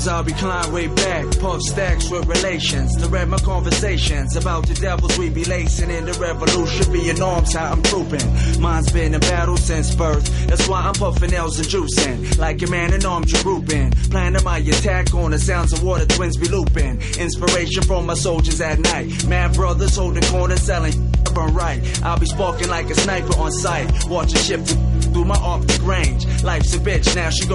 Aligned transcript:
Times 0.00 0.08
I'll 0.08 0.24
recline 0.24 0.72
way 0.72 0.86
back, 0.88 1.38
puff 1.38 1.60
stacks 1.62 2.10
with 2.10 2.26
relations. 2.26 2.96
To 2.96 3.08
read 3.08 3.28
my 3.28 3.38
conversations 3.38 4.36
about 4.36 4.66
the 4.66 4.74
devils 4.74 5.18
we 5.18 5.30
be 5.30 5.44
lacing 5.44 5.90
in 5.90 6.04
the 6.06 6.12
revolution. 6.14 6.92
Be 6.92 7.12
norms 7.14 7.54
how 7.54 7.72
I'm 7.72 7.82
trooping. 7.82 8.60
Mine's 8.60 8.92
been 8.92 9.14
in 9.14 9.20
battle 9.20 9.56
since 9.56 9.94
birth. 9.94 10.26
That's 10.46 10.66
why 10.68 10.80
I'm 10.80 10.94
puffing 10.94 11.34
L's 11.34 11.58
and 11.58 11.68
juicing. 11.68 12.38
Like 12.38 12.62
a 12.62 12.66
man 12.68 12.92
in 12.94 13.04
arms, 13.04 13.32
you're 13.32 13.42
grouping. 13.42 13.90
Planning 14.10 14.44
my 14.44 14.58
attack 14.58 15.14
on 15.14 15.32
the 15.32 15.38
sounds 15.38 15.72
of 15.72 15.82
water 15.82 16.06
twins 16.06 16.36
be 16.36 16.48
looping. 16.48 17.00
Inspiration 17.18 17.82
from 17.82 18.06
my 18.06 18.14
soldiers 18.14 18.60
at 18.60 18.78
night. 18.78 19.26
Mad 19.26 19.54
brothers 19.54 19.96
holding 19.96 20.22
corners, 20.24 20.62
selling 20.62 20.92
right. 21.52 21.80
I'll 22.02 22.18
be 22.18 22.26
sparking 22.26 22.68
like 22.68 22.90
a 22.90 22.94
sniper 22.94 23.36
on 23.38 23.52
sight. 23.52 23.90
Watch 24.08 24.32
it 24.32 24.38
shift 24.38 24.76
through 25.12 25.24
my 25.24 25.36
optic 25.36 25.82
range. 25.84 26.26
Life's 26.42 26.74
a 26.74 26.78
bitch, 26.78 27.14
now 27.14 27.30
she 27.30 27.46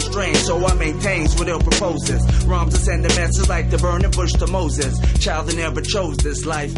strange. 0.00 0.36
So 0.38 0.56
I. 0.56 0.70
Rhymes 2.46 3.48
like 3.48 3.70
the 3.70 3.78
burning 3.78 4.10
bush 4.12 4.32
to 4.32 4.46
Moses. 4.46 4.98
Child 5.18 5.48
that 5.48 5.56
never 5.56 5.80
chose 5.80 6.16
this 6.18 6.46
life. 6.46 6.72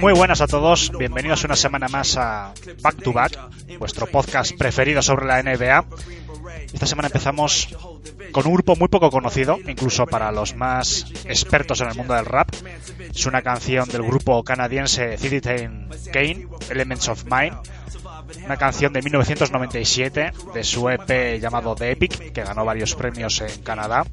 Muy 0.00 0.12
buenas 0.12 0.40
a 0.40 0.46
todos, 0.46 0.90
bienvenidos 0.98 1.44
una 1.44 1.56
semana 1.56 1.88
más 1.88 2.16
a 2.16 2.52
Back 2.82 3.02
to 3.02 3.12
Back, 3.12 3.38
vuestro 3.78 4.06
podcast 4.06 4.56
preferido 4.56 5.02
sobre 5.02 5.26
la 5.26 5.42
NBA. 5.42 5.84
Esta 6.72 6.86
semana 6.86 7.06
empezamos 7.08 7.68
con 8.32 8.46
un 8.46 8.54
grupo 8.54 8.76
muy 8.76 8.88
poco 8.88 9.10
conocido, 9.10 9.58
incluso 9.66 10.06
para 10.06 10.32
los 10.32 10.56
más 10.56 11.06
expertos 11.24 11.80
en 11.80 11.88
el 11.88 11.94
mundo 11.94 12.14
del 12.14 12.26
rap. 12.26 12.50
Es 13.14 13.26
una 13.26 13.42
canción 13.42 13.88
del 13.88 14.02
grupo 14.02 14.42
canadiense 14.42 15.16
Citizen 15.16 15.88
Kane, 16.12 16.48
Elements 16.70 17.08
of 17.08 17.24
Mine. 17.24 17.56
Una 18.44 18.56
canción 18.56 18.92
de 18.92 19.02
1997 19.02 20.32
de 20.54 20.64
su 20.64 20.88
EP 20.88 21.40
llamado 21.40 21.74
The 21.74 21.92
Epic, 21.92 22.32
que 22.32 22.42
ganó 22.42 22.64
varios 22.64 22.94
premios 22.94 23.40
en 23.40 23.62
Canadá. 23.62 24.04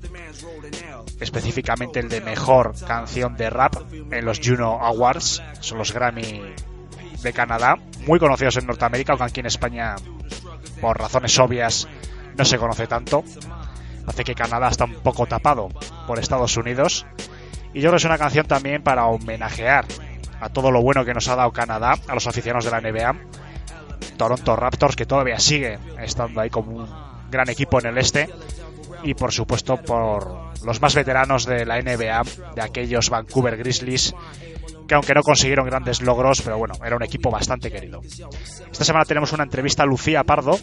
Específicamente 1.19 2.00
el 2.00 2.09
de 2.09 2.22
mejor 2.22 2.73
canción 2.85 3.35
de 3.35 3.50
rap 3.50 3.75
en 3.94 4.25
los 4.25 4.40
Juno 4.44 4.79
Awards, 4.81 5.41
son 5.59 5.78
los 5.78 5.94
Grammy 5.94 6.41
de 7.22 7.34
Canadá, 7.34 7.78
muy 8.06 8.19
conocidos 8.19 8.57
en 8.57 8.68
Norteamérica, 8.68 9.13
aunque 9.13 9.25
aquí 9.25 9.40
en 9.40 9.46
España, 9.46 9.96
por 10.81 11.00
razones 11.00 11.38
obvias, 11.40 11.88
no 12.38 12.46
se 12.46 12.57
conoce 12.57 12.88
tanto. 12.88 13.23
Hace 14.06 14.23
que 14.23 14.35
Canadá 14.35 14.68
está 14.68 14.85
un 14.85 14.96
poco 14.96 15.25
tapado 15.25 15.69
por 16.07 16.19
Estados 16.19 16.57
Unidos. 16.57 17.06
Y 17.73 17.79
yo 17.79 17.90
creo 17.90 17.91
que 17.94 17.97
es 17.97 18.06
una 18.06 18.18
canción 18.18 18.46
también 18.46 18.84
para 18.84 19.06
homenajear 19.06 19.85
a 20.41 20.50
todo 20.50 20.72
lo 20.72 20.81
bueno 20.81 21.06
que 21.06 21.13
nos 21.13 21.28
ha 21.29 21.35
dado 21.35 21.52
Canadá, 21.52 21.96
a 22.07 22.13
los 22.13 22.28
aficionados 22.28 22.66
de 22.66 22.72
la 22.72 22.81
NBA. 22.81 23.16
Toronto 24.18 24.56
Raptors, 24.56 24.96
que 24.96 25.06
todavía 25.06 25.40
sigue 25.40 25.80
estando 26.00 26.41
ahí 26.41 26.50
como 26.50 26.72
un 26.72 26.88
gran 27.30 27.50
equipo 27.50 27.80
en 27.80 27.88
el 27.88 27.97
este. 27.97 28.30
Y 29.03 29.16
por 29.16 29.34
supuesto 29.34 29.78
por 29.78 30.53
los 30.64 30.81
más 30.81 30.96
veteranos 30.96 31.46
de 31.46 31.66
la 31.66 31.81
NBA, 31.81 32.24
de 32.56 32.62
aquellos 32.62 33.09
Vancouver 33.09 33.58
Grizzlies, 33.58 34.16
que 34.88 34.96
aunque 34.96 35.14
no 35.14 35.22
consiguieron 35.24 35.66
grandes 35.66 36.02
logros, 36.02 36.41
pero 36.41 36.58
bueno, 36.58 36.75
era 36.86 36.96
un 36.96 37.03
equipo 37.03 37.30
bastante 37.30 37.69
querido. 37.69 38.02
Esta 38.72 38.86
semana 38.86 39.06
tenemos 39.06 39.34
una 39.34 39.44
entrevista 39.44 39.84
a 39.84 39.86
Lucía 39.86 40.24
Pardo, 40.24 40.58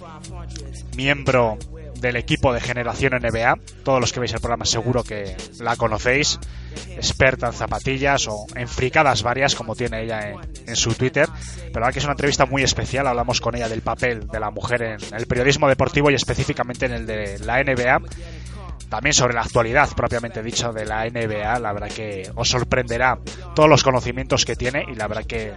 miembro 0.97 1.59
del 2.01 2.17
equipo 2.17 2.53
de 2.53 2.61
Generación 2.61 3.13
NBA. 3.15 3.59
Todos 3.85 4.01
los 4.01 4.13
que 4.13 4.21
veis 4.21 4.33
el 4.33 4.41
programa 4.41 4.65
seguro 4.65 5.05
que 5.05 5.37
la 5.61 5.77
conocéis. 5.77 6.39
Experta 6.97 7.49
en 7.49 7.53
zapatillas 7.53 8.29
o 8.29 8.47
en 8.55 8.69
fricadas 8.69 9.23
varias, 9.23 9.55
como 9.55 9.75
tiene 9.75 10.03
ella 10.03 10.35
en, 10.67 10.77
su 10.77 10.95
Twitter. 10.95 11.29
Pero 11.73 11.85
la 11.85 11.93
que 11.93 11.99
es 11.99 12.05
una 12.05 12.13
entrevista 12.13 12.47
muy 12.47 12.63
especial. 12.63 13.07
Hablamos 13.07 13.41
con 13.41 13.55
ella 13.57 13.69
del 13.69 13.83
papel 13.83 14.27
de 14.29 14.41
la 14.41 14.51
mujer 14.51 14.83
en 14.83 14.99
el 15.15 15.27
periodismo 15.27 15.69
deportivo 15.69 16.11
y 16.11 16.15
específicamente 16.15 16.87
en 16.87 16.93
el 16.93 17.07
de 17.07 17.39
la 17.41 17.63
NBA. 17.63 18.01
También 18.89 19.15
sobre 19.15 19.35
la 19.35 19.43
actualidad 19.43 19.89
propiamente 19.95 20.43
dicho 20.43 20.73
de 20.73 20.85
la 20.85 21.09
NBA. 21.09 21.59
La 21.59 21.73
verdad 21.73 21.89
que 21.89 22.31
os 22.35 22.49
sorprenderá 22.49 23.19
todos 23.55 23.69
los 23.69 23.83
conocimientos 23.83 24.45
que 24.45 24.57
tiene 24.57 24.85
y 24.89 24.95
la 24.95 25.07
verdad 25.07 25.25
que 25.25 25.53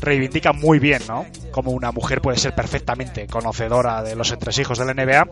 reivindica 0.00 0.52
muy 0.52 0.78
bien, 0.78 1.02
¿no? 1.06 1.26
Como 1.50 1.70
una 1.72 1.92
mujer 1.92 2.20
puede 2.20 2.38
ser 2.38 2.54
perfectamente 2.54 3.26
conocedora 3.26 4.02
de 4.02 4.16
los 4.16 4.32
entresijos 4.32 4.78
de 4.78 4.84
la 4.84 4.94
NBA 4.94 5.28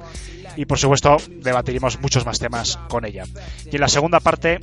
y 0.57 0.67
por 0.67 0.79
supuesto 0.79 1.17
debatiremos 1.29 2.01
muchos 2.01 2.27
más 2.27 2.39
temas 2.39 2.79
con 2.89 3.05
ella. 3.05 3.25
Y 3.71 3.77
en 3.77 3.81
la 3.81 3.89
segunda 3.89 4.21
parte, 4.21 4.61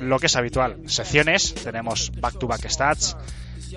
lo 0.00 0.18
que 0.18 0.26
es 0.26 0.36
habitual, 0.36 0.78
secciones, 0.86 1.54
tenemos 1.54 2.12
back 2.20 2.38
to 2.38 2.46
back 2.46 2.68
stats. 2.68 3.16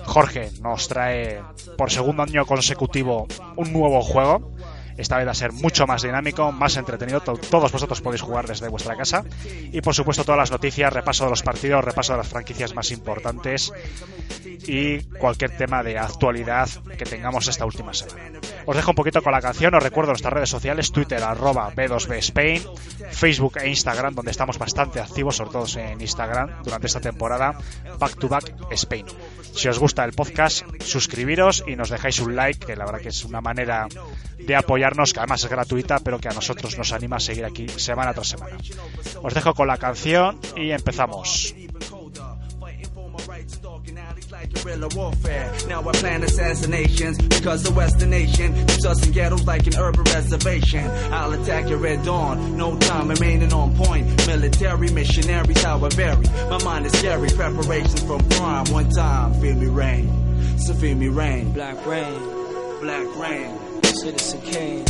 Jorge 0.04 0.50
nos 0.60 0.88
trae 0.88 1.42
por 1.76 1.90
segundo 1.90 2.22
año 2.22 2.46
consecutivo 2.46 3.26
un 3.56 3.72
nuevo 3.72 4.02
juego. 4.02 4.52
Esta 5.00 5.16
vez 5.16 5.26
va 5.26 5.30
a 5.32 5.34
ser 5.34 5.52
mucho 5.52 5.86
más 5.86 6.02
dinámico, 6.02 6.52
más 6.52 6.76
entretenido. 6.76 7.20
To- 7.20 7.34
Todos 7.34 7.72
vosotros 7.72 8.00
podéis 8.00 8.20
jugar 8.22 8.46
desde 8.46 8.68
vuestra 8.68 8.96
casa. 8.96 9.24
Y 9.72 9.80
por 9.80 9.94
supuesto 9.94 10.24
todas 10.24 10.38
las 10.38 10.50
noticias, 10.50 10.92
repaso 10.92 11.24
de 11.24 11.30
los 11.30 11.42
partidos, 11.42 11.84
repaso 11.84 12.12
de 12.12 12.18
las 12.18 12.28
franquicias 12.28 12.74
más 12.74 12.90
importantes 12.90 13.72
y 14.66 15.00
cualquier 15.18 15.56
tema 15.56 15.82
de 15.82 15.98
actualidad 15.98 16.68
que 16.98 17.04
tengamos 17.04 17.48
esta 17.48 17.64
última 17.64 17.94
semana. 17.94 18.38
Os 18.66 18.76
dejo 18.76 18.90
un 18.90 18.94
poquito 18.94 19.22
con 19.22 19.32
la 19.32 19.40
canción, 19.40 19.74
os 19.74 19.82
recuerdo 19.82 20.10
nuestras 20.12 20.32
redes 20.32 20.50
sociales, 20.50 20.92
Twitter 20.92 21.22
arroba 21.22 21.72
B2B 21.74 22.16
Spain, 22.18 22.62
Facebook 23.10 23.56
e 23.58 23.68
Instagram, 23.68 24.14
donde 24.14 24.30
estamos 24.30 24.58
bastante 24.58 25.00
activos, 25.00 25.36
sobre 25.36 25.50
todo 25.50 25.66
en 25.78 26.00
Instagram, 26.00 26.62
durante 26.62 26.86
esta 26.86 27.00
temporada, 27.00 27.58
Back 27.98 28.16
to 28.18 28.28
Back 28.28 28.54
Spain. 28.72 29.06
Si 29.54 29.66
os 29.68 29.78
gusta 29.78 30.04
el 30.04 30.12
podcast, 30.12 30.62
suscribiros 30.84 31.64
y 31.66 31.74
nos 31.74 31.88
dejáis 31.90 32.20
un 32.20 32.36
like, 32.36 32.66
que 32.66 32.76
la 32.76 32.84
verdad 32.84 33.00
que 33.00 33.08
es 33.08 33.24
una 33.24 33.40
manera 33.40 33.88
de 34.38 34.56
apoyarnos, 34.90 35.12
que 35.12 35.20
además 35.20 35.44
es 35.44 35.50
gratuita, 35.50 35.98
pero 36.00 36.18
que 36.18 36.28
a 36.28 36.32
nosotros 36.32 36.76
nos 36.76 36.92
anima 36.92 37.16
a 37.16 37.20
seguir 37.20 37.44
aquí 37.44 37.68
semana 37.68 38.12
tras 38.12 38.28
semana. 38.28 38.56
Os 39.22 39.34
dejo 39.34 39.54
con 39.54 39.66
la 39.66 39.76
canción 39.76 40.38
y 40.56 40.70
empezamos. 40.70 41.54
because 47.30 47.62
the 47.62 47.72
Western 47.72 48.10
nation 48.10 48.52
keeps 48.66 49.06
in 49.06 49.12
ghettos 49.12 49.46
like 49.46 49.66
an 49.66 49.76
urban 49.78 50.04
reservation. 50.04 50.84
I'll 51.12 51.32
attack 51.32 51.68
your 51.70 51.78
red 51.78 52.04
dawn, 52.04 52.56
no 52.56 52.76
time 52.78 53.08
remaining 53.08 53.52
on 53.52 53.74
point. 53.76 54.26
Military 54.26 54.90
missionaries, 54.90 55.62
how 55.62 55.82
I 55.84 55.88
vary. 55.90 56.26
My 56.50 56.62
mind 56.64 56.86
is 56.86 56.92
scary, 56.98 57.28
preparations 57.30 58.02
from 58.02 58.20
crime. 58.30 58.66
One 58.70 58.90
time, 58.90 59.40
feel 59.40 59.54
me 59.54 59.66
rain, 59.66 60.58
so 60.58 60.74
feel 60.74 60.96
me 60.96 61.08
rain. 61.08 61.52
Black 61.52 61.86
rain, 61.86 62.20
black 62.80 63.06
rain, 63.16 63.58
Citizen 64.00 64.40
Kane. 64.40 64.84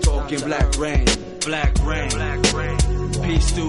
Talking 0.00 0.40
black 0.40 0.78
rain, 0.78 1.04
black 1.44 1.74
rain, 1.84 2.08
black 2.08 2.40
rain. 2.54 2.78
Peace 3.22 3.52
to 3.52 3.68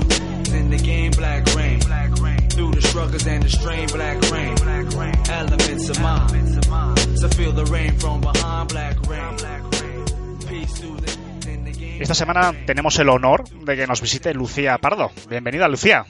in 0.56 0.70
the 0.70 0.80
game, 0.82 1.12
black 1.12 1.54
rain, 1.54 1.80
black 1.80 2.12
rain. 2.22 2.50
Through 2.50 2.72
the 2.76 2.82
struggles 2.82 3.28
and 3.28 3.44
the 3.44 3.50
strain, 3.50 3.88
black 3.88 4.22
rain, 4.32 4.56
black 4.56 4.88
rain. 4.96 5.16
Elements 5.30 5.90
of 5.90 6.00
mine, 6.00 7.18
so 7.18 7.28
feel 7.28 7.52
the 7.52 7.66
rain 7.66 8.00
from 8.00 8.22
behind, 8.22 8.70
black 8.70 8.96
rain, 9.10 9.36
black 9.36 9.64
rain. 9.82 10.06
Peace 10.48 10.74
to 10.80 10.96
the 10.96 11.52
in 11.52 11.66
the 11.66 11.72
game. 11.74 12.02
Esta 12.02 12.16
semana 12.16 12.54
tenemos 12.66 12.98
el 13.00 13.10
honor 13.10 13.50
de 13.50 13.76
que 13.76 13.86
nos 13.86 14.00
visite 14.00 14.34
Lucía 14.34 14.78
Pardo. 14.78 15.12
Bienvenida, 15.28 15.68
Lucía. 15.68 16.06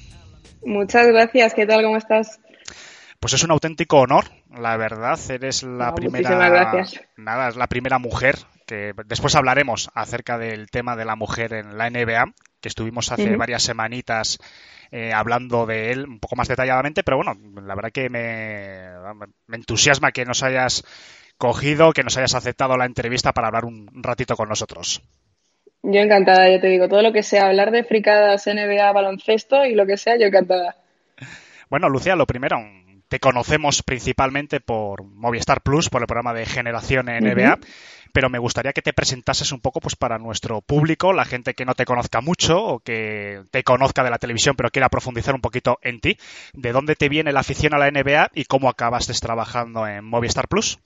Muchas 0.64 1.08
gracias, 1.08 1.56
¿qué 1.56 1.66
tal? 1.66 1.82
¿Cómo 1.82 1.98
estás? 1.98 2.40
Pues 3.20 3.34
es 3.34 3.44
un 3.44 3.52
auténtico 3.52 4.00
honor, 4.00 4.26
la 4.50 4.78
verdad. 4.78 5.20
Eres 5.30 5.64
la 5.64 5.90
Ah, 5.90 5.96
primera. 5.96 6.30
muchísimas 6.30 6.52
gracias. 6.52 7.02
Nada, 7.18 7.50
es 7.50 7.56
la 7.58 7.68
primera 7.68 8.00
mujer 8.00 8.36
que 8.66 8.94
después 9.06 9.36
hablaremos 9.36 9.90
acerca 9.94 10.38
del 10.38 10.70
tema 10.70 10.96
de 10.96 11.06
la 11.06 11.16
mujer 11.16 11.54
en 11.54 11.78
la 11.78 11.90
NBA, 11.90 12.34
que 12.62 12.70
estuvimos 12.70 13.12
hace 13.12 13.36
varias 13.36 13.64
semanitas 13.64 14.38
eh, 14.92 15.12
hablando 15.12 15.66
de 15.66 15.92
él 15.92 16.06
un 16.08 16.20
poco 16.20 16.36
más 16.36 16.48
detalladamente, 16.48 17.04
pero 17.04 17.18
bueno, 17.18 17.34
la 17.62 17.76
verdad 17.76 17.92
que 17.92 18.10
me, 18.10 18.90
me 19.48 19.58
entusiasma 19.58 20.12
que 20.12 20.26
nos 20.26 20.44
hayas 20.44 20.84
cogido, 21.38 21.94
que 21.94 22.04
nos 22.04 22.16
hayas 22.18 22.36
aceptado 22.36 22.78
la 22.78 22.86
entrevista 22.86 23.34
para 23.34 23.48
hablar 23.48 23.66
un 23.66 23.90
ratito 24.04 24.36
con 24.36 24.50
nosotros. 24.50 25.02
Yo 25.82 26.00
encantada, 26.02 26.50
ya 26.50 26.60
te 26.62 26.68
digo, 26.68 26.88
todo 26.90 27.02
lo 27.02 27.12
que 27.14 27.24
sea 27.24 27.48
hablar 27.48 27.72
de 27.72 27.84
fricadas, 27.84 28.46
NBA, 28.48 28.92
baloncesto 28.92 29.66
y 29.66 29.76
lo 29.76 29.86
que 29.86 29.98
sea, 29.98 30.18
yo 30.18 30.28
encantada. 30.28 30.76
Bueno, 31.70 31.88
Lucía, 31.90 32.16
lo 32.16 32.26
primero, 32.26 32.58
te 33.10 33.20
conocemos 33.20 33.84
principalmente 33.84 34.60
por 34.60 35.04
Movistar 35.04 35.62
Plus, 35.62 35.90
por 35.90 36.02
el 36.02 36.08
programa 36.08 36.34
de 36.34 36.46
Generación 36.46 37.08
NBA, 37.08 37.60
pero 38.14 38.30
me 38.30 38.40
gustaría 38.40 38.72
que 38.72 38.82
te 38.82 38.94
presentases 38.94 39.52
un 39.52 39.60
poco 39.60 39.82
pues 39.82 39.96
para 39.96 40.18
nuestro 40.18 40.62
público, 40.62 41.12
la 41.12 41.26
gente 41.26 41.54
que 41.54 41.66
no 41.66 41.74
te 41.74 41.86
conozca 41.86 42.22
mucho 42.22 42.64
o 42.64 42.80
que 42.80 43.42
te 43.52 43.64
conozca 43.64 44.04
de 44.04 44.12
la 44.12 44.18
televisión 44.18 44.56
pero 44.56 44.70
quiera 44.70 44.90
profundizar 44.90 45.36
un 45.36 45.42
poquito 45.42 45.80
en 45.82 46.00
ti. 46.00 46.18
¿De 46.54 46.72
dónde 46.72 46.96
te 46.96 47.10
viene 47.10 47.32
la 47.32 47.42
afición 47.42 47.74
a 47.74 47.78
la 47.78 47.92
NBA 47.92 48.32
y 48.34 48.46
cómo 48.46 48.70
acabaste 48.70 49.14
trabajando 49.14 49.88
en 49.88 50.06
Movistar 50.06 50.48
Plus? 50.48 50.80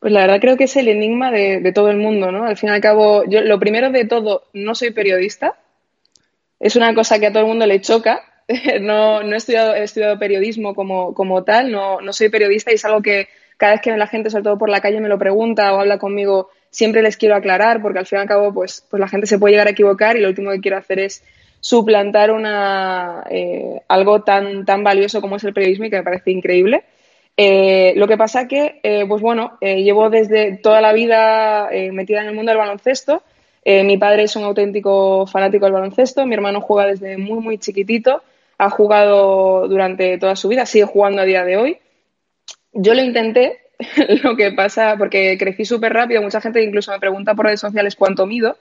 Pues 0.00 0.12
la 0.12 0.20
verdad 0.20 0.40
creo 0.40 0.56
que 0.56 0.64
es 0.64 0.76
el 0.76 0.88
enigma 0.88 1.30
de, 1.30 1.72
todo 1.72 1.90
el 1.90 1.96
mundo, 1.96 2.30
¿no? 2.30 2.44
Al 2.44 2.56
fin 2.56 2.68
y 2.68 2.72
al 2.72 2.80
cabo, 2.80 3.24
yo 3.28 3.40
lo 3.40 3.58
primero 3.58 3.90
de 3.90 4.04
todo, 4.04 4.44
no 4.52 4.74
soy 4.74 4.92
periodista. 4.92 5.56
Es 6.60 6.76
una 6.76 6.94
cosa 6.94 7.18
que 7.18 7.26
a 7.26 7.32
todo 7.32 7.42
el 7.42 7.48
mundo 7.48 7.66
le 7.66 7.80
choca. 7.80 8.22
no, 8.80 9.22
no 9.22 9.34
he, 9.34 9.36
estudiado, 9.36 9.74
he 9.74 9.82
estudiado 9.82 10.18
periodismo 10.18 10.74
como, 10.74 11.12
como 11.14 11.44
tal, 11.44 11.70
no, 11.70 12.00
no 12.00 12.12
soy 12.12 12.30
periodista 12.30 12.70
y 12.70 12.76
es 12.76 12.84
algo 12.84 13.02
que 13.02 13.28
cada 13.58 13.72
vez 13.72 13.82
que 13.82 13.96
la 13.96 14.06
gente, 14.06 14.30
sobre 14.30 14.44
todo 14.44 14.58
por 14.58 14.70
la 14.70 14.80
calle, 14.80 15.00
me 15.00 15.08
lo 15.08 15.18
pregunta 15.18 15.72
o 15.74 15.80
habla 15.80 15.98
conmigo, 15.98 16.48
siempre 16.70 17.02
les 17.02 17.16
quiero 17.16 17.34
aclarar 17.34 17.82
porque 17.82 17.98
al 17.98 18.06
fin 18.06 18.18
y 18.18 18.22
al 18.22 18.28
cabo, 18.28 18.54
pues, 18.54 18.86
pues 18.88 19.00
la 19.00 19.08
gente 19.08 19.26
se 19.26 19.38
puede 19.38 19.52
llegar 19.52 19.66
a 19.66 19.72
equivocar 19.72 20.16
y 20.16 20.20
lo 20.20 20.28
último 20.28 20.50
que 20.50 20.60
quiero 20.60 20.78
hacer 20.78 21.00
es 21.00 21.22
suplantar 21.60 22.30
una, 22.30 23.24
eh, 23.28 23.82
algo 23.88 24.22
tan, 24.22 24.64
tan 24.64 24.84
valioso 24.84 25.20
como 25.20 25.36
es 25.36 25.44
el 25.44 25.52
periodismo 25.52 25.86
y 25.86 25.90
que 25.90 25.96
me 25.96 26.04
parece 26.04 26.30
increíble. 26.30 26.84
Eh, 27.36 27.92
lo 27.96 28.08
que 28.08 28.16
pasa 28.16 28.48
que, 28.48 28.80
eh, 28.82 29.04
pues 29.06 29.20
bueno, 29.20 29.58
llevo 29.60 30.08
desde 30.08 30.56
toda 30.56 30.80
la 30.80 30.92
vida 30.92 31.68
metida 31.92 32.22
en 32.22 32.28
el 32.28 32.34
mundo 32.34 32.50
del 32.50 32.58
baloncesto. 32.58 33.22
mi 33.64 33.98
padre 33.98 34.22
es 34.22 34.36
un 34.36 34.44
auténtico 34.44 35.26
fanático 35.26 35.66
del 35.66 35.74
baloncesto. 35.74 36.26
Mi 36.26 36.34
hermano 36.34 36.60
juega 36.60 36.88
desde 36.88 37.18
muy, 37.18 37.40
muy 37.40 37.58
chiquitito. 37.58 38.22
Ha 38.58 38.70
jugado 38.70 39.68
durante 39.68 40.18
toda 40.18 40.36
su 40.36 40.48
vida, 40.48 40.66
sigue 40.66 40.84
jugando 40.84 41.22
a 41.22 41.24
día 41.24 41.44
de 41.44 41.56
hoy. 41.56 41.78
Yo 42.72 42.94
lo 42.94 43.02
intenté, 43.02 43.58
lo 44.22 44.36
que 44.36 44.52
pasa, 44.52 44.96
porque 44.98 45.38
crecí 45.38 45.64
súper 45.64 45.92
rápido. 45.92 46.22
Mucha 46.22 46.40
gente 46.40 46.62
incluso 46.62 46.92
me 46.92 47.00
pregunta 47.00 47.34
por 47.34 47.46
redes 47.46 47.60
sociales 47.60 47.96
cuánto 47.96 48.26
mido. 48.26 48.58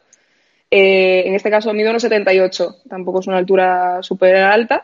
en 0.69 1.33
este 1.33 1.49
caso 1.49 1.73
mido 1.73 1.91
1,78. 1.91 2.83
Tampoco 2.87 3.19
es 3.19 3.27
una 3.27 3.37
altura 3.37 4.01
súper 4.01 4.35
alta. 4.37 4.83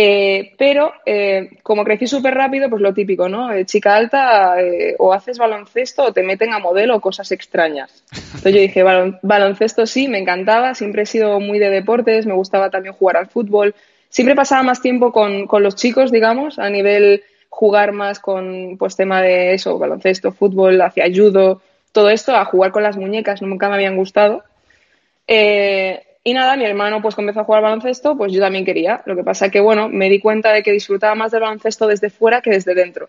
Eh, 0.00 0.52
pero 0.56 0.92
eh, 1.04 1.58
como 1.64 1.82
crecí 1.82 2.06
súper 2.06 2.32
rápido, 2.32 2.70
pues 2.70 2.80
lo 2.80 2.94
típico, 2.94 3.28
¿no? 3.28 3.52
Eh, 3.52 3.64
chica 3.64 3.96
alta, 3.96 4.54
o 4.98 5.12
haces 5.12 5.38
baloncesto 5.38 6.04
o 6.04 6.12
te 6.12 6.22
meten 6.22 6.52
a 6.52 6.60
modelo 6.60 6.94
o 6.94 7.00
cosas 7.00 7.32
extrañas. 7.32 8.04
Entonces 8.12 8.54
yo 8.54 8.60
dije, 8.60 8.84
baloncesto 9.22 9.86
sí, 9.86 10.06
me 10.06 10.18
encantaba, 10.18 10.76
siempre 10.76 11.02
he 11.02 11.06
sido 11.06 11.40
muy 11.40 11.58
de 11.58 11.70
deportes, 11.70 12.26
me 12.26 12.34
gustaba 12.34 12.70
también 12.70 12.94
jugar 12.94 13.16
al 13.16 13.26
fútbol. 13.26 13.74
Siempre 14.08 14.34
pasaba 14.34 14.62
más 14.62 14.80
tiempo 14.80 15.12
con, 15.12 15.46
con 15.46 15.62
los 15.62 15.76
chicos, 15.76 16.10
digamos, 16.10 16.58
a 16.58 16.70
nivel 16.70 17.22
jugar 17.48 17.92
más 17.92 18.20
con, 18.20 18.76
pues, 18.78 18.96
tema 18.96 19.20
de 19.22 19.54
eso, 19.54 19.78
baloncesto, 19.78 20.32
fútbol, 20.32 20.80
hacia 20.80 21.06
judo, 21.14 21.60
todo 21.92 22.10
esto, 22.10 22.34
a 22.34 22.44
jugar 22.44 22.70
con 22.72 22.82
las 22.82 22.96
muñecas, 22.96 23.42
nunca 23.42 23.68
me 23.68 23.74
habían 23.74 23.96
gustado. 23.96 24.44
Eh, 25.26 26.02
y 26.24 26.34
nada, 26.34 26.56
mi 26.56 26.64
hermano 26.64 27.00
pues 27.00 27.14
comenzó 27.14 27.40
a 27.40 27.44
jugar 27.44 27.62
baloncesto, 27.62 28.16
pues 28.16 28.32
yo 28.32 28.40
también 28.40 28.64
quería. 28.64 29.02
Lo 29.06 29.16
que 29.16 29.24
pasa 29.24 29.50
que, 29.50 29.60
bueno, 29.60 29.88
me 29.88 30.10
di 30.10 30.20
cuenta 30.20 30.52
de 30.52 30.62
que 30.62 30.72
disfrutaba 30.72 31.14
más 31.14 31.32
del 31.32 31.40
baloncesto 31.40 31.86
desde 31.86 32.10
fuera 32.10 32.42
que 32.42 32.50
desde 32.50 32.74
dentro. 32.74 33.08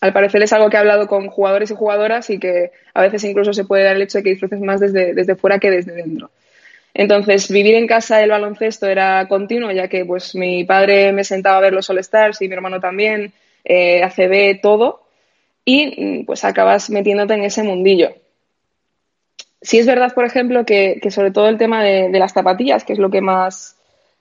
Al 0.00 0.12
parecer 0.12 0.42
es 0.42 0.52
algo 0.52 0.68
que 0.68 0.76
he 0.76 0.80
hablado 0.80 1.06
con 1.06 1.28
jugadores 1.28 1.70
y 1.70 1.74
jugadoras 1.76 2.30
y 2.30 2.38
que 2.38 2.72
a 2.94 3.02
veces 3.02 3.22
incluso 3.24 3.52
se 3.52 3.64
puede 3.64 3.84
dar 3.84 3.96
el 3.96 4.02
hecho 4.02 4.18
de 4.18 4.24
que 4.24 4.30
disfrutes 4.30 4.60
más 4.60 4.80
desde, 4.80 5.14
desde 5.14 5.36
fuera 5.36 5.58
que 5.58 5.70
desde 5.70 5.92
dentro. 5.92 6.30
Entonces, 6.94 7.50
vivir 7.50 7.74
en 7.74 7.88
casa 7.88 8.18
del 8.18 8.30
baloncesto 8.30 8.86
era 8.86 9.26
continuo, 9.26 9.72
ya 9.72 9.88
que 9.88 10.04
pues 10.04 10.34
mi 10.36 10.64
padre 10.64 11.12
me 11.12 11.24
sentaba 11.24 11.58
a 11.58 11.60
ver 11.60 11.72
los 11.72 11.90
All-Stars 11.90 12.40
y 12.40 12.48
mi 12.48 12.54
hermano 12.54 12.80
también, 12.80 13.32
eh, 13.64 14.02
ACB, 14.04 14.60
todo, 14.62 15.02
y 15.64 16.22
pues 16.24 16.44
acabas 16.44 16.90
metiéndote 16.90 17.34
en 17.34 17.42
ese 17.42 17.64
mundillo. 17.64 18.14
Sí 19.60 19.78
es 19.78 19.86
verdad, 19.86 20.14
por 20.14 20.24
ejemplo, 20.24 20.64
que, 20.64 21.00
sobre 21.10 21.32
todo 21.32 21.48
el 21.48 21.58
tema 21.58 21.82
de, 21.82 22.10
las 22.10 22.32
zapatillas, 22.32 22.84
que 22.84 22.92
es 22.92 22.98
lo 22.98 23.10
que 23.10 23.22
más 23.22 23.76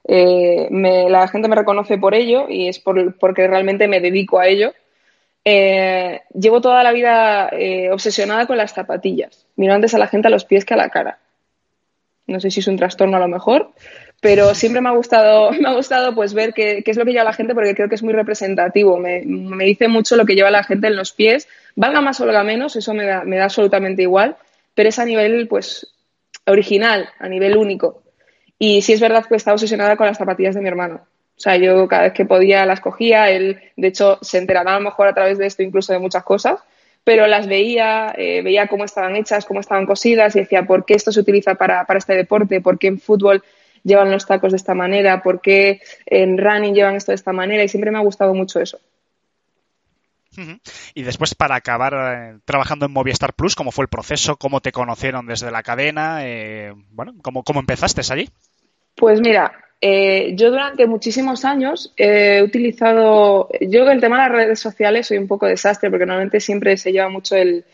eh, 0.07 0.67
la 0.71 1.27
gente 1.27 1.49
me 1.49 1.55
reconoce 1.55 1.97
por 1.97 2.15
ello 2.15 2.47
y 2.49 2.69
es 2.69 2.79
porque 2.79 3.47
realmente 3.47 3.87
me 3.87 3.99
dedico 3.99 4.39
a 4.39 4.47
ello. 4.47 4.73
Eh, 5.45 6.21
llevo 6.33 6.61
toda 6.61 6.81
la 6.83 6.93
vida 6.93 7.49
eh, 7.51 7.91
obsesionada 7.91 8.47
con 8.47 8.57
las 8.57 8.73
zapatillas. 8.73 9.45
Miro 9.57 9.73
antes 9.73 9.93
a 9.93 9.97
la 9.97 10.07
gente 10.07 10.29
a 10.29 10.31
los 10.31 10.45
pies 10.45 10.63
que 10.63 10.75
a 10.75 10.77
la 10.77 10.89
cara. 10.89 11.19
No 12.27 12.39
sé 12.39 12.51
si 12.51 12.61
es 12.61 12.67
un 12.67 12.77
trastorno 12.77 13.17
a 13.17 13.19
lo 13.19 13.27
mejor, 13.27 13.71
pero 14.21 14.55
siempre 14.55 14.81
me 14.81 14.89
ha 14.89 14.93
gustado, 14.93 15.51
me 15.59 15.67
ha 15.67 15.73
gustado 15.73 16.15
pues 16.15 16.33
ver 16.33 16.53
qué, 16.53 16.83
es 16.85 16.97
lo 16.97 17.05
que 17.05 17.11
lleva 17.11 17.25
la 17.25 17.33
gente 17.33 17.53
porque 17.53 17.75
creo 17.75 17.89
que 17.89 17.95
es 17.95 18.03
muy 18.03 18.13
representativo. 18.13 18.97
Me, 18.97 19.21
dice 19.65 19.87
mucho 19.87 20.15
lo 20.15 20.25
que 20.25 20.35
lleva 20.35 20.51
la 20.51 20.63
gente 20.63 20.87
en 20.87 20.95
los 20.95 21.11
pies. 21.11 21.47
Valga 21.75 22.01
más 22.01 22.21
o 22.21 22.25
valga 22.25 22.43
menos, 22.43 22.75
eso 22.75 22.93
me 22.93 23.05
da, 23.05 23.23
me 23.23 23.37
da 23.37 23.45
absolutamente 23.45 24.03
igual 24.03 24.37
pero 24.73 24.89
es 24.89 24.99
a 24.99 25.05
nivel, 25.05 25.47
pues, 25.47 25.87
original, 26.45 27.09
a 27.19 27.27
nivel 27.27 27.57
único. 27.57 28.03
Y 28.57 28.81
sí 28.81 28.93
es 28.93 29.01
verdad 29.01 29.25
que 29.25 29.35
estaba 29.35 29.55
obsesionada 29.55 29.95
con 29.95 30.07
las 30.07 30.17
zapatillas 30.17 30.55
de 30.55 30.61
mi 30.61 30.67
hermano. 30.67 31.05
O 31.35 31.39
sea, 31.39 31.57
yo 31.57 31.87
cada 31.87 32.03
vez 32.03 32.13
que 32.13 32.25
podía 32.25 32.65
las 32.65 32.79
cogía, 32.79 33.29
él, 33.29 33.59
de 33.75 33.87
hecho, 33.87 34.19
se 34.21 34.37
enteraba 34.37 34.75
a 34.75 34.79
lo 34.79 34.85
mejor 34.85 35.07
a 35.07 35.13
través 35.13 35.37
de 35.37 35.47
esto 35.47 35.63
incluso 35.63 35.91
de 35.91 35.99
muchas 35.99 36.23
cosas, 36.23 36.59
pero 37.03 37.27
las 37.27 37.47
veía, 37.47 38.13
eh, 38.17 38.41
veía 38.41 38.67
cómo 38.67 38.85
estaban 38.85 39.15
hechas, 39.15 39.45
cómo 39.45 39.59
estaban 39.59 39.85
cosidas 39.85 40.35
y 40.35 40.39
decía, 40.39 40.63
¿por 40.63 40.85
qué 40.85 40.93
esto 40.93 41.11
se 41.11 41.19
utiliza 41.19 41.55
para, 41.55 41.85
para 41.85 41.99
este 41.99 42.15
deporte? 42.15 42.61
¿Por 42.61 42.79
qué 42.79 42.87
en 42.87 42.99
fútbol 42.99 43.43
llevan 43.83 44.11
los 44.11 44.25
tacos 44.25 44.51
de 44.51 44.57
esta 44.57 44.73
manera? 44.73 45.21
¿Por 45.21 45.41
qué 45.41 45.81
en 46.05 46.37
running 46.37 46.73
llevan 46.73 46.95
esto 46.95 47.11
de 47.11 47.15
esta 47.15 47.33
manera? 47.33 47.63
Y 47.63 47.67
siempre 47.67 47.91
me 47.91 47.97
ha 47.97 48.01
gustado 48.01 48.33
mucho 48.33 48.59
eso. 48.59 48.79
Y 50.93 51.03
después, 51.03 51.35
para 51.35 51.55
acabar 51.55 51.93
eh, 51.93 52.39
trabajando 52.45 52.85
en 52.85 52.91
Movistar 52.91 53.33
Plus, 53.33 53.55
¿cómo 53.55 53.71
fue 53.71 53.83
el 53.83 53.89
proceso? 53.89 54.37
¿Cómo 54.37 54.61
te 54.61 54.71
conocieron 54.71 55.27
desde 55.27 55.51
la 55.51 55.63
cadena? 55.63 56.25
Eh, 56.25 56.73
bueno, 56.89 57.13
¿cómo, 57.21 57.43
¿cómo, 57.43 57.59
empezaste 57.59 58.01
allí? 58.11 58.29
Pues 58.95 59.21
mira, 59.21 59.53
eh, 59.85 60.31
yo 60.35 60.49
durante 60.49 60.87
muchísimos 60.87 61.43
años 61.43 61.93
he 61.97 62.41
utilizado. 62.41 63.49
Yo, 63.59 63.89
el 63.91 63.99
tema 63.99 64.15
de 64.15 64.29
las 64.29 64.31
redes 64.31 64.59
sociales, 64.61 65.07
soy 65.07 65.17
un 65.17 65.27
poco 65.27 65.45
desastre 65.45 65.89
porque 65.89 66.05
normalmente 66.05 66.39
siempre 66.39 66.77
se 66.77 66.93
lleva 66.93 67.09
mucho 67.09 67.35
el, 67.35 67.65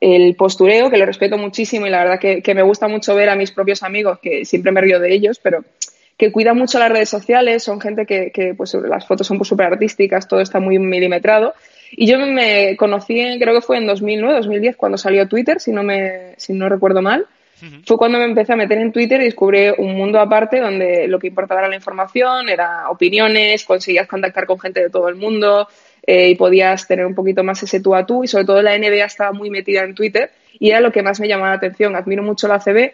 el 0.00 0.34
postureo, 0.36 0.88
que 0.88 0.96
lo 0.96 1.04
respeto 1.04 1.36
muchísimo 1.36 1.86
y 1.86 1.90
la 1.90 1.98
verdad 1.98 2.18
que, 2.18 2.54
me 2.54 2.62
gusta 2.62 2.88
mucho 2.88 3.14
ver 3.14 3.28
a 3.28 3.36
mis 3.36 3.52
propios 3.52 3.82
amigos, 3.82 4.20
que 4.22 4.46
siempre 4.46 4.72
me 4.72 4.80
río 4.80 4.98
de 4.98 5.12
ellos, 5.12 5.38
pero 5.38 5.62
que 6.16 6.32
cuidan 6.32 6.56
mucho 6.56 6.78
las 6.78 6.90
redes 6.90 7.10
sociales, 7.10 7.62
son 7.62 7.78
gente 7.78 8.06
que, 8.06 8.30
que 8.30 8.54
pues 8.54 8.72
las 8.72 9.06
fotos 9.06 9.26
son 9.26 9.36
súper 9.44 9.66
pues, 9.66 9.74
artísticas, 9.74 10.26
todo 10.26 10.40
está 10.40 10.60
muy 10.60 10.78
milimetrado 10.78 11.52
y 11.92 12.06
yo 12.06 12.18
me 12.18 12.74
conocí, 12.78 13.38
creo 13.38 13.52
que 13.52 13.60
fue 13.60 13.76
en 13.76 13.86
2009, 13.86 14.34
2010, 14.36 14.76
cuando 14.76 14.96
salió 14.96 15.28
Twitter, 15.28 15.60
si 15.60 15.72
no, 15.72 15.82
me, 15.82 16.34
si 16.38 16.54
no 16.54 16.70
recuerdo 16.70 17.02
mal. 17.02 17.26
Fue 17.86 17.96
cuando 17.96 18.18
me 18.18 18.24
empecé 18.24 18.52
a 18.52 18.56
meter 18.56 18.78
en 18.78 18.92
Twitter 18.92 19.20
y 19.20 19.24
descubrí 19.24 19.68
un 19.78 19.96
mundo 19.96 20.18
aparte 20.18 20.60
donde 20.60 21.06
lo 21.08 21.18
que 21.18 21.28
importaba 21.28 21.60
era 21.60 21.68
la 21.68 21.76
información, 21.76 22.48
era 22.48 22.88
opiniones, 22.90 23.64
conseguías 23.64 24.08
contactar 24.08 24.46
con 24.46 24.58
gente 24.58 24.80
de 24.80 24.90
todo 24.90 25.08
el 25.08 25.16
mundo 25.16 25.68
eh, 26.06 26.28
y 26.28 26.34
podías 26.34 26.86
tener 26.86 27.06
un 27.06 27.14
poquito 27.14 27.44
más 27.44 27.62
ese 27.62 27.80
tú 27.80 27.94
a 27.94 28.06
tú. 28.06 28.24
Y 28.24 28.28
sobre 28.28 28.44
todo 28.44 28.62
la 28.62 28.76
NBA 28.76 29.04
estaba 29.04 29.32
muy 29.32 29.50
metida 29.50 29.84
en 29.84 29.94
Twitter 29.94 30.30
y 30.58 30.70
era 30.70 30.80
lo 30.80 30.92
que 30.92 31.02
más 31.02 31.20
me 31.20 31.28
llamaba 31.28 31.50
la 31.50 31.56
atención. 31.56 31.96
Admiro 31.96 32.22
mucho 32.22 32.48
la 32.48 32.60
CB 32.60 32.92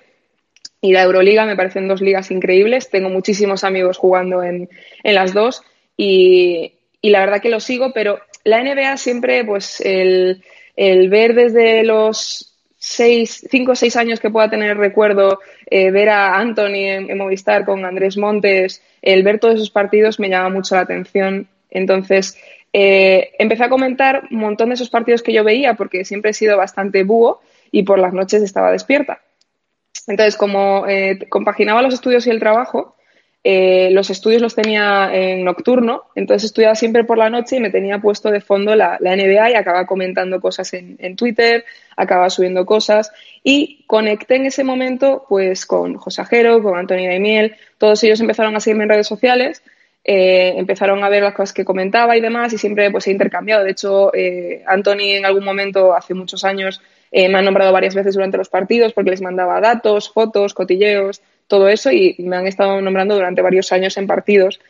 y 0.80 0.92
la 0.92 1.02
Euroliga, 1.02 1.46
me 1.46 1.56
parecen 1.56 1.88
dos 1.88 2.00
ligas 2.00 2.30
increíbles. 2.30 2.90
Tengo 2.90 3.08
muchísimos 3.08 3.64
amigos 3.64 3.98
jugando 3.98 4.42
en, 4.42 4.68
en 5.02 5.14
las 5.14 5.32
dos 5.32 5.62
y, 5.96 6.74
y 7.00 7.10
la 7.10 7.20
verdad 7.20 7.40
que 7.40 7.50
lo 7.50 7.60
sigo, 7.60 7.92
pero 7.92 8.20
la 8.46 8.62
NBA 8.62 8.96
siempre, 8.96 9.44
pues 9.44 9.80
el, 9.80 10.42
ver 10.76 11.34
desde 11.34 11.82
los 11.84 12.55
seis, 12.88 13.44
cinco 13.50 13.72
o 13.72 13.74
seis 13.74 13.96
años 13.96 14.20
que 14.20 14.30
pueda 14.30 14.48
tener 14.48 14.76
recuerdo, 14.76 15.40
eh, 15.68 15.90
ver 15.90 16.08
a 16.08 16.38
Anthony 16.38 17.08
en, 17.08 17.18
Movistar 17.18 17.64
con 17.64 17.84
Andrés 17.84 18.16
Montes, 18.16 18.80
el 19.02 19.24
ver 19.24 19.40
todos 19.40 19.56
esos 19.56 19.70
partidos 19.70 20.20
me 20.20 20.28
llama 20.28 20.50
mucho 20.50 20.76
la 20.76 20.82
atención. 20.82 21.48
Entonces, 21.68 22.38
eh, 22.72 23.32
empecé 23.40 23.64
a 23.64 23.68
comentar 23.68 24.28
un 24.30 24.38
montón 24.38 24.68
de 24.68 24.76
esos 24.76 24.88
partidos 24.88 25.22
que 25.22 25.32
yo 25.32 25.42
veía 25.42 25.74
porque 25.74 26.04
siempre 26.04 26.30
he 26.30 26.34
sido 26.34 26.56
bastante 26.56 27.02
búho 27.02 27.40
y 27.72 27.82
por 27.82 27.98
las 27.98 28.12
noches 28.12 28.40
estaba 28.42 28.70
despierta. 28.70 29.20
Entonces, 30.06 30.36
como 30.36 30.86
eh, 30.86 31.26
compaginaba 31.28 31.82
los 31.82 31.94
estudios 31.94 32.24
y 32.28 32.30
el 32.30 32.38
trabajo, 32.38 32.95
eh, 33.48 33.90
los 33.92 34.10
estudios 34.10 34.42
los 34.42 34.56
tenía 34.56 35.08
en 35.14 35.44
nocturno, 35.44 36.06
entonces 36.16 36.46
estudiaba 36.46 36.74
siempre 36.74 37.04
por 37.04 37.16
la 37.16 37.30
noche 37.30 37.58
y 37.58 37.60
me 37.60 37.70
tenía 37.70 38.00
puesto 38.00 38.32
de 38.32 38.40
fondo 38.40 38.74
la, 38.74 38.98
NBA 39.00 39.50
y 39.50 39.54
acababa 39.54 39.86
comentando 39.86 40.40
cosas 40.40 40.74
en, 40.74 41.14
Twitter, 41.14 41.64
acababa 41.96 42.28
subiendo 42.28 42.66
cosas 42.66 43.12
y 43.44 43.84
conecté 43.86 44.34
en 44.34 44.46
ese 44.46 44.64
momento 44.64 45.26
pues 45.28 45.64
con 45.64 45.94
José 45.94 46.22
Ajero, 46.22 46.60
con 46.60 46.76
Antonio 46.76 47.08
Daimiel, 47.08 47.54
todos 47.78 48.02
ellos 48.02 48.18
empezaron 48.18 48.56
a 48.56 48.58
seguirme 48.58 48.82
en 48.82 48.90
redes 48.90 49.06
sociales, 49.06 49.62
eh, 50.02 50.54
empezaron 50.56 51.04
a 51.04 51.08
ver 51.08 51.22
las 51.22 51.34
cosas 51.34 51.52
que 51.52 51.64
comentaba 51.64 52.16
y 52.16 52.20
demás 52.20 52.52
y 52.52 52.58
siempre 52.58 52.90
pues 52.90 53.06
he 53.06 53.12
intercambiado. 53.12 53.62
De 53.62 53.70
hecho, 53.70 54.12
eh, 54.12 54.64
en 54.66 55.24
algún 55.24 55.44
momento, 55.44 55.94
hace 55.94 56.14
muchos 56.14 56.44
años, 56.44 56.82
eh, 57.12 57.28
me 57.28 57.38
han 57.38 57.44
nombrado 57.44 57.72
varias 57.72 57.94
veces 57.94 58.14
durante 58.14 58.38
los 58.38 58.48
partidos 58.48 58.92
porque 58.92 59.10
les 59.10 59.22
mandaba 59.22 59.60
datos, 59.60 60.12
fotos, 60.12 60.52
cotilleos, 60.52 61.22
todo 61.46 61.68
eso 61.68 61.90
y 61.90 62.16
me 62.18 62.36
han 62.36 62.46
estado 62.46 62.80
nombrando 62.80 63.14
durante 63.14 63.42
varios 63.42 63.72
años 63.72 63.96
en 63.96 64.06
partidos. 64.06 64.60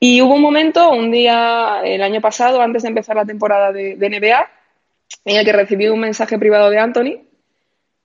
Y 0.00 0.20
hubo 0.22 0.34
un 0.34 0.42
momento, 0.42 0.90
un 0.90 1.10
día 1.10 1.80
el 1.84 2.02
año 2.02 2.20
pasado, 2.20 2.60
antes 2.60 2.82
de 2.82 2.88
empezar 2.88 3.16
la 3.16 3.24
temporada 3.24 3.72
de, 3.72 3.96
NBA, 3.96 4.50
en 5.24 5.36
el 5.36 5.44
que 5.44 5.52
recibí 5.52 5.88
un 5.88 6.00
mensaje 6.00 6.38
privado 6.38 6.70
de 6.70 6.78
Anthony 6.78 7.22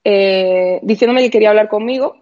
eh, 0.03 0.79
diciéndome 0.81 1.21
que 1.21 1.29
quería 1.29 1.49
hablar 1.49 1.69
conmigo 1.69 2.17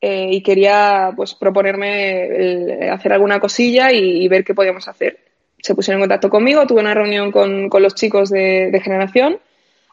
eh, 0.00 0.28
y 0.30 0.42
quería 0.42 1.12
pues 1.16 1.34
proponerme 1.34 2.88
hacer 2.90 3.12
alguna 3.12 3.40
cosilla 3.40 3.92
y, 3.92 4.26
ver 4.28 4.44
qué 4.44 4.54
podíamos 4.54 4.86
hacer. 4.86 5.18
Se 5.60 5.74
pusieron 5.74 6.00
en 6.00 6.08
contacto 6.08 6.30
conmigo, 6.30 6.66
tuve 6.66 6.80
una 6.80 6.94
reunión 6.94 7.32
con, 7.32 7.68
los 7.68 7.94
chicos 7.96 8.30
de 8.30 8.80
generación 8.82 9.40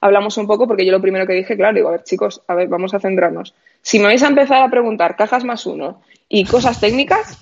hablamos 0.01 0.37
un 0.37 0.47
poco 0.47 0.67
porque 0.67 0.85
yo 0.85 0.91
lo 0.91 1.01
primero 1.01 1.25
que 1.25 1.33
dije, 1.33 1.55
claro, 1.55 1.75
digo, 1.75 1.89
a 1.89 1.93
ver 1.93 2.03
chicos, 2.03 2.41
a 2.47 2.55
ver, 2.55 2.67
vamos 2.67 2.93
a 2.93 2.99
centrarnos. 2.99 3.53
Si 3.81 3.99
me 3.99 4.05
vais 4.05 4.23
a 4.23 4.27
empezar 4.27 4.61
a 4.61 4.69
preguntar 4.69 5.15
cajas 5.15 5.43
más 5.43 5.65
uno 5.65 6.01
y 6.29 6.45
cosas 6.45 6.79
técnicas, 6.79 7.39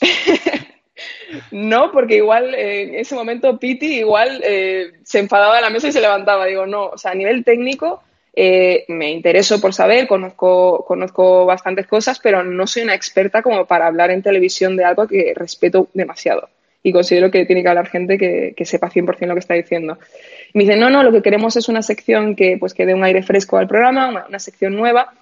no, 1.50 1.92
porque 1.92 2.16
igual 2.16 2.54
eh, 2.54 2.82
en 2.82 2.94
ese 2.96 3.14
momento 3.14 3.58
Piti 3.58 3.98
igual 3.98 4.42
eh, 4.44 4.92
se 5.04 5.18
enfadaba 5.18 5.56
de 5.56 5.62
la 5.62 5.70
mesa 5.70 5.88
y 5.88 5.92
se 5.92 6.00
levantaba. 6.00 6.46
Digo, 6.46 6.66
no, 6.66 6.86
o 6.86 6.98
sea, 6.98 7.12
a 7.12 7.16
nivel 7.16 7.44
técnico 7.44 8.02
eh, 8.34 8.84
me 8.88 9.10
intereso 9.10 9.60
por 9.60 9.74
saber, 9.74 10.06
conozco, 10.06 10.84
conozco 10.86 11.46
bastantes 11.46 11.86
cosas, 11.86 12.20
pero 12.20 12.44
no 12.44 12.66
soy 12.66 12.82
una 12.82 12.94
experta 12.94 13.42
como 13.42 13.66
para 13.66 13.86
hablar 13.86 14.10
en 14.10 14.22
televisión 14.22 14.76
de 14.76 14.84
algo 14.84 15.06
que 15.06 15.32
respeto 15.34 15.88
demasiado 15.94 16.48
y 16.82 16.92
considero 16.92 17.30
que 17.30 17.44
tiene 17.44 17.62
que 17.62 17.68
hablar 17.68 17.88
gente 17.88 18.16
que, 18.16 18.54
que 18.56 18.64
sepa 18.64 18.90
100% 18.90 19.26
lo 19.26 19.34
que 19.34 19.40
está 19.40 19.54
diciendo. 19.54 19.98
Y 20.52 20.58
me 20.58 20.64
dicen, 20.64 20.80
no, 20.80 20.90
no, 20.90 21.02
lo 21.02 21.12
que 21.12 21.22
queremos 21.22 21.56
es 21.56 21.68
una 21.68 21.82
sección 21.82 22.34
que, 22.34 22.56
pues, 22.58 22.74
que 22.74 22.86
dé 22.86 22.94
un 22.94 23.04
aire 23.04 23.22
fresco 23.22 23.56
al 23.56 23.68
programa, 23.68 24.26
una, 24.28 24.38
sección 24.38 24.74
nueva. 24.74 25.12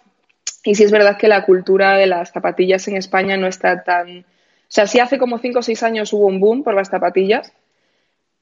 Y 0.64 0.74
sí 0.74 0.84
es 0.84 0.90
verdad 0.90 1.18
que 1.18 1.28
la 1.28 1.44
cultura 1.44 1.96
de 1.96 2.06
las 2.06 2.32
zapatillas 2.32 2.88
en 2.88 2.96
España 2.96 3.36
no 3.36 3.46
está 3.46 3.84
tan... 3.84 4.20
O 4.20 4.70
sea, 4.70 4.86
sí 4.86 5.00
hace 5.00 5.18
como 5.18 5.38
5 5.38 5.58
o 5.58 5.62
6 5.62 5.82
años 5.82 6.12
hubo 6.12 6.26
un 6.26 6.40
boom 6.40 6.62
por 6.62 6.74
las 6.74 6.88
zapatillas, 6.88 7.52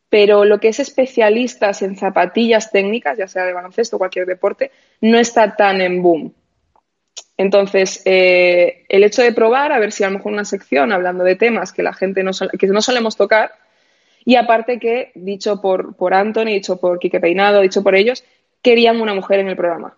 pero 0.09 0.45
lo 0.45 0.59
que 0.59 0.69
es 0.69 0.81
especialistas 0.81 1.83
en 1.83 1.97
zapatillas 1.97 2.71
técnicas, 2.71 3.19
ya 3.19 3.28
sea 3.28 3.45
de 3.45 3.52
baloncesto 3.52 3.97
o 3.97 3.99
cualquier 3.99 4.26
deporte, 4.26 4.71
no 5.00 5.19
está 5.19 5.57
tan 5.57 5.81
en 5.81 6.02
boom. 6.02 6.35
Entonces, 7.37 8.02
eh, 8.05 8.85
el 8.88 9.05
hecho 9.05 9.23
de 9.23 9.33
probar, 9.33 9.73
a 9.73 9.78
ver 9.78 9.93
si 9.93 10.05
a 10.05 10.09
lo 10.09 10.19
mejor 10.19 10.33
una 10.33 10.45
sección 10.45 10.93
hablando 10.93 11.23
de 11.23 11.37
temas 11.37 11.73
que 11.73 11.83
la 11.83 11.93
gente 11.93 12.23
no, 12.23 12.33
que 12.59 12.66
no 12.69 12.81
solemos 12.81 13.16
tocar, 13.16 13.52
y 14.26 14.35
aparte 14.35 14.80
que, 14.80 15.12
dicho 15.14 15.61
por, 15.62 15.95
por 15.95 16.12
Anthony, 16.12 16.47
dicho 16.47 16.80
por 16.80 16.99
Quique 16.99 17.21
Peinado, 17.21 17.61
dicho 17.61 17.85
por 17.85 17.95
ellos, 17.95 18.25
querían 18.61 19.00
una 19.00 19.14
mujer 19.14 19.38
en 19.38 19.49
el 19.49 19.54
programa. 19.54 19.97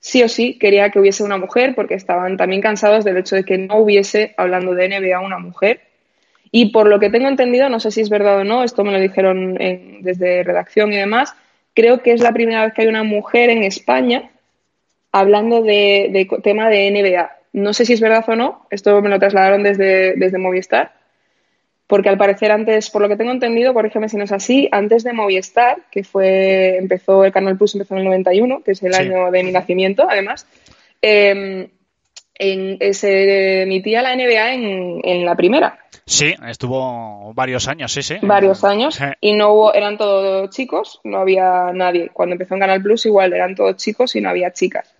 Sí 0.00 0.24
o 0.24 0.28
sí, 0.28 0.58
quería 0.58 0.90
que 0.90 0.98
hubiese 0.98 1.22
una 1.22 1.38
mujer 1.38 1.76
porque 1.76 1.94
estaban 1.94 2.36
también 2.36 2.60
cansados 2.60 3.04
del 3.04 3.16
hecho 3.16 3.36
de 3.36 3.44
que 3.44 3.56
no 3.56 3.76
hubiese, 3.76 4.34
hablando 4.36 4.74
de 4.74 4.88
NBA, 4.88 5.20
una 5.20 5.38
mujer. 5.38 5.82
Y 6.50 6.72
por 6.72 6.88
lo 6.88 6.98
que 6.98 7.10
tengo 7.10 7.28
entendido, 7.28 7.68
no 7.68 7.78
sé 7.78 7.92
si 7.92 8.00
es 8.00 8.10
verdad 8.10 8.40
o 8.40 8.44
no, 8.44 8.64
esto 8.64 8.82
me 8.82 8.90
lo 8.90 8.98
dijeron 8.98 9.54
desde 9.54 10.42
redacción 10.42 10.92
y 10.92 10.96
demás, 10.96 11.36
creo 11.74 12.02
que 12.02 12.10
es 12.10 12.20
la 12.20 12.32
primera 12.32 12.64
vez 12.64 12.74
que 12.74 12.82
hay 12.82 12.88
una 12.88 13.04
mujer 13.04 13.50
en 13.50 13.62
España 13.62 14.30
hablando 15.12 15.62
de, 15.62 16.28
tema 16.42 16.68
de 16.68 16.90
NBA. 16.90 17.30
No 17.52 17.72
sé 17.72 17.86
si 17.86 17.92
es 17.92 18.00
verdad 18.00 18.24
o 18.26 18.34
no, 18.34 18.66
esto 18.70 19.00
me 19.00 19.10
lo 19.10 19.20
trasladaron 19.20 19.62
desde, 19.62 20.14
desde 20.16 20.38
Movistar, 20.38 21.03
porque 21.86 22.08
al 22.08 22.16
parecer 22.16 22.50
antes, 22.50 22.90
por 22.90 23.02
lo 23.02 23.08
que 23.08 23.16
tengo 23.16 23.30
entendido, 23.30 23.74
corrígeme 23.74 24.08
si 24.08 24.16
no 24.16 24.24
es 24.24 24.32
así, 24.32 24.68
antes 24.72 25.04
de 25.04 25.12
Movistar, 25.12 25.78
que 25.90 26.02
fue, 26.02 26.78
empezó, 26.78 27.24
el 27.24 27.32
Canal 27.32 27.58
Plus 27.58 27.74
empezó 27.74 27.94
en 27.94 28.00
el 28.00 28.06
91, 28.06 28.62
que 28.62 28.72
es 28.72 28.82
el 28.82 28.94
año 28.94 29.30
de 29.30 29.42
mi 29.44 29.52
nacimiento, 29.52 30.06
además, 30.08 30.46
em, 31.02 31.68
se 32.92 33.62
emitía 33.62 34.02
la 34.02 34.16
NBA 34.16 34.54
en, 34.54 35.00
en, 35.04 35.24
la 35.26 35.36
primera. 35.36 35.78
Sí, 36.06 36.34
estuvo 36.48 37.32
varios 37.34 37.68
años, 37.68 37.92
sí, 37.92 38.02
sí. 38.02 38.16
Varios 38.22 38.64
años. 38.64 38.98
Y 39.20 39.34
no 39.34 39.52
hubo, 39.52 39.74
eran 39.74 39.96
todos 39.98 40.50
chicos, 40.50 41.00
no 41.04 41.18
había 41.18 41.70
nadie. 41.72 42.10
Cuando 42.12 42.34
empezó 42.34 42.54
en 42.54 42.60
Canal 42.60 42.82
Plus 42.82 43.06
igual 43.06 43.32
eran 43.32 43.54
todos 43.54 43.76
chicos 43.76 44.16
y 44.16 44.20
no 44.20 44.30
había 44.30 44.52
chicas. 44.52 44.94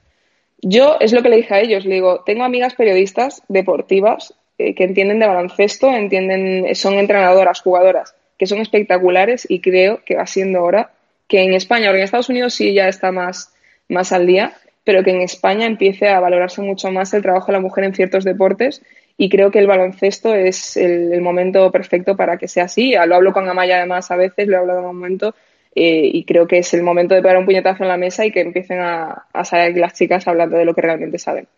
Yo 0.63 0.97
es 1.01 1.13
lo 1.13 1.23
que 1.23 1.29
le 1.29 1.37
dije 1.37 1.55
a 1.55 1.61
ellos, 1.61 1.85
le 1.85 1.97
digo, 1.97 2.23
tengo 2.25 2.45
amigas 2.45 2.75
periodistas 2.75 3.43
deportivas 3.49 4.35
eh, 4.59 4.75
que 4.75 4.85
entienden 4.85 5.19
de 5.19 5.27
baloncesto, 5.27 5.91
entienden, 5.91 6.75
son 6.75 6.95
entrenadoras, 6.95 7.61
jugadoras, 7.61 8.15
que 8.39 8.47
son 8.47 8.61
espectaculares 8.61 9.47
y 9.49 9.61
creo 9.61 10.03
que 10.05 10.17
va 10.17 10.27
siendo 10.27 10.63
hora 10.63 10.93
que 11.29 11.43
en 11.43 11.55
España, 11.55 11.91
o 11.91 11.95
en 11.95 12.03
Estados 12.03 12.29
Unidos 12.29 12.55
sí 12.55 12.73
ya 12.73 12.89
está 12.89 13.11
más, 13.11 13.53
más 13.89 14.13
al 14.13 14.27
día, 14.27 14.53
pero 14.85 15.03
que 15.03 15.11
en 15.11 15.23
España 15.23 15.67
empiece 15.67 16.09
a 16.09 16.21
valorarse 16.21 16.61
mucho 16.63 16.91
más 16.91 17.13
el 17.15 17.23
trabajo 17.23 17.47
de 17.47 17.55
la 17.55 17.61
mujer 17.61 17.85
en 17.85 17.95
ciertos 17.95 18.25
deportes 18.25 18.83
y 19.17 19.29
creo 19.29 19.51
que 19.51 19.59
el 19.59 19.67
baloncesto 19.67 20.35
es 20.35 20.77
el, 20.77 21.21
momento 21.21 21.71
perfecto 21.73 22.17
para 22.17 22.37
que 22.37 22.49
sea 22.49 22.65
así. 22.65 22.95
Lo 23.07 23.15
hablo 23.15 23.33
con 23.33 23.49
Amaya 23.49 23.79
además 23.79 24.11
a 24.11 24.17
veces, 24.17 24.47
lo 24.47 24.57
he 24.57 24.61
hablado 24.61 24.81
en 24.81 24.87
un 24.87 24.97
momento 24.97 25.35
eh, 25.75 26.11
y 26.13 26.25
creo 26.25 26.47
que 26.47 26.59
es 26.59 26.75
el 26.75 26.83
momento 26.83 27.15
de 27.15 27.23
pegar 27.23 27.39
un 27.39 27.47
puñetazo 27.47 27.85
en 27.85 27.89
la 27.89 27.97
mesa 27.97 28.25
y 28.27 28.31
que 28.31 28.41
empiecen 28.41 28.81
a, 28.81 29.27
a 29.33 29.45
salir 29.45 29.79
las 29.79 29.95
chicas 29.95 30.29
hablando 30.29 30.57
de 30.57 30.65
lo 30.65 30.75
que 30.75 30.83
realmente 30.83 31.19
saben. 31.19 31.49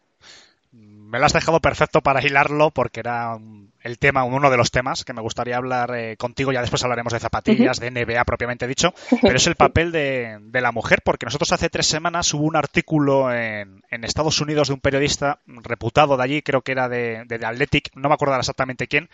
Me 1.07 1.21
lo 1.21 1.27
has 1.27 1.33
dejado 1.33 1.61
perfecto 1.61 2.03
para 2.03 2.25
hilarlo 2.25 2.71
porque 2.73 3.01
era 3.01 3.39
el 3.81 3.99
tema, 3.99 4.25
uno 4.25 4.51
de 4.51 4.57
los 4.57 4.73
temas 4.73 5.05
que 5.05 5.13
me 5.13 5.23
gustaría 5.23 5.57
hablar 5.57 5.95
eh, 5.95 6.17
contigo. 6.17 6.53
Ya 6.53 6.61
después 6.61 6.83
hablaremos 6.83 7.13
de 7.13 7.21
zapatillas, 7.21 7.79
de 7.79 7.93
NBA 7.93 8.25
propiamente 8.25 8.67
dicho, 8.67 8.93
pero 9.23 9.37
es 9.37 9.47
el 9.47 9.55
papel 9.55 9.93
de, 9.93 10.41
la 10.53 10.73
mujer 10.73 11.03
porque 11.05 11.27
nosotros 11.27 11.53
hace 11.53 11.71
tres 11.71 11.87
semanas 11.87 12.35
hubo 12.35 12.45
un 12.45 12.57
artículo 12.57 13.33
en, 13.33 13.83
Estados 13.91 14.41
Unidos 14.41 14.69
de 14.69 14.75
un 14.75 14.81
periodista 14.81 15.41
reputado 15.47 16.17
de 16.17 16.25
allí, 16.25 16.43
creo 16.43 16.63
que 16.63 16.73
era 16.73 16.89
de, 16.89 17.25
de 17.27 17.47
Athletic, 17.47 17.91
no 17.95 18.09
me 18.09 18.15
acuerdo 18.15 18.37
exactamente 18.37 18.87
quién, 18.87 19.09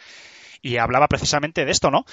y 0.63 0.77
hablaba 0.77 1.09
precisamente 1.09 1.65
de 1.65 1.73
esto, 1.73 1.91
¿no? 1.91 2.05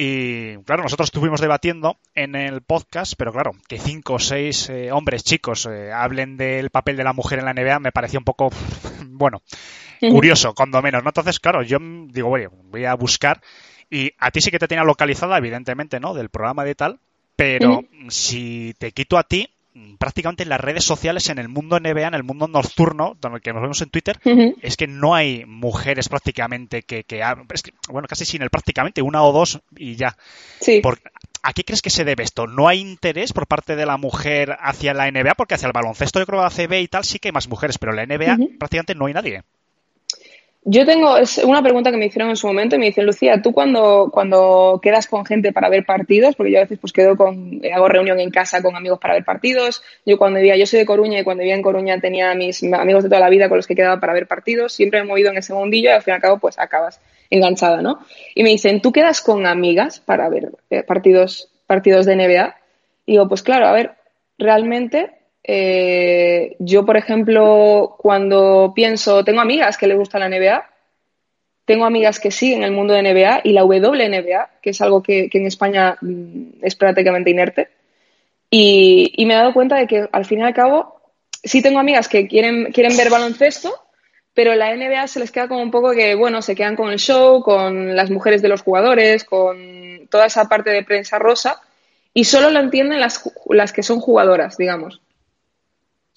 Y 0.00 0.56
claro, 0.58 0.84
nosotros 0.84 1.08
estuvimos 1.08 1.40
debatiendo 1.40 1.98
en 2.14 2.36
el 2.36 2.62
podcast, 2.62 3.14
pero 3.18 3.32
claro, 3.32 3.50
que 3.66 3.80
cinco 3.80 4.14
o 4.14 4.18
seis 4.20 4.70
eh, 4.70 4.92
hombres 4.92 5.24
chicos 5.24 5.66
eh, 5.66 5.90
hablen 5.92 6.36
del 6.36 6.70
papel 6.70 6.96
de 6.96 7.02
la 7.02 7.12
mujer 7.12 7.40
en 7.40 7.46
la 7.46 7.52
NBA 7.52 7.80
me 7.80 7.90
parecía 7.90 8.20
un 8.20 8.24
poco, 8.24 8.50
bueno, 9.18 9.42
curioso, 10.00 10.54
cuando 10.54 10.80
menos, 10.80 11.02
¿no? 11.02 11.10
Entonces, 11.10 11.40
claro, 11.40 11.62
yo 11.62 11.78
digo, 11.80 12.28
bueno, 12.28 12.50
voy 12.64 12.84
a 12.84 12.94
buscar 12.94 13.40
y 13.90 14.12
a 14.18 14.30
ti 14.30 14.40
sí 14.40 14.50
que 14.50 14.58
te 14.58 14.68
tenía 14.68 14.84
localizada, 14.84 15.36
evidentemente, 15.38 16.00
¿no? 16.00 16.14
Del 16.14 16.28
programa 16.28 16.64
de 16.64 16.74
tal, 16.74 17.00
pero 17.36 17.82
si 18.08 18.74
te 18.78 18.92
quito 18.92 19.18
a 19.18 19.24
ti, 19.24 19.48
prácticamente 19.98 20.42
en 20.42 20.48
las 20.48 20.60
redes 20.60 20.84
sociales, 20.84 21.28
en 21.28 21.38
el 21.38 21.48
mundo 21.48 21.78
NBA, 21.78 22.08
en 22.08 22.14
el 22.14 22.24
mundo 22.24 22.48
nocturno, 22.48 23.16
donde 23.20 23.40
que 23.40 23.52
nos 23.52 23.62
vemos 23.62 23.80
en 23.82 23.90
Twitter, 23.90 24.18
es 24.62 24.76
que 24.76 24.86
no 24.86 25.14
hay 25.14 25.44
mujeres 25.46 26.08
prácticamente 26.08 26.82
que, 26.82 27.04
que, 27.04 27.22
bueno, 27.88 28.08
casi 28.08 28.24
sin 28.24 28.42
el 28.42 28.50
prácticamente, 28.50 29.02
una 29.02 29.22
o 29.22 29.32
dos 29.32 29.60
y 29.76 29.96
ya. 29.96 30.16
Sí. 30.60 30.82
¿A 31.42 31.52
qué 31.52 31.64
crees 31.64 31.82
que 31.82 31.90
se 31.90 32.04
debe 32.04 32.24
esto? 32.24 32.46
¿No 32.46 32.68
hay 32.68 32.80
interés 32.80 33.32
por 33.32 33.46
parte 33.46 33.76
de 33.76 33.86
la 33.86 33.96
mujer 33.96 34.56
hacia 34.60 34.92
la 34.92 35.10
NBA? 35.10 35.34
Porque 35.34 35.54
hacia 35.54 35.66
el 35.66 35.72
baloncesto, 35.72 36.18
yo 36.18 36.26
creo, 36.26 36.42
la 36.42 36.50
CB 36.50 36.80
y 36.80 36.88
tal, 36.88 37.04
sí 37.04 37.18
que 37.18 37.28
hay 37.28 37.32
más 37.32 37.48
mujeres, 37.48 37.78
pero 37.78 37.92
en 37.92 37.96
la 37.96 38.06
NBA 38.06 38.36
prácticamente 38.58 38.94
no 38.94 39.06
hay 39.06 39.14
nadie. 39.14 39.44
Yo 40.70 40.84
tengo 40.84 41.16
es 41.16 41.38
una 41.38 41.62
pregunta 41.62 41.90
que 41.90 41.96
me 41.96 42.04
hicieron 42.04 42.28
en 42.28 42.36
su 42.36 42.46
momento 42.46 42.76
y 42.76 42.78
me 42.78 42.84
dicen, 42.84 43.06
Lucía, 43.06 43.40
tú 43.40 43.52
cuando, 43.52 44.10
cuando 44.12 44.78
quedas 44.82 45.06
con 45.06 45.24
gente 45.24 45.50
para 45.50 45.70
ver 45.70 45.86
partidos, 45.86 46.36
porque 46.36 46.52
yo 46.52 46.58
a 46.58 46.60
veces 46.60 46.78
pues 46.78 46.92
quedo 46.92 47.16
con, 47.16 47.62
hago 47.72 47.88
reunión 47.88 48.20
en 48.20 48.30
casa 48.30 48.60
con 48.60 48.76
amigos 48.76 48.98
para 48.98 49.14
ver 49.14 49.24
partidos, 49.24 49.82
yo 50.04 50.18
cuando 50.18 50.40
vivía, 50.40 50.58
yo 50.58 50.66
soy 50.66 50.80
de 50.80 50.84
Coruña 50.84 51.20
y 51.20 51.24
cuando 51.24 51.40
vivía 51.40 51.54
en 51.54 51.62
Coruña 51.62 51.98
tenía 52.00 52.34
mis 52.34 52.62
amigos 52.64 53.02
de 53.02 53.08
toda 53.08 53.22
la 53.22 53.30
vida 53.30 53.48
con 53.48 53.56
los 53.56 53.66
que 53.66 53.74
quedaba 53.74 53.98
para 53.98 54.12
ver 54.12 54.26
partidos, 54.26 54.74
siempre 54.74 55.00
me 55.00 55.06
he 55.06 55.08
movido 55.08 55.30
en 55.30 55.38
ese 55.38 55.54
mundillo 55.54 55.88
y 55.88 55.92
al 55.94 56.02
fin 56.02 56.12
y 56.12 56.16
al 56.16 56.20
cabo 56.20 56.38
pues 56.38 56.58
acabas 56.58 57.00
enganchada, 57.30 57.80
¿no? 57.80 58.00
Y 58.34 58.42
me 58.42 58.50
dicen, 58.50 58.82
¿tú 58.82 58.92
quedas 58.92 59.22
con 59.22 59.46
amigas 59.46 60.00
para 60.00 60.28
ver 60.28 60.50
eh, 60.68 60.82
partidos, 60.82 61.48
partidos 61.66 62.04
de 62.04 62.16
NBA? 62.16 62.56
Y 63.06 63.12
digo, 63.12 63.26
pues 63.26 63.42
claro, 63.42 63.68
a 63.68 63.72
ver, 63.72 63.92
realmente 64.36 65.17
eh, 65.50 66.56
yo, 66.58 66.84
por 66.84 66.98
ejemplo, 66.98 67.96
cuando 67.98 68.72
pienso, 68.76 69.24
tengo 69.24 69.40
amigas 69.40 69.78
que 69.78 69.86
les 69.86 69.96
gusta 69.96 70.18
la 70.18 70.28
NBA, 70.28 70.68
tengo 71.64 71.86
amigas 71.86 72.20
que 72.20 72.30
siguen 72.30 72.62
el 72.62 72.72
mundo 72.72 72.92
de 72.92 73.02
NBA 73.02 73.40
y 73.44 73.52
la 73.52 73.64
WNBA, 73.64 74.50
que 74.60 74.70
es 74.70 74.80
algo 74.82 75.02
que, 75.02 75.30
en 75.32 75.46
España 75.46 75.96
mm, 76.02 76.62
es 76.62 76.76
prácticamente 76.76 77.30
inerte. 77.30 77.70
Y, 78.50 79.24
me 79.26 79.32
he 79.32 79.36
dado 79.38 79.54
cuenta 79.54 79.76
de 79.76 79.86
que 79.86 80.06
al 80.12 80.26
fin 80.26 80.40
y 80.40 80.42
al 80.42 80.52
cabo 80.52 81.00
sí 81.42 81.62
tengo 81.62 81.78
amigas 81.78 82.08
que 82.08 82.28
quieren, 82.28 82.70
quieren 82.70 82.94
ver 82.98 83.08
baloncesto, 83.08 83.72
pero 84.34 84.54
la 84.54 84.76
NBA 84.76 85.06
se 85.06 85.20
les 85.20 85.30
queda 85.30 85.48
como 85.48 85.62
un 85.62 85.70
poco 85.70 85.92
que, 85.92 86.14
bueno, 86.14 86.42
se 86.42 86.54
quedan 86.54 86.76
con 86.76 86.90
el 86.90 86.98
show, 86.98 87.42
con 87.42 87.96
las 87.96 88.10
mujeres 88.10 88.42
de 88.42 88.48
los 88.48 88.60
jugadores, 88.60 89.24
con 89.24 90.08
toda 90.10 90.26
esa 90.26 90.44
parte 90.44 90.68
de 90.68 90.84
prensa 90.84 91.18
rosa, 91.18 91.62
y 92.12 92.24
solo 92.24 92.50
lo 92.50 92.60
entienden 92.60 93.00
las, 93.00 93.22
las 93.48 93.72
que 93.72 93.82
son 93.82 94.00
jugadoras, 94.00 94.58
digamos. 94.58 95.00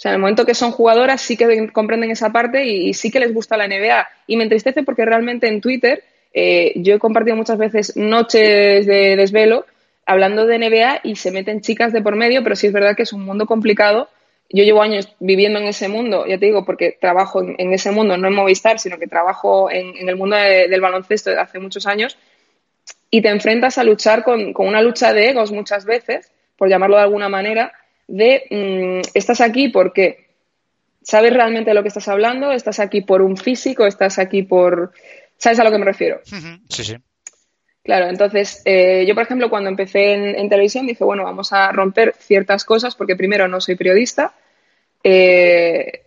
O 0.01 0.03
sea, 0.03 0.13
en 0.13 0.15
el 0.15 0.22
momento 0.22 0.48
que 0.48 0.55
son 0.55 0.72
jugadoras 0.72 1.22
sí 1.22 1.38
que 1.38 1.70
comprenden 1.72 2.10
esa 2.10 2.31
parte 2.31 2.65
y, 2.65 2.91
sí 2.96 3.12
que 3.12 3.20
les 3.20 3.31
gusta 3.31 3.55
la 3.55 3.67
NBA. 3.67 4.10
Y 4.25 4.36
me 4.36 4.41
entristece 4.41 4.81
porque 4.81 5.05
realmente 5.05 5.48
en 5.48 5.62
Twitter 5.62 6.03
eh, 6.34 6.74
yo 6.77 6.96
he 6.96 6.98
compartido 6.98 7.36
muchas 7.36 7.60
veces 7.60 7.96
noches 7.96 8.88
de 8.88 9.15
desvelo 9.15 9.63
hablando 10.08 10.48
de 10.48 10.58
NBA 10.58 11.01
y 11.03 11.17
se 11.17 11.29
meten 11.29 11.62
chicas 11.62 11.93
de 11.93 12.01
por 12.01 12.15
medio, 12.15 12.41
pero 12.41 12.55
sí 12.55 12.65
es 12.65 12.74
verdad 12.74 12.96
que 12.96 13.03
es 13.03 13.13
un 13.13 13.24
mundo 13.24 13.46
complicado. 13.46 14.10
Yo 14.50 14.63
llevo 14.63 14.81
años 14.81 15.08
viviendo 15.20 15.60
en 15.60 15.65
ese 15.67 15.88
mundo, 15.88 16.25
ya 16.25 16.39
te 16.39 16.48
digo, 16.48 16.65
porque 16.65 16.98
trabajo 17.00 17.43
en, 17.43 17.72
ese 17.72 17.91
mundo, 17.91 18.17
no 18.17 18.27
en 18.27 18.34
Movistar, 18.34 18.79
sino 18.79 18.98
que 18.98 19.05
trabajo 19.05 19.70
en, 19.70 20.10
el 20.10 20.15
mundo 20.15 20.36
del 20.36 20.81
baloncesto 20.81 21.29
desde 21.29 21.43
hace 21.43 21.60
muchos 21.60 21.86
años 21.86 22.17
y 23.12 23.22
te 23.22 23.29
enfrentas 23.29 23.77
a 23.77 23.84
luchar 23.84 24.24
con, 24.24 24.51
una 24.55 24.81
lucha 24.81 25.13
de 25.13 25.29
egos 25.29 25.51
muchas 25.51 25.86
veces, 25.86 26.31
por 26.58 26.70
llamarlo 26.70 26.96
de 26.96 27.03
alguna 27.03 27.29
manera, 27.29 27.72
de 28.12 28.44
mm, 28.50 29.10
estás 29.13 29.41
aquí 29.41 29.70
porque 29.70 30.27
sabes 31.01 31.34
realmente 31.34 31.72
de 31.72 31.74
lo 31.74 31.82
que 31.82 31.88
estás 31.88 32.08
hablando, 32.08 32.51
estás 32.51 32.80
aquí 32.80 33.01
por 33.01 33.22
un 33.22 33.38
físico, 33.38 33.88
estás 33.88 34.20
aquí 34.20 34.44
por... 34.44 34.91
¿Sabes 35.38 35.60
a 35.60 35.63
lo 35.63 35.72
que 35.72 35.80
me 35.80 35.86
refiero? 35.86 36.22
Sí, 36.70 36.84
sí. 36.84 36.96
Claro, 37.84 38.10
entonces 38.10 38.62
eh, 38.65 39.06
yo, 39.08 39.15
por 39.15 39.24
ejemplo, 39.24 39.50
cuando 39.50 39.70
empecé 39.70 40.13
en, 40.13 40.50
televisión 40.50 40.86
dije, 40.86 41.03
bueno, 41.03 41.24
vamos 41.24 41.51
a 41.51 41.72
romper 41.72 42.13
ciertas 42.20 42.63
cosas 42.63 42.96
porque 42.96 43.15
primero 43.15 43.48
no 43.48 43.60
soy 43.60 43.75
periodista, 43.75 44.36
eh, 45.03 46.03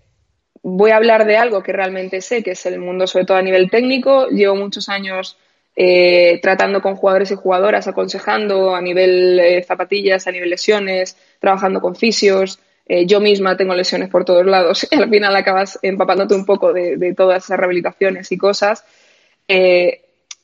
voy 0.62 0.92
a 0.92 0.96
hablar 0.96 1.24
de 1.24 1.36
algo 1.36 1.64
que 1.64 1.72
realmente 1.72 2.20
sé, 2.20 2.44
que 2.44 2.52
es 2.52 2.64
el 2.66 2.78
mundo 2.78 3.08
sobre 3.08 3.24
todo 3.24 3.38
a 3.38 3.42
nivel 3.42 3.70
técnico, 3.70 4.28
llevo 4.28 4.54
muchos 4.54 4.88
años 4.88 5.36
eh, 5.76 6.38
tratando 6.40 6.80
con 6.80 6.94
jugadores 6.94 7.32
y 7.32 7.34
jugadoras, 7.34 7.88
aconsejando 7.88 8.76
a 8.76 8.80
nivel 8.80 9.40
eh, 9.40 9.64
zapatillas, 9.64 10.26
a 10.26 10.30
nivel 10.30 10.50
lesiones, 10.50 11.16
trabajando 11.40 11.80
con 11.80 11.96
fisios. 11.96 12.60
Eh, 12.86 13.06
yo 13.06 13.18
misma 13.20 13.56
tengo 13.56 13.74
lesiones 13.74 14.08
por 14.08 14.24
todos 14.24 14.46
lados 14.46 14.86
y 14.90 14.94
al 14.94 15.10
final 15.10 15.34
acabas 15.34 15.78
empapándote 15.82 16.34
un 16.34 16.44
poco 16.44 16.72
de, 16.72 17.14
todas 17.16 17.44
esas 17.44 17.58
rehabilitaciones 17.58 18.30
y 18.30 18.38
cosas. 18.38 18.84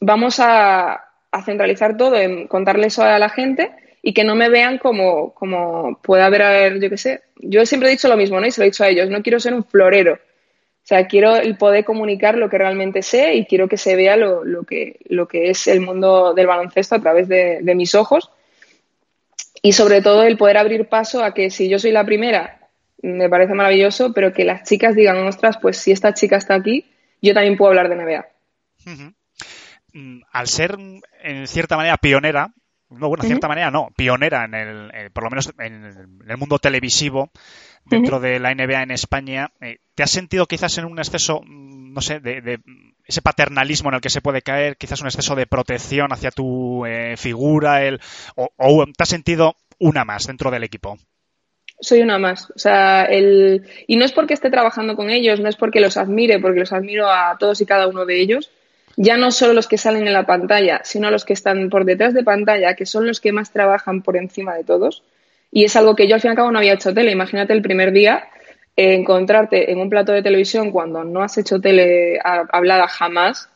vamos 0.00 0.40
a, 0.40 1.06
centralizar 1.44 1.96
todo 1.96 2.16
en 2.16 2.48
contarle 2.48 2.88
eso 2.88 3.04
a 3.04 3.18
la 3.20 3.28
gente 3.28 3.70
y 4.02 4.12
que 4.14 4.24
no 4.24 4.34
me 4.34 4.48
vean 4.48 4.78
como, 4.78 5.32
como 5.32 6.00
puede 6.02 6.24
haber, 6.24 6.80
yo 6.80 6.90
qué 6.90 6.96
sé. 6.96 7.22
Yo 7.36 7.64
siempre 7.66 7.88
he 7.88 7.92
dicho 7.92 8.08
lo 8.08 8.16
mismo, 8.16 8.40
¿no? 8.40 8.46
Y 8.46 8.50
se 8.50 8.60
lo 8.60 8.64
he 8.64 8.70
dicho 8.70 8.82
a 8.82 8.88
ellos, 8.88 9.10
no 9.10 9.22
quiero 9.22 9.38
ser 9.38 9.54
un 9.54 9.64
florero 9.64 10.18
sea, 10.90 11.06
quiero 11.06 11.36
el 11.36 11.56
poder 11.56 11.84
comunicar 11.84 12.36
lo 12.36 12.50
que 12.50 12.58
realmente 12.58 13.02
sé 13.02 13.34
y 13.34 13.46
quiero 13.46 13.68
que 13.68 13.76
se 13.76 13.94
vea 13.94 14.16
lo, 14.16 14.64
que, 14.64 14.98
lo 15.08 15.28
que 15.28 15.50
es 15.50 15.68
el 15.68 15.80
mundo 15.80 16.34
del 16.34 16.48
baloncesto 16.48 16.96
a 16.96 17.00
través 17.00 17.28
de, 17.28 17.62
mis 17.76 17.94
ojos. 17.94 18.30
Y 19.62 19.72
sobre 19.72 20.02
todo 20.02 20.24
el 20.24 20.36
poder 20.36 20.56
abrir 20.56 20.88
paso 20.88 21.22
a 21.22 21.32
que 21.32 21.50
si 21.50 21.68
yo 21.68 21.78
soy 21.78 21.92
la 21.92 22.04
primera, 22.04 22.58
me 23.02 23.28
parece 23.28 23.54
maravilloso, 23.54 24.12
pero 24.12 24.32
que 24.32 24.44
las 24.44 24.68
chicas 24.68 24.96
digan, 24.96 25.18
ostras, 25.18 25.58
pues 25.62 25.76
si 25.76 25.92
esta 25.92 26.12
chica 26.12 26.36
está 26.36 26.54
aquí, 26.54 26.86
yo 27.22 27.34
también 27.34 27.56
puedo 27.56 27.70
hablar 27.70 27.88
de 27.88 27.96
NBA. 27.96 28.26
Mm, 29.92 30.22
al 30.32 30.46
ser, 30.48 30.76
en 31.22 31.46
cierta 31.46 31.76
manera, 31.76 31.98
pionera, 31.98 32.52
no, 32.90 33.08
bueno, 33.08 33.22
en 33.22 33.28
cierta 33.28 33.48
manera 33.48 33.70
no, 33.70 33.90
pionera 33.96 34.44
en 34.44 34.54
el, 34.54 34.90
eh, 34.92 35.10
por 35.12 35.24
lo 35.24 35.30
menos 35.30 35.52
en 35.58 36.20
el 36.26 36.36
mundo 36.36 36.58
televisivo, 36.58 37.30
dentro 37.84 38.20
de 38.20 38.38
la 38.38 38.54
NBA 38.54 38.82
en 38.82 38.90
España. 38.90 39.52
Eh, 39.60 39.78
¿Te 39.94 40.02
has 40.02 40.10
sentido 40.10 40.46
quizás 40.46 40.76
en 40.78 40.84
un 40.84 40.98
exceso, 40.98 41.40
mm, 41.44 41.92
no 41.92 42.00
sé, 42.00 42.20
de, 42.20 42.60
ese 43.04 43.22
paternalismo 43.22 43.88
en 43.90 43.96
el 43.96 44.00
que 44.00 44.10
se 44.10 44.20
puede 44.20 44.42
caer, 44.42 44.76
quizás 44.76 45.00
un 45.00 45.08
exceso 45.08 45.34
de 45.34 45.46
protección 45.46 46.12
hacia 46.12 46.30
tu 46.30 46.84
eh, 46.86 47.16
figura, 47.16 47.84
el, 47.84 48.00
o, 48.36 48.84
te 48.86 49.02
has 49.02 49.08
sentido 49.08 49.56
una 49.78 50.04
más 50.04 50.26
dentro 50.26 50.50
del 50.50 50.64
equipo? 50.64 50.98
Soy 51.80 52.02
una 52.02 52.18
más. 52.18 52.50
O 52.54 52.58
sea, 52.58 53.04
el... 53.04 53.66
Y 53.86 53.96
no 53.96 54.04
es 54.04 54.12
porque 54.12 54.34
esté 54.34 54.50
trabajando 54.50 54.96
con 54.96 55.10
ellos, 55.10 55.40
no 55.40 55.48
es 55.48 55.56
porque 55.56 55.80
los 55.80 55.96
admire, 55.96 56.38
porque 56.38 56.60
los 56.60 56.72
admiro 56.72 57.08
a 57.08 57.36
todos 57.38 57.60
y 57.60 57.66
cada 57.66 57.88
uno 57.88 58.04
de 58.04 58.20
ellos. 58.20 58.50
Ya 59.02 59.16
no 59.16 59.30
solo 59.30 59.54
los 59.54 59.66
que 59.66 59.78
salen 59.78 60.06
en 60.06 60.12
la 60.12 60.26
pantalla, 60.26 60.82
sino 60.84 61.10
los 61.10 61.24
que 61.24 61.32
están 61.32 61.70
por 61.70 61.86
detrás 61.86 62.12
de 62.12 62.22
pantalla, 62.22 62.74
que 62.74 62.84
son 62.84 63.06
los 63.06 63.18
que 63.18 63.32
más 63.32 63.50
trabajan 63.50 64.02
por 64.02 64.14
encima 64.18 64.54
de 64.54 64.62
todos. 64.62 65.02
Y 65.50 65.64
es 65.64 65.74
algo 65.74 65.96
que 65.96 66.06
yo 66.06 66.16
al 66.16 66.20
fin 66.20 66.28
y 66.28 66.32
al 66.32 66.36
cabo 66.36 66.52
no 66.52 66.58
había 66.58 66.74
hecho 66.74 66.92
tele. 66.92 67.10
Imagínate 67.10 67.54
el 67.54 67.62
primer 67.62 67.92
día 67.92 68.28
eh, 68.76 68.92
encontrarte 68.92 69.72
en 69.72 69.80
un 69.80 69.88
plato 69.88 70.12
de 70.12 70.22
televisión 70.22 70.70
cuando 70.70 71.02
no 71.02 71.22
has 71.22 71.38
hecho 71.38 71.62
tele 71.62 72.18
hablada 72.22 72.88
jamás, 72.88 73.48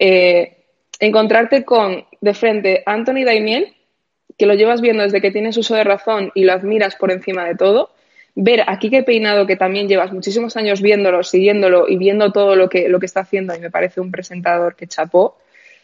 eh, 0.00 0.56
encontrarte 0.98 1.64
con 1.64 2.04
de 2.20 2.34
frente 2.34 2.82
Anthony 2.84 3.24
Daimiel, 3.24 3.72
que 4.36 4.46
lo 4.46 4.54
llevas 4.54 4.80
viendo 4.80 5.04
desde 5.04 5.20
que 5.20 5.30
tienes 5.30 5.56
uso 5.56 5.76
de 5.76 5.84
razón 5.84 6.32
y 6.34 6.42
lo 6.42 6.52
admiras 6.52 6.96
por 6.96 7.12
encima 7.12 7.44
de 7.44 7.54
todo, 7.54 7.92
ver 8.34 8.64
aquí 8.66 8.90
que 8.90 9.02
Peinado, 9.02 9.46
que 9.46 9.56
también 9.56 9.88
llevas 9.88 10.12
muchísimos 10.12 10.56
años 10.56 10.80
viéndolo, 10.80 11.22
siguiéndolo 11.22 11.88
y 11.88 11.96
viendo 11.96 12.32
todo 12.32 12.56
lo 12.56 12.68
que, 12.68 12.88
lo 12.88 13.00
que 13.00 13.06
está 13.06 13.20
haciendo, 13.20 13.54
y 13.54 13.60
me 13.60 13.70
parece 13.70 14.00
un 14.00 14.10
presentador 14.10 14.76
que 14.76 14.86
chapó 14.86 15.36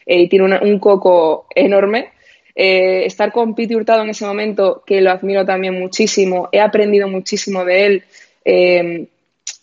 eh, 0.05 0.21
y 0.21 0.29
tiene 0.29 0.59
un 0.59 0.79
coco 0.79 1.47
enorme. 1.55 2.11
Eh, 2.59 3.05
estar 3.05 3.31
con 3.31 3.53
Piti 3.53 3.75
Hurtado 3.75 4.01
en 4.01 4.09
ese 4.09 4.25
momento, 4.25 4.81
que 4.83 4.99
lo 4.99 5.11
admiro 5.11 5.45
también 5.45 5.77
muchísimo, 5.79 6.49
he 6.51 6.59
aprendido 6.59 7.07
muchísimo 7.07 7.63
de 7.63 7.85
él. 7.85 8.03
Eh, 8.43 9.05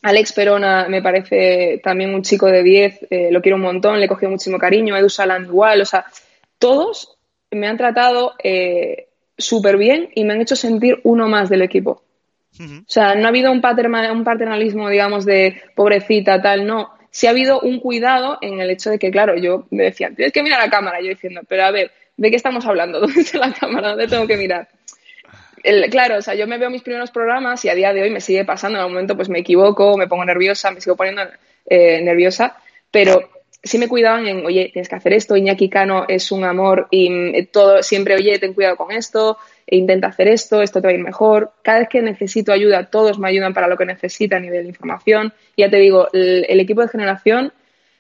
Alex 0.03 0.33
Perona 0.33 0.87
me 0.89 1.03
parece 1.03 1.81
también 1.83 2.15
un 2.15 2.23
chico 2.23 2.47
de 2.47 2.63
10, 2.63 3.07
eh, 3.11 3.29
lo 3.33 3.43
quiero 3.43 3.57
un 3.57 3.63
montón, 3.63 3.99
le 3.99 4.07
cogido 4.07 4.31
muchísimo 4.31 4.59
cariño, 4.59 4.97
Edu 4.97 5.09
Saland 5.09 5.49
igual, 5.49 5.81
o 5.81 5.85
sea, 5.85 6.05
todos 6.57 7.17
me 7.51 7.67
han 7.67 7.77
tratado 7.77 8.35
súper 9.37 9.77
bien 9.77 10.11
y 10.15 10.23
me 10.23 10.35
han 10.35 10.41
hecho 10.41 10.55
sentir 10.55 11.01
uno 11.03 11.27
más 11.27 11.49
del 11.49 11.63
equipo. 11.63 12.01
O 12.61 12.85
sea, 12.87 13.15
no 13.15 13.27
ha 13.27 13.29
habido 13.29 13.51
un, 13.51 13.63
un 13.65 14.25
paternalismo, 14.25 14.89
digamos, 14.89 15.25
de 15.25 15.61
pobrecita, 15.75 16.41
tal, 16.41 16.67
no. 16.67 16.95
Sí 17.11 17.27
ha 17.27 17.31
habido 17.31 17.61
un 17.61 17.81
cuidado 17.81 18.39
en 18.41 18.61
el 18.61 18.71
hecho 18.71 18.91
de 18.91 18.99
que, 18.99 19.11
claro, 19.11 19.37
yo 19.37 19.67
me 19.71 19.85
decía, 19.85 20.11
tienes 20.15 20.33
que 20.33 20.43
mirar 20.43 20.61
la 20.61 20.71
cámara, 20.71 21.01
yo 21.01 21.09
diciendo, 21.09 21.43
pero 21.49 21.65
a 21.65 21.71
ver, 21.71 21.93
¿de 22.17 22.31
qué 22.31 22.37
estamos 22.37 22.67
hablando? 22.67 23.01
¿Dónde 23.01 23.21
está 23.21 23.39
la 23.39 23.53
cámara? 23.53 23.91
¿Dónde 23.91 24.09
tengo 24.09 24.27
que 24.27 24.37
mirar? 24.37 24.69
claro, 25.91 26.19
o 26.19 26.23
sea, 26.23 26.35
yo 26.35 26.47
me 26.47 26.59
veo 26.59 26.69
mis 26.69 26.83
primeros 26.83 27.11
programas 27.11 27.65
y 27.65 27.71
a 27.71 27.75
día 27.75 27.95
de 27.95 28.03
hoy 28.03 28.11
me 28.11 28.21
sigue 28.21 28.45
pasando. 28.45 28.77
En 28.77 28.81
algún 28.81 28.95
momento 28.95 29.17
pues 29.17 29.31
me 29.31 29.39
equivoco, 29.39 29.97
me 29.97 30.07
pongo 30.07 30.25
nerviosa, 30.25 30.71
me 30.71 30.81
sigo 30.81 30.95
poniendo 30.95 31.23
eh, 31.67 32.03
nerviosa, 32.03 32.59
pero 32.91 33.31
sí 33.63 33.79
me 33.79 33.89
cuidaban 33.89 34.27
en, 34.27 34.45
oye, 34.45 34.71
tienes 34.73 34.89
que 34.89 34.95
hacer 34.95 35.15
esto, 35.15 35.37
Iñaki 35.37 35.71
Cano 35.71 36.05
es 36.07 36.31
un 36.31 36.45
amor 36.45 36.87
y 36.91 37.09
mm, 37.09 37.47
todo, 37.51 37.83
siempre, 37.83 38.15
oye, 38.15 38.39
ten 38.39 38.53
cuidado 38.53 38.77
con 38.77 38.93
esto, 38.93 39.39
e 39.67 39.77
intenta 39.77 40.09
hacer 40.09 40.29
esto, 40.29 40.63
esto 40.63 40.81
te 40.81 40.89
va 40.89 40.93
a 40.93 40.97
ir 40.97 41.03
mejor. 41.03 41.53
Cada 41.63 41.81
vez 41.81 41.89
que 41.89 42.03
necesito 42.03 42.53
ayuda, 42.53 42.91
todos 42.91 43.19
me 43.19 43.29
ayudan 43.29 43.55
para 43.55 43.69
lo 43.69 43.77
que 43.77 43.87
necesita 43.87 44.37
a 44.37 44.41
nivel 44.41 44.63
de 44.63 44.69
información. 44.69 45.33
Ya 45.57 45.71
te 45.71 45.77
digo, 45.77 46.09
el 46.13 46.61
equipo 46.61 46.83
de 46.83 46.89
generación 46.89 47.53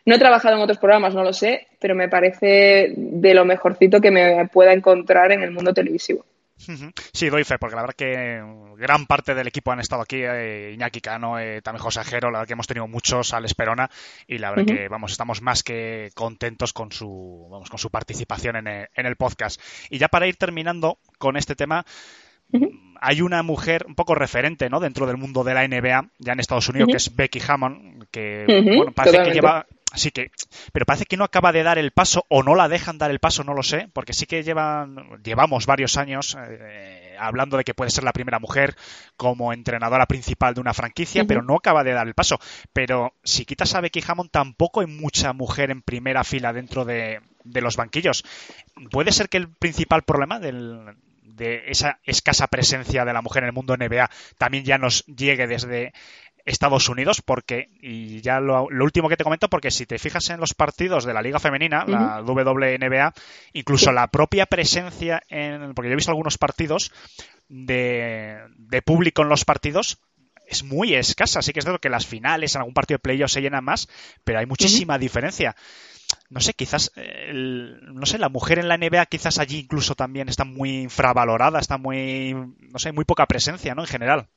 no 0.06 0.14
he 0.14 0.18
trabajado 0.18 0.56
en 0.56 0.62
otros 0.62 0.78
programas, 0.78 1.14
no 1.14 1.24
lo 1.24 1.32
sé, 1.32 1.66
pero 1.78 1.94
me 1.94 2.08
parece 2.08 2.92
de 2.96 3.34
lo 3.34 3.44
mejorcito 3.44 4.00
que 4.00 4.10
me 4.10 4.46
pueda 4.48 4.72
encontrar 4.72 5.32
en 5.32 5.42
el 5.42 5.50
mundo 5.50 5.72
televisivo. 5.72 6.24
Sí, 7.12 7.28
doy 7.28 7.44
fe, 7.44 7.58
porque 7.58 7.76
la 7.76 7.82
verdad 7.82 7.96
que 7.96 8.42
gran 8.76 9.06
parte 9.06 9.34
del 9.34 9.46
equipo 9.46 9.72
han 9.72 9.80
estado 9.80 10.02
aquí, 10.02 10.16
eh, 10.22 10.72
Iñaki 10.74 11.00
Cano, 11.00 11.38
eh, 11.38 11.62
también 11.62 11.82
José 11.82 12.00
Ajero, 12.00 12.30
la 12.30 12.38
verdad 12.38 12.48
que 12.48 12.52
hemos 12.54 12.66
tenido 12.66 12.86
muchos 12.88 13.32
al 13.32 13.44
Esperona 13.44 13.90
y 14.26 14.38
la 14.38 14.50
verdad 14.50 14.66
que 14.66 14.88
vamos, 14.88 15.12
estamos 15.12 15.42
más 15.42 15.62
que 15.62 16.10
contentos 16.14 16.72
con 16.72 16.92
su, 16.92 17.48
vamos, 17.50 17.70
con 17.70 17.78
su 17.78 17.90
participación 17.90 18.56
en 18.56 18.66
el, 18.66 18.88
en 18.94 19.06
el 19.06 19.16
podcast. 19.16 19.60
Y 19.90 19.98
ya 19.98 20.08
para 20.08 20.26
ir 20.26 20.36
terminando 20.36 20.98
con 21.18 21.36
este 21.36 21.54
tema, 21.54 21.84
hay 23.00 23.20
una 23.20 23.42
mujer 23.42 23.84
un 23.86 23.94
poco 23.94 24.14
referente 24.14 24.70
¿no? 24.70 24.80
dentro 24.80 25.06
del 25.06 25.16
mundo 25.16 25.44
de 25.44 25.54
la 25.54 25.66
NBA, 25.66 26.10
ya 26.18 26.32
en 26.32 26.40
Estados 26.40 26.68
Unidos, 26.68 26.88
que 26.90 26.96
es 26.96 27.14
Becky 27.14 27.40
Hammond, 27.46 28.06
que 28.10 28.44
bueno, 28.76 28.92
parece 28.92 29.22
que 29.22 29.32
lleva, 29.32 29.66
Así 29.94 30.10
que, 30.10 30.32
pero 30.72 30.86
parece 30.86 31.06
que 31.06 31.16
no 31.16 31.22
acaba 31.22 31.52
de 31.52 31.62
dar 31.62 31.78
el 31.78 31.92
paso 31.92 32.26
o 32.28 32.42
no 32.42 32.56
la 32.56 32.68
dejan 32.68 32.98
dar 32.98 33.12
el 33.12 33.20
paso, 33.20 33.44
no 33.44 33.54
lo 33.54 33.62
sé, 33.62 33.88
porque 33.92 34.12
sí 34.12 34.26
que 34.26 34.42
llevan, 34.42 35.22
llevamos 35.22 35.66
varios 35.66 35.96
años 35.96 36.36
eh, 36.36 37.14
hablando 37.16 37.56
de 37.56 37.62
que 37.62 37.74
puede 37.74 37.92
ser 37.92 38.02
la 38.02 38.12
primera 38.12 38.40
mujer 38.40 38.74
como 39.16 39.52
entrenadora 39.52 40.06
principal 40.06 40.52
de 40.52 40.60
una 40.60 40.74
franquicia, 40.74 41.26
pero 41.26 41.42
no 41.42 41.54
acaba 41.54 41.84
de 41.84 41.92
dar 41.92 42.08
el 42.08 42.14
paso. 42.14 42.40
Pero 42.72 43.14
si 43.22 43.44
quitas 43.44 43.72
a 43.76 43.80
Becky 43.82 44.02
Hammond, 44.04 44.32
tampoco 44.32 44.80
hay 44.80 44.88
mucha 44.88 45.32
mujer 45.32 45.70
en 45.70 45.80
primera 45.80 46.24
fila 46.24 46.52
dentro 46.52 46.84
de, 46.84 47.20
los 47.44 47.76
banquillos. 47.76 48.24
¿Puede 48.90 49.12
ser 49.12 49.28
que 49.28 49.36
el 49.36 49.48
principal 49.48 50.02
problema 50.02 50.40
de 50.40 51.62
esa 51.68 52.00
escasa 52.02 52.48
presencia 52.48 53.04
de 53.04 53.12
la 53.12 53.22
mujer 53.22 53.44
en 53.44 53.50
el 53.50 53.54
mundo 53.54 53.76
NBA 53.76 54.10
también 54.38 54.64
ya 54.64 54.76
nos 54.76 55.06
llegue 55.06 55.46
desde 55.46 55.92
Estados 56.44 56.88
Unidos, 56.88 57.22
porque, 57.22 57.70
y 57.80 58.20
ya 58.20 58.40
lo, 58.40 58.66
último 58.66 59.08
que 59.08 59.16
te 59.16 59.24
comento, 59.24 59.48
porque 59.48 59.70
si 59.70 59.86
te 59.86 59.98
fijas 59.98 60.28
en 60.30 60.40
los 60.40 60.54
partidos 60.54 61.04
de 61.04 61.14
la 61.14 61.22
Liga 61.22 61.40
Femenina, 61.40 61.84
la 61.86 62.20
WNBA, 62.20 63.14
incluso 63.54 63.92
la 63.92 64.08
propia 64.08 64.46
presencia 64.46 65.22
en, 65.28 65.74
porque 65.74 65.88
yo 65.88 65.94
he 65.94 65.96
visto 65.96 66.10
algunos 66.10 66.36
partidos 66.36 66.92
de, 67.48 68.40
de 68.56 68.82
público 68.82 69.22
en 69.22 69.28
los 69.30 69.44
partidos, 69.44 69.98
es 70.46 70.62
muy 70.62 70.94
escasa. 70.94 71.42
Sí 71.42 71.52
que 71.52 71.60
es 71.60 71.64
de 71.64 71.72
lo 71.72 71.80
que 71.80 71.88
las 71.88 72.06
finales, 72.06 72.54
en 72.54 72.60
algún 72.60 72.74
partido 72.74 72.96
de 72.96 73.02
playoff 73.02 73.30
se 73.30 73.42
llenan 73.42 73.64
más, 73.64 73.88
pero 74.24 74.38
hay 74.38 74.46
muchísima 74.46 74.98
diferencia. 74.98 75.56
No 76.28 76.40
sé, 76.40 76.52
quizás, 76.54 76.92
no 77.32 78.06
sé, 78.06 78.18
la 78.18 78.28
mujer 78.28 78.58
en 78.58 78.68
la 78.68 78.76
NBA 78.76 79.06
quizás 79.06 79.38
allí 79.38 79.58
incluso 79.60 79.94
también 79.94 80.28
está 80.28 80.44
muy 80.44 80.82
infravalorada, 80.82 81.58
está 81.58 81.78
muy, 81.78 82.34
no 82.34 82.78
sé, 82.78 82.92
muy 82.92 83.04
poca 83.04 83.26
presencia, 83.26 83.74
¿no? 83.74 83.82
En 83.82 83.88
general. 83.88 84.28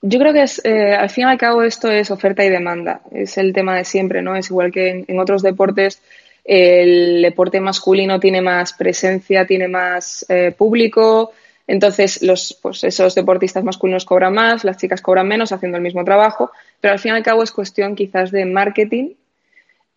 Yo 0.00 0.20
creo 0.20 0.32
que 0.32 0.42
es, 0.42 0.64
eh, 0.64 0.94
al 0.94 1.10
fin 1.10 1.26
y 1.26 1.30
al 1.30 1.38
cabo 1.38 1.62
esto 1.62 1.90
es 1.90 2.10
oferta 2.12 2.44
y 2.44 2.50
demanda, 2.50 3.00
es 3.10 3.36
el 3.36 3.52
tema 3.52 3.76
de 3.76 3.84
siempre, 3.84 4.22
¿no? 4.22 4.36
Es 4.36 4.48
igual 4.48 4.70
que 4.70 5.04
en, 5.06 5.18
otros 5.18 5.42
deportes, 5.42 6.00
el 6.44 7.20
deporte 7.22 7.60
masculino 7.60 8.20
tiene 8.20 8.40
más 8.40 8.74
presencia, 8.74 9.44
tiene 9.44 9.66
más 9.66 10.24
eh, 10.28 10.54
público, 10.56 11.32
entonces 11.66 12.22
los, 12.22 12.56
pues 12.62 12.84
esos 12.84 13.16
deportistas 13.16 13.64
masculinos 13.64 14.04
cobran 14.04 14.34
más, 14.34 14.62
las 14.64 14.76
chicas 14.76 15.02
cobran 15.02 15.26
menos 15.26 15.50
haciendo 15.50 15.78
el 15.78 15.82
mismo 15.82 16.04
trabajo, 16.04 16.52
pero 16.80 16.92
al 16.92 17.00
fin 17.00 17.12
y 17.12 17.16
al 17.16 17.24
cabo 17.24 17.42
es 17.42 17.50
cuestión 17.50 17.96
quizás 17.96 18.30
de 18.30 18.44
marketing. 18.44 19.14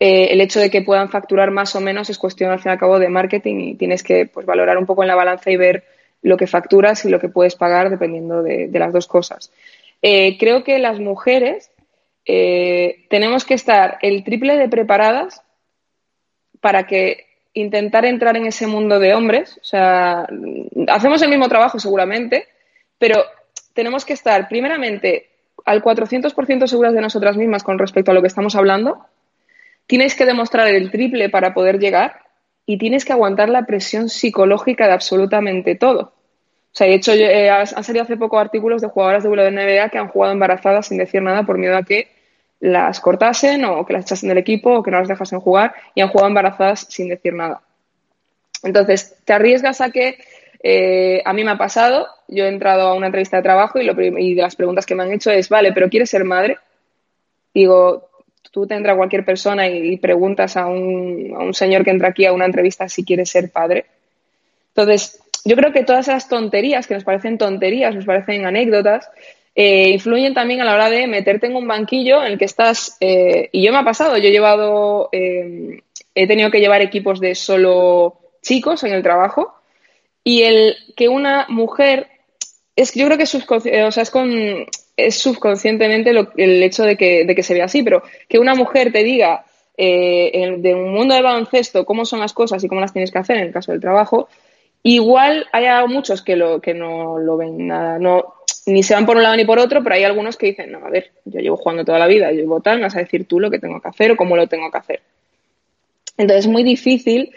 Eh, 0.00 0.32
el 0.32 0.40
hecho 0.40 0.58
de 0.58 0.68
que 0.68 0.82
puedan 0.82 1.10
facturar 1.10 1.52
más 1.52 1.76
o 1.76 1.80
menos 1.80 2.10
es 2.10 2.18
cuestión 2.18 2.50
al 2.50 2.58
fin 2.58 2.70
y 2.70 2.72
al 2.72 2.78
cabo 2.78 2.98
de 2.98 3.08
marketing 3.08 3.60
y 3.60 3.74
tienes 3.76 4.02
que 4.02 4.26
pues, 4.26 4.46
valorar 4.46 4.78
un 4.78 4.86
poco 4.86 5.04
en 5.04 5.08
la 5.08 5.14
balanza 5.14 5.52
y 5.52 5.56
ver 5.56 5.84
lo 6.22 6.36
que 6.36 6.48
facturas 6.48 7.04
y 7.04 7.08
lo 7.08 7.20
que 7.20 7.28
puedes 7.28 7.54
pagar 7.54 7.88
dependiendo 7.88 8.42
de 8.42 8.68
las 8.72 8.92
dos 8.92 9.06
cosas. 9.06 9.52
Eh, 10.02 10.36
creo 10.38 10.64
que 10.64 10.78
las 10.78 10.98
mujeres 10.98 11.70
eh, 12.26 13.06
tenemos 13.08 13.44
que 13.44 13.54
estar 13.54 13.98
el 14.02 14.24
triple 14.24 14.56
de 14.56 14.68
preparadas 14.68 15.42
para 16.60 16.86
que 16.86 17.26
intentar 17.54 18.04
entrar 18.04 18.36
en 18.36 18.46
ese 18.46 18.66
mundo 18.66 18.98
de 18.98 19.14
hombres. 19.14 19.58
O 19.60 19.64
sea, 19.64 20.26
hacemos 20.88 21.22
el 21.22 21.28
mismo 21.28 21.48
trabajo 21.48 21.78
seguramente, 21.78 22.48
pero 22.98 23.24
tenemos 23.74 24.04
que 24.04 24.12
estar 24.12 24.48
primeramente 24.48 25.30
al 25.64 25.82
400% 25.82 26.66
seguras 26.66 26.94
de 26.94 27.00
nosotras 27.00 27.36
mismas 27.36 27.62
con 27.62 27.78
respecto 27.78 28.10
a 28.10 28.14
lo 28.14 28.20
que 28.20 28.28
estamos 28.28 28.56
hablando. 28.56 29.06
Tienes 29.86 30.14
que 30.14 30.24
demostrar 30.24 30.68
el 30.68 30.90
triple 30.90 31.28
para 31.28 31.54
poder 31.54 31.78
llegar 31.78 32.20
y 32.66 32.78
tienes 32.78 33.04
que 33.04 33.12
aguantar 33.12 33.48
la 33.48 33.66
presión 33.66 34.08
psicológica 34.08 34.86
de 34.86 34.92
absolutamente 34.92 35.74
todo. 35.74 36.12
O 36.72 36.74
sea, 36.74 36.86
de 36.86 36.94
hecho, 36.94 37.12
eh, 37.12 37.50
han 37.50 37.84
salido 37.84 38.02
hace 38.02 38.16
poco 38.16 38.38
artículos 38.38 38.80
de 38.80 38.88
jugadoras 38.88 39.22
de 39.24 39.28
NBA 39.28 39.90
que 39.90 39.98
han 39.98 40.08
jugado 40.08 40.32
embarazadas 40.32 40.86
sin 40.86 40.96
decir 40.96 41.20
nada 41.20 41.42
por 41.42 41.58
miedo 41.58 41.76
a 41.76 41.82
que 41.82 42.08
las 42.60 42.98
cortasen 43.00 43.64
o 43.66 43.84
que 43.84 43.92
las 43.92 44.04
echasen 44.04 44.30
del 44.30 44.38
equipo 44.38 44.72
o 44.72 44.82
que 44.82 44.90
no 44.90 44.98
las 44.98 45.08
dejasen 45.08 45.40
jugar 45.40 45.74
y 45.94 46.00
han 46.00 46.08
jugado 46.08 46.28
embarazadas 46.28 46.86
sin 46.88 47.08
decir 47.08 47.34
nada. 47.34 47.60
Entonces, 48.62 49.16
te 49.24 49.34
arriesgas 49.34 49.82
a 49.82 49.90
que 49.90 50.16
eh, 50.62 51.20
a 51.24 51.32
mí 51.34 51.44
me 51.44 51.50
ha 51.50 51.58
pasado, 51.58 52.06
yo 52.28 52.44
he 52.44 52.48
entrado 52.48 52.88
a 52.88 52.94
una 52.94 53.06
entrevista 53.06 53.36
de 53.36 53.42
trabajo 53.42 53.78
y, 53.78 53.84
lo 53.84 54.00
y 54.00 54.34
de 54.34 54.42
las 54.42 54.56
preguntas 54.56 54.86
que 54.86 54.94
me 54.94 55.02
han 55.02 55.12
hecho 55.12 55.30
es, 55.30 55.50
vale, 55.50 55.72
pero 55.72 55.90
¿quieres 55.90 56.08
ser 56.08 56.24
madre? 56.24 56.56
Digo, 57.52 58.08
tú 58.50 58.66
te 58.66 58.76
entra 58.76 58.96
cualquier 58.96 59.26
persona 59.26 59.68
y, 59.68 59.98
preguntas 59.98 60.56
a 60.56 60.66
un, 60.66 61.34
a 61.36 61.40
un 61.40 61.52
señor 61.52 61.84
que 61.84 61.90
entra 61.90 62.08
aquí 62.08 62.24
a 62.24 62.32
una 62.32 62.46
entrevista 62.46 62.88
si 62.88 63.04
quiere 63.04 63.26
ser 63.26 63.50
padre. 63.50 63.86
Entonces, 64.68 65.21
yo 65.44 65.56
creo 65.56 65.72
que 65.72 65.84
todas 65.84 66.08
esas 66.08 66.28
tonterías, 66.28 66.86
que 66.86 66.94
nos 66.94 67.04
parecen 67.04 67.38
tonterías, 67.38 67.94
nos 67.94 68.04
parecen 68.04 68.46
anécdotas, 68.46 69.10
eh, 69.54 69.90
influyen 69.90 70.32
también 70.34 70.60
a 70.60 70.64
la 70.64 70.74
hora 70.74 70.88
de 70.88 71.06
meterte 71.06 71.46
en 71.46 71.56
un 71.56 71.66
banquillo 71.66 72.24
en 72.24 72.32
el 72.32 72.38
que 72.38 72.46
estás, 72.46 72.96
eh, 73.00 73.50
y 73.52 73.62
yo 73.62 73.72
me 73.72 73.78
ha 73.78 73.84
pasado, 73.84 74.16
yo 74.16 74.28
he 74.28 74.32
llevado, 74.32 75.10
eh, 75.12 75.82
he 76.14 76.26
tenido 76.26 76.50
que 76.50 76.60
llevar 76.60 76.80
equipos 76.80 77.20
de 77.20 77.34
solo 77.34 78.18
chicos 78.40 78.82
en 78.84 78.92
el 78.92 79.02
trabajo, 79.02 79.54
y 80.24 80.42
el 80.42 80.76
que 80.96 81.08
una 81.08 81.46
mujer, 81.48 82.08
es, 82.76 82.94
yo 82.94 83.04
creo 83.06 83.18
que 83.18 83.24
es, 83.24 83.34
o 83.34 83.60
sea, 83.60 84.02
es, 84.02 84.10
con, 84.10 84.66
es 84.96 85.18
subconscientemente 85.18 86.10
el 86.10 86.62
hecho 86.62 86.84
de 86.84 86.96
que, 86.96 87.24
de 87.24 87.34
que 87.34 87.42
se 87.42 87.54
vea 87.54 87.64
así, 87.64 87.82
pero 87.82 88.02
que 88.28 88.38
una 88.38 88.54
mujer 88.54 88.92
te 88.92 89.02
diga 89.02 89.44
de 89.76 90.74
un 90.76 90.92
mundo 90.92 91.14
de 91.14 91.22
baloncesto 91.22 91.84
cómo 91.84 92.04
son 92.04 92.20
las 92.20 92.32
cosas 92.32 92.62
y 92.62 92.68
cómo 92.68 92.80
las 92.80 92.92
tienes 92.92 93.10
que 93.10 93.18
hacer 93.18 93.38
en 93.38 93.44
el 93.44 93.52
caso 93.52 93.72
del 93.72 93.80
trabajo, 93.80 94.28
Igual 94.84 95.46
hay 95.52 95.66
muchos 95.86 96.22
que, 96.22 96.34
lo, 96.34 96.60
que 96.60 96.74
no 96.74 97.18
lo 97.18 97.36
ven 97.36 97.68
nada, 97.68 98.00
no, 98.00 98.34
ni 98.66 98.82
se 98.82 98.94
van 98.94 99.06
por 99.06 99.16
un 99.16 99.22
lado 99.22 99.36
ni 99.36 99.44
por 99.44 99.60
otro, 99.60 99.82
pero 99.82 99.94
hay 99.94 100.02
algunos 100.02 100.36
que 100.36 100.46
dicen, 100.46 100.72
no, 100.72 100.84
a 100.84 100.90
ver, 100.90 101.12
yo 101.24 101.40
llevo 101.40 101.56
jugando 101.56 101.84
toda 101.84 102.00
la 102.00 102.08
vida, 102.08 102.32
yo 102.32 102.40
llevo 102.40 102.60
tal, 102.60 102.78
me 102.78 102.84
vas 102.84 102.96
a 102.96 103.00
decir 103.00 103.26
tú 103.26 103.38
lo 103.38 103.50
que 103.50 103.60
tengo 103.60 103.80
que 103.80 103.88
hacer 103.88 104.10
o 104.10 104.16
cómo 104.16 104.36
lo 104.36 104.48
tengo 104.48 104.70
que 104.72 104.78
hacer. 104.78 105.00
Entonces 106.16 106.46
es 106.46 106.50
muy 106.50 106.64
difícil, 106.64 107.32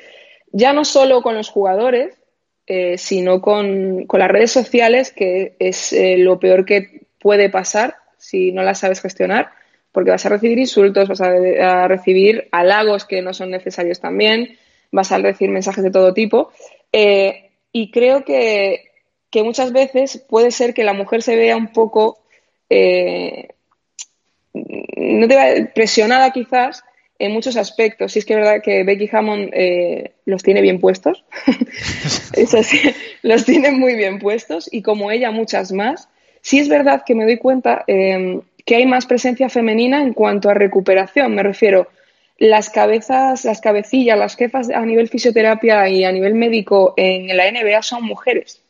ya 0.51 0.73
no 0.73 0.85
solo 0.85 1.21
con 1.21 1.35
los 1.35 1.49
jugadores, 1.49 2.15
eh, 2.65 2.97
sino 2.97 3.41
con, 3.41 4.07
las 4.11 4.31
redes 4.31 4.51
sociales, 4.51 5.11
que 5.11 5.55
es 5.59 5.93
eh, 5.93 6.17
lo 6.17 6.39
peor 6.39 6.65
que 6.65 7.01
puede 7.19 7.49
pasar 7.49 7.95
si 8.17 8.51
no 8.51 8.63
las 8.63 8.79
sabes 8.79 9.01
gestionar, 9.01 9.49
porque 9.91 10.09
vas 10.09 10.25
a 10.25 10.29
recibir 10.29 10.57
insultos, 10.57 11.07
vas 11.07 11.21
a 11.21 11.87
recibir 11.87 12.47
halagos 12.51 13.05
que 13.05 13.21
no 13.21 13.35
son 13.35 13.51
necesarios 13.51 13.99
también, 13.99 14.57
vas 14.91 15.11
a 15.11 15.19
recibir 15.19 15.51
mensajes 15.51 15.83
de 15.83 15.91
todo 15.91 16.13
tipo. 16.13 16.51
Eh, 16.91 17.51
y 17.71 17.91
creo 17.91 18.23
que, 18.23 18.81
muchas 19.43 19.73
veces 19.73 20.23
puede 20.29 20.49
ser 20.49 20.73
que 20.73 20.85
la 20.85 20.93
mujer 20.93 21.21
se 21.21 21.35
vea 21.35 21.57
un 21.57 21.73
poco, 21.73 22.19
eh, 22.69 23.49
no 24.53 25.27
te 25.27 25.65
presionada 25.75 26.31
quizás 26.31 26.83
en 27.19 27.33
muchos 27.33 27.57
aspectos. 27.57 28.13
Si 28.13 28.19
es 28.19 28.25
que 28.25 28.33
es 28.33 28.39
verdad 28.39 28.61
que 28.63 28.83
Becky 28.83 29.09
Hammond 29.11 29.49
eh, 29.53 30.13
los 30.25 30.41
tiene 30.41 30.61
bien 30.61 30.79
puestos, 30.79 31.25
sí, 32.63 32.79
los 33.23 33.43
tiene 33.43 33.71
muy 33.71 33.95
bien 33.95 34.19
puestos 34.19 34.69
y 34.71 34.81
como 34.81 35.11
ella 35.11 35.31
muchas 35.31 35.73
más. 35.73 36.07
Sí 36.39 36.59
es 36.59 36.69
verdad 36.69 37.03
que 37.05 37.15
me 37.15 37.25
doy 37.25 37.37
cuenta 37.37 37.83
que 37.87 38.75
hay 38.75 38.85
más 38.85 39.05
presencia 39.05 39.49
femenina 39.49 40.01
en 40.01 40.13
cuanto 40.13 40.49
a 40.49 40.53
recuperación. 40.53 41.35
Me 41.35 41.43
refiero, 41.43 41.87
las 42.37 42.69
cabezas, 42.69 43.45
las 43.45 43.61
cabecillas, 43.61 44.17
las 44.17 44.35
jefas 44.35 44.69
a 44.69 44.85
nivel 44.85 45.07
fisioterapia 45.07 45.87
y 45.89 46.03
a 46.03 46.11
nivel 46.11 46.35
médico 46.35 46.93
en 46.97 47.35
la 47.35 47.49
NBA 47.49 47.81
son 47.81 48.03
mujeres. 48.03 48.61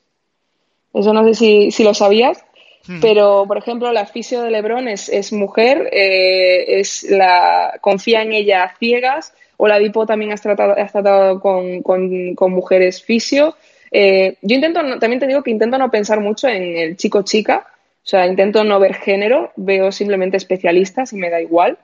Eso 0.94 1.14
no 1.14 1.26
sé 1.34 1.72
si, 1.72 1.84
lo 1.84 1.94
sabías, 1.94 2.44
hmm. 2.88 3.02
pero 3.02 3.46
por 3.48 3.58
ejemplo 3.58 3.92
la 3.92 4.06
fisio 4.06 4.42
de 4.44 4.52
Lebron 4.52 4.88
es, 4.88 5.34
mujer, 5.34 5.90
eh, 5.92 6.80
es 6.80 7.04
la 7.04 7.78
confía 7.82 8.22
en 8.22 8.34
ella 8.34 8.64
a 8.64 8.76
ciegas, 8.78 9.34
o 9.58 9.68
la 9.68 9.80
Dipo 9.80 10.06
también 10.06 10.32
has 10.32 10.42
tratado, 10.42 10.74
has 10.78 10.92
tratado 10.92 11.40
con, 11.40 11.82
con, 11.82 12.52
mujeres 12.52 13.02
fisio. 13.02 13.56
Eh, 13.92 14.36
yo 14.42 14.56
intento, 14.56 14.82
también 15.00 15.20
te 15.20 15.28
digo 15.28 15.44
que 15.44 15.52
intento 15.52 15.78
no 15.78 15.90
pensar 15.90 16.20
mucho 16.20 16.48
en 16.48 16.78
el 16.78 16.98
chico-chica, 16.98 17.66
o 17.68 18.08
sea, 18.08 18.28
intento 18.28 18.64
no 18.64 18.80
ver 18.80 18.94
género, 18.94 19.52
veo 19.56 19.92
simplemente 19.92 20.38
especialistas 20.38 21.14
y 21.14 21.16
me 21.16 21.30
da 21.30 21.42
igual 21.42 21.78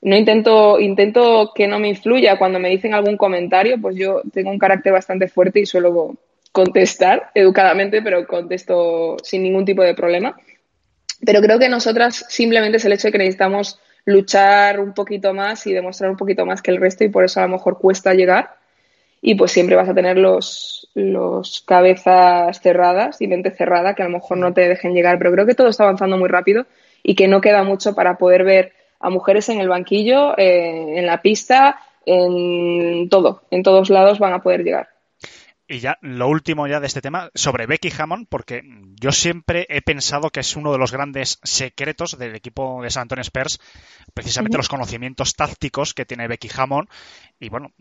no 0.00 0.16
intento, 0.16 0.78
intento 0.78 1.52
que 1.54 1.66
no 1.66 1.78
me 1.78 1.88
influya 1.88 2.38
cuando 2.38 2.58
me 2.58 2.68
dicen 2.68 2.94
algún 2.94 3.16
comentario, 3.16 3.80
pues 3.80 3.96
yo 3.96 4.22
tengo 4.32 4.50
un 4.50 4.58
carácter 4.58 4.92
bastante 4.92 5.28
fuerte 5.28 5.60
y 5.60 5.66
suelo 5.66 6.16
contestar 6.52 7.30
educadamente, 7.34 8.00
pero 8.02 8.26
contesto 8.26 9.16
sin 9.22 9.42
ningún 9.42 9.64
tipo 9.64 9.82
de 9.82 9.94
problema. 9.94 10.36
Pero 11.24 11.40
creo 11.40 11.58
que 11.58 11.68
nosotras 11.68 12.26
simplemente 12.28 12.76
es 12.76 12.84
el 12.84 12.92
hecho 12.92 13.08
de 13.08 13.12
que 13.12 13.18
necesitamos 13.18 13.80
luchar 14.04 14.80
un 14.80 14.94
poquito 14.94 15.34
más 15.34 15.66
y 15.66 15.72
demostrar 15.72 16.10
un 16.10 16.16
poquito 16.16 16.46
más 16.46 16.62
que 16.62 16.70
el 16.70 16.78
resto 16.78 17.04
y 17.04 17.08
por 17.08 17.24
eso 17.24 17.40
a 17.40 17.42
lo 17.42 17.50
mejor 17.50 17.78
cuesta 17.78 18.14
llegar 18.14 18.56
y 19.20 19.34
pues 19.34 19.50
siempre 19.50 19.76
vas 19.76 19.88
a 19.88 19.94
tener 19.94 20.16
los, 20.16 20.90
los 20.94 21.62
cabezas 21.66 22.60
cerradas 22.60 23.20
y 23.20 23.26
mente 23.26 23.50
cerrada 23.50 23.94
que 23.94 24.02
a 24.02 24.06
lo 24.06 24.12
mejor 24.12 24.38
no 24.38 24.54
te 24.54 24.68
dejen 24.68 24.94
llegar, 24.94 25.18
pero 25.18 25.32
creo 25.32 25.44
que 25.44 25.54
todo 25.54 25.68
está 25.68 25.82
avanzando 25.82 26.16
muy 26.16 26.28
rápido 26.28 26.66
y 27.02 27.16
que 27.16 27.28
no 27.28 27.40
queda 27.40 27.64
mucho 27.64 27.94
para 27.94 28.16
poder 28.16 28.44
ver 28.44 28.72
a 29.00 29.10
mujeres 29.10 29.48
en 29.48 29.60
el 29.60 29.68
banquillo, 29.68 30.36
eh, 30.38 30.98
en 30.98 31.06
la 31.06 31.22
pista, 31.22 31.80
en 32.04 33.08
todo, 33.08 33.42
en 33.50 33.62
todos 33.62 33.90
lados 33.90 34.18
van 34.18 34.32
a 34.32 34.42
poder 34.42 34.64
llegar. 34.64 34.88
Y 35.70 35.80
ya, 35.80 35.98
lo 36.00 36.28
último 36.28 36.66
ya 36.66 36.80
de 36.80 36.86
este 36.86 37.02
tema, 37.02 37.30
sobre 37.34 37.66
Becky 37.66 37.92
Hammond, 37.98 38.26
porque 38.30 38.62
yo 38.98 39.12
siempre 39.12 39.66
he 39.68 39.82
pensado 39.82 40.30
que 40.30 40.40
es 40.40 40.56
uno 40.56 40.72
de 40.72 40.78
los 40.78 40.92
grandes 40.92 41.38
secretos 41.42 42.18
del 42.18 42.34
equipo 42.34 42.82
de 42.82 42.88
San 42.88 43.02
Antonio 43.02 43.20
Spurs, 43.20 43.60
precisamente 44.14 44.56
los 44.56 44.70
conocimientos 44.70 45.34
tácticos 45.34 45.92
que 45.92 46.06
tiene 46.06 46.26
Becky 46.26 46.48
Hammond. 46.56 46.88
Y 47.38 47.50
bueno, 47.50 47.72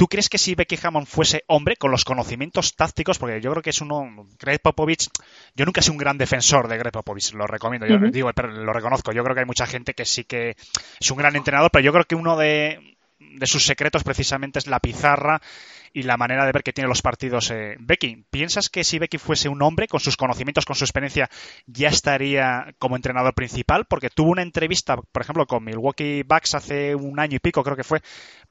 ¿Tú 0.00 0.08
crees 0.08 0.30
que 0.30 0.38
si 0.38 0.54
Becky 0.54 0.78
Hammond 0.82 1.06
fuese 1.06 1.44
hombre, 1.46 1.76
con 1.76 1.90
los 1.90 2.06
conocimientos 2.06 2.74
tácticos, 2.74 3.18
porque 3.18 3.38
yo 3.42 3.50
creo 3.50 3.62
que 3.62 3.68
es 3.68 3.82
uno, 3.82 4.26
Greg 4.38 4.58
Popovich, 4.62 5.10
yo 5.54 5.66
nunca 5.66 5.80
he 5.80 5.82
sido 5.82 5.92
un 5.92 5.98
gran 5.98 6.16
defensor 6.16 6.68
de 6.68 6.78
Greg 6.78 6.90
Popovich, 6.90 7.34
lo 7.34 7.46
recomiendo, 7.46 7.86
yo 7.86 7.98
digo, 8.10 8.30
pero 8.34 8.48
lo 8.48 8.72
reconozco, 8.72 9.12
yo 9.12 9.22
creo 9.22 9.34
que 9.34 9.40
hay 9.40 9.46
mucha 9.46 9.66
gente 9.66 9.92
que 9.92 10.06
sí 10.06 10.24
que 10.24 10.56
es 10.98 11.10
un 11.10 11.18
gran 11.18 11.36
entrenador, 11.36 11.70
pero 11.70 11.84
yo 11.84 11.92
creo 11.92 12.06
que 12.06 12.14
uno 12.14 12.38
de, 12.38 12.96
sus 13.42 13.62
secretos 13.62 14.02
precisamente 14.02 14.58
es 14.58 14.68
la 14.68 14.80
pizarra 14.80 15.42
y 15.92 16.02
la 16.04 16.16
manera 16.16 16.44
de 16.44 16.52
ver 16.52 16.62
que 16.62 16.72
tiene 16.72 16.88
los 16.88 17.02
partidos 17.02 17.50
eh, 17.50 17.76
Becky. 17.80 18.24
¿Piensas 18.30 18.68
que 18.68 18.84
si 18.84 18.98
Becky 18.98 19.18
fuese 19.18 19.48
un 19.48 19.62
hombre, 19.62 19.88
con 19.88 20.00
sus 20.00 20.16
conocimientos, 20.16 20.64
con 20.64 20.76
su 20.76 20.84
experiencia, 20.84 21.28
ya 21.66 21.88
estaría 21.88 22.74
como 22.78 22.96
entrenador 22.96 23.34
principal? 23.34 23.86
Porque 23.86 24.10
tuvo 24.10 24.30
una 24.30 24.42
entrevista, 24.42 24.96
por 24.96 25.22
ejemplo, 25.22 25.46
con 25.46 25.64
Milwaukee 25.64 26.22
Bucks 26.22 26.54
hace 26.54 26.94
un 26.94 27.18
año 27.18 27.36
y 27.36 27.40
pico, 27.40 27.64
creo 27.64 27.76
que 27.76 27.84
fue, 27.84 28.02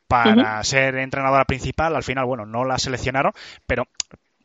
para 0.08 0.62
ser 0.63 0.95
entrenadora 0.95 1.45
principal. 1.45 1.95
Al 1.95 2.04
final, 2.04 2.25
bueno, 2.25 2.45
no 2.45 2.65
la 2.65 2.78
seleccionaron, 2.78 3.32
pero 3.65 3.88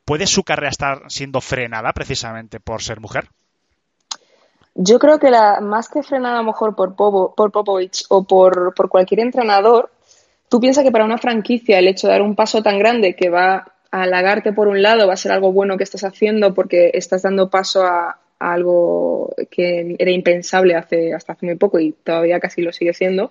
¿puede 0.04 0.26
su 0.26 0.44
carrera 0.44 0.70
estar 0.70 1.02
siendo 1.08 1.40
frenada 1.40 1.92
precisamente 1.92 2.60
por 2.60 2.82
ser 2.82 3.00
mujer? 3.00 3.28
Yo 4.76 4.98
creo 4.98 5.20
que 5.20 5.30
la, 5.30 5.60
más 5.60 5.88
que 5.88 6.02
frenada 6.02 6.36
a 6.36 6.42
lo 6.42 6.48
mejor 6.48 6.74
por, 6.74 6.96
Popo, 6.96 7.34
por 7.34 7.52
Popovich 7.52 8.04
o 8.08 8.24
por, 8.24 8.74
por 8.74 8.88
cualquier 8.88 9.20
entrenador, 9.20 9.90
tú 10.48 10.60
piensas 10.60 10.84
que 10.84 10.92
para 10.92 11.04
una 11.04 11.18
franquicia 11.18 11.78
el 11.78 11.88
hecho 11.88 12.06
de 12.06 12.14
dar 12.14 12.22
un 12.22 12.34
paso 12.34 12.62
tan 12.62 12.78
grande 12.78 13.14
que 13.14 13.30
va 13.30 13.72
a 13.90 14.02
halagarte 14.02 14.52
por 14.52 14.68
un 14.68 14.82
lado, 14.82 15.06
va 15.06 15.14
a 15.14 15.18
ser 15.18 15.32
algo 15.32 15.52
bueno 15.52 15.76
que 15.76 15.84
estás 15.84 16.04
haciendo 16.04 16.54
porque 16.54 16.90
estás 16.94 17.22
dando 17.22 17.50
paso 17.50 17.84
a, 17.84 18.18
algo 18.38 19.34
que 19.50 19.96
era 19.98 20.10
impensable 20.10 20.74
hace, 20.74 21.14
hasta 21.14 21.32
hace 21.32 21.46
muy 21.46 21.54
poco 21.56 21.78
y 21.78 21.92
todavía 21.92 22.40
casi 22.40 22.62
lo 22.62 22.72
sigue 22.72 22.92
siendo, 22.92 23.30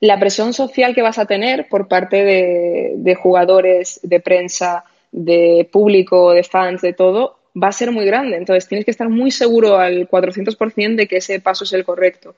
la 0.00 0.18
presión 0.18 0.52
social 0.52 0.94
que 0.94 1.02
vas 1.02 1.18
a 1.18 1.26
tener 1.26 1.68
por 1.68 1.86
parte 1.86 2.24
de, 2.24 2.94
de 2.96 3.14
jugadores, 3.14 4.00
de 4.02 4.20
prensa, 4.20 4.84
de 5.12 5.68
público, 5.70 6.32
de 6.32 6.42
fans, 6.42 6.82
de 6.82 6.92
todo, 6.92 7.38
va 7.60 7.68
a 7.68 7.72
ser 7.72 7.92
muy 7.92 8.04
grande. 8.04 8.36
Entonces 8.36 8.66
tienes 8.66 8.84
que 8.84 8.90
estar 8.90 9.08
muy 9.08 9.30
seguro 9.30 9.76
al 9.76 10.08
400% 10.08 10.96
de 10.96 11.06
que 11.06 11.18
ese 11.18 11.40
paso 11.40 11.64
es 11.64 11.72
el 11.72 11.84
correcto. 11.84 12.34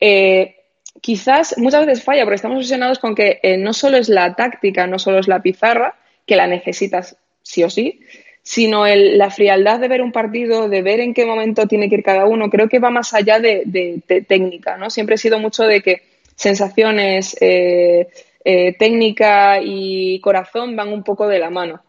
Eh, 0.00 0.56
quizás 1.00 1.56
muchas 1.58 1.86
veces 1.86 2.04
falla 2.04 2.24
porque 2.24 2.36
estamos 2.36 2.58
obsesionados 2.58 2.98
con 2.98 3.14
que 3.14 3.40
eh, 3.42 3.56
no 3.56 3.72
solo 3.72 3.96
es 3.96 4.08
la 4.08 4.34
táctica, 4.34 4.86
no 4.86 4.98
solo 4.98 5.18
es 5.18 5.28
la 5.28 5.42
pizarra, 5.42 5.96
que 6.26 6.36
la 6.36 6.46
necesitas 6.46 7.16
sí 7.42 7.62
o 7.64 7.70
sí, 7.70 8.00
sino 8.42 8.86
la 8.86 9.30
frialdad 9.30 9.80
de 9.80 9.88
ver 9.88 10.02
un 10.02 10.12
partido, 10.12 10.68
de 10.68 10.82
ver 10.82 11.00
en 11.00 11.14
qué 11.14 11.24
momento 11.24 11.66
tiene 11.66 11.88
que 11.88 11.96
ir 11.96 12.02
cada 12.02 12.26
uno, 12.26 12.50
creo 12.50 12.68
que 12.68 12.78
va 12.78 12.90
más 12.90 13.14
allá 13.14 13.40
de 13.40 14.02
técnica, 14.28 14.76
¿no? 14.76 14.90
Siempre 14.90 15.14
he 15.14 15.18
sido 15.18 15.38
mucho 15.38 15.64
de 15.64 15.82
que 15.82 16.02
sensaciones, 16.36 17.36
eh, 17.40 18.08
eh, 18.44 18.74
técnica 18.78 19.60
y 19.62 20.20
corazón 20.20 20.76
van 20.76 20.92
un 20.92 21.02
poco 21.02 21.26
de 21.28 21.38
la 21.38 21.50
mano. 21.50 21.82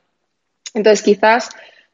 Entonces, 0.73 1.03
quizás 1.03 1.49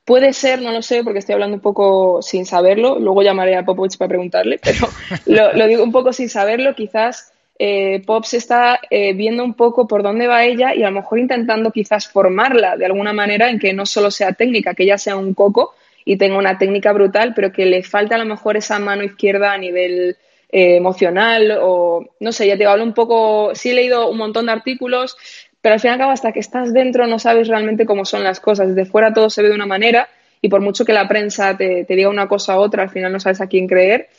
puede 0.06 0.34
ser, 0.34 0.62
no 0.62 0.72
lo 0.72 0.82
sé, 0.82 1.04
porque 1.04 1.20
estoy 1.20 1.34
hablando 1.34 1.56
un 1.56 1.62
poco 1.62 2.22
sin 2.22 2.46
saberlo, 2.46 3.00
luego 3.00 3.22
llamaré 3.24 3.56
a 3.56 3.66
Popovich 3.66 3.98
para 3.98 4.10
preguntarle, 4.10 4.60
pero 4.62 4.88
lo, 5.26 5.54
lo 5.54 5.68
digo 5.68 5.84
un 5.84 5.92
poco 5.92 6.14
sin 6.14 6.30
saberlo, 6.30 6.76
quizás 6.76 7.32
eh, 7.64 8.02
Pops 8.08 8.34
está 8.34 8.80
eh, 8.90 9.14
viendo 9.14 9.44
un 9.44 9.54
poco 9.54 9.88
por 9.88 10.02
dónde 10.02 10.26
va 10.26 10.44
ella 10.46 10.74
y 10.74 10.82
a 10.82 10.90
lo 10.90 10.96
mejor 10.96 11.20
intentando 11.20 11.72
quizás 11.72 12.08
formarla 12.08 12.76
de 12.76 12.88
alguna 12.88 13.14
manera 13.14 13.52
en 13.52 13.60
que 13.60 13.72
no 13.72 13.86
solo 13.86 14.10
sea 14.10 14.34
técnica, 14.34 14.74
que 14.74 14.82
ella 14.82 14.98
sea 14.98 15.16
un 15.16 15.36
coco 15.36 15.76
y 16.04 16.18
tenga 16.18 16.40
una 16.40 16.58
técnica 16.58 16.92
brutal, 16.92 17.34
pero 17.36 17.52
que 17.52 17.68
le 17.68 17.84
falta 17.84 18.16
a 18.16 18.18
lo 18.18 18.26
mejor 18.26 18.58
esa 18.58 18.80
mano 18.80 19.04
izquierda 19.04 19.54
a 19.54 19.60
nivel 19.60 20.18
eh, 20.50 20.78
emocional 20.78 21.60
o 21.62 22.04
no 22.20 22.32
sé, 22.32 22.48
ya 22.48 22.58
te 22.58 22.66
hablo 22.66 22.84
un 22.84 22.96
poco, 22.96 23.54
sí 23.54 23.70
he 23.70 23.74
leído 23.76 24.10
un 24.10 24.18
montón 24.18 24.48
de 24.48 24.54
artículos, 24.54 25.16
pero 25.62 25.74
al 25.74 25.80
fin 25.80 25.89
y 25.89 25.93
al 25.93 26.00
cabo 26.00 26.12
hasta 26.12 26.32
que 26.32 26.39
estás 26.39 26.74
dentro 26.74 27.06
no 27.08 27.19
sabes 27.19 27.47
realmente 27.47 27.86
cómo 27.86 28.04
son 28.04 28.24
las 28.24 28.39
cosas. 28.39 28.69
Desde 28.69 28.89
fuera 28.89 29.13
todo 29.13 29.30
se 29.30 29.41
ve 29.41 29.50
de 29.50 29.56
una 29.56 29.67
manera 29.67 30.10
y 30.41 30.50
por 30.50 30.62
mucho 30.62 30.86
que 30.86 30.93
la 30.93 31.08
prensa 31.08 31.56
te, 31.56 31.86
diga 31.88 32.10
una 32.10 32.28
cosa 32.28 32.58
u 32.58 32.62
otra, 32.62 32.84
al 32.84 32.89
final 32.89 33.12
no 33.12 33.19
sabes 33.19 33.41
a 33.41 33.47
quién 33.47 33.67
creer. 33.67 34.10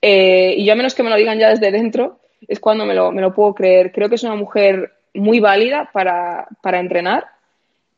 Eh, 0.00 0.54
y 0.56 0.64
yo 0.64 0.72
a 0.72 0.76
menos 0.76 0.94
que 0.94 1.02
me 1.02 1.10
lo 1.10 1.16
digan 1.16 1.38
ya 1.38 1.50
desde 1.50 1.72
dentro, 1.72 2.20
es 2.46 2.60
cuando 2.60 2.86
me 2.86 2.94
lo, 2.94 3.34
puedo 3.34 3.54
creer. 3.54 3.90
Creo 3.90 4.08
que 4.08 4.14
es 4.14 4.22
una 4.22 4.36
mujer 4.36 4.92
muy 5.14 5.40
válida 5.40 5.90
para, 5.92 6.46
para 6.62 6.78
entrenar. 6.78 7.26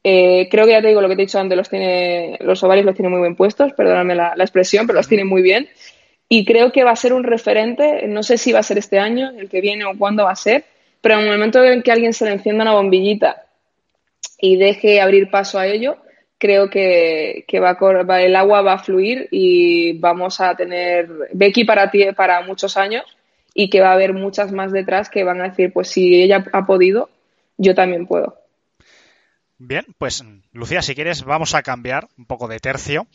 Eh, 0.03 0.49
creo 0.51 0.65
que 0.65 0.73
ya 0.73 0.83
te 0.83 0.89
digo 0.89 1.01
lo 1.01 1.09
que 1.09 1.17
te 1.17 1.23
he 1.23 1.27
dicho 1.27 1.39
antes, 1.39 1.57
los, 1.57 1.69
tiene, 1.69 2.39
los 2.41 2.63
ovarios 2.63 2.85
los 2.85 2.95
tiene 2.95 3.09
muy 3.09 3.21
bien 3.21 3.37
puestos, 3.37 3.73
perdóname 3.73 4.15
la, 4.15 4.35
la, 4.37 4.45
expresión, 4.45 4.87
pero 4.87 4.99
los 4.99 5.09
tiene 5.09 5.25
muy 5.25 5.41
bien. 5.41 5.69
Y 6.29 6.45
creo 6.45 6.73
que 6.73 6.85
va 6.85 6.91
a 6.91 6.97
ser 6.97 7.13
un 7.13 7.25
referente, 7.25 8.07
no 8.07 8.23
sé 8.23 8.39
si 8.39 8.53
va 8.53 8.59
a 8.59 8.65
ser 8.65 8.77
este 8.77 8.99
año, 8.99 9.31
el 9.39 9.49
que 9.49 9.61
viene 9.61 9.85
o 9.85 9.97
cuándo 9.97 10.25
va 10.25 10.33
a 10.33 10.37
ser, 10.37 10.65
pero 11.05 11.21
en 11.21 11.27
el 11.27 11.33
momento 11.33 11.63
en 11.63 11.83
que 11.83 11.93
alguien 11.93 12.15
se 12.15 12.25
le 12.25 12.33
encienda 12.33 12.63
una 12.63 12.73
bombillita 12.73 13.45
y 14.39 14.57
deje 14.57 15.03
abrir 15.03 15.31
paso 15.31 15.59
a 15.59 15.67
ello, 15.67 15.99
creo 16.39 16.71
que, 16.71 17.45
va, 17.63 17.75
va, 17.75 18.23
el 18.23 18.35
agua 18.35 18.63
va 18.63 18.73
a 18.73 18.79
fluir 18.79 19.29
y 19.31 19.99
vamos 19.99 20.41
a 20.41 20.57
tener 20.57 21.11
Becky 21.35 21.67
para 21.67 21.91
ti 21.91 22.07
para 22.17 22.41
muchos 22.41 22.79
años 22.79 23.05
y 23.53 23.69
que 23.69 23.83
va 23.83 23.91
a 23.91 23.93
haber 23.93 24.15
muchas 24.15 24.51
más 24.51 24.73
detrás 24.73 25.11
que 25.11 25.25
van 25.25 25.43
a 25.43 25.51
decir, 25.51 25.75
pues 25.75 25.91
si 25.91 26.23
ella 26.23 26.43
ha 26.55 26.65
podido, 26.65 27.11
yo 27.59 27.75
también 27.75 28.07
puedo. 28.07 28.39
Bien, 29.59 29.85
pues 29.99 30.25
Lucía, 30.53 30.81
si 30.81 30.95
quieres, 30.95 31.25
vamos 31.25 31.55
a 31.55 31.63
cambiar 31.63 32.09
un 32.17 32.25
poco 32.25 32.49
de 32.49 32.61
tercio. 32.61 33.07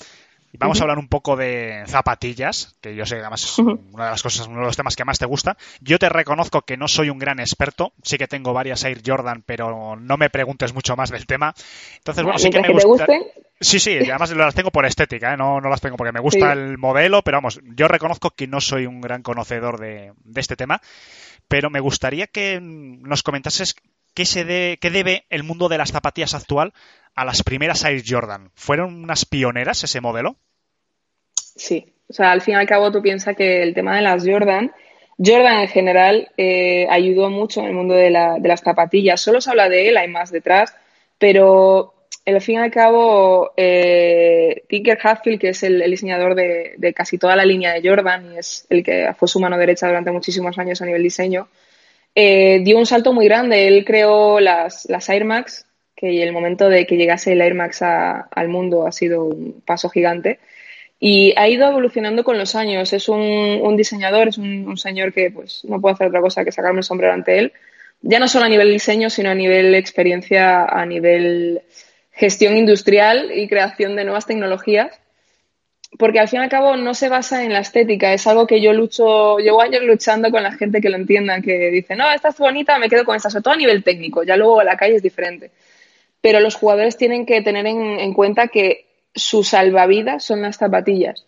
Vamos 0.58 0.78
uh 0.78 0.80
-huh. 0.80 0.82
a 0.82 0.84
hablar 0.86 1.00
un 1.00 1.08
poco 1.08 1.36
de 1.36 1.84
zapatillas, 1.88 2.76
que 2.82 2.96
yo 2.96 3.06
sé 3.06 3.16
que 3.16 3.22
además 3.22 3.44
es 3.44 3.60
una 3.60 4.06
de 4.06 4.12
las 4.12 4.24
cosas, 4.24 4.48
uno 4.48 4.60
de 4.60 4.66
los 4.66 4.78
temas 4.78 4.96
que 4.96 5.06
más 5.06 5.20
te 5.20 5.26
gusta. 5.26 5.58
Yo 5.82 6.00
te 6.00 6.10
reconozco 6.10 6.64
que 6.64 6.78
no 6.78 6.88
soy 6.88 7.10
un 7.10 7.20
gran 7.20 7.40
experto, 7.40 7.94
sí 8.04 8.18
que 8.18 8.28
tengo 8.28 8.54
varias 8.54 8.84
Air 8.84 9.02
Jordan, 9.06 9.44
pero 9.46 9.96
no 9.96 10.18
me 10.18 10.30
preguntes 10.30 10.74
mucho 10.74 10.96
más 10.96 11.12
del 11.12 11.26
tema. 11.26 11.54
Entonces, 11.98 12.24
bueno, 12.24 12.40
sí 12.40 12.50
que 12.50 12.62
me 12.62 12.70
gusta. 12.70 13.06
Sí, 13.62 13.78
sí, 13.80 13.98
además 13.98 14.32
las 14.32 14.56
tengo 14.56 14.72
por 14.72 14.86
estética, 14.86 15.34
¿eh? 15.34 15.38
no, 15.38 15.60
no 15.60 15.70
las 15.70 15.82
tengo 15.82 15.98
porque 15.98 16.14
me 16.14 16.22
gusta 16.22 16.54
sí. 16.54 16.60
el 16.60 16.78
modelo, 16.78 17.24
pero 17.24 17.38
vamos, 17.38 17.60
yo 17.76 17.90
reconozco 17.90 18.32
que 18.32 18.48
no 18.48 18.62
soy 18.62 18.86
un 18.86 19.02
gran 19.02 19.22
conocedor 19.22 19.80
de, 19.80 20.14
de 20.24 20.42
este 20.42 20.56
tema, 20.56 20.82
pero 21.50 21.70
me 21.70 21.82
gustaría 21.82 22.28
que 22.28 22.60
nos 22.62 23.22
comentases 23.22 23.76
qué, 24.14 24.26
se 24.26 24.78
qué 24.80 24.90
debe 24.90 25.26
el 25.30 25.44
mundo 25.44 25.70
de 25.70 25.78
las 25.78 25.92
zapatillas 25.92 26.34
actual 26.34 26.74
a 27.16 27.26
las 27.26 27.44
primeras 27.44 27.84
Air 27.84 28.02
Jordan. 28.06 28.52
¿Fueron 28.56 29.04
unas 29.04 29.26
pioneras 29.26 29.84
ese 29.84 30.02
modelo? 30.02 30.38
Sí, 31.34 31.94
o 32.08 32.14
sea, 32.14 32.32
al 32.32 32.42
fin 32.42 32.54
y 32.54 32.58
al 32.58 32.68
cabo 32.68 32.92
tú 32.92 33.02
piensas 33.02 33.36
que 33.36 33.62
el 33.62 33.74
tema 33.74 33.96
de 33.96 34.02
las 34.02 34.26
Jordan, 34.26 34.72
Jordan 35.18 35.62
en 35.62 35.68
general 35.68 36.32
eh, 36.38 36.88
ayudó 36.90 37.30
mucho 37.30 37.60
en 37.60 37.68
el 37.68 37.74
mundo 37.74 37.94
de, 37.94 38.10
la, 38.10 38.40
de, 38.40 38.48
las 38.48 38.62
zapatillas. 38.62 39.20
Solo 39.20 39.42
se 39.42 39.50
habla 39.50 39.68
de 39.68 39.90
él, 39.90 39.98
hay 39.98 40.08
más 40.08 40.32
detrás, 40.32 40.74
pero 41.18 41.94
al 42.26 42.42
fin 42.42 42.56
y 42.56 42.58
al 42.60 42.72
cabo 42.72 43.52
eh, 43.58 44.64
Tinker 44.70 44.98
Hatfield, 45.02 45.40
que 45.40 45.50
es 45.50 45.64
el, 45.64 45.82
el 45.82 45.92
diseñador 45.92 46.36
de, 46.36 46.76
de, 46.78 46.94
casi 46.94 47.18
toda 47.18 47.36
la 47.36 47.44
línea 47.44 47.74
de 47.74 47.88
Jordan 47.88 48.34
y 48.34 48.38
es 48.38 48.66
el 48.70 48.84
que 48.84 49.14
fue 49.18 49.28
su 49.28 49.40
mano 49.40 49.58
derecha 49.58 49.88
durante 49.88 50.12
muchísimos 50.12 50.58
años 50.58 50.82
a 50.82 50.86
nivel 50.86 51.04
diseño, 51.04 51.50
eh, 52.16 52.60
dio 52.64 52.78
un 52.78 52.86
salto 52.86 53.14
muy 53.14 53.26
grande. 53.26 53.68
Él 53.68 53.86
creó 53.86 54.40
las, 54.40 54.86
las 54.90 55.10
Air 55.10 55.26
Max, 55.26 55.66
que 55.96 56.24
el 56.24 56.32
momento 56.32 56.70
de 56.70 56.86
que 56.86 56.98
llegase 56.98 57.34
el 57.34 57.42
Air 57.42 57.56
Max 57.56 57.82
a, 57.82 58.22
al 58.32 58.48
mundo 58.50 58.88
ha 58.88 58.92
sido 58.92 59.26
un 59.26 59.62
paso 59.62 59.90
gigante. 59.90 60.40
Y 61.00 61.34
ha 61.38 61.48
ido 61.48 61.68
evolucionando 61.68 62.24
con 62.24 62.38
los 62.38 62.56
años. 62.56 62.92
Es 62.94 63.08
un, 63.08 63.22
un 63.22 63.78
diseñador, 63.78 64.28
es 64.28 64.38
un, 64.38 64.68
un, 64.68 64.78
señor 64.78 65.14
que 65.14 65.32
pues 65.32 65.64
no 65.64 65.80
puedo 65.80 65.96
hacer 65.96 66.08
otra 66.08 66.22
cosa 66.22 66.44
que 66.44 66.52
sacarme 66.52 66.80
el 66.80 66.84
sombrero 66.84 67.14
ante 67.14 67.40
él. 67.40 67.54
Ya 68.02 68.20
no 68.20 68.28
solo 68.28 68.46
a 68.46 68.50
nivel 68.50 68.72
diseño, 68.72 69.10
sino 69.10 69.30
a 69.30 69.36
nivel 69.36 69.76
experiencia, 69.76 70.66
a 70.66 70.86
nivel 70.86 71.62
gestión 72.12 72.58
industrial 72.58 73.32
y 73.34 73.48
creación 73.48 73.96
de 73.96 74.04
nuevas 74.04 74.26
tecnologías. 74.26 75.00
Porque 75.98 76.20
al 76.20 76.28
fin 76.28 76.40
y 76.40 76.44
al 76.44 76.50
cabo 76.50 76.78
no 76.78 76.94
se 76.94 77.10
basa 77.10 77.44
en 77.44 77.52
la 77.52 77.60
estética, 77.60 78.14
es 78.14 78.26
algo 78.28 78.46
que 78.48 78.62
yo 78.62 78.74
lucho, 78.74 79.38
llevo 79.40 79.62
años 79.62 79.82
luchando 79.84 80.30
con 80.32 80.44
la 80.44 80.52
gente 80.52 80.82
que 80.82 80.90
lo 80.90 80.96
entienda, 80.96 81.42
que 81.42 81.72
dice, 81.72 81.96
no, 81.96 82.10
esta 82.12 82.30
es 82.30 82.38
bonita, 82.38 82.78
me 82.78 82.90
quedo 82.90 83.06
con 83.06 83.16
esta, 83.16 83.30
sobre 83.30 83.44
todo 83.44 83.54
a 83.56 83.58
nivel 83.58 83.84
técnico, 83.84 84.24
ya 84.24 84.38
luego 84.38 84.64
la 84.64 84.78
calle 84.78 84.96
es 84.96 85.04
diferente. 85.04 85.52
Pero 86.22 86.40
los 86.40 86.56
jugadores 86.56 86.96
tienen 86.96 87.26
que 87.26 87.42
tener 87.42 87.66
en, 87.66 88.00
en 88.00 88.14
cuenta 88.14 88.48
que 88.48 88.86
su 89.16 89.44
salvavidas 89.44 90.24
son 90.24 90.42
las 90.42 90.58
zapatillas. 90.58 91.26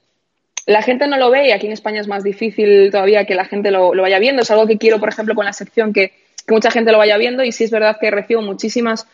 La 0.65 0.81
gente 0.81 1.07
no 1.07 1.17
lo 1.17 1.31
ve 1.31 1.47
y 1.47 1.51
aquí 1.51 1.65
en 1.65 1.73
España 1.73 2.01
es 2.01 2.07
más 2.07 2.23
difícil 2.23 2.89
todavía 2.91 3.25
que 3.25 3.35
la 3.35 3.45
gente 3.45 3.71
lo, 3.71 3.93
lo 3.93 4.03
vaya 4.03 4.19
viendo. 4.19 4.43
Es 4.43 4.51
algo 4.51 4.67
que 4.67 4.77
quiero, 4.77 4.99
por 4.99 5.09
ejemplo, 5.09 5.33
con 5.33 5.45
la 5.45 5.53
sección 5.53 5.91
que, 5.91 6.13
que, 6.45 6.53
mucha 6.53 6.71
gente 6.71 6.91
lo 6.91 6.99
vaya 6.99 7.17
viendo 7.17 7.43
y 7.43 7.51
sí 7.51 7.63
es 7.63 7.71
verdad 7.71 7.97
que 7.99 8.11
recibo 8.11 8.41
muchísimas 8.41 9.07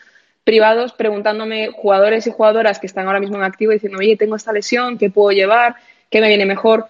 privados 0.44 0.92
preguntándome 0.92 1.68
jugadores 1.68 2.26
y 2.26 2.30
jugadoras 2.30 2.78
que 2.78 2.86
están 2.86 3.06
ahora 3.06 3.20
mismo 3.20 3.36
en 3.36 3.42
activo 3.42 3.72
diciendo, 3.72 3.98
oye, 3.98 4.16
tengo 4.16 4.36
esta 4.36 4.52
lesión, 4.52 4.98
¿qué 4.98 5.10
puedo 5.10 5.30
llevar? 5.30 5.76
¿Qué 6.10 6.20
me 6.20 6.28
viene 6.28 6.46
mejor? 6.46 6.86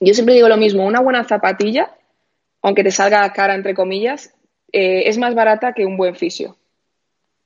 Yo 0.00 0.14
siempre 0.14 0.34
digo 0.34 0.48
lo 0.48 0.56
mismo, 0.56 0.86
una 0.86 1.00
buena 1.00 1.24
zapatilla, 1.24 1.90
aunque 2.62 2.84
te 2.84 2.90
salga 2.90 3.32
cara 3.32 3.54
entre 3.54 3.74
comillas, 3.74 4.34
eh, 4.72 5.04
es 5.06 5.18
más 5.18 5.34
barata 5.34 5.72
que 5.72 5.86
un 5.86 5.96
buen 5.96 6.14
fisio. 6.14 6.56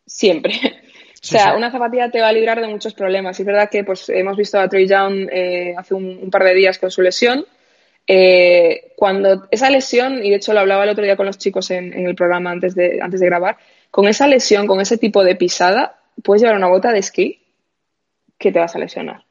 Siempre. 0.07 0.55
Sí, 1.23 1.37
o 1.37 1.39
sea, 1.39 1.53
sí. 1.53 1.57
una 1.57 1.71
zapatilla 1.71 2.11
te 2.11 2.21
va 2.21 2.27
a 2.27 2.33
librar 2.33 2.61
de 2.61 2.67
muchos 2.67 2.95
problemas. 2.95 3.39
Es 3.39 3.47
verdad 3.47 3.71
que 3.71 3.85
pues, 3.85 4.09
hemos 4.09 4.37
visto 4.37 4.59
a 4.59 4.69
Trey 4.69 4.89
Young 4.89 5.29
eh, 5.31 5.73
hace 5.79 5.95
un, 5.95 6.19
un, 6.21 6.31
par 6.33 6.43
de 6.43 6.53
días 6.53 6.81
con 6.81 6.91
su 6.91 7.01
lesión. 7.01 7.47
Eh, 8.09 8.93
cuando 8.97 9.47
esa 9.53 9.71
lesión, 9.71 10.25
y 10.25 10.31
de 10.31 10.37
hecho 10.37 10.53
lo 10.53 10.59
hablaba 10.59 10.83
el 10.83 10.91
otro 10.91 11.05
día 11.05 11.17
con 11.17 11.27
los 11.27 11.39
chicos 11.39 11.71
en, 11.71 11.93
en, 11.93 12.07
el 12.07 12.17
programa 12.17 12.51
antes 12.51 12.75
de, 12.75 12.99
antes 13.01 13.21
de 13.21 13.27
grabar, 13.27 13.57
con 13.93 14.09
esa 14.09 14.27
lesión, 14.27 14.67
con 14.67 14.81
ese 14.81 14.99
tipo 14.99 15.23
de 15.23 15.37
pisada, 15.37 16.01
puedes 16.25 16.43
llevar 16.43 16.57
una 16.57 16.67
bota 16.67 16.91
de 16.91 16.99
esquí 16.99 17.43
que 18.39 18.51
te 18.51 18.59
vas 18.59 18.75
a 18.75 18.81
lesionar. 18.81 19.25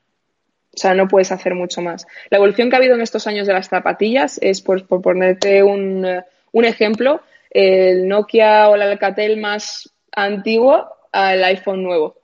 O 0.74 0.78
sea, 0.78 0.93
no 0.93 1.10
puedes 1.10 1.34
hacer 1.34 1.54
mucho 1.54 1.82
más. 1.82 2.08
La 2.30 2.38
evolución 2.38 2.69
que 2.69 2.76
ha 2.76 2.80
habido 2.80 2.95
en 2.95 3.02
estos 3.02 3.28
años 3.28 3.45
de 3.47 3.54
las 3.54 3.67
zapatillas 3.67 4.39
es, 4.41 4.62
por, 4.62 4.88
por 4.88 5.02
ponerte 5.02 5.63
un, 5.63 6.08
un 6.52 6.65
ejemplo, 6.65 7.21
el 7.50 8.08
Nokia 8.08 8.69
o 8.69 8.76
el 8.76 8.84
Alcatel 8.84 9.41
más 9.41 9.91
antiguo 10.13 10.88
al 11.12 11.43
iPhone 11.43 11.84
nuevo. 11.84 12.15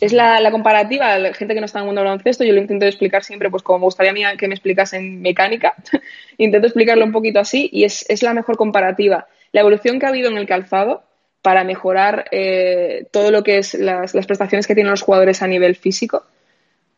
Es 0.00 0.14
la, 0.14 0.50
comparativa, 0.50 1.18
la 1.18 1.34
gente 1.34 1.52
que 1.52 1.60
no 1.60 1.66
está 1.66 1.78
en 1.78 1.82
el 1.82 1.86
mundo 1.88 2.00
del 2.00 2.08
baloncesto, 2.08 2.42
yo 2.42 2.54
lo 2.54 2.60
intento 2.60 2.86
explicar 2.86 3.22
siempre, 3.22 3.50
pues 3.50 3.62
como 3.62 3.80
me 3.80 3.84
gustaría 3.84 4.28
a 4.28 4.36
que 4.36 4.48
me 4.48 4.54
explicasen 4.54 5.20
mecánica, 5.20 5.74
intento 6.38 6.66
explicarlo 6.66 7.04
un 7.04 7.12
poquito 7.12 7.38
así 7.38 7.68
y 7.70 7.84
es, 7.84 8.08
es, 8.08 8.22
la 8.22 8.32
mejor 8.32 8.56
comparativa. 8.56 9.28
La 9.52 9.60
evolución 9.60 9.98
que 9.98 10.06
ha 10.06 10.08
habido 10.08 10.30
en 10.30 10.38
el 10.38 10.46
calzado 10.46 11.04
para 11.42 11.64
mejorar 11.64 12.26
eh, 12.30 13.06
todo 13.10 13.30
lo 13.30 13.42
que 13.42 13.58
es 13.58 13.74
las, 13.74 14.14
las, 14.14 14.26
prestaciones 14.26 14.66
que 14.66 14.74
tienen 14.74 14.90
los 14.90 15.02
jugadores 15.02 15.42
a 15.42 15.46
nivel 15.46 15.74
físico 15.74 16.24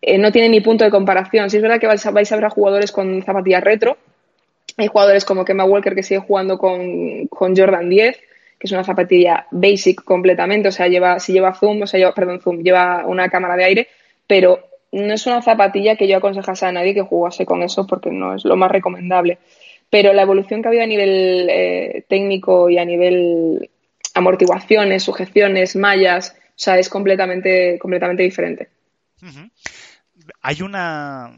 eh, 0.00 0.18
no 0.18 0.32
tiene 0.32 0.48
ni 0.48 0.60
punto 0.60 0.84
de 0.84 0.90
comparación. 0.90 1.48
Si 1.48 1.56
es 1.56 1.62
verdad 1.62 1.78
que 1.78 1.86
vais 1.86 2.04
a, 2.04 2.10
ver 2.10 2.44
a 2.44 2.50
jugadores 2.50 2.90
con 2.90 3.22
zapatillas 3.22 3.62
retro, 3.62 3.96
hay 4.76 4.88
jugadores 4.88 5.24
como 5.24 5.44
Kemba 5.44 5.64
Walker 5.64 5.94
que 5.94 6.02
sigue 6.02 6.20
jugando 6.20 6.58
con, 6.58 7.28
con 7.28 7.56
Jordan 7.56 7.88
10, 7.88 8.16
que 8.58 8.66
es 8.66 8.72
una 8.72 8.84
zapatilla 8.84 9.46
basic 9.52 10.02
completamente, 10.02 10.68
o 10.68 10.72
sea, 10.72 10.88
lleva, 10.88 11.20
si 11.20 11.32
lleva 11.32 11.54
zoom, 11.54 11.82
o 11.82 11.86
sea, 11.86 12.12
perdón, 12.12 12.40
zoom, 12.40 12.62
lleva 12.62 13.06
una 13.06 13.28
cámara 13.28 13.56
de 13.56 13.64
aire, 13.64 13.88
pero 14.26 14.60
no 14.90 15.14
es 15.14 15.26
una 15.26 15.40
zapatilla 15.40 15.96
que 15.96 16.08
yo 16.08 16.16
aconsejase 16.16 16.66
a 16.66 16.72
nadie 16.72 16.94
que 16.94 17.02
jugase 17.02 17.46
con 17.46 17.62
eso 17.62 17.86
porque 17.86 18.10
no 18.10 18.34
es 18.34 18.44
lo 18.44 18.56
más 18.56 18.70
recomendable. 18.70 19.38
Pero 19.88 20.12
la 20.12 20.22
evolución 20.22 20.62
que 20.62 20.68
ha 20.68 20.70
habido 20.70 20.84
a 20.84 20.86
nivel 20.86 21.48
eh, 21.50 22.04
técnico 22.08 22.68
y 22.70 22.78
a 22.78 22.84
nivel 22.84 23.70
amortiguaciones, 24.14 25.02
sujeciones, 25.02 25.76
mallas, 25.76 26.36
o 26.36 26.52
sea, 26.56 26.78
es 26.78 26.88
completamente, 26.88 27.78
completamente 27.78 28.22
diferente. 28.22 28.68
Hay 30.40 30.62
una 30.62 31.30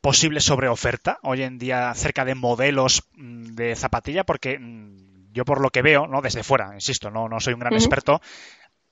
posible 0.00 0.40
sobreoferta 0.40 1.18
hoy 1.22 1.42
en 1.42 1.58
día 1.58 1.90
acerca 1.90 2.24
de 2.24 2.34
modelos 2.34 3.04
mm, 3.16 3.54
de 3.54 3.74
zapatilla 3.74 4.24
porque 4.24 4.58
mm, 4.58 5.32
yo 5.32 5.44
por 5.44 5.60
lo 5.60 5.70
que 5.70 5.82
veo, 5.82 6.06
¿no? 6.06 6.20
Desde 6.22 6.42
fuera, 6.42 6.70
insisto, 6.74 7.10
no, 7.10 7.28
no 7.28 7.40
soy 7.40 7.54
un 7.54 7.60
gran 7.60 7.74
experto, 7.74 8.20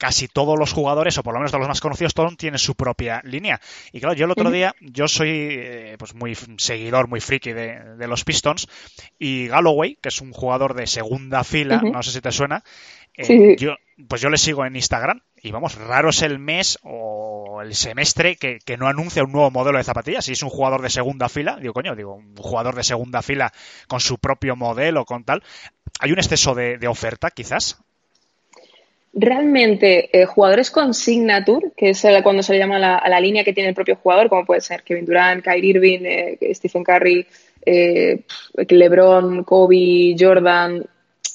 casi 0.03 0.27
todos 0.27 0.59
los 0.59 0.73
jugadores, 0.73 1.17
o 1.19 1.23
por 1.23 1.33
lo 1.33 1.39
menos 1.39 1.53
de 1.53 1.59
los 1.59 1.69
más 1.69 1.81
conocidos, 1.81 2.13
todos 2.13 2.37
tienen 2.37 2.59
su 2.59 2.75
propia 2.75 3.21
línea. 3.23 3.61
Y 3.93 4.01
claro, 4.01 4.17
yo 4.17 4.25
el 4.25 4.33
otro 4.33 4.51
día, 4.51 4.75
yo 4.81 5.07
soy 5.07 5.29
eh, 5.31 5.97
pues 5.97 6.13
muy 6.17 6.37
seguidor, 6.57 7.07
muy 7.07 7.21
friki 7.21 7.53
de, 7.53 8.07
los 8.09 8.25
Pistons, 8.25 8.67
y 9.17 9.47
Galloway, 9.47 9.97
que 10.03 10.09
es 10.09 10.21
un 10.21 10.33
jugador 10.33 10.75
de 10.75 10.89
segunda 10.89 11.45
fila, 11.45 11.81
no 11.81 12.03
sé 12.03 12.11
si 12.11 12.21
te 12.21 12.33
suena, 12.33 12.65
eh, 13.17 13.57
yo, 13.59 13.77
pues 14.09 14.21
yo 14.21 14.29
le 14.29 14.39
sigo 14.39 14.65
en 14.65 14.77
Instagram, 14.77 15.21
y 15.43 15.51
vamos, 15.51 15.77
raro 15.77 16.11
es 16.11 16.23
el 16.23 16.39
mes 16.39 16.79
o 16.83 17.61
el 17.63 17.75
semestre 17.75 18.37
que, 18.37 18.59
no 18.79 18.87
anuncia 18.87 19.25
un 19.25 19.33
nuevo 19.33 19.51
modelo 19.51 19.79
de 19.79 19.85
zapatillas. 19.85 20.25
Si 20.25 20.33
es 20.33 20.43
un 20.43 20.51
jugador 20.51 20.83
de 20.83 20.91
segunda 20.91 21.29
fila, 21.29 21.59
digo, 21.61 21.75
coño, 21.75 21.95
digo, 21.95 22.15
un 22.15 22.37
jugador 22.37 22.75
de 22.75 22.85
segunda 22.85 23.23
fila 23.23 23.53
con 23.89 24.01
su 24.01 24.19
propio 24.19 24.57
modelo, 24.57 25.05
con 25.05 25.25
tal. 25.25 25.43
¿Hay 26.01 26.13
un 26.13 26.19
exceso 26.19 26.55
de 26.55 26.89
oferta, 26.89 27.31
quizás? 27.31 27.83
realmente 29.15 30.09
eh, 30.19 30.25
jugadores 30.25 30.71
con 30.71 30.95
signature, 30.95 31.73
que 31.77 31.91
es 31.91 32.07
cuando 32.23 32.43
se 32.43 32.55
le 32.55 32.59
llama 32.59 32.77
a 32.97 33.09
la 33.09 33.21
línea 33.21 33.45
que 33.45 33.53
tiene 33.53 33.69
el 33.69 33.75
propio 33.75 33.97
jugador, 33.97 34.29
como 34.29 34.47
puede 34.47 34.61
ser 34.61 34.83
Kevin 34.83 35.05
Durant, 35.05 35.45
Kyrie 35.45 35.71
Irving, 35.71 36.01
eh, 36.05 36.55
Stephen 36.55 36.83
Curry, 36.83 37.27
eh, 37.65 38.23
LeBron, 38.55 39.45
Kobe, 39.45 40.17
Jordan, 40.19 40.85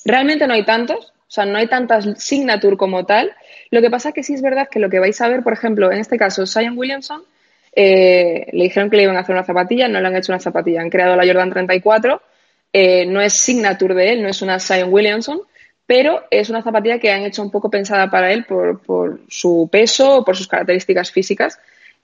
realmente 0.05 0.47
no 0.47 0.53
hay 0.53 0.65
tantos, 0.65 1.13
o 1.27 1.31
sea, 1.31 1.45
no 1.45 1.57
hay 1.57 1.67
tantas 1.67 2.07
signature 2.17 2.77
como 2.77 3.05
tal. 3.05 3.33
Lo 3.69 3.81
que 3.81 3.89
pasa 3.89 4.13
que 4.13 4.23
sí 4.23 4.33
es 4.33 4.41
verdad 4.41 4.69
que 4.69 4.79
lo 4.79 4.89
que 4.89 4.99
vais 4.99 5.19
a 5.19 5.27
ver, 5.27 5.43
por 5.43 5.53
ejemplo, 5.53 5.91
en 5.91 5.99
este 5.99 6.17
caso, 6.17 6.45
Zion 6.45 6.77
Williamson, 6.77 7.23
le 7.75 8.47
dijeron 8.51 8.89
que 8.89 8.97
le 8.97 9.03
iban 9.03 9.17
a 9.17 9.19
hacer 9.19 9.35
una 9.35 9.43
zapatilla, 9.43 9.87
no 9.87 9.99
le 9.99 10.07
han 10.07 10.15
hecho 10.15 10.31
una 10.31 10.39
zapatilla, 10.39 10.81
han 10.81 10.89
creado 10.89 11.15
la 11.15 11.25
Jordan 11.25 11.51
34, 11.51 12.21
no 13.07 13.21
es 13.21 13.33
signature 13.33 13.93
de 13.93 14.13
él, 14.13 14.23
no 14.23 14.29
es 14.29 14.41
una 14.41 14.59
Zion 14.59 14.91
Williamson, 14.91 15.41
pero 15.85 16.23
es 16.31 16.49
una 16.49 16.61
zapatilla 16.61 16.99
que 16.99 17.11
han 17.11 17.23
hecho 17.23 17.41
un 17.41 17.51
poco 17.51 17.69
pensada 17.69 18.09
para 18.09 18.31
él 18.31 18.45
por, 18.45 19.19
su 19.29 19.69
peso 19.71 20.17
o 20.17 20.25
por 20.25 20.35
sus 20.35 20.47
características 20.47 21.11
físicas. 21.11 21.59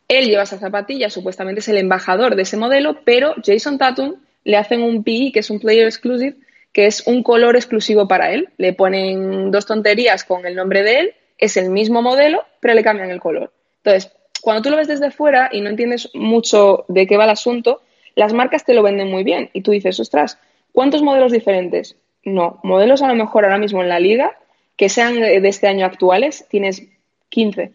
Él 0.08 0.26
lleva 0.26 0.44
esa 0.44 0.60
zapatilla, 0.60 1.10
supuestamente 1.10 1.62
es 1.62 1.68
el 1.70 1.78
embajador 1.78 2.36
de 2.36 2.44
ese 2.44 2.58
modelo, 2.58 3.00
pero 3.04 3.36
Jason 3.44 3.78
Tatum 3.78 4.16
le 4.44 4.58
hacen 4.58 4.82
un 4.82 5.04
PE, 5.04 5.32
que 5.34 5.40
es 5.40 5.50
un 5.50 5.60
Player 5.60 5.86
Exclusive, 5.86 6.36
que 6.74 6.88
es 6.88 7.08
un 7.08 7.24
color 7.24 7.56
exclusivo 7.56 8.08
para 8.08 8.34
él. 8.34 8.50
Le 8.58 8.74
ponen 8.74 9.52
dos 9.52 9.66
tonterías 9.66 10.24
con 10.24 10.46
el 10.46 10.56
nombre 10.56 10.84
de 10.84 11.00
él, 11.00 11.14
es 11.38 11.56
el 11.56 11.70
mismo 11.70 12.02
modelo, 12.02 12.44
pero 12.60 12.74
le 12.74 12.84
cambian 12.84 13.12
el 13.12 13.22
color. 13.22 13.54
Entonces, 13.84 14.12
cuando 14.42 14.64
tú 14.64 14.70
lo 14.70 14.78
ves 14.78 14.88
desde 14.88 15.12
fuera 15.12 15.50
y 15.52 15.62
no 15.62 15.70
entiendes 15.70 16.10
mucho 16.14 16.86
de 16.88 17.08
qué 17.08 17.16
va 17.16 17.26
el 17.26 17.30
asunto, 17.30 17.82
las 18.16 18.34
marcas 18.34 18.66
te 18.66 18.74
lo 18.74 18.84
venden 18.84 19.10
muy 19.10 19.24
bien 19.24 19.50
y 19.54 19.62
tú 19.62 19.72
dices, 19.72 20.00
ostras, 20.00 20.40
¿cuántos 20.72 21.02
modelos 21.02 21.32
diferentes? 21.32 21.96
No, 22.26 22.60
modelos 22.64 23.02
a 23.02 23.08
lo 23.08 23.16
mejor 23.16 23.46
ahora 23.46 23.58
mismo 23.58 23.82
en 23.82 23.90
la 23.90 24.00
liga 24.00 24.38
que 24.76 24.90
sean 24.90 25.20
de 25.20 25.48
este 25.48 25.68
año 25.68 25.86
actuales, 25.86 26.48
tienes 26.50 26.84
15. 27.30 27.72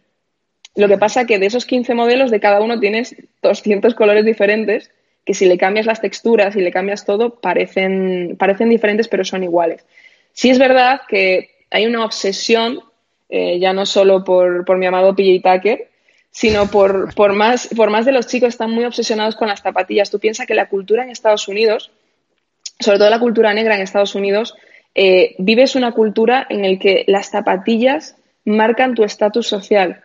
Lo 0.75 0.89
que 0.89 0.99
pasa 0.99 1.27
que 1.27 1.39
de 1.39 1.47
esos 1.47 1.65
15 1.65 1.95
modelos, 1.95 2.31
de 2.31 2.41
cada 2.41 2.61
uno 2.61 2.79
tienes 2.81 3.17
200 3.43 3.95
colores 3.95 4.25
diferentes, 4.25 4.91
que 5.29 5.35
si 5.35 5.45
le 5.45 5.59
cambias 5.59 5.85
las 5.85 6.01
texturas 6.01 6.57
y 6.57 6.63
le 6.63 6.73
cambias 6.73 7.05
todo, 7.05 7.35
parecen, 7.35 8.37
parecen 8.39 8.71
diferentes, 8.71 9.09
pero 9.09 9.25
son 9.25 9.45
iguales. 9.45 9.85
Sí 10.33 10.49
es 10.49 10.59
verdad 10.59 11.03
que 11.07 11.51
hay 11.71 11.85
una 11.85 12.03
obsesión, 12.03 12.81
eh, 13.29 13.59
ya 13.59 13.75
no 13.75 13.85
solo 13.85 14.25
por, 14.25 14.65
por 14.65 14.79
mi 14.79 14.87
amado 14.87 15.15
PJ 15.15 15.43
Tucker, 15.43 15.89
sino 16.31 16.71
por, 16.71 17.15
por, 17.15 17.35
más, 17.35 17.69
por 17.77 17.91
más 17.91 18.07
de 18.07 18.13
los 18.13 18.27
chicos 18.27 18.49
están 18.49 18.71
muy 18.71 18.87
obsesionados 18.87 19.37
con 19.37 19.49
las 19.49 19.61
zapatillas. 19.61 20.11
Tú 20.11 20.19
piensas 20.19 20.47
que 20.47 20.55
la 20.55 20.71
cultura 20.71 21.03
en 21.03 21.11
Estados 21.11 21.47
Unidos 21.47 21.91
sobre 22.81 22.99
todo 22.99 23.11
la 23.11 23.19
cultura 23.19 23.53
negra 23.55 23.75
en 23.75 23.83
Estados 23.83 24.15
Unidos, 24.15 24.55
eh, 24.95 25.35
vives 25.39 25.75
una 25.75 25.93
cultura 25.93 26.47
en 26.49 26.63
la 26.63 26.79
que 26.79 27.05
las 27.07 27.31
zapatillas 27.31 28.17
marcan 28.45 28.95
tu 28.95 29.05
estatus 29.05 29.47
social. 29.47 30.05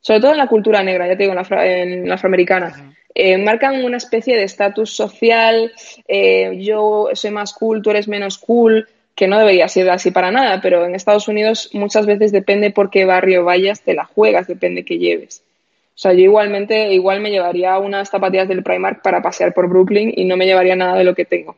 Sobre 0.00 0.20
todo 0.20 0.32
en 0.32 0.38
la 0.38 0.46
cultura 0.46 0.82
negra, 0.82 1.06
ya 1.06 1.16
te 1.16 1.24
digo, 1.24 1.32
en 1.32 2.08
la, 2.08 2.14
afroamericana. 2.14 2.94
Eh, 3.20 3.36
marcan 3.36 3.84
una 3.84 3.96
especie 3.96 4.36
de 4.36 4.44
estatus 4.44 4.90
social, 4.94 5.72
eh, 6.06 6.56
yo 6.60 7.08
soy 7.12 7.32
más 7.32 7.52
cool, 7.52 7.82
tú 7.82 7.90
eres 7.90 8.06
menos 8.06 8.38
cool, 8.38 8.88
que 9.14 9.26
no 9.26 9.38
debería 9.38 9.66
ser 9.66 9.90
así 9.90 10.12
para 10.12 10.30
nada, 10.30 10.60
pero 10.62 10.86
en 10.86 10.94
Estados 10.94 11.26
Unidos 11.26 11.70
muchas 11.72 12.06
veces 12.06 12.30
depende 12.30 12.70
por 12.70 12.90
qué 12.90 13.04
barrio 13.04 13.44
vayas, 13.44 13.82
te 13.82 13.94
la 13.94 14.04
juegas, 14.04 14.46
depende 14.46 14.84
qué 14.84 14.98
lleves. 14.98 15.42
O 15.88 15.98
sea, 15.98 16.12
yo 16.12 16.20
igualmente, 16.20 16.92
igual 16.92 17.20
me 17.20 17.30
llevaría 17.30 17.76
unas 17.78 18.08
zapatillas 18.08 18.46
del 18.46 18.62
Primark 18.62 19.02
para 19.02 19.20
pasear 19.20 19.52
por 19.52 19.68
Brooklyn 19.68 20.12
y 20.14 20.24
no 20.24 20.36
me 20.36 20.46
llevaría 20.46 20.76
nada 20.76 20.96
de 20.96 21.02
lo 21.02 21.16
que 21.16 21.24
tengo 21.24 21.56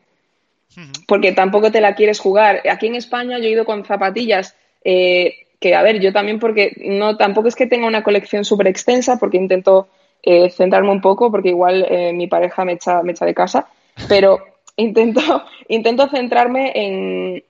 porque 1.06 1.32
tampoco 1.32 1.70
te 1.70 1.80
la 1.80 1.94
quieres 1.94 2.20
jugar. 2.20 2.62
Aquí 2.70 2.86
en 2.86 2.94
España 2.94 3.38
yo 3.38 3.44
he 3.44 3.50
ido 3.50 3.64
con 3.64 3.84
zapatillas 3.84 4.56
eh, 4.84 5.46
que, 5.58 5.74
a 5.74 5.82
ver, 5.82 6.00
yo 6.00 6.12
también 6.12 6.38
porque 6.38 6.72
no, 6.78 7.16
tampoco 7.16 7.48
es 7.48 7.56
que 7.56 7.66
tenga 7.66 7.86
una 7.86 8.02
colección 8.02 8.44
súper 8.44 8.68
extensa, 8.68 9.18
porque 9.18 9.36
intento 9.36 9.88
eh, 10.22 10.50
centrarme 10.50 10.90
un 10.90 11.00
poco, 11.00 11.30
porque 11.30 11.50
igual 11.50 11.86
eh, 11.88 12.12
mi 12.12 12.26
pareja 12.26 12.64
me 12.64 12.72
echa, 12.72 13.02
me 13.02 13.12
echa 13.12 13.24
de 13.24 13.34
casa, 13.34 13.68
pero 14.08 14.38
intento, 14.76 15.44
intento 15.68 16.08
centrarme 16.08 16.72
en, 16.74 17.44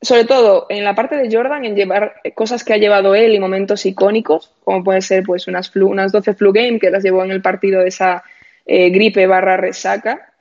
sobre 0.00 0.24
todo 0.24 0.66
en 0.68 0.84
la 0.84 0.94
parte 0.94 1.16
de 1.16 1.34
Jordan, 1.34 1.64
en 1.64 1.74
llevar 1.74 2.14
cosas 2.34 2.64
que 2.64 2.74
ha 2.74 2.78
llevado 2.78 3.14
él 3.14 3.34
y 3.34 3.40
momentos 3.40 3.86
icónicos, 3.86 4.52
como 4.64 4.84
puede 4.84 5.02
ser 5.02 5.24
pues 5.24 5.46
unas, 5.48 5.74
unas 5.74 6.12
12 6.12 6.34
flu 6.34 6.52
game 6.52 6.78
que 6.78 6.90
las 6.90 7.02
llevó 7.02 7.24
en 7.24 7.30
el 7.30 7.42
partido 7.42 7.80
de 7.80 7.88
esa 7.88 8.22
gripe 8.66 9.26
barra 9.26 9.56
resaca. 9.56 10.32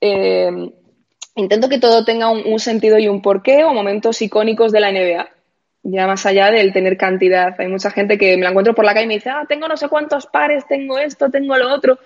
Eh, 0.00 0.70
intento 1.34 1.68
que 1.68 1.78
todo 1.78 2.04
tenga 2.04 2.30
un, 2.30 2.58
sentido 2.58 2.98
y 2.98 3.08
un 3.08 3.22
porqué 3.22 3.64
o 3.64 3.72
momentos 3.72 4.20
icónicos 4.22 4.72
de 4.72 4.80
la 4.80 4.92
NBA. 4.92 5.28
Ya 5.90 6.06
más 6.06 6.26
allá 6.26 6.50
del 6.50 6.74
tener 6.74 6.98
cantidad. 6.98 7.58
Hay 7.58 7.68
mucha 7.68 7.90
gente 7.90 8.18
que 8.18 8.36
me 8.36 8.42
la 8.42 8.50
encuentro 8.50 8.74
por 8.74 8.84
la 8.84 8.92
calle 8.92 9.06
y 9.06 9.08
me 9.08 9.14
dice, 9.14 9.30
ah, 9.30 9.46
tengo 9.48 9.68
no 9.68 9.76
sé 9.78 9.88
cuántos 9.88 10.26
pares, 10.26 10.66
tengo 10.68 10.98
esto, 10.98 11.30
tengo 11.30 11.56
lo 11.56 11.72
otro. 11.72 11.98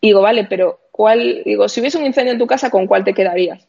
Y 0.00 0.08
digo, 0.08 0.22
vale, 0.22 0.46
pero 0.48 0.80
¿cuál? 0.90 1.42
Digo, 1.44 1.68
si 1.68 1.80
hubiese 1.80 1.98
un 1.98 2.06
incendio 2.06 2.32
en 2.32 2.38
tu 2.38 2.46
casa, 2.46 2.70
¿con 2.70 2.86
cuál 2.86 3.04
te 3.04 3.12
quedarías? 3.12 3.68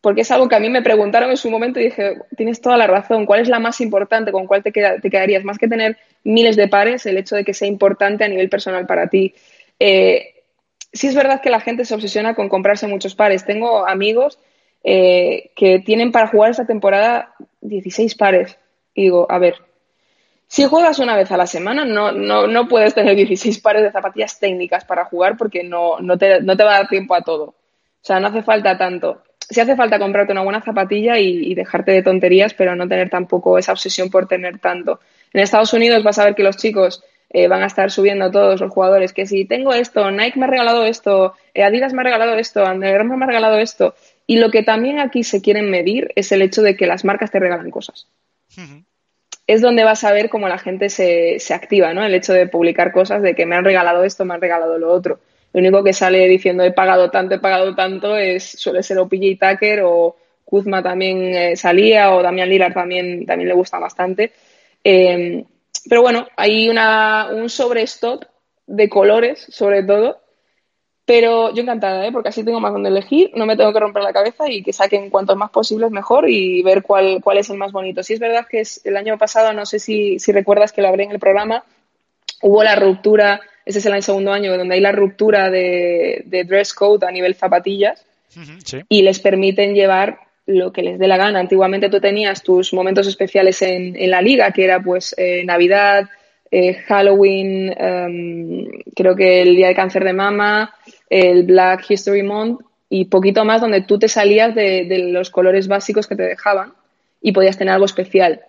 Porque 0.00 0.20
es 0.20 0.30
algo 0.30 0.48
que 0.48 0.54
a 0.54 0.60
mí 0.60 0.70
me 0.70 0.82
preguntaron 0.82 1.30
en 1.30 1.36
su 1.36 1.50
momento 1.50 1.80
y 1.80 1.84
dije, 1.84 2.18
tienes 2.36 2.60
toda 2.60 2.76
la 2.76 2.86
razón, 2.86 3.26
¿cuál 3.26 3.40
es 3.40 3.48
la 3.48 3.58
más 3.58 3.80
importante? 3.80 4.30
¿Con 4.30 4.46
cuál 4.46 4.62
te, 4.62 4.70
quedarías? 4.70 5.42
Más 5.42 5.58
que 5.58 5.66
tener 5.66 5.98
miles 6.22 6.54
de 6.54 6.68
pares, 6.68 7.04
el 7.06 7.18
hecho 7.18 7.34
de 7.34 7.44
que 7.44 7.54
sea 7.54 7.66
importante 7.66 8.22
a 8.22 8.28
nivel 8.28 8.48
personal 8.48 8.86
para 8.86 9.08
ti. 9.08 9.34
Eh, 9.80 10.44
sí 10.92 11.08
es 11.08 11.16
verdad 11.16 11.40
que 11.40 11.50
la 11.50 11.60
gente 11.60 11.84
se 11.84 11.94
obsesiona 11.94 12.34
con 12.34 12.48
comprarse 12.48 12.86
muchos 12.86 13.16
pares. 13.16 13.44
Tengo 13.44 13.84
amigos 13.84 14.38
eh, 14.84 15.50
que 15.56 15.80
tienen 15.80 16.12
para 16.12 16.28
jugar 16.28 16.52
esta 16.52 16.66
temporada 16.66 17.34
16 17.62 18.14
pares. 18.14 18.59
Y 18.94 19.04
digo, 19.04 19.26
a 19.30 19.38
ver, 19.38 19.56
si 20.46 20.64
juegas 20.64 20.98
una 20.98 21.14
vez 21.14 21.30
a 21.30 21.36
la 21.36 21.46
semana, 21.46 21.84
no, 21.84 22.10
no, 22.10 22.48
no 22.48 22.66
puedes 22.66 22.92
tener 22.92 23.14
16 23.16 23.60
pares 23.60 23.82
de 23.82 23.92
zapatillas 23.92 24.40
técnicas 24.40 24.84
para 24.84 25.04
jugar 25.04 25.36
porque 25.36 25.62
no, 25.62 26.00
no, 26.00 26.18
te, 26.18 26.42
no 26.42 26.56
te 26.56 26.64
va 26.64 26.74
a 26.74 26.78
dar 26.78 26.88
tiempo 26.88 27.14
a 27.14 27.22
todo. 27.22 27.44
O 27.44 27.54
sea, 28.02 28.18
no 28.18 28.28
hace 28.28 28.42
falta 28.42 28.76
tanto. 28.76 29.22
Sí 29.38 29.60
hace 29.60 29.76
falta 29.76 30.00
comprarte 30.00 30.32
una 30.32 30.42
buena 30.42 30.60
zapatilla 30.60 31.18
y, 31.18 31.54
dejarte 31.54 31.92
de 31.92 32.02
tonterías, 32.02 32.54
pero 32.54 32.74
no 32.74 32.88
tener 32.88 33.10
tampoco 33.10 33.58
esa 33.58 33.72
obsesión 33.72 34.10
por 34.10 34.26
tener 34.26 34.58
tanto. 34.58 35.00
En 35.32 35.40
Estados 35.40 35.72
Unidos 35.72 36.02
vas 36.02 36.18
a 36.18 36.24
ver 36.24 36.34
que 36.34 36.42
los 36.42 36.56
chicos 36.56 37.04
eh, 37.30 37.46
van 37.46 37.62
a 37.62 37.66
estar 37.66 37.90
subiendo 37.92 38.30
todos 38.30 38.60
los 38.60 38.72
jugadores 38.72 39.12
que 39.12 39.26
si 39.26 39.44
tengo 39.44 39.72
esto, 39.72 40.10
Nike 40.10 40.38
me 40.38 40.46
ha 40.46 40.48
regalado 40.48 40.84
esto, 40.84 41.34
eh, 41.54 41.62
Adidas 41.62 41.92
me 41.92 42.00
ha 42.00 42.04
regalado 42.04 42.34
esto, 42.34 42.64
Under 42.64 43.04
me 43.04 43.24
ha 43.24 43.26
regalado 43.28 43.58
esto. 43.58 43.94
Y 44.26 44.38
lo 44.38 44.50
que 44.50 44.62
también 44.62 44.98
aquí 44.98 45.22
se 45.22 45.42
quieren 45.42 45.70
medir 45.70 46.12
es 46.16 46.32
el 46.32 46.42
hecho 46.42 46.62
de 46.62 46.76
que 46.76 46.86
las 46.86 47.04
marcas 47.04 47.30
te 47.30 47.38
regalan 47.38 47.70
cosas. 47.70 48.08
Es 49.50 49.60
donde 49.60 49.82
vas 49.82 50.04
a 50.04 50.12
ver 50.12 50.28
cómo 50.28 50.46
la 50.46 50.58
gente 50.58 50.88
se, 50.90 51.40
se 51.40 51.54
activa, 51.54 51.92
¿no? 51.92 52.04
El 52.04 52.14
hecho 52.14 52.32
de 52.32 52.46
publicar 52.46 52.92
cosas 52.92 53.20
de 53.20 53.34
que 53.34 53.46
me 53.46 53.56
han 53.56 53.64
regalado 53.64 54.04
esto, 54.04 54.24
me 54.24 54.34
han 54.34 54.40
regalado 54.40 54.78
lo 54.78 54.92
otro. 54.92 55.18
Lo 55.52 55.58
único 55.58 55.82
que 55.82 55.92
sale 55.92 56.28
diciendo 56.28 56.62
he 56.62 56.70
pagado 56.70 57.10
tanto, 57.10 57.34
he 57.34 57.40
pagado 57.40 57.74
tanto 57.74 58.16
es 58.16 58.44
suele 58.44 58.84
ser 58.84 58.98
o 58.98 59.08
Tucker 59.08 59.80
o 59.82 60.16
Kuzma 60.44 60.84
también 60.84 61.34
eh, 61.34 61.56
salía 61.56 62.14
o 62.14 62.22
Damian 62.22 62.48
Lillard 62.48 62.74
también, 62.74 63.26
también 63.26 63.48
le 63.48 63.54
gusta 63.54 63.80
bastante. 63.80 64.30
Eh, 64.84 65.44
pero 65.88 66.02
bueno, 66.02 66.28
hay 66.36 66.68
una, 66.68 67.30
un 67.32 67.48
sobrestock 67.48 68.26
de 68.68 68.88
colores, 68.88 69.46
sobre 69.48 69.82
todo. 69.82 70.20
Pero 71.10 71.52
yo 71.52 71.62
encantada, 71.62 72.06
¿eh? 72.06 72.12
porque 72.12 72.28
así 72.28 72.44
tengo 72.44 72.60
más 72.60 72.72
donde 72.72 72.88
elegir, 72.88 73.32
no 73.34 73.44
me 73.44 73.56
tengo 73.56 73.72
que 73.72 73.80
romper 73.80 74.04
la 74.04 74.12
cabeza 74.12 74.48
y 74.48 74.62
que 74.62 74.72
saquen 74.72 75.10
cuantos 75.10 75.36
más 75.36 75.50
posibles 75.50 75.90
mejor 75.90 76.30
y 76.30 76.62
ver 76.62 76.84
cuál, 76.84 77.20
cuál 77.20 77.38
es 77.38 77.50
el 77.50 77.56
más 77.56 77.72
bonito. 77.72 78.04
Si 78.04 78.12
es 78.14 78.20
verdad 78.20 78.46
que 78.48 78.60
es 78.60 78.80
el 78.86 78.96
año 78.96 79.18
pasado, 79.18 79.52
no 79.52 79.66
sé 79.66 79.80
si, 79.80 80.20
si 80.20 80.30
recuerdas 80.30 80.70
que 80.70 80.82
lo 80.82 80.86
hablé 80.86 81.02
en 81.02 81.10
el 81.10 81.18
programa, 81.18 81.64
hubo 82.42 82.62
la 82.62 82.76
ruptura, 82.76 83.40
ese 83.66 83.80
es 83.80 83.86
el 83.86 84.00
segundo 84.04 84.32
año, 84.32 84.56
donde 84.56 84.76
hay 84.76 84.80
la 84.80 84.92
ruptura 84.92 85.50
de, 85.50 86.22
de 86.26 86.44
dress 86.44 86.72
code 86.74 87.04
a 87.04 87.10
nivel 87.10 87.34
zapatillas 87.34 88.06
Sí. 88.64 88.78
y 88.88 89.02
les 89.02 89.18
permiten 89.18 89.74
llevar 89.74 90.20
lo 90.46 90.72
que 90.72 90.82
les 90.84 90.96
dé 91.00 91.08
la 91.08 91.16
gana. 91.16 91.40
Antiguamente 91.40 91.88
tú 91.90 91.98
tenías 91.98 92.44
tus 92.44 92.72
momentos 92.72 93.08
especiales 93.08 93.60
en, 93.62 93.96
en 93.96 94.10
la 94.12 94.22
liga, 94.22 94.52
que 94.52 94.62
era 94.62 94.80
pues 94.80 95.12
eh, 95.18 95.42
Navidad, 95.44 96.08
eh, 96.52 96.74
Halloween, 96.74 97.72
em, 97.78 98.66
creo 98.94 99.14
que 99.14 99.42
el 99.42 99.54
Día 99.54 99.68
de 99.68 99.74
Cáncer 99.74 100.02
de 100.04 100.12
Mama, 100.12 100.74
el 101.10 101.42
Black 101.42 101.90
History 101.90 102.22
Month 102.22 102.62
y 102.88 103.06
poquito 103.06 103.44
más 103.44 103.60
donde 103.60 103.82
tú 103.82 103.98
te 103.98 104.08
salías 104.08 104.54
de, 104.54 105.10
los 105.10 105.30
colores 105.30 105.68
básicos 105.68 106.06
que 106.06 106.16
te 106.16 106.22
dejaban 106.22 106.72
y 107.20 107.32
podías 107.32 107.58
tener 107.58 107.74
algo 107.74 107.84
especial. 107.84 108.42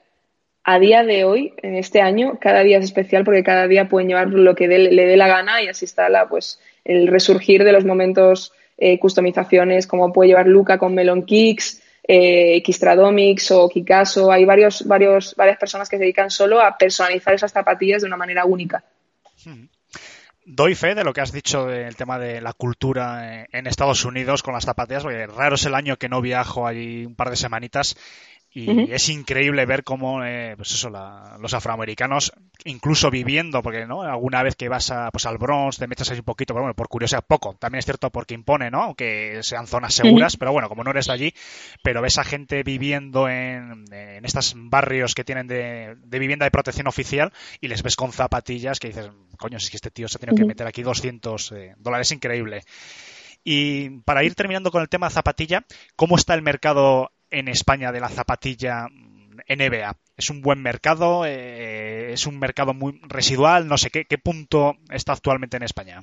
A 0.64 0.80
día 0.80 1.04
de 1.04 1.26
hoy, 1.26 1.54
en 1.64 1.76
este 1.76 2.02
año, 2.02 2.38
cada 2.40 2.62
día 2.62 2.78
es 2.78 2.86
especial 2.86 3.24
porque 3.24 3.44
cada 3.44 3.68
día 3.68 3.90
pueden 3.90 4.08
llevar 4.08 4.30
lo 4.30 4.56
que 4.56 4.68
le 4.68 5.06
dé 5.06 5.18
la 5.18 5.28
gana 5.28 5.62
y 5.62 5.68
así 5.68 5.86
está 5.86 6.08
la, 6.08 6.30
pues, 6.30 6.60
el 6.86 7.08
resurgir 7.08 7.64
de 7.64 7.72
los 7.72 7.84
momentos, 7.84 8.54
eh, 8.78 9.00
customizaciones, 9.00 9.88
como 9.88 10.14
puede 10.14 10.30
llevar 10.30 10.48
Luca 10.48 10.78
con 10.78 10.94
Melon 10.94 11.24
Kicks, 11.24 11.82
eh, 12.04 12.62
Kistradomix 12.64 13.52
o 13.52 13.70
Kikaso. 13.70 14.32
Hay 14.32 14.46
varios, 14.46 14.86
varios, 14.88 15.36
varias 15.36 15.58
personas 15.58 15.90
que 15.90 15.98
se 15.98 16.04
dedican 16.04 16.30
solo 16.30 16.60
a 16.60 16.78
personalizar 16.78 17.34
esas 17.34 17.52
zapatillas 17.52 18.02
de 18.02 18.08
una 18.08 18.18
manera 18.18 18.46
única. 18.46 18.84
Doy 20.44 20.74
fe 20.74 20.96
de 20.96 21.04
lo 21.04 21.14
que 21.14 21.22
has 21.22 21.32
dicho 21.32 21.68
del 21.68 21.96
tema 21.96 22.18
de 22.18 22.42
la 22.42 22.54
cultura 22.54 23.46
en 23.52 23.68
Estados 23.68 24.06
Unidos 24.06 24.42
con 24.42 24.56
las 24.56 24.66
zapatillas, 24.66 25.04
porque 25.04 25.28
raro 25.28 25.54
es 25.54 25.66
el 25.66 25.76
año 25.76 25.98
que 25.98 26.10
no 26.10 26.20
viajo 26.20 26.66
allí 26.66 27.06
un 27.06 27.16
par 27.16 27.30
de 27.30 27.36
semanitas 27.36 27.96
y 28.54 28.92
es 28.92 29.08
increíble 29.10 29.66
ver 29.66 29.84
cómo, 29.84 30.24
eh, 30.26 30.56
pues 30.58 30.72
eso, 30.74 30.90
la- 30.90 31.38
los 31.40 31.54
afroamericanos, 31.54 32.34
incluso 32.66 33.10
viviendo, 33.10 33.62
porque 33.62 33.86
no, 33.86 34.02
alguna 34.02 34.44
vez 34.44 34.56
que 34.56 34.68
vas 34.68 34.92
a, 34.92 35.10
pues 35.12 35.26
al 35.26 35.38
Bronx 35.38 35.78
te 35.78 35.88
metes 35.88 36.12
ahí 36.12 36.18
un 36.18 36.26
poquito, 36.26 36.54
pero 36.54 36.64
bueno, 36.64 36.76
por 36.76 36.90
curiosidad 36.90 37.24
poco. 37.26 37.56
También 37.56 37.80
es 37.80 37.86
cierto 37.86 38.10
porque 38.12 38.34
impone, 38.34 38.70
¿no? 38.70 38.82
Aunque 38.84 39.40
sean 39.42 39.68
zonas 39.68 39.94
seguras, 39.94 40.36
pero 40.38 40.52
bueno, 40.52 40.68
como 40.68 40.84
no 40.84 40.92
eres 40.92 41.08
de 41.08 41.14
allí, 41.14 41.34
pero 41.82 42.02
ves 42.02 42.18
a 42.18 42.24
gente 42.26 42.64
viviendo 42.64 43.30
en, 43.30 43.86
en 43.94 44.26
estos 44.26 44.54
barrios 44.58 45.16
que 45.16 45.24
tienen 45.24 45.48
de, 45.48 45.96
de 45.98 46.20
vivienda 46.20 46.44
de 46.46 46.52
protección 46.52 46.88
oficial 46.88 47.32
y 47.62 47.68
les 47.70 47.84
ves 47.84 47.96
con 47.96 48.12
zapatillas 48.12 48.80
que 48.80 48.90
dices, 48.90 49.10
coño, 49.38 49.60
si 49.60 49.66
es 49.66 49.72
que 49.72 49.78
este 49.78 49.92
tío 49.92 50.08
se 50.10 50.18
ha 50.18 50.20
tenido 50.20 50.36
que 50.36 50.46
meter 50.46 50.68
aquí 50.68 50.84
200 50.84 51.52
eh, 51.54 51.74
dólares, 51.78 52.12
increíble. 52.12 52.64
Y 53.44 54.02
para 54.02 54.24
ir 54.24 54.36
terminando 54.36 54.72
con 54.72 54.82
el 54.82 54.90
tema 54.90 55.10
zapatilla, 55.10 55.66
¿cómo 55.96 56.16
está 56.16 56.34
el 56.34 56.42
mercado 56.42 57.12
en 57.32 57.48
España 57.48 57.92
de 57.92 58.00
la 58.00 58.10
zapatilla 58.10 58.88
mm, 58.88 59.40
NBA? 59.50 59.98
¿Es 60.18 60.30
un 60.30 60.42
buen 60.42 60.62
mercado? 60.62 61.24
Eh, 61.26 62.14
¿Es 62.14 62.28
un 62.28 62.38
mercado 62.38 62.74
muy 62.74 63.00
residual? 63.04 63.68
No 63.68 63.78
sé, 63.78 63.90
¿qué, 63.90 64.06
qué 64.06 64.18
punto 64.18 64.76
está 64.92 65.14
actualmente 65.14 65.58
en 65.58 65.64
España? 65.64 66.02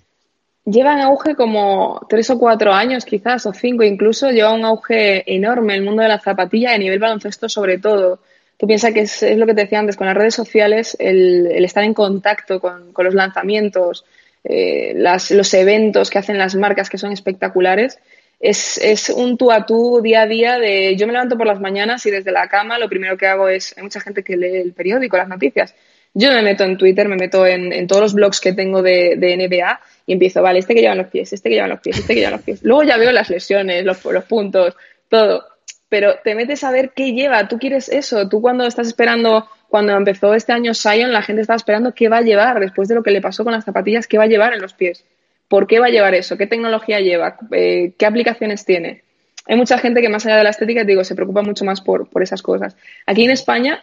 Lleva 0.71 0.93
en 0.93 1.01
auge 1.01 1.35
como 1.35 2.05
tres 2.11 2.29
o 2.29 2.39
cuatro 2.39 2.75
años, 2.75 3.07
quizás, 3.07 3.47
o 3.47 3.55
cinco 3.55 3.85
incluso. 3.85 4.31
Lleva 4.31 4.53
un 4.53 4.67
auge 4.67 5.25
enorme 5.35 5.75
el 5.75 5.83
mundo 5.83 6.03
de 6.03 6.09
la 6.09 6.21
zapatilla 6.21 6.75
a 6.75 6.79
nivel 6.79 6.99
baloncesto, 6.99 7.49
sobre 7.49 7.79
todo. 7.79 8.21
Tú 8.59 8.67
piensas 8.67 8.93
que 8.93 9.01
es, 9.01 9.23
lo 9.37 9.47
que 9.47 9.55
te 9.55 9.63
decía 9.63 9.79
antes, 9.79 9.97
con 9.97 10.09
las 10.09 10.17
redes 10.17 10.35
sociales, 10.35 10.95
el, 11.01 11.65
estar 11.65 11.85
en 11.85 11.95
contacto 11.95 12.61
con, 12.61 12.93
los 12.95 13.15
lanzamientos, 13.15 14.05
eh, 14.45 14.93
los 14.95 15.55
eventos 15.55 16.11
que 16.11 16.19
hacen 16.19 16.37
las 16.37 16.55
marcas 16.55 16.91
que 16.91 16.99
son 16.99 17.13
espectaculares, 17.13 17.99
es, 18.41 18.79
es 18.79 19.11
un 19.11 19.37
tú 19.37 19.51
a 19.51 19.67
tú 19.67 20.01
día 20.03 20.23
a 20.23 20.27
día 20.27 20.59
de 20.59 20.97
yo 20.97 21.07
me 21.07 21.13
levanto 21.13 21.37
por 21.37 21.47
las 21.47 21.61
mañanas 21.61 22.07
y 22.07 22.11
desde 22.11 22.31
la 22.31 22.49
cama 22.49 22.79
lo 22.79 22.89
primero 22.89 23.17
que 23.17 23.27
hago 23.27 23.49
es, 23.49 23.77
hay 23.77 23.83
mucha 23.83 24.01
gente 24.01 24.23
que 24.23 24.37
lee 24.37 24.57
el 24.57 24.73
periódico, 24.73 25.17
las 25.17 25.29
noticias. 25.29 25.75
Yo 26.15 26.33
me 26.33 26.43
meto 26.43 26.65
en 26.65 26.77
Twitter, 26.79 27.09
me 27.09 27.17
meto 27.17 27.47
en, 27.47 27.87
todos 27.87 28.03
los 28.03 28.15
blogs 28.15 28.41
que 28.41 28.53
tengo 28.53 28.83
de, 28.83 29.17
NBA 29.17 29.81
y 30.07 30.13
empiezo, 30.15 30.43
vale, 30.43 30.59
este 30.59 30.75
que 30.75 30.81
llevan 30.81 30.99
los 30.99 31.09
pies, 31.09 31.33
este 31.33 31.49
que 31.49 31.57
llevan 31.57 31.71
los 31.71 31.81
pies, 31.81 31.99
este 31.99 32.15
que 32.15 32.21
llevan 32.21 32.33
los 32.33 32.43
pies. 32.43 32.63
Luego 32.63 32.83
ya 32.83 32.97
veo 32.97 33.13
las 33.13 33.29
lesiones, 33.29 33.85
los, 33.85 34.03
los 34.05 34.25
puntos, 34.25 34.75
todo. 35.09 35.45
Pero 35.89 36.17
te 36.25 36.35
metes 36.35 36.65
a 36.65 36.71
ver 36.71 36.91
qué 36.95 37.13
lleva, 37.13 37.47
tú 37.47 37.59
quieres 37.59 37.89
eso. 37.89 38.29
Tú 38.29 38.41
cuando 38.41 38.67
estás 38.67 38.87
esperando, 38.89 39.49
cuando 39.69 39.93
empezó 39.93 40.35
este 40.35 40.53
año 40.53 40.75
Sion, 40.75 41.13
la 41.13 41.23
gente 41.23 41.43
estaba 41.43 41.57
esperando 41.57 41.95
qué 41.95 42.09
va 42.09 42.19
a 42.19 42.23
llevar 42.23 42.59
después 42.59 42.89
de 42.89 42.95
lo 42.95 43.03
que 43.03 43.11
le 43.11 43.21
pasó 43.21 43.45
con 43.45 43.53
las 43.53 43.65
zapatillas, 43.65 44.07
qué 44.07 44.19
va 44.19 44.25
a 44.25 44.29
llevar 44.29 44.55
en 44.55 44.61
los 44.61 44.73
pies. 44.73 45.05
¿Por 45.49 45.67
qué 45.67 45.81
va 45.81 45.87
a 45.87 45.91
llevar 45.91 46.15
eso? 46.15 46.37
¿Qué 46.37 46.47
tecnología 46.47 47.01
lleva? 47.01 47.39
Eh, 47.53 47.93
¿Qué 47.99 48.07
aplicaciones 48.07 48.65
tiene? 48.65 49.03
Hay 49.47 49.57
mucha 49.57 49.79
gente 49.79 50.03
que 50.03 50.11
más 50.11 50.27
allá 50.27 50.37
de 50.37 50.45
la 50.45 50.51
estética, 50.51 50.85
digo, 50.85 51.03
se 51.05 51.15
preocupa 51.15 51.43
mucho 51.43 51.65
más 51.65 51.81
por, 51.81 52.09
por 52.09 52.23
esas 52.23 52.43
cosas. 52.43 52.77
Aquí 53.07 53.25
en 53.25 53.31
España 53.31 53.83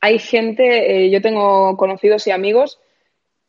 hay 0.00 0.18
gente, 0.18 1.06
eh, 1.06 1.10
yo 1.10 1.22
tengo 1.22 1.76
conocidos 1.76 2.26
y 2.26 2.30
amigos 2.30 2.78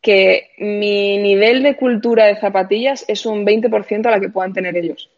que 0.02 0.52
mi 0.60 1.18
nivel 1.18 1.64
de 1.64 1.76
cultura 1.76 2.26
de 2.26 2.38
zapatillas 2.38 3.04
es 3.10 3.26
un 3.26 3.46
20% 3.46 4.06
a 4.06 4.12
la 4.12 4.20
que 4.22 4.30
puedan 4.30 4.54
tener 4.54 4.78
ellos. 4.78 5.10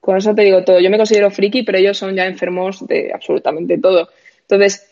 Con 0.00 0.16
eso 0.16 0.34
te 0.34 0.42
digo 0.42 0.64
todo. 0.64 0.80
Yo 0.80 0.88
me 0.88 0.96
considero 0.96 1.30
friki, 1.30 1.62
pero 1.62 1.76
ellos 1.76 1.98
son 1.98 2.14
ya 2.16 2.24
enfermos 2.24 2.86
de 2.86 3.12
absolutamente 3.12 3.76
todo. 3.76 4.08
Entonces, 4.42 4.90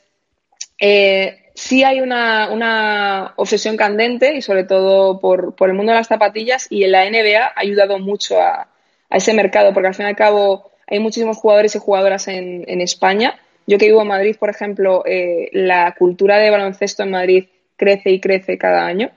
eh, 0.79 1.48
sí 1.59 1.83
hay 1.83 2.01
una, 2.01 2.51
una, 2.51 3.33
obsesión 3.37 3.77
candente 3.77 4.37
y 4.37 4.43
sobre 4.43 4.65
todo 4.65 5.19
por, 5.19 5.55
por, 5.57 5.69
el 5.69 5.75
mundo 5.75 5.93
de 5.93 5.99
las 5.99 6.07
zapatillas 6.07 6.69
y 6.71 6.85
en 6.85 6.93
la 6.93 7.05
NBA 7.11 7.47
ha 7.47 7.53
ayudado 7.57 7.99
mucho 7.99 8.41
a, 8.41 8.69
a, 9.11 9.17
ese 9.17 9.35
mercado 9.35 9.75
porque 9.75 9.89
al 9.89 9.95
fin 9.95 10.07
y 10.07 10.09
al 10.11 10.17
cabo 10.17 10.71
hay 10.87 11.01
muchísimos 11.01 11.37
jugadores 11.37 11.75
y 11.75 11.81
jugadoras 11.81 12.29
en, 12.29 12.65
en 12.69 12.81
España. 12.81 13.39
Yo 13.67 13.77
que 13.77 13.87
vivo 13.87 14.03
en 14.03 14.09
Madrid, 14.09 14.37
por 14.39 14.51
ejemplo, 14.51 15.03
eh, 15.05 15.51
la 15.53 15.95
cultura 15.99 16.39
de 16.39 16.51
baloncesto 16.51 17.03
en 17.03 17.11
Madrid 17.11 17.49
crece 17.77 18.11
y 18.11 18.21
crece 18.21 18.57
cada 18.57 18.87
año 18.87 19.11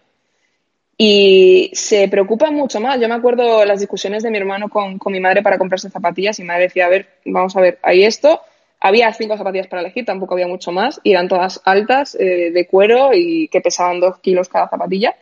y 0.97 1.71
se 1.73 2.07
preocupa 2.09 2.51
mucho 2.51 2.79
más. 2.79 2.99
Yo 2.99 3.07
me 3.07 3.15
acuerdo 3.15 3.65
las 3.65 3.79
discusiones 3.79 4.23
de 4.23 4.29
mi 4.29 4.37
hermano 4.37 4.69
con, 4.69 4.97
con 4.97 5.13
mi 5.13 5.19
madre 5.19 5.41
para 5.41 5.57
comprarse 5.57 5.89
zapatillas 5.89 6.37
y 6.39 6.41
mi 6.41 6.49
madre 6.49 6.63
decía, 6.63 6.85
a 6.85 6.89
ver, 6.89 7.07
vamos 7.25 7.55
a 7.55 7.61
ver, 7.61 7.79
hay 7.81 8.03
esto, 8.03 8.41
había 8.81 9.13
cinco 9.13 9.37
zapatillas 9.37 9.67
para 9.67 9.83
elegir, 9.83 10.05
tampoco 10.05 10.33
había 10.33 10.47
mucho 10.47 10.71
más, 10.71 10.99
y 11.03 11.11
eran 11.11 11.27
todas 11.27 11.61
altas, 11.63 12.15
eh, 12.19 12.49
de 12.51 12.67
cuero 12.67 13.11
y 13.13 13.47
que 13.47 13.61
pesaban 13.61 13.99
dos 13.99 14.17
kilos 14.17 14.49
cada 14.49 14.67
zapatilla. 14.67 15.15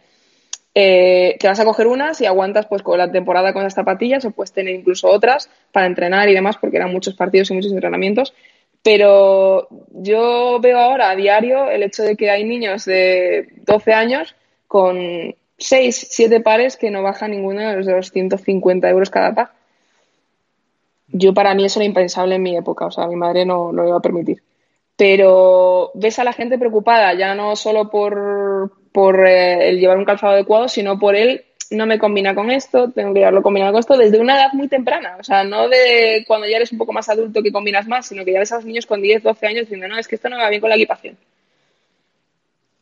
Eh, 0.73 1.35
te 1.39 1.47
vas 1.47 1.59
a 1.59 1.65
coger 1.65 1.87
unas 1.87 2.21
y 2.21 2.25
aguantas 2.25 2.67
pues 2.67 2.81
con 2.81 2.97
la 2.97 3.11
temporada 3.11 3.51
con 3.51 3.63
las 3.63 3.73
zapatillas 3.73 4.23
o 4.23 4.31
puedes 4.31 4.53
tener 4.53 4.73
incluso 4.75 5.09
otras 5.09 5.49
para 5.73 5.87
entrenar 5.87 6.29
y 6.29 6.33
demás 6.33 6.57
porque 6.61 6.77
eran 6.77 6.91
muchos 6.91 7.15
partidos 7.15 7.51
y 7.51 7.55
muchos 7.55 7.73
entrenamientos. 7.73 8.33
Pero 8.81 9.67
yo 9.91 10.59
veo 10.61 10.79
ahora 10.79 11.09
a 11.09 11.15
diario 11.15 11.69
el 11.69 11.83
hecho 11.83 12.03
de 12.03 12.15
que 12.15 12.29
hay 12.29 12.45
niños 12.45 12.85
de 12.85 13.49
12 13.65 13.93
años 13.93 14.35
con 14.67 15.35
6, 15.57 16.07
7 16.11 16.39
pares 16.39 16.77
que 16.77 16.91
no 16.91 17.03
bajan 17.03 17.31
ninguno 17.31 17.59
de 17.59 17.75
los 17.75 17.85
250 17.85 18.89
euros 18.89 19.09
cada 19.09 19.35
par 19.35 19.58
yo 21.11 21.33
para 21.33 21.53
mí 21.53 21.65
eso 21.65 21.79
era 21.79 21.87
impensable 21.87 22.35
en 22.35 22.43
mi 22.43 22.55
época, 22.55 22.85
o 22.85 22.91
sea, 22.91 23.07
mi 23.07 23.15
madre 23.15 23.45
no, 23.45 23.71
no 23.71 23.83
lo 23.83 23.87
iba 23.89 23.97
a 23.97 24.01
permitir. 24.01 24.43
Pero 24.95 25.91
ves 25.93 26.19
a 26.19 26.23
la 26.23 26.33
gente 26.33 26.57
preocupada, 26.57 27.13
ya 27.13 27.33
no 27.33 27.55
solo 27.55 27.89
por, 27.89 28.73
por 28.91 29.25
eh, 29.25 29.69
el 29.69 29.79
llevar 29.79 29.97
un 29.97 30.05
calzado 30.05 30.33
adecuado, 30.33 30.67
sino 30.67 30.99
por 30.99 31.15
él 31.15 31.45
no 31.71 31.85
me 31.85 31.99
combina 31.99 32.33
con 32.33 32.49
esto, 32.49 32.91
tengo 32.91 33.13
que 33.13 33.19
llevarlo 33.19 33.43
combinado 33.43 33.73
con 33.73 33.79
esto 33.79 33.97
desde 33.97 34.19
una 34.19 34.35
edad 34.35 34.53
muy 34.53 34.67
temprana. 34.67 35.17
O 35.19 35.23
sea, 35.23 35.43
no 35.43 35.69
de 35.69 36.23
cuando 36.27 36.47
ya 36.47 36.57
eres 36.57 36.71
un 36.71 36.79
poco 36.79 36.93
más 36.93 37.09
adulto 37.09 37.43
que 37.43 37.51
combinas 37.51 37.87
más, 37.87 38.07
sino 38.07 38.25
que 38.25 38.33
ya 38.33 38.39
ves 38.39 38.51
a 38.51 38.55
los 38.55 38.65
niños 38.65 38.85
con 38.85 39.01
10, 39.01 39.23
12 39.23 39.47
años 39.47 39.61
diciendo, 39.61 39.87
no, 39.87 39.97
es 39.97 40.07
que 40.07 40.15
esto 40.15 40.29
no 40.29 40.37
me 40.37 40.43
va 40.43 40.49
bien 40.49 40.61
con 40.61 40.69
la 40.69 40.75
equipación. 40.75 41.17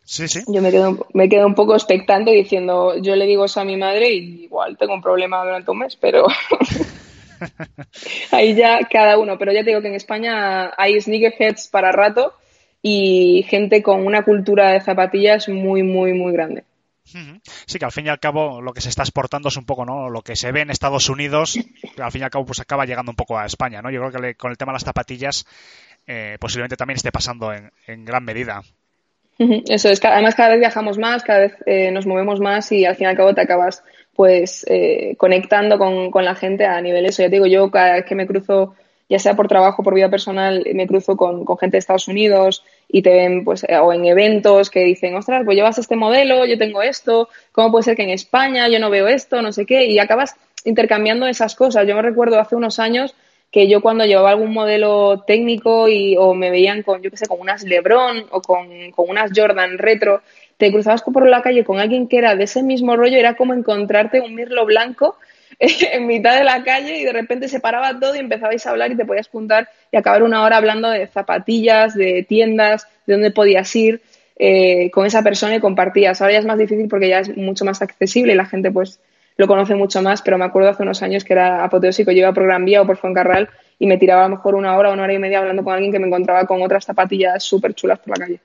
Sí, 0.06 0.30
sí. 0.30 0.40
Yo 0.48 0.62
me 0.62 0.72
quedo, 0.72 1.06
me 1.14 1.28
quedo 1.28 1.46
un 1.46 1.56
poco 1.56 1.76
expectante 1.76 2.32
diciendo, 2.32 2.96
yo 2.98 3.18
le 3.18 3.26
digo 3.26 3.44
eso 3.44 3.60
a 3.60 3.66
mi 3.66 3.76
madre 3.76 4.10
y 4.14 4.44
igual 4.46 4.78
tengo 4.78 4.94
un 4.94 5.02
problema 5.02 5.44
durante 5.44 5.70
un 5.70 5.80
mes, 5.80 5.98
pero 5.98 6.26
ahí 8.32 8.56
ya 8.56 8.80
cada 8.90 9.18
uno. 9.18 9.38
Pero 9.38 9.52
ya 9.52 9.64
te 9.64 9.72
digo 9.72 9.82
que 9.82 9.90
en 9.90 9.96
España 9.96 10.72
hay 10.78 11.00
sneakerheads 11.00 11.68
para 11.68 11.92
rato 11.92 12.34
y 12.82 13.46
gente 13.50 13.82
con 13.82 14.06
una 14.06 14.24
cultura 14.24 14.72
de 14.72 14.82
zapatillas 14.82 15.50
muy, 15.50 15.84
muy, 15.84 16.14
muy 16.14 16.34
grande. 16.34 16.64
Sí, 17.66 17.80
que 17.80 17.86
al 17.86 17.92
fin 17.92 18.06
y 18.06 18.10
al 18.10 18.20
cabo 18.20 18.62
lo 18.62 18.74
que 18.74 18.82
se 18.82 18.90
está 18.90 19.02
exportando 19.02 19.48
es 19.48 19.56
un 19.56 19.66
poco, 19.66 19.86
¿no? 19.86 20.10
Lo 20.10 20.22
que 20.22 20.36
se 20.36 20.52
ve 20.52 20.62
en 20.62 20.70
Estados 20.70 21.10
Unidos, 21.10 21.58
que 21.96 22.02
al 22.02 22.12
fin 22.12 22.22
y 22.22 22.24
al 22.26 22.30
cabo 22.30 22.46
pues 22.46 22.60
acaba 22.60 22.86
llegando 22.86 23.12
un 23.12 23.16
poco 23.16 23.38
a 23.38 23.46
España, 23.46 23.82
¿no? 23.82 23.90
Yo 23.90 24.02
creo 24.02 24.12
que 24.12 24.20
le, 24.20 24.36
con 24.36 24.52
el 24.52 24.58
tema 24.58 24.74
de 24.74 24.76
las 24.76 24.84
zapatillas 24.84 25.46
eh, 26.06 26.38
posiblemente 26.40 26.76
también 26.76 26.98
esté 26.98 27.12
pasando 27.12 27.54
en, 27.54 27.72
en, 27.86 28.04
gran 28.04 28.24
medida. 28.24 28.62
Eso 29.40 29.90
es, 29.90 30.04
además 30.04 30.36
cada 30.36 30.50
vez 30.50 30.60
viajamos 30.60 30.98
más, 30.98 31.24
cada 31.24 31.40
vez 31.40 31.54
eh, 31.66 31.92
nos 31.92 32.06
movemos 32.06 32.40
más 32.40 32.72
y 32.72 32.86
al 32.86 32.96
fin 32.96 33.06
y 33.06 33.10
al 33.10 33.18
cabo 33.18 33.34
te 33.34 33.42
acabas 33.42 33.84
pues 34.18 34.66
eh, 34.68 35.14
conectando 35.16 35.78
con, 35.78 36.10
con, 36.10 36.26
la 36.26 36.34
gente 36.34 36.66
a 36.66 36.82
nivel 36.82 37.06
eso. 37.06 37.22
Ya 37.22 37.30
te 37.30 37.36
digo, 37.36 37.46
yo 37.46 37.70
cada 37.70 37.94
vez 37.94 38.06
que 38.06 38.16
me 38.16 38.26
cruzo 38.26 38.74
ya 39.10 39.20
sea 39.20 39.36
por 39.36 39.48
trabajo, 39.48 39.84
por 39.84 39.94
vida 39.94 40.10
personal, 40.10 40.66
me 40.74 40.88
cruzo 40.88 41.16
con, 41.16 41.46
con 41.46 41.58
gente 41.58 41.76
de 41.76 41.80
Estados 41.80 42.08
Unidos 42.08 42.64
y 42.90 43.04
te 43.04 43.12
ven, 43.12 43.46
pues, 43.46 43.64
eh, 43.64 43.78
o 43.78 43.94
en 43.94 44.06
eventos 44.06 44.72
que 44.72 44.84
dicen, 44.84 45.16
ostras, 45.16 45.44
pues 45.46 45.56
llevas 45.56 45.78
este 45.78 45.96
modelo, 45.96 46.46
yo 46.46 46.58
tengo 46.58 46.82
esto, 46.82 47.30
¿cómo 47.52 47.72
puede 47.72 47.84
ser 47.84 47.96
que 47.96 48.04
en 48.04 48.10
España 48.10 48.68
yo 48.68 48.80
no 48.80 48.90
veo 48.90 49.08
esto, 49.08 49.42
no 49.42 49.52
sé 49.52 49.68
qué? 49.68 49.86
Y 49.86 50.00
acabas 50.00 50.36
intercambiando 50.66 51.28
esas 51.28 51.56
cosas. 51.56 51.88
Yo 51.88 51.96
me 51.96 52.02
recuerdo 52.02 52.40
hace 52.40 52.56
unos 52.56 52.80
años 52.80 53.16
que 53.52 53.70
yo 53.70 53.82
cuando 53.82 54.04
llevaba 54.04 54.32
algún 54.32 54.52
modelo 54.52 55.24
técnico 55.26 55.88
y, 55.88 56.18
o 56.18 56.34
me 56.34 56.50
veían 56.50 56.84
con, 56.84 57.02
yo 57.02 57.10
qué 57.12 57.18
sé, 57.18 57.28
con 57.28 57.40
unas 57.40 57.64
Lebron 57.64 58.26
o 58.32 58.42
con, 58.42 58.92
con 58.92 59.10
unas 59.10 59.32
Jordan 59.34 59.78
retro, 59.78 60.22
te 60.58 60.72
cruzabas 60.72 61.04
por 61.04 61.28
la 61.28 61.42
calle 61.42 61.64
con 61.64 61.80
alguien 61.80 62.08
que 62.08 62.18
era 62.18 62.36
de 62.36 62.44
ese 62.44 62.64
mismo 62.64 62.96
rollo, 62.96 63.18
era 63.18 63.36
como 63.36 63.54
encontrarte 63.54 64.22
un 64.22 64.36
mirlo 64.36 64.66
blanco 64.66 65.18
en 65.60 66.08
mitad 66.08 66.38
de 66.38 66.44
la 66.44 66.64
calle 66.64 67.00
y 67.00 67.04
de 67.04 67.14
repente 67.14 67.48
se 67.48 67.60
paraba 67.60 68.00
todo 68.00 68.16
y 68.16 68.20
empezabais 68.20 68.66
a 68.66 68.72
hablar 68.72 68.92
y 68.92 68.98
te 68.98 69.06
podías 69.06 69.28
juntar 69.28 69.70
y 69.92 69.98
acabar 69.98 70.24
una 70.24 70.44
hora 70.44 70.58
hablando 70.58 70.90
de 70.90 71.08
zapatillas, 71.08 71.96
de 71.96 72.26
tiendas, 72.28 72.88
de 73.06 73.14
dónde 73.14 73.32
podías 73.32 73.74
ir 73.76 74.02
eh, 74.38 74.92
con 74.92 75.06
esa 75.06 75.24
persona 75.24 75.56
y 75.56 75.60
compartías. 75.60 76.22
Ahora 76.22 76.34
ya 76.34 76.40
es 76.40 76.46
más 76.46 76.58
difícil 76.58 76.88
porque 76.88 77.10
ya 77.10 77.20
es 77.20 77.36
mucho 77.36 77.66
más 77.66 77.82
accesible 77.82 78.34
y 78.34 78.36
la 78.36 78.46
gente 78.46 78.72
pues 78.72 79.00
lo 79.38 79.48
conoce 79.48 79.76
mucho 79.76 80.02
más, 80.02 80.22
pero 80.24 80.38
me 80.38 80.46
acuerdo 80.46 80.70
hace 80.70 80.84
unos 80.84 81.04
años 81.04 81.24
que 81.24 81.34
era 81.34 81.64
apoteósico, 81.64 82.12
yo 82.12 82.20
iba 82.20 82.34
por 82.34 82.44
Gran 82.44 82.66
Vía 82.66 82.82
o 82.82 82.88
por 82.88 82.98
Fuencarral 82.98 83.50
y 83.78 83.86
me 83.86 83.98
tiraba 83.98 84.26
a 84.26 84.30
lo 84.30 84.36
mejor 84.36 84.56
una 84.56 84.76
hora, 84.76 84.92
una 84.92 85.04
hora 85.04 85.14
y 85.14 85.20
media 85.20 85.40
hablando 85.40 85.64
con 85.64 85.74
alguien 85.74 85.92
que 85.92 86.00
me 86.00 86.08
encontraba 86.08 86.46
con 86.46 86.62
otras 86.64 86.86
zapatillas 86.86 87.44
súper 87.44 87.76
chulas 87.76 88.00
por 88.00 88.18
la 88.18 88.26
calle. 88.26 88.40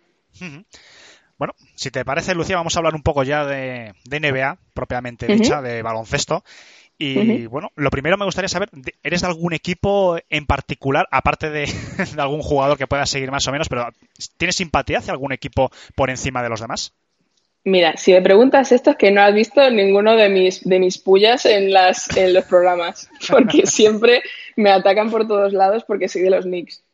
Bueno, 1.42 1.56
si 1.74 1.90
te 1.90 2.04
parece, 2.04 2.36
Lucía, 2.36 2.54
vamos 2.54 2.76
a 2.76 2.78
hablar 2.78 2.94
un 2.94 3.02
poco 3.02 3.24
ya 3.24 3.44
de, 3.44 3.94
NBA, 4.08 4.58
propiamente 4.74 5.26
dicha, 5.26 5.60
de 5.60 5.82
baloncesto. 5.82 6.44
Y 6.96 7.46
bueno, 7.46 7.72
lo 7.74 7.90
primero 7.90 8.16
me 8.16 8.24
gustaría 8.24 8.48
saber, 8.48 8.70
¿eres 9.02 9.22
de 9.22 9.26
algún 9.26 9.52
equipo 9.52 10.18
en 10.30 10.46
particular, 10.46 11.08
aparte 11.10 11.50
de, 11.50 11.66
de, 12.14 12.22
algún 12.22 12.42
jugador 12.42 12.78
que 12.78 12.86
puedas 12.86 13.10
seguir 13.10 13.32
más 13.32 13.48
o 13.48 13.50
menos, 13.50 13.68
pero 13.68 13.88
¿tienes 14.36 14.54
simpatía 14.54 14.98
hacia 14.98 15.12
algún 15.12 15.32
equipo 15.32 15.72
por 15.96 16.10
encima 16.10 16.44
de 16.44 16.48
los 16.48 16.60
demás? 16.60 16.94
Mira, 17.64 17.96
si 17.96 18.12
me 18.12 18.22
preguntas 18.22 18.70
esto 18.70 18.90
es 18.90 18.96
que 18.96 19.10
no 19.10 19.20
has 19.20 19.34
visto 19.34 19.68
ninguno 19.68 20.14
de 20.14 20.28
mis, 20.28 20.62
de 20.62 20.78
mis 20.78 20.98
pullas 20.98 21.44
en, 21.44 21.72
las, 21.72 22.16
en 22.16 22.34
los 22.34 22.44
programas, 22.44 23.10
porque 23.28 23.66
siempre 23.66 24.22
me 24.54 24.70
atacan 24.70 25.10
por 25.10 25.26
todos 25.26 25.52
lados 25.52 25.82
porque 25.88 26.08
soy 26.08 26.22
de 26.22 26.30
los 26.30 26.44
Knicks. 26.44 26.84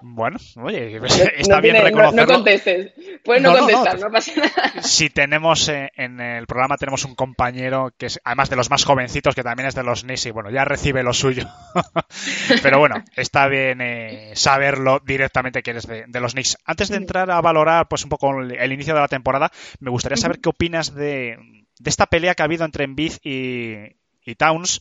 Bueno, 0.00 0.38
oye, 0.56 1.00
está 1.38 1.60
bien 1.60 1.76
reconocerlo. 1.82 2.26
No, 2.26 2.34
contestes. 2.34 2.92
Puedes 3.24 3.42
no, 3.42 3.56
contestar, 3.56 3.98
no, 3.98 4.10
pasa 4.10 4.32
nada. 4.36 4.82
Si 4.82 5.10
tenemos 5.10 5.68
eh, 5.68 5.90
en 5.96 6.20
el 6.20 6.46
programa 6.46 6.76
tenemos 6.76 7.04
un 7.04 7.14
compañero 7.14 7.92
que 7.96 8.06
es 8.06 8.20
además 8.24 8.50
de 8.50 8.56
los 8.56 8.70
más 8.70 8.84
jovencitos 8.84 9.34
que 9.34 9.42
también 9.42 9.68
es 9.68 9.74
de 9.74 9.82
los 9.82 10.02
Knicks 10.02 10.26
y 10.26 10.30
bueno, 10.30 10.50
ya 10.50 10.64
recibe 10.64 11.02
lo 11.02 11.12
suyo. 11.12 11.46
Pero 12.62 12.78
bueno, 12.78 13.02
está 13.16 13.48
bien 13.48 13.80
eh, 13.80 14.32
saberlo 14.34 15.00
directamente 15.04 15.62
que 15.62 15.70
eres 15.70 15.86
de, 15.86 16.20
los 16.20 16.32
Knicks. 16.32 16.58
Antes 16.64 16.88
de 16.88 16.96
entrar 16.96 17.30
a 17.30 17.40
valorar 17.40 17.88
pues 17.88 18.04
un 18.04 18.10
poco 18.10 18.40
el, 18.40 18.72
inicio 18.72 18.94
de 18.94 19.00
la 19.00 19.08
temporada, 19.08 19.50
me 19.80 19.90
gustaría 19.90 20.16
saber 20.16 20.40
qué 20.40 20.48
opinas 20.48 20.94
de, 20.94 21.38
de 21.78 21.90
esta 21.90 22.06
pelea 22.06 22.34
que 22.34 22.42
ha 22.42 22.46
habido 22.46 22.64
entre 22.64 22.84
Embiid 22.84 23.14
y, 23.22 23.96
y 24.24 24.34
Towns 24.36 24.80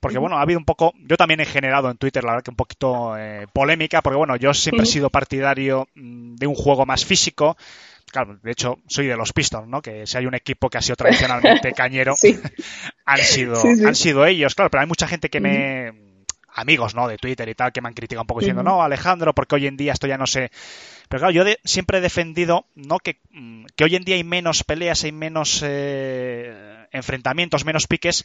porque 0.00 0.18
bueno, 0.18 0.38
ha 0.38 0.42
habido 0.42 0.58
un 0.58 0.64
poco, 0.64 0.94
yo 0.98 1.16
también 1.16 1.40
he 1.40 1.44
generado 1.44 1.90
en 1.90 1.98
Twitter, 1.98 2.24
la 2.24 2.32
verdad 2.32 2.44
que 2.44 2.50
un 2.50 2.56
poquito 2.56 3.16
eh, 3.16 3.46
polémica, 3.52 4.00
porque 4.00 4.16
bueno, 4.16 4.36
yo 4.36 4.54
siempre 4.54 4.84
he 4.84 4.86
sido 4.86 5.10
partidario 5.10 5.88
mm, 5.94 6.36
de 6.36 6.46
un 6.46 6.54
juego 6.54 6.86
más 6.86 7.04
físico. 7.04 7.56
Claro, 8.10 8.38
de 8.42 8.50
hecho, 8.50 8.78
soy 8.88 9.06
de 9.06 9.16
los 9.16 9.32
Pistons, 9.32 9.68
¿no? 9.68 9.82
Que 9.82 10.06
si 10.06 10.16
hay 10.16 10.26
un 10.26 10.34
equipo 10.34 10.68
que 10.68 10.78
ha 10.78 10.82
sido 10.82 10.96
tradicionalmente 10.96 11.72
cañero, 11.76 12.14
han 13.04 13.18
sido, 13.18 13.62
han 13.62 13.94
sido 13.94 14.26
ellos, 14.26 14.54
claro, 14.54 14.70
pero 14.70 14.80
hay 14.80 14.88
mucha 14.88 15.06
gente 15.06 15.28
que 15.28 15.38
me 15.40 16.10
amigos, 16.54 16.94
¿no? 16.94 17.08
De 17.08 17.18
Twitter 17.18 17.48
y 17.48 17.54
tal, 17.54 17.72
que 17.72 17.80
me 17.80 17.88
han 17.88 17.94
criticado 17.94 18.22
un 18.22 18.26
poco 18.26 18.40
diciendo, 18.40 18.62
no, 18.62 18.82
Alejandro, 18.82 19.34
porque 19.34 19.54
hoy 19.54 19.66
en 19.66 19.76
día 19.76 19.92
esto 19.92 20.06
ya 20.06 20.18
no 20.18 20.26
sé. 20.26 20.50
Pero 21.08 21.20
claro, 21.20 21.32
yo 21.32 21.44
siempre 21.64 21.98
he 21.98 22.00
defendido, 22.00 22.66
¿no? 22.74 22.98
Que, 22.98 23.18
mm, 23.30 23.66
que, 23.76 23.84
hoy 23.84 23.96
en 23.96 24.04
día 24.04 24.16
hay 24.16 24.24
menos 24.24 24.64
peleas, 24.64 25.04
hay 25.04 25.12
menos 25.12 25.62
eh, 25.64 26.86
enfrentamientos, 26.92 27.64
menos 27.64 27.86
piques, 27.86 28.24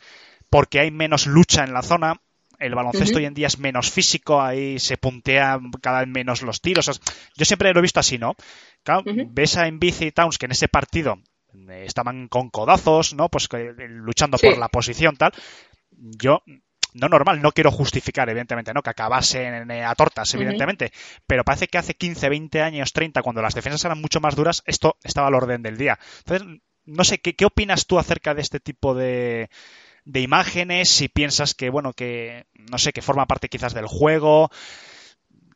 porque 0.49 0.79
hay 0.79 0.91
menos 0.91 1.27
lucha 1.27 1.63
en 1.63 1.73
la 1.73 1.81
zona. 1.81 2.21
El 2.57 2.73
baloncesto 2.73 3.17
hoy 3.17 3.25
en 3.25 3.33
día 3.33 3.47
es 3.47 3.59
menos 3.59 3.91
físico, 3.91 4.41
ahí 4.41 4.79
se 4.79 4.97
puntean 4.97 5.71
cada 5.81 5.99
vez 5.99 6.07
menos 6.07 6.41
los 6.41 6.61
tiros. 6.61 7.01
Yo 7.35 7.45
siempre 7.45 7.73
lo 7.73 7.79
he 7.79 7.81
visto 7.81 7.99
así, 7.99 8.17
¿no? 8.17 8.35
Claro, 8.83 9.03
ves 9.05 9.57
a 9.57 9.67
Embiid 9.67 10.01
y 10.01 10.11
Towns 10.11 10.37
que 10.37 10.45
en 10.45 10.53
ese 10.53 10.69
partido 10.69 11.17
eh, 11.69 11.83
estaban 11.85 12.27
con 12.27 12.49
codazos, 12.49 13.13
¿no? 13.13 13.29
Pues 13.29 13.49
luchando 13.89 14.37
por 14.37 14.57
la 14.57 14.69
posición, 14.69 15.17
tal. 15.17 15.33
Yo 15.91 16.43
no 16.95 17.09
normal, 17.09 17.41
no 17.41 17.51
quiero 17.51 17.71
justificar, 17.71 18.29
evidentemente, 18.29 18.73
¿no? 18.73 18.81
Que 18.81 18.89
acabasen 18.89 19.69
eh, 19.69 19.83
a 19.83 19.93
tortas, 19.95 20.33
evidentemente, 20.33 20.91
pero 21.27 21.43
parece 21.43 21.67
que 21.67 21.77
hace 21.77 21.95
15, 21.95 22.29
20 22.29 22.61
años, 22.61 22.93
30, 22.93 23.21
cuando 23.21 23.41
las 23.41 23.53
defensas 23.53 23.83
eran 23.83 23.99
mucho 23.99 24.21
más 24.21 24.35
duras, 24.35 24.63
esto 24.65 24.97
estaba 25.03 25.27
al 25.27 25.35
orden 25.35 25.61
del 25.61 25.77
día. 25.77 25.99
Entonces, 26.19 26.61
no 26.85 27.03
sé, 27.03 27.19
¿qué, 27.19 27.35
qué 27.35 27.45
opinas 27.45 27.85
tú 27.85 27.99
acerca 27.99 28.33
de 28.33 28.41
este 28.41 28.61
tipo 28.61 28.95
de, 28.95 29.49
de 30.05 30.21
imágenes, 30.21 30.89
si 30.89 31.07
piensas 31.07 31.53
que, 31.53 31.69
bueno, 31.69 31.93
que, 31.93 32.45
no 32.71 32.77
sé, 32.77 32.93
que 32.93 33.01
forma 33.01 33.25
parte 33.25 33.49
quizás 33.49 33.73
del 33.73 33.87
juego, 33.87 34.49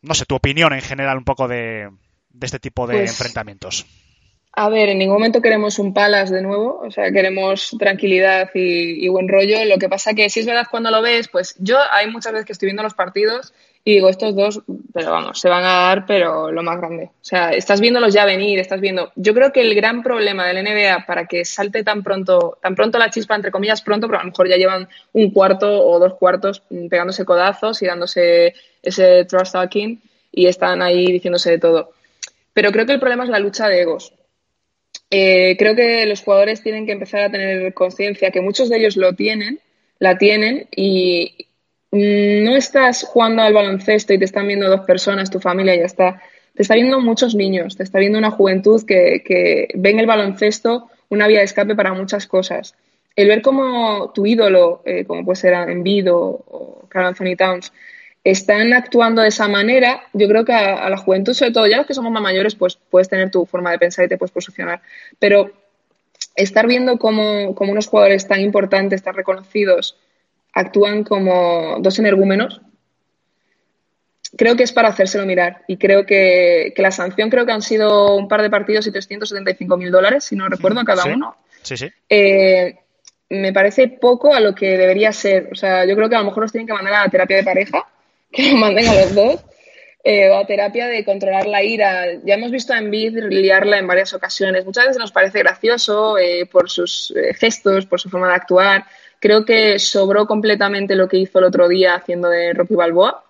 no 0.01 0.13
sé, 0.13 0.25
tu 0.25 0.35
opinión 0.35 0.73
en 0.73 0.81
general 0.81 1.17
un 1.17 1.23
poco 1.23 1.47
de, 1.47 1.89
de 2.29 2.45
este 2.45 2.59
tipo 2.59 2.87
de 2.87 2.97
pues, 2.97 3.11
enfrentamientos. 3.11 3.85
A 4.53 4.67
ver, 4.67 4.89
en 4.89 4.97
ningún 4.97 5.15
momento 5.15 5.41
queremos 5.41 5.77
un 5.77 5.93
palas 5.93 6.31
de 6.31 6.41
nuevo, 6.41 6.81
o 6.83 6.91
sea, 6.91 7.11
queremos 7.11 7.75
tranquilidad 7.77 8.49
y, 8.53 9.05
y, 9.05 9.07
buen 9.07 9.27
rollo. 9.27 9.63
Lo 9.65 9.77
que 9.77 9.87
pasa 9.87 10.15
que 10.15 10.29
si 10.29 10.39
es 10.39 10.45
verdad 10.47 10.67
cuando 10.69 10.89
lo 10.89 11.01
ves, 11.01 11.27
pues 11.27 11.55
yo 11.59 11.77
hay 11.91 12.09
muchas 12.09 12.33
veces 12.33 12.45
que 12.45 12.53
estoy 12.53 12.67
viendo 12.67 12.83
los 12.83 12.95
partidos 12.95 13.53
y 13.83 13.93
digo, 13.93 14.09
estos 14.09 14.35
dos, 14.35 14.61
pero 14.93 15.11
vamos, 15.11 15.39
se 15.39 15.49
van 15.49 15.63
a 15.63 15.87
dar, 15.87 16.05
pero 16.05 16.51
lo 16.51 16.61
más 16.61 16.77
grande. 16.77 17.05
O 17.05 17.23
sea, 17.23 17.51
estás 17.51 17.79
viéndolos 17.79 18.13
ya 18.13 18.25
venir, 18.25 18.59
estás 18.59 18.81
viendo. 18.81 19.11
Yo 19.15 19.33
creo 19.33 19.51
que 19.51 19.61
el 19.61 19.73
gran 19.73 20.03
problema 20.03 20.45
del 20.45 20.63
NBA 20.63 21.05
para 21.07 21.25
que 21.25 21.45
salte 21.45 21.83
tan 21.83 22.03
pronto, 22.03 22.57
tan 22.61 22.75
pronto 22.75 22.99
la 22.99 23.09
chispa, 23.09 23.35
entre 23.35 23.51
comillas, 23.51 23.81
pronto, 23.81 24.07
pero 24.07 24.19
a 24.19 24.23
lo 24.23 24.29
mejor 24.29 24.49
ya 24.49 24.57
llevan 24.57 24.89
un 25.13 25.31
cuarto 25.31 25.85
o 25.85 25.97
dos 25.97 26.15
cuartos 26.15 26.61
pegándose 26.89 27.25
codazos 27.25 27.81
y 27.81 27.85
dándose 27.85 28.53
ese 28.83 29.25
trust 29.25 29.53
talking 29.53 30.01
y 30.31 30.47
están 30.47 30.81
ahí 30.81 31.05
diciéndose 31.05 31.51
de 31.51 31.59
todo. 31.59 31.91
Pero 32.53 32.71
creo 32.71 32.85
que 32.85 32.93
el 32.93 32.99
problema 32.99 33.23
es 33.23 33.29
la 33.29 33.39
lucha 33.39 33.67
de 33.67 33.81
egos. 33.81 34.13
Eh, 35.09 35.55
creo 35.57 35.75
que 35.75 36.05
los 36.05 36.21
jugadores 36.21 36.61
tienen 36.61 36.85
que 36.85 36.91
empezar 36.91 37.21
a 37.21 37.31
tener 37.31 37.73
conciencia, 37.73 38.31
que 38.31 38.41
muchos 38.41 38.69
de 38.69 38.77
ellos 38.77 38.97
lo 38.97 39.13
tienen, 39.13 39.59
la 39.97 40.17
tienen 40.17 40.67
y, 40.75 41.47
no 41.91 42.55
estás 42.55 43.03
jugando 43.03 43.41
al 43.41 43.53
baloncesto 43.53 44.13
y 44.13 44.19
te 44.19 44.25
están 44.25 44.47
viendo 44.47 44.69
dos 44.69 44.81
personas, 44.81 45.29
tu 45.29 45.39
familia 45.39 45.75
ya 45.75 45.85
está. 45.85 46.21
Te 46.55 46.63
está 46.63 46.75
viendo 46.75 46.99
muchos 46.99 47.35
niños, 47.35 47.77
te 47.77 47.83
está 47.83 47.99
viendo 47.99 48.19
una 48.19 48.31
juventud 48.31 48.83
que, 48.85 49.23
que 49.25 49.69
ven 49.75 49.99
el 49.99 50.05
baloncesto 50.05 50.89
una 51.09 51.27
vía 51.27 51.39
de 51.39 51.45
escape 51.45 51.75
para 51.75 51.93
muchas 51.93 52.27
cosas. 52.27 52.75
El 53.15 53.27
ver 53.27 53.41
cómo 53.41 54.11
tu 54.13 54.25
ídolo, 54.25 54.81
eh, 54.85 55.05
como 55.05 55.25
puede 55.25 55.35
ser 55.35 55.53
Envid 55.53 56.13
o, 56.13 56.19
o 56.19 56.85
Carl 56.87 57.07
Anthony 57.07 57.35
Towns, 57.35 57.73
están 58.23 58.73
actuando 58.73 59.21
de 59.21 59.29
esa 59.29 59.47
manera, 59.47 60.03
yo 60.13 60.27
creo 60.27 60.45
que 60.45 60.53
a, 60.53 60.75
a, 60.75 60.89
la 60.89 60.97
juventud, 60.97 61.33
sobre 61.33 61.51
todo 61.51 61.67
ya 61.67 61.77
los 61.77 61.85
que 61.85 61.93
somos 61.93 62.11
más 62.11 62.21
mayores, 62.21 62.55
pues 62.55 62.77
puedes 62.89 63.09
tener 63.09 63.31
tu 63.31 63.45
forma 63.45 63.71
de 63.71 63.79
pensar 63.79 64.05
y 64.05 64.09
te 64.09 64.17
puedes 64.17 64.31
posicionar. 64.31 64.81
Pero 65.17 65.51
estar 66.35 66.67
viendo 66.67 66.97
cómo, 66.97 67.55
cómo 67.55 67.71
unos 67.71 67.87
jugadores 67.87 68.27
tan 68.27 68.41
importantes, 68.41 69.03
tan 69.03 69.15
reconocidos, 69.15 69.97
actúan 70.53 71.03
como 71.03 71.77
dos 71.79 71.99
energúmenos, 71.99 72.61
creo 74.37 74.55
que 74.55 74.63
es 74.63 74.71
para 74.71 74.89
hacérselo 74.89 75.25
mirar. 75.25 75.63
Y 75.67 75.77
creo 75.77 76.05
que, 76.05 76.73
que, 76.75 76.81
la 76.81 76.91
sanción 76.91 77.29
creo 77.29 77.45
que 77.45 77.51
han 77.51 77.61
sido 77.61 78.15
un 78.15 78.27
par 78.27 78.41
de 78.41 78.49
partidos 78.49 78.87
y 78.87 78.91
375 78.91 79.77
mil 79.77 79.91
dólares, 79.91 80.25
si 80.25 80.35
no 80.35 80.47
recuerdo, 80.47 80.83
cada 80.83 81.03
sí, 81.03 81.09
uno. 81.09 81.35
Sí, 81.61 81.77
sí. 81.77 81.89
Eh, 82.07 82.75
me 83.29 83.53
parece 83.53 83.87
poco 83.87 84.33
a 84.33 84.39
lo 84.39 84.55
que 84.55 84.77
debería 84.77 85.11
ser. 85.11 85.49
O 85.51 85.55
sea, 85.55 85.85
yo 85.85 85.95
creo 85.95 86.09
que 86.09 86.15
a 86.15 86.19
lo 86.19 86.25
mejor 86.25 86.43
los 86.43 86.51
tienen 86.51 86.67
que 86.67 86.73
mandar 86.73 86.93
a 86.93 87.03
la 87.03 87.09
terapia 87.09 87.37
de 87.37 87.43
pareja, 87.43 87.87
que 88.31 88.51
lo 88.51 88.57
manden 88.57 88.87
a 88.87 88.93
los 88.95 89.15
dos, 89.15 89.45
eh, 90.03 90.29
o 90.29 90.37
a 90.37 90.45
terapia 90.45 90.87
de 90.87 91.03
controlar 91.03 91.45
la 91.45 91.63
ira. 91.63 92.05
Ya 92.23 92.35
hemos 92.35 92.51
visto 92.51 92.73
a 92.73 92.79
Envid 92.79 93.17
liarla 93.29 93.77
en 93.77 93.87
varias 93.87 94.13
ocasiones. 94.13 94.65
Muchas 94.65 94.85
veces 94.85 94.99
nos 94.99 95.11
parece 95.11 95.39
gracioso 95.39 96.17
eh, 96.17 96.47
por 96.51 96.69
sus 96.69 97.13
gestos, 97.37 97.85
por 97.85 97.99
su 97.99 98.09
forma 98.09 98.29
de 98.29 98.35
actuar, 98.35 98.85
Creo 99.19 99.45
que 99.45 99.79
sobró 99.79 100.25
completamente 100.25 100.95
lo 100.95 101.07
que 101.07 101.17
hizo 101.17 101.39
el 101.39 101.45
otro 101.45 101.67
día 101.67 101.95
haciendo 101.95 102.29
de 102.29 102.53
Rocky 102.53 102.75
Balboa. 102.75 103.23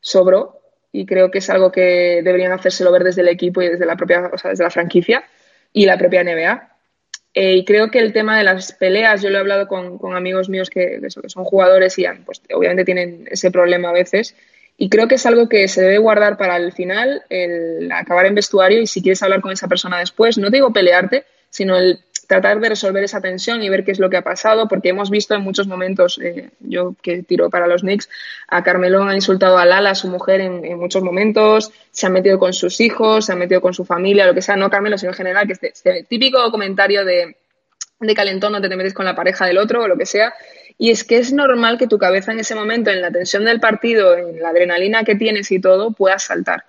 Sobró. 0.00 0.60
Y 0.92 1.06
creo 1.06 1.30
que 1.30 1.38
es 1.38 1.50
algo 1.50 1.72
que 1.72 2.22
deberían 2.22 2.52
hacérselo 2.52 2.92
ver 2.92 3.04
desde 3.04 3.22
el 3.22 3.28
equipo 3.28 3.60
y 3.60 3.68
desde 3.68 3.84
la 3.84 3.96
propia, 3.96 4.30
o 4.32 4.38
sea, 4.38 4.50
desde 4.50 4.64
la 4.64 4.70
franquicia 4.70 5.24
y 5.72 5.86
la 5.86 5.98
propia 5.98 6.22
NBA. 6.22 6.74
Eh, 7.34 7.56
y 7.56 7.64
creo 7.64 7.90
que 7.90 7.98
el 7.98 8.12
tema 8.12 8.38
de 8.38 8.44
las 8.44 8.72
peleas, 8.72 9.20
yo 9.20 9.28
lo 9.28 9.38
he 9.38 9.40
hablado 9.40 9.66
con, 9.66 9.98
con 9.98 10.14
amigos 10.16 10.48
míos 10.48 10.70
que, 10.70 11.00
que, 11.00 11.10
son 11.10 11.44
jugadores 11.44 11.98
y 11.98 12.06
pues, 12.24 12.40
obviamente 12.54 12.84
tienen 12.84 13.26
ese 13.28 13.50
problema 13.50 13.90
a 13.90 13.92
veces. 13.92 14.36
Y 14.76 14.88
creo 14.88 15.08
que 15.08 15.16
es 15.16 15.26
algo 15.26 15.48
que 15.48 15.66
se 15.66 15.82
debe 15.82 15.98
guardar 15.98 16.36
para 16.36 16.56
el 16.56 16.72
final, 16.72 17.22
el 17.28 17.90
acabar 17.90 18.26
en 18.26 18.36
vestuario 18.36 18.80
y 18.80 18.86
si 18.86 19.02
quieres 19.02 19.22
hablar 19.22 19.40
con 19.40 19.52
esa 19.52 19.68
persona 19.68 19.98
después, 19.98 20.38
no 20.38 20.50
te 20.50 20.56
digo 20.58 20.72
pelearte, 20.72 21.24
sino 21.50 21.76
el 21.76 22.00
tratar 22.26 22.60
de 22.60 22.68
resolver 22.68 23.02
esa 23.04 23.20
tensión 23.20 23.62
y 23.62 23.68
ver 23.68 23.84
qué 23.84 23.92
es 23.92 23.98
lo 23.98 24.10
que 24.10 24.16
ha 24.16 24.22
pasado, 24.22 24.68
porque 24.68 24.90
hemos 24.90 25.10
visto 25.10 25.34
en 25.34 25.42
muchos 25.42 25.66
momentos, 25.66 26.18
eh, 26.22 26.50
yo 26.60 26.94
que 27.02 27.22
tiro 27.22 27.50
para 27.50 27.66
los 27.66 27.82
Knicks, 27.82 28.08
a 28.48 28.62
Carmelón 28.62 29.08
ha 29.08 29.14
insultado 29.14 29.58
a 29.58 29.64
Lala, 29.64 29.90
a 29.90 29.94
su 29.94 30.08
mujer, 30.08 30.40
en, 30.40 30.78
muchos 30.78 31.02
momentos, 31.02 31.72
se 31.90 32.06
ha 32.06 32.10
metido 32.10 32.38
con 32.38 32.52
sus 32.52 32.80
hijos, 32.80 33.26
se 33.26 33.32
ha 33.32 33.36
metido 33.36 33.60
con 33.60 33.74
su 33.74 33.84
familia, 33.84 34.26
lo 34.26 34.34
que 34.34 34.42
sea, 34.42 34.56
no 34.56 34.70
Carmelo, 34.70 34.98
sino 34.98 35.12
en 35.12 35.16
general, 35.16 35.46
que 35.46 35.52
este, 35.54 35.68
este 35.68 36.04
típico 36.04 36.50
comentario 36.50 37.04
de, 37.04 37.36
de 38.00 38.14
calentón, 38.14 38.52
no 38.52 38.60
te 38.60 38.68
metes 38.76 38.94
con 38.94 39.04
la 39.04 39.14
pareja 39.14 39.46
del 39.46 39.58
otro 39.58 39.82
o 39.82 39.88
lo 39.88 39.96
que 39.96 40.06
sea. 40.06 40.34
Y 40.76 40.90
es 40.90 41.04
que 41.04 41.18
es 41.18 41.32
normal 41.32 41.78
que 41.78 41.86
tu 41.86 41.98
cabeza 41.98 42.32
en 42.32 42.40
ese 42.40 42.54
momento, 42.54 42.90
en 42.90 43.00
la 43.00 43.10
tensión 43.10 43.44
del 43.44 43.60
partido, 43.60 44.16
en 44.16 44.40
la 44.40 44.48
adrenalina 44.48 45.04
que 45.04 45.14
tienes 45.14 45.50
y 45.52 45.60
todo, 45.60 45.92
puedas 45.92 46.24
saltar. 46.24 46.64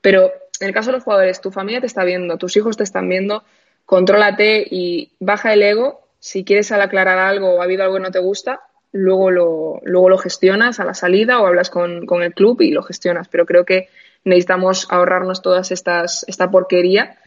Pero 0.00 0.32
en 0.60 0.68
el 0.68 0.74
caso 0.74 0.90
de 0.90 0.96
los 0.96 1.04
jugadores, 1.04 1.40
tu 1.40 1.50
familia 1.50 1.80
te 1.80 1.86
está 1.86 2.04
viendo, 2.04 2.36
tus 2.36 2.56
hijos 2.56 2.76
te 2.76 2.84
están 2.84 3.08
viendo, 3.08 3.44
contrólate 3.84 4.66
y 4.68 5.12
baja 5.20 5.52
el 5.52 5.62
ego. 5.62 6.08
Si 6.18 6.44
quieres 6.44 6.72
aclarar 6.72 7.18
algo 7.18 7.54
o 7.54 7.60
ha 7.60 7.64
habido 7.64 7.82
algo 7.82 7.96
que 7.96 8.02
no 8.02 8.10
te 8.10 8.18
gusta, 8.18 8.60
luego 8.92 9.30
lo, 9.30 9.80
luego 9.82 10.08
lo 10.08 10.18
gestionas 10.18 10.80
a 10.80 10.84
la 10.84 10.94
salida 10.94 11.40
o 11.40 11.46
hablas 11.46 11.68
con, 11.68 12.06
el 12.22 12.34
club 12.34 12.62
y 12.62 12.70
lo 12.70 12.82
gestionas. 12.82 13.28
Pero 13.28 13.44
creo 13.44 13.64
que 13.64 13.88
necesitamos 14.24 14.86
ahorrarnos 14.90 15.42
todas 15.42 15.70
estas, 15.70 16.24
esta 16.28 16.50
porquería 16.50 17.18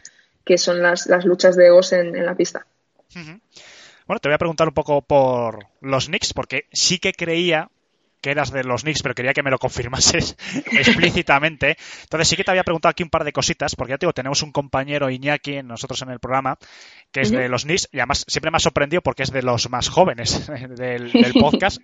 que 0.44 0.58
son 0.58 0.82
las, 0.82 1.06
las 1.06 1.24
luchas 1.24 1.56
de 1.56 1.66
egos 1.66 1.92
en, 1.92 2.24
la 2.24 2.34
pista. 2.34 2.66
Bueno, 3.14 4.20
te 4.20 4.28
voy 4.28 4.34
a 4.34 4.38
preguntar 4.38 4.68
un 4.68 4.74
poco 4.74 5.02
por 5.02 5.66
los 5.82 6.06
Knicks, 6.06 6.32
porque 6.32 6.64
sí 6.72 6.98
que 6.98 7.12
creía 7.12 7.70
que 8.20 8.30
eras 8.30 8.50
de 8.50 8.64
los 8.64 8.82
Knicks, 8.82 9.02
pero 9.02 9.14
quería 9.14 9.32
que 9.32 9.42
me 9.42 9.50
lo 9.50 9.58
confirmases 9.58 10.36
explícitamente. 10.72 11.76
Entonces 12.02 12.28
sí 12.28 12.36
que 12.36 12.44
te 12.44 12.50
había 12.50 12.64
preguntado 12.64 12.90
aquí 12.90 13.02
un 13.02 13.10
par 13.10 13.24
de 13.24 13.32
cositas, 13.32 13.76
porque 13.76 13.92
ya 13.92 13.98
te 13.98 14.06
digo, 14.06 14.12
tenemos 14.12 14.42
un 14.42 14.52
compañero 14.52 15.10
Iñaki, 15.10 15.62
nosotros 15.62 16.02
en 16.02 16.10
el 16.10 16.20
programa, 16.20 16.58
que 17.12 17.20
es 17.20 17.30
de 17.30 17.48
los 17.48 17.64
Knicks, 17.64 17.88
y 17.92 17.98
además 17.98 18.24
siempre 18.28 18.50
me 18.50 18.56
ha 18.56 18.60
sorprendido 18.60 19.02
porque 19.02 19.22
es 19.22 19.30
de 19.30 19.42
los 19.42 19.68
más 19.70 19.88
jóvenes 19.88 20.50
del, 20.76 21.10
podcast. 21.40 21.80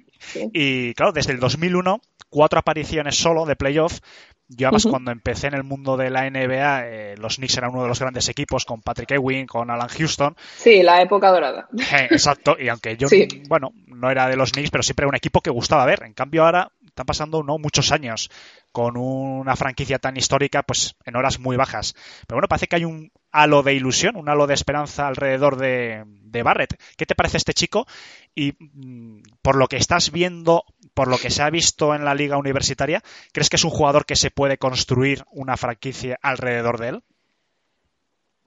Y 0.53 0.95
claro, 0.95 1.12
desde 1.12 1.32
el 1.32 1.41
2001, 1.41 2.01
cuatro 2.28 2.59
apariciones 2.59 3.16
solo 3.16 3.47
de 3.47 3.57
playoff, 3.57 4.01
yo 4.49 4.68
además 4.68 4.86
cuando 4.86 5.11
empecé 5.11 5.47
en 5.47 5.55
el 5.55 5.64
mundo 5.64 5.97
de 5.97 6.11
la 6.11 6.28
NBA, 6.28 6.86
eh, 6.86 7.14
los 7.16 7.36
Knicks 7.36 7.57
eran 7.57 7.70
uno 7.70 7.82
de 7.82 7.88
los 7.88 8.01
grandes 8.01 8.28
equipos 8.28 8.64
con 8.64 8.82
Patrick 8.82 9.12
Ewing, 9.12 9.47
con 9.47 9.70
Alan 9.70 9.88
Houston. 9.88 10.36
Sí, 10.57 10.82
la 10.82 11.01
época 11.01 11.30
dorada. 11.30 11.68
Eh, 11.95 12.09
exacto, 12.11 12.57
y 12.59 12.68
aunque 12.68 12.97
yo, 12.97 13.07
bueno, 13.49 13.72
no 13.86 14.11
era 14.11 14.26
de 14.26 14.36
los 14.36 14.51
Knicks, 14.53 14.70
pero 14.70 14.82
siempre 14.82 15.05
era 15.05 15.11
un 15.11 15.14
equipo 15.14 15.40
que 15.40 15.51
gustaba 15.51 15.86
ver. 15.86 16.03
En 16.05 16.12
cambio 16.12 16.45
ahora 16.45 16.72
están 16.84 17.07
pasando 17.07 17.42
no 17.42 17.59
muchos 17.59 17.92
años 17.92 18.30
con 18.72 18.97
una 18.97 19.57
franquicia 19.57 19.99
tan 19.99 20.16
histórica, 20.16 20.62
pues 20.62 20.97
en 21.05 21.16
horas 21.16 21.38
muy 21.38 21.57
bajas. 21.57 21.95
Pero 22.26 22.36
bueno, 22.36 22.49
parece 22.49 22.66
que 22.66 22.76
hay 22.76 22.84
un 22.84 23.12
halo 23.30 23.62
de 23.62 23.74
ilusión, 23.74 24.16
un 24.16 24.28
halo 24.28 24.47
de 24.47 24.55
esperanza 24.55 25.09
alrededor 25.09 25.57
de, 25.57 26.05
de 26.07 26.42
Barrett. 26.42 26.80
¿Qué 26.97 27.07
te 27.07 27.14
parece 27.14 27.36
este 27.36 27.55
chico? 27.55 27.86
Y 28.34 28.55
mm, 28.59 29.22
por 29.42 29.57
lo 29.57 29.68
que 29.68 29.76
estás 29.76 30.11
viendo 30.11 30.64
por 30.95 31.09
lo 31.09 31.18
que 31.18 31.30
se 31.30 31.42
ha 31.42 31.51
visto 31.51 31.95
en 31.95 32.05
la 32.05 32.14
liga 32.14 32.38
universitaria, 32.38 33.03
¿crees 33.32 33.51
que 33.51 33.57
es 33.57 33.64
un 33.64 33.70
jugador 33.70 34.07
que 34.07 34.16
se 34.16 34.30
puede 34.30 34.59
construir 34.59 35.24
una 35.32 35.57
franquicia 35.57 36.18
alrededor 36.22 36.78
de 36.78 36.88
él? 36.88 37.03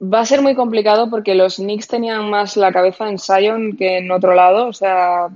Va 0.00 0.20
a 0.20 0.26
ser 0.26 0.42
muy 0.42 0.54
complicado 0.54 1.10
porque 1.10 1.34
los 1.34 1.56
Knicks 1.56 1.88
tenían 1.88 2.30
más 2.30 2.56
la 2.56 2.72
cabeza 2.72 3.08
en 3.08 3.18
Sion 3.18 3.76
que 3.76 3.98
en 3.98 4.10
otro 4.10 4.34
lado, 4.34 4.68
o 4.68 4.72
sea, 4.72 5.28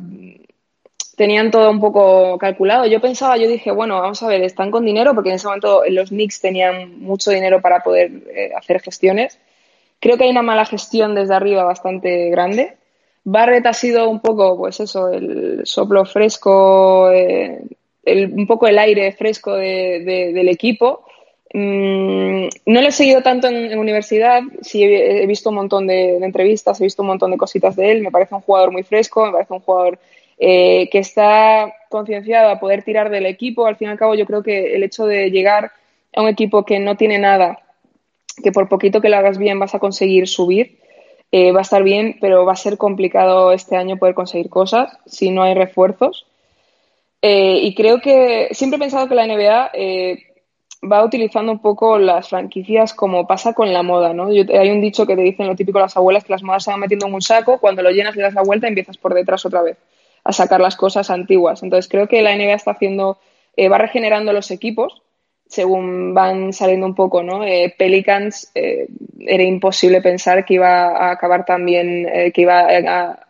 tenían 1.16 1.50
todo 1.50 1.70
un 1.70 1.80
poco 1.80 2.38
calculado. 2.38 2.86
Yo 2.86 3.00
pensaba, 3.00 3.36
yo 3.36 3.48
dije, 3.48 3.70
bueno, 3.72 4.00
vamos 4.00 4.22
a 4.22 4.28
ver, 4.28 4.42
están 4.42 4.70
con 4.70 4.84
dinero 4.84 5.14
porque 5.14 5.30
en 5.30 5.36
ese 5.36 5.48
momento 5.48 5.82
los 5.88 6.10
Knicks 6.10 6.40
tenían 6.40 7.00
mucho 7.00 7.30
dinero 7.30 7.60
para 7.60 7.82
poder 7.82 8.10
eh, 8.34 8.52
hacer 8.56 8.80
gestiones. 8.80 9.38
Creo 10.00 10.16
que 10.16 10.24
hay 10.24 10.30
una 10.30 10.42
mala 10.42 10.64
gestión 10.64 11.14
desde 11.14 11.34
arriba 11.34 11.64
bastante 11.64 12.30
grande. 12.30 12.76
Barrett 13.24 13.66
ha 13.66 13.72
sido 13.72 14.08
un 14.08 14.20
poco, 14.20 14.56
pues 14.56 14.80
eso, 14.80 15.08
el 15.08 15.62
soplo 15.64 16.04
fresco, 16.04 17.10
eh, 17.10 17.62
un 18.04 18.46
poco 18.46 18.66
el 18.66 18.78
aire 18.78 19.12
fresco 19.12 19.54
del 19.54 20.48
equipo. 20.48 21.04
Mm, 21.54 22.48
no 22.66 22.80
lo 22.80 22.88
he 22.88 22.92
seguido 22.92 23.22
tanto 23.22 23.46
en, 23.46 23.78
universidad, 23.78 24.40
sí 24.62 24.82
he, 24.82 25.26
visto 25.26 25.50
un 25.50 25.56
montón 25.56 25.86
de, 25.86 26.16
entrevistas, 26.16 26.80
he 26.80 26.84
visto 26.84 27.02
un 27.02 27.08
montón 27.08 27.30
de 27.30 27.36
cositas 27.36 27.76
de 27.76 27.92
él, 27.92 28.00
me 28.00 28.10
parece 28.10 28.34
un 28.34 28.40
jugador 28.40 28.72
muy 28.72 28.82
fresco, 28.82 29.26
me 29.26 29.32
parece 29.32 29.52
un 29.52 29.60
jugador 29.60 29.98
eh, 30.38 30.88
que 30.90 30.98
está 30.98 31.72
concienciado 31.90 32.48
a 32.48 32.58
poder 32.58 32.82
tirar 32.82 33.10
del 33.10 33.26
equipo. 33.26 33.66
Al 33.66 33.76
fin 33.76 33.88
y 33.88 33.90
al 33.92 33.98
cabo 33.98 34.14
yo 34.14 34.26
creo 34.26 34.42
que 34.42 34.74
el 34.74 34.82
hecho 34.82 35.06
de 35.06 35.30
llegar 35.30 35.72
a 36.14 36.22
un 36.22 36.28
equipo 36.28 36.64
que 36.64 36.78
no 36.78 36.96
tiene 36.96 37.18
nada, 37.18 37.60
que 38.42 38.50
por 38.50 38.68
poquito 38.68 39.00
que 39.00 39.10
lo 39.10 39.16
hagas 39.18 39.38
bien 39.38 39.58
vas 39.58 39.74
a 39.74 39.78
conseguir 39.78 40.26
subir, 40.26 40.78
eh, 41.34 41.50
va 41.50 41.60
a 41.60 41.62
estar 41.62 41.82
bien, 41.82 42.18
pero 42.20 42.44
va 42.44 42.52
a 42.52 42.56
ser 42.56 42.76
complicado 42.76 43.52
este 43.52 43.76
año 43.76 43.96
poder 43.96 44.14
conseguir 44.14 44.50
cosas 44.50 44.98
si 45.06 45.30
no 45.30 45.42
hay 45.42 45.54
refuerzos. 45.54 46.26
Eh, 47.22 47.60
y 47.62 47.74
creo 47.74 48.02
que 48.02 48.48
siempre 48.52 48.76
he 48.76 48.80
pensado 48.80 49.08
que 49.08 49.14
la 49.14 49.26
NBA 49.26 49.70
eh, 49.72 50.18
va 50.84 51.02
utilizando 51.02 51.50
un 51.52 51.60
poco 51.60 51.98
las 51.98 52.28
franquicias 52.28 52.92
como 52.92 53.26
pasa 53.26 53.54
con 53.54 53.72
la 53.72 53.82
moda, 53.82 54.12
¿no? 54.12 54.26
hay 54.26 54.70
un 54.70 54.80
dicho 54.82 55.06
que 55.06 55.16
te 55.16 55.22
dicen 55.22 55.46
lo 55.46 55.56
típico 55.56 55.78
las 55.78 55.96
abuelas, 55.96 56.24
que 56.24 56.32
las 56.32 56.42
modas 56.42 56.64
se 56.64 56.70
van 56.70 56.80
metiendo 56.80 57.06
en 57.06 57.14
un 57.14 57.22
saco, 57.22 57.58
cuando 57.60 57.80
lo 57.82 57.90
llenas 57.90 58.16
le 58.16 58.24
das 58.24 58.34
la 58.34 58.42
vuelta 58.42 58.66
y 58.66 58.70
empiezas 58.70 58.98
por 58.98 59.14
detrás 59.14 59.46
otra 59.46 59.62
vez 59.62 59.78
a 60.24 60.32
sacar 60.32 60.60
las 60.60 60.76
cosas 60.76 61.08
antiguas. 61.08 61.62
Entonces 61.62 61.88
creo 61.90 62.08
que 62.08 62.20
la 62.20 62.36
NBA 62.36 62.54
está 62.54 62.72
haciendo, 62.72 63.18
va 63.70 63.78
regenerando 63.78 64.32
los 64.32 64.50
equipos 64.50 65.00
según 65.52 66.14
van 66.14 66.54
saliendo 66.54 66.86
un 66.86 66.94
poco, 66.94 67.22
¿no? 67.22 67.44
Eh, 67.44 67.74
Pelicans 67.76 68.50
eh, 68.54 68.86
era 69.20 69.42
imposible 69.42 70.00
pensar 70.00 70.46
que 70.46 70.54
iba 70.54 70.96
a 70.96 71.12
acabar 71.12 71.44
también, 71.44 72.08
eh, 72.10 72.32
que 72.32 72.40
iba 72.40 72.66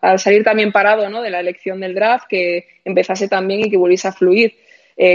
a, 0.01 0.19
salir 0.19 0.45
también 0.45 0.71
parado, 0.71 1.11
¿no? 1.11 1.21
De 1.21 1.31
la 1.31 1.41
elección 1.41 1.81
del 1.81 1.97
draft, 1.97 2.27
que 2.29 2.67
empezase 2.85 3.27
también 3.27 3.67
y 3.67 3.71
que 3.71 3.77
volviese 3.77 4.07
a 4.07 4.13
fluir. 4.13 4.55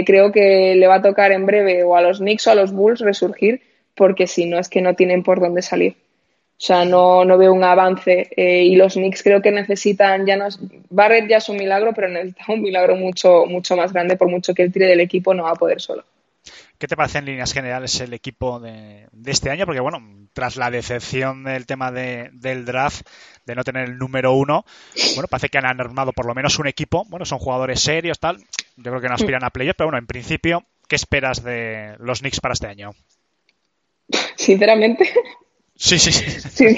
creo 0.04 0.30
que 0.32 0.74
le 0.76 0.86
va 0.86 0.96
a 0.96 1.02
tocar 1.02 1.32
en 1.32 1.46
breve 1.46 1.82
o 1.82 1.96
a 1.96 2.02
los 2.02 2.18
Knicks 2.18 2.46
o 2.46 2.50
a 2.50 2.54
los 2.54 2.72
Bulls 2.72 3.00
resurgir, 3.00 3.62
porque 3.94 4.26
si 4.26 4.44
no 4.44 4.58
es 4.58 4.68
que 4.68 4.82
no 4.82 4.94
tienen 4.94 5.22
por 5.22 5.40
dónde 5.40 5.62
salir. 5.62 5.94
O 6.58 6.60
sea, 6.60 6.84
no, 6.84 7.24
no 7.24 7.38
veo 7.38 7.54
un 7.54 7.64
avance 7.64 8.28
y 8.36 8.76
los 8.76 8.94
Knicks 8.94 9.22
creo 9.22 9.40
que 9.40 9.50
necesitan, 9.50 10.26
ya 10.26 10.36
no 10.36 10.48
Barrett 10.90 11.26
ya 11.26 11.38
es 11.38 11.48
un 11.48 11.56
milagro, 11.56 11.94
pero 11.94 12.08
necesita 12.08 12.44
un 12.48 12.60
milagro 12.60 12.96
mucho, 12.96 13.46
mucho 13.46 13.76
más 13.76 13.94
grande, 13.94 14.16
por 14.16 14.28
mucho 14.28 14.52
que 14.52 14.64
el 14.64 14.72
tire 14.72 14.88
del 14.88 15.00
equipo 15.00 15.32
no 15.32 15.44
va 15.44 15.52
a 15.52 15.54
poder 15.54 15.80
solo. 15.80 16.04
¿Qué 16.78 16.86
te 16.86 16.96
parece 16.96 17.18
en 17.18 17.24
líneas 17.24 17.52
generales 17.52 18.00
el 18.00 18.12
equipo 18.12 18.60
de, 18.60 19.08
este 19.26 19.50
año? 19.50 19.66
Porque, 19.66 19.80
bueno, 19.80 20.00
tras 20.32 20.56
la 20.56 20.70
decepción 20.70 21.42
del 21.42 21.66
tema 21.66 21.90
del 21.90 22.64
draft, 22.64 23.04
de 23.44 23.56
no 23.56 23.64
tener 23.64 23.88
el 23.88 23.98
número 23.98 24.32
uno, 24.32 24.64
bueno, 25.14 25.26
parece 25.28 25.48
que 25.48 25.58
han 25.58 25.66
armado 25.66 26.12
por 26.12 26.26
lo 26.26 26.36
menos 26.36 26.58
un 26.60 26.68
equipo. 26.68 27.04
Bueno, 27.08 27.26
son 27.26 27.40
jugadores 27.40 27.80
serios, 27.80 28.20
tal. 28.20 28.38
Yo 28.76 28.92
creo 28.92 29.00
que 29.00 29.08
no 29.08 29.14
aspiran 29.14 29.42
a 29.42 29.50
playoffs, 29.50 29.76
pero 29.76 29.88
bueno, 29.88 29.98
en 29.98 30.06
principio, 30.06 30.64
¿qué 30.86 30.94
esperas 30.94 31.42
de 31.42 31.96
los 31.98 32.20
Knicks 32.20 32.40
para 32.40 32.54
este 32.54 32.68
año? 32.68 32.92
Sinceramente. 34.36 35.10
Sí, 35.74 35.98
sí, 35.98 36.12
sí. 36.12 36.64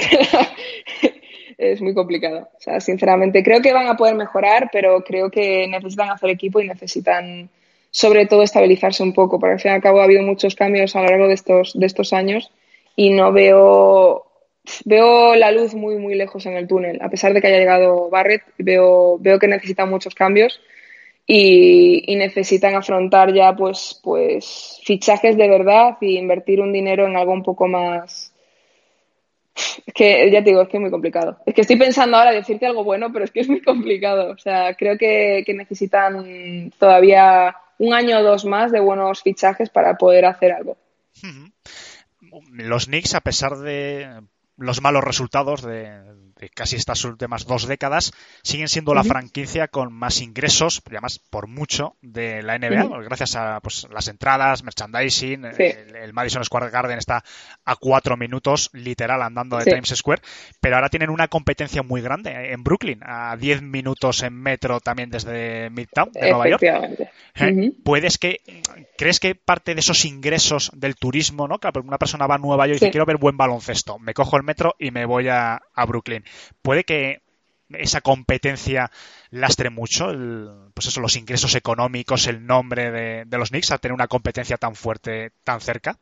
es 1.59 1.83
muy 1.83 1.93
complicado. 1.93 2.49
O 2.57 2.61
sea, 2.61 2.81
sinceramente, 2.81 3.43
creo 3.43 3.61
que 3.61 3.75
van 3.75 3.89
a 3.89 3.97
poder 3.99 4.15
mejorar, 4.15 4.71
pero 4.73 5.05
creo 5.05 5.31
que 5.31 5.67
necesitan 5.69 6.09
hacer 6.09 6.31
equipo 6.31 6.61
y 6.61 6.69
necesitan 6.69 7.51
sobre 7.91 8.27
todo 8.27 8.43
estabilizarse 8.43 9.03
un 9.03 9.13
poco, 9.13 9.39
porque 9.39 9.55
al 9.55 9.61
fin 9.61 9.73
y 9.73 9.75
al 9.75 9.83
cabo 9.83 10.01
ha 10.01 10.05
habido 10.05 10.23
muchos 10.23 10.55
cambios 10.55 10.95
a 10.95 11.03
lo 11.03 11.09
largo 11.09 11.29
de 11.29 11.35
estos, 11.35 11.79
de 11.79 11.87
estos 11.87 12.13
años 12.13 12.51
y 12.97 13.11
no 13.11 13.33
veo, 13.33 14.27
veo 14.85 15.35
la 15.35 15.51
luz 15.51 15.75
muy, 15.75 15.97
muy 15.97 16.15
lejos 16.15 16.47
en 16.47 16.55
el 16.55 16.69
túnel. 16.69 17.01
A 17.03 17.09
pesar 17.09 17.35
de 17.35 17.41
que 17.41 17.49
haya 17.49 17.59
llegado 17.59 18.09
Barrett, 18.11 18.43
veo, 18.59 19.19
veo 19.19 19.39
que 19.39 19.49
necesitan 19.49 19.91
muchos 19.91 20.15
cambios 20.15 20.61
y, 21.27 22.15
necesitan 22.17 22.75
afrontar 22.75 23.33
ya 23.33 23.55
pues, 23.57 24.01
pues 24.03 24.81
fichajes 24.85 25.37
de 25.37 25.49
verdad 25.49 25.97
y 26.01 26.19
invertir 26.19 26.61
un 26.61 26.73
dinero 26.73 27.07
en 27.07 27.17
algo 27.17 27.33
un 27.33 27.43
poco 27.43 27.67
más... 27.67 28.35
Es 29.87 29.93
que 29.93 30.31
ya 30.31 30.43
te 30.43 30.51
digo, 30.51 30.63
es 30.63 30.69
que 30.69 30.77
es 30.77 30.81
muy 30.81 30.91
complicado. 30.91 31.39
Es 31.45 31.55
que 31.55 31.61
estoy 31.63 31.77
pensando 31.77 32.17
ahora 32.17 32.33
decirte 32.33 32.67
algo 32.67 32.85
bueno, 32.85 33.13
pero 33.13 33.25
es 33.25 33.31
que 33.31 33.41
es 33.41 33.49
muy 33.49 33.61
complicado. 33.63 34.31
O 34.31 34.39
sea, 34.39 34.75
creo 34.75 34.97
que 34.97 35.45
necesitan 35.55 36.73
todavía 36.79 37.55
un 37.81 37.95
año 37.95 38.19
o 38.19 38.23
dos 38.23 38.45
más 38.45 38.71
de 38.71 38.79
buenos 38.79 39.23
fichajes 39.23 39.71
para 39.71 39.97
poder 39.97 40.27
hacer 40.27 40.53
algo. 40.53 40.77
Los 42.53 42.87
Knicks, 42.87 43.15
a 43.15 43.23
pesar 43.23 43.57
de 43.57 44.21
los 44.59 44.83
malos 44.83 45.03
resultados 45.03 45.63
de, 45.63 45.99
casi 46.49 46.77
estas 46.77 47.05
últimas 47.05 47.47
dos 47.47 47.67
décadas, 47.67 48.13
siguen 48.43 48.69
siendo 48.69 48.95
la 48.95 49.05
franquicia 49.05 49.69
con 49.69 49.93
más 49.93 50.21
ingresos, 50.21 50.83
además 50.87 51.19
por 51.19 51.47
mucho, 51.47 51.97
de 52.01 52.43
la 52.43 52.59
NBA, 52.59 53.03
gracias 53.03 53.37
a 53.37 53.61
pues, 53.61 53.87
las 53.93 54.09
entradas, 54.09 54.63
merchandising, 54.63 55.45
el, 55.45 56.13
Madison 56.13 56.45
Square 56.45 56.71
Garden 56.71 56.99
está 56.99 57.23
a 57.65 57.77
cuatro 57.77 58.17
minutos, 58.17 58.71
literal, 58.73 59.23
andando 59.23 59.59
de 59.59 59.65
Times 59.65 59.93
Square, 59.95 60.23
pero 60.61 60.77
ahora 60.77 60.89
tienen 60.89 61.11
una 61.11 61.29
competencia 61.29 61.83
muy 61.83 62.01
grande 62.01 62.53
en 62.53 62.63
Brooklyn, 62.63 63.01
a 63.05 63.37
diez 63.37 63.63
minutos 63.63 64.23
en 64.23 64.35
metro 64.35 64.81
también 64.81 65.11
desde 65.11 65.71
Midtown 65.71 66.13
de 66.13 66.31
Nueva 66.31 66.49
York. 66.49 66.63
¿Eh? 66.63 67.73
Puedes 67.85 68.19
que, 68.19 68.41
¿crees 68.97 69.21
que 69.21 69.35
parte 69.35 69.75
de 69.75 69.81
esos 69.81 70.05
ingresos 70.05 70.71
del 70.75 70.97
turismo, 70.97 71.47
¿no? 71.47 71.59
Que 71.59 71.71
una 71.83 71.99
persona 71.99 72.27
va 72.27 72.37
a 72.37 72.39
Nueva 72.39 72.67
York 72.67 72.79
y 72.79 72.81
dice, 72.81 72.91
quiero 72.91 73.07
ver 73.07 73.17
buen 73.17 73.37
baloncesto, 73.37 73.99
me 73.99 74.15
cojo 74.15 74.37
el 74.37 74.43
metro 74.43 74.75
y 74.79 74.91
me 74.91 75.05
voy 75.05 75.29
a, 75.29 75.61
a 75.75 75.87
Brooklyn 75.87 76.25
puede 76.63 76.85
que 76.85 77.21
esa 77.73 78.01
competencia 78.01 78.91
lastre 79.31 79.71
mucho, 79.71 80.11
el, 80.11 80.49
pues 80.75 80.89
eso, 80.89 81.01
los 81.01 81.17
ingresos 81.17 81.55
económicos, 81.55 82.27
el 82.27 82.45
nombre 82.45 82.91
de, 82.91 83.39
los 83.39 83.51
Knicks, 83.51 83.71
a 83.71 83.79
tener 83.79 83.95
una 83.95 84.09
competencia 84.09 84.57
tan 84.57 84.75
fuerte, 84.75 85.31
tan 85.45 85.61
cerca? 85.61 85.97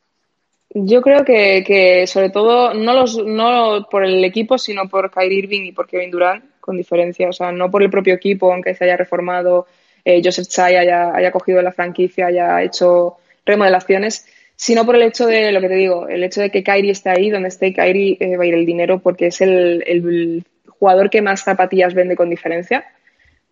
Yo 0.71 1.01
creo 1.01 1.25
que, 1.25 2.05
sobre 2.07 2.31
todo, 2.31 2.75
no, 2.75 2.95
los, 2.95 3.25
no 3.25 3.87
por 3.91 4.05
el 4.05 4.23
equipo, 4.25 4.59
sino 4.59 4.89
por 4.89 5.11
Kyrie 5.11 5.39
Irving 5.39 5.63
y 5.63 5.73
por 5.73 5.87
Kevin 5.87 6.11
Durant, 6.11 6.45
con 6.61 6.77
diferencia. 6.77 7.29
O 7.29 7.33
sea, 7.33 7.53
no 7.53 7.71
por 7.71 7.83
el 7.83 7.91
propio 7.91 8.15
equipo, 8.15 8.53
aunque 8.53 8.75
se 8.75 8.85
haya 8.85 8.97
reformado, 8.97 9.67
eh, 10.05 10.21
Joseph 10.23 10.49
Chai 10.49 10.77
haya, 10.77 11.15
haya 11.15 11.33
cogido 11.33 11.63
la 11.63 11.73
franquicia, 11.73 12.27
haya 12.27 12.63
hecho 12.63 13.17
remodelaciones, 13.47 14.27
sino 14.61 14.85
por 14.85 14.97
el 14.97 15.03
hecho 15.03 15.25
de, 15.27 15.53
lo 15.53 15.61
que 15.61 15.69
te 15.69 15.77
digo, 15.77 16.09
el 16.09 16.25
hecho 16.25 16.41
de 16.41 16.51
que 16.51 16.65
Kyrie 16.65 16.91
esté 16.91 17.11
ahí, 17.11 17.31
donde 17.31 17.47
esté 17.47 17.73
Kyrie 17.73 18.17
eh, 18.19 18.37
va 18.37 18.43
a 18.43 18.47
ir 18.47 18.55
el 18.55 18.67
dinero, 18.67 18.99
porque 18.99 19.29
es 19.29 19.41
el, 19.41 20.45
jugador 20.67 21.11
que 21.11 21.23
más 21.23 21.45
zapatillas 21.45 21.95
vende 21.95 22.17
con 22.17 22.29
diferencia. 22.29 22.85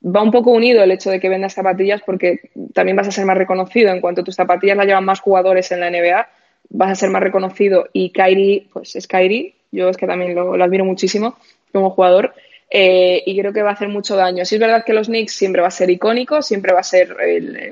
Va 0.05 0.21
un 0.21 0.33
poco 0.33 0.51
unido 0.51 0.83
el 0.83 0.91
hecho 0.91 1.11
de 1.11 1.21
que 1.21 1.29
vendas 1.29 1.55
zapatillas 1.55 2.03
porque 2.05 2.51
también 2.75 2.97
vas 2.97 3.07
a 3.07 3.13
ser 3.13 3.25
más 3.25 3.39
reconocido. 3.39 3.93
En 3.93 4.01
cuanto 4.01 4.25
tus 4.25 4.35
zapatillas 4.35 4.77
las 4.77 4.87
llevan 4.87 5.05
más 5.05 5.21
jugadores 5.21 5.71
en 5.71 5.81
la 5.81 5.91
NBA, 5.91 6.29
vas 6.71 6.91
a 6.91 6.95
ser 6.97 7.11
más 7.11 7.23
reconocido. 7.23 7.89
Y 7.93 8.11
Kyrie, 8.11 8.67
pues 8.73 8.97
es 8.97 9.07
Kyrie, 9.07 9.55
yo 9.71 9.89
es 9.89 9.97
que 9.97 10.09
también 10.09 10.35
lo, 10.35 10.57
lo 10.57 10.65
admiro 10.65 10.85
muchísimo 10.85 11.37
como 11.73 11.91
jugador. 11.91 12.35
Eh, 12.69 13.23
y 13.27 13.39
creo 13.39 13.53
que 13.53 13.63
va 13.63 13.71
a 13.71 13.75
hacer 13.75 13.89
mucho 13.89 14.17
daño. 14.17 14.45
Sí 14.45 14.57
es 14.57 14.61
verdad 14.61 14.85
que 14.85 14.93
los 14.93 15.07
Knicks 15.07 15.35
siempre 15.35 15.63
va 15.63 15.69
a 15.69 15.73
ser 15.73 15.89
icónico, 15.89 16.43
siempre 16.43 16.73
va 16.73 16.81
a 16.81 16.85
ser 16.85 17.17